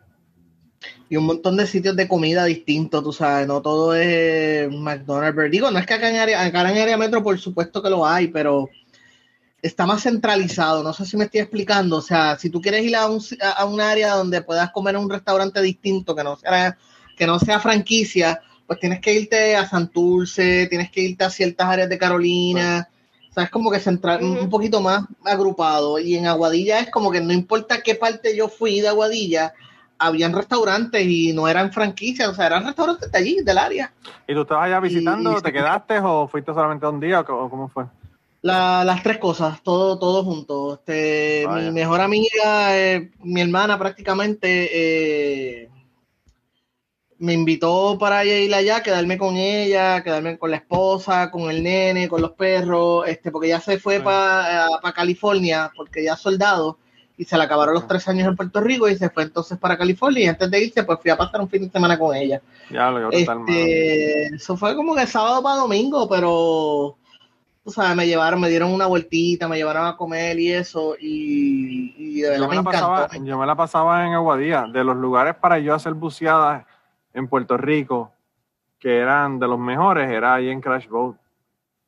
Y 1.08 1.16
un 1.16 1.26
montón 1.26 1.56
de 1.56 1.66
sitios 1.66 1.96
de 1.96 2.08
comida 2.08 2.44
distintos, 2.44 3.02
tú 3.04 3.12
sabes, 3.12 3.46
no 3.46 3.60
todo 3.62 3.94
es 3.94 4.70
McDonald's. 4.70 5.34
Burger- 5.36 5.50
Digo, 5.50 5.70
no 5.70 5.78
es 5.78 5.86
que 5.86 5.94
acá 5.94 6.08
en 6.10 6.16
área, 6.16 6.42
acá 6.44 6.70
en 6.70 6.78
área 6.78 6.96
metro 6.96 7.22
por 7.22 7.38
supuesto 7.38 7.82
que 7.82 7.90
lo 7.90 8.06
hay, 8.06 8.28
pero 8.28 8.68
está 9.62 9.86
más 9.86 10.02
centralizado, 10.02 10.82
no 10.82 10.92
sé 10.92 11.04
si 11.04 11.16
me 11.16 11.24
estoy 11.24 11.40
explicando, 11.40 11.96
o 11.98 12.02
sea, 12.02 12.38
si 12.38 12.48
tú 12.50 12.60
quieres 12.62 12.84
ir 12.84 12.96
a 12.96 13.06
un, 13.08 13.20
a- 13.42 13.64
un 13.66 13.80
área 13.80 14.14
donde 14.14 14.42
puedas 14.42 14.70
comer 14.70 14.94
en 14.94 15.02
un 15.02 15.10
restaurante 15.10 15.60
distinto, 15.60 16.14
que 16.14 16.24
no 16.24 16.36
sea, 16.36 16.78
que 17.16 17.26
no 17.26 17.38
sea 17.38 17.60
franquicia, 17.60 18.40
pues 18.66 18.80
tienes 18.80 19.00
que 19.00 19.12
irte 19.14 19.56
a 19.56 19.68
Santurce, 19.68 20.66
tienes 20.68 20.90
que 20.90 21.02
irte 21.02 21.24
a 21.24 21.30
ciertas 21.30 21.66
áreas 21.68 21.88
de 21.90 21.98
Carolina, 21.98 22.88
o 23.30 23.34
sea, 23.34 23.44
es 23.44 23.50
como 23.50 23.70
que 23.70 23.80
central, 23.80 24.22
un 24.24 24.48
poquito 24.48 24.80
más 24.80 25.04
agrupado, 25.24 25.98
y 25.98 26.16
en 26.16 26.26
Aguadilla 26.26 26.80
es 26.80 26.90
como 26.90 27.10
que 27.10 27.20
no 27.20 27.32
importa 27.32 27.82
qué 27.82 27.94
parte 27.94 28.34
yo 28.36 28.48
fui 28.48 28.80
de 28.80 28.88
Aguadilla, 28.88 29.52
habían 30.00 30.32
restaurantes 30.32 31.06
y 31.06 31.32
no 31.32 31.46
eran 31.46 31.72
franquicias, 31.72 32.28
o 32.28 32.34
sea, 32.34 32.46
eran 32.46 32.64
restaurantes 32.66 33.12
de 33.12 33.18
allí, 33.18 33.36
del 33.44 33.58
área. 33.58 33.92
¿Y 34.26 34.34
tú 34.34 34.40
estabas 34.42 34.66
allá 34.66 34.80
visitando, 34.80 35.38
y- 35.38 35.42
te 35.42 35.52
quedaste 35.52 35.98
o 36.02 36.26
fuiste 36.26 36.52
solamente 36.52 36.86
un 36.86 36.98
día 36.98 37.20
o 37.20 37.48
cómo 37.50 37.68
fue? 37.68 37.84
La- 38.42 38.82
las 38.84 39.02
tres 39.02 39.18
cosas, 39.18 39.62
todo, 39.62 39.98
todo 39.98 40.24
junto. 40.24 40.74
Este, 40.74 41.44
Vaya. 41.46 41.66
mi 41.66 41.72
mejor 41.72 42.00
amiga, 42.00 42.76
eh, 42.76 43.10
mi 43.22 43.42
hermana 43.42 43.78
prácticamente, 43.78 44.70
eh, 44.72 45.68
me 47.18 47.34
invitó 47.34 47.98
para 47.98 48.24
ir 48.24 48.54
allá, 48.54 48.82
quedarme 48.82 49.18
con 49.18 49.36
ella, 49.36 50.02
quedarme 50.02 50.38
con 50.38 50.50
la 50.50 50.56
esposa, 50.56 51.30
con 51.30 51.50
el 51.50 51.62
nene, 51.62 52.08
con 52.08 52.22
los 52.22 52.30
perros, 52.32 53.06
este, 53.06 53.30
porque 53.30 53.48
ya 53.48 53.60
se 53.60 53.78
fue 53.78 54.00
para 54.00 54.66
California, 54.94 55.70
porque 55.76 56.02
ya 56.02 56.16
soldado, 56.16 56.78
y 57.20 57.24
se 57.26 57.36
le 57.36 57.44
acabaron 57.44 57.74
los 57.74 57.86
tres 57.86 58.08
años 58.08 58.26
en 58.26 58.34
Puerto 58.34 58.62
Rico 58.62 58.88
y 58.88 58.96
se 58.96 59.10
fue 59.10 59.24
entonces 59.24 59.58
para 59.58 59.76
California, 59.76 60.24
y 60.24 60.28
antes 60.28 60.50
de 60.50 60.64
irse, 60.64 60.84
pues 60.84 61.00
fui 61.02 61.10
a 61.10 61.18
pasar 61.18 61.42
un 61.42 61.50
fin 61.50 61.60
de 61.60 61.68
semana 61.68 61.98
con 61.98 62.16
ella. 62.16 62.40
Ya 62.70 62.90
lo. 62.90 63.12
Este, 63.12 64.34
eso 64.34 64.56
fue 64.56 64.74
como 64.74 64.94
que 64.94 65.06
sábado 65.06 65.42
para 65.42 65.56
domingo, 65.56 66.08
pero 66.08 66.96
tú 67.62 67.70
sabes, 67.70 67.94
me 67.94 68.06
llevaron, 68.06 68.40
me 68.40 68.48
dieron 68.48 68.72
una 68.72 68.86
vueltita, 68.86 69.48
me 69.48 69.58
llevaron 69.58 69.84
a 69.84 69.98
comer 69.98 70.38
y 70.38 70.50
eso, 70.50 70.94
y, 70.98 71.94
y 71.98 72.22
de 72.22 72.30
verdad 72.30 72.44
Yo 72.44 72.48
me, 72.48 72.56
me, 72.56 72.56
la 72.56 72.62
pasaba, 72.62 73.04
encantó. 73.04 73.24
yo 73.26 73.38
me 73.38 73.46
la 73.46 73.54
pasaba 73.54 74.06
en 74.06 74.14
Aguadilla, 74.14 74.66
de 74.72 74.82
los 74.82 74.96
lugares 74.96 75.34
para 75.34 75.58
yo 75.58 75.74
hacer 75.74 75.92
buceadas 75.92 76.64
en 77.12 77.28
Puerto 77.28 77.58
Rico, 77.58 78.12
que 78.78 78.96
eran 78.96 79.38
de 79.38 79.46
los 79.46 79.58
mejores, 79.58 80.08
era 80.08 80.36
ahí 80.36 80.48
en 80.48 80.62
Crash 80.62 80.88
Boat. 80.88 81.16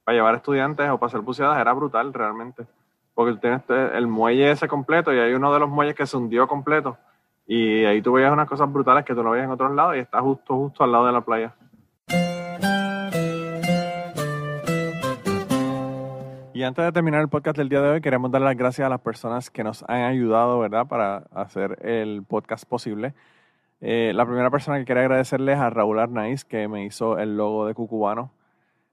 Para 0.05 0.14
llevar 0.16 0.35
estudiantes 0.35 0.91
o 0.91 0.99
para 0.99 1.09
hacer 1.09 1.20
buceadas 1.20 1.59
era 1.59 1.72
brutal 1.72 2.12
realmente. 2.12 2.66
Porque 3.14 3.32
tú 3.32 3.38
tienes 3.38 3.60
este- 3.60 3.96
el 3.96 4.06
muelle 4.06 4.50
ese 4.50 4.68
completo 4.68 5.12
y 5.12 5.18
hay 5.18 5.34
uno 5.34 5.52
de 5.52 5.60
los 5.60 5.68
muelles 5.68 5.94
que 5.94 6.06
se 6.06 6.16
hundió 6.16 6.46
completo. 6.48 6.96
Y 7.46 7.84
ahí 7.84 8.00
tú 8.00 8.12
veías 8.12 8.32
unas 8.32 8.48
cosas 8.48 8.72
brutales 8.72 9.04
que 9.04 9.14
tú 9.14 9.22
no 9.22 9.30
veías 9.32 9.46
en 9.46 9.52
otros 9.52 9.72
lados 9.72 9.96
y 9.96 9.98
está 9.98 10.20
justo, 10.20 10.54
justo 10.56 10.84
al 10.84 10.92
lado 10.92 11.06
de 11.06 11.12
la 11.12 11.20
playa. 11.20 11.54
Y 16.54 16.64
antes 16.64 16.84
de 16.84 16.92
terminar 16.92 17.22
el 17.22 17.28
podcast 17.28 17.56
del 17.56 17.68
día 17.68 17.80
de 17.80 17.90
hoy, 17.90 18.01
queremos 18.01 18.30
dar 18.30 18.43
las 18.43 18.56
gracias 18.56 18.86
a 18.86 18.89
las 18.89 19.01
personas 19.01 19.51
que 19.51 19.64
nos 19.64 19.82
han 19.89 20.02
ayudado, 20.02 20.60
¿verdad?, 20.60 20.86
para 20.86 21.24
hacer 21.34 21.78
el 21.82 22.22
podcast 22.22 22.64
posible. 22.68 23.14
Eh, 23.80 24.12
la 24.14 24.24
primera 24.26 24.51
persona 24.51 24.78
que 24.78 24.84
quería 24.84 25.02
agradecerles 25.02 25.59
a 25.59 25.70
Raúl 25.70 25.98
Arnaiz, 25.98 26.44
que 26.44 26.68
me 26.68 26.84
hizo 26.84 27.18
el 27.18 27.36
logo 27.36 27.66
de 27.66 27.74
Cucubano. 27.74 28.30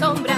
Luz 0.00 0.37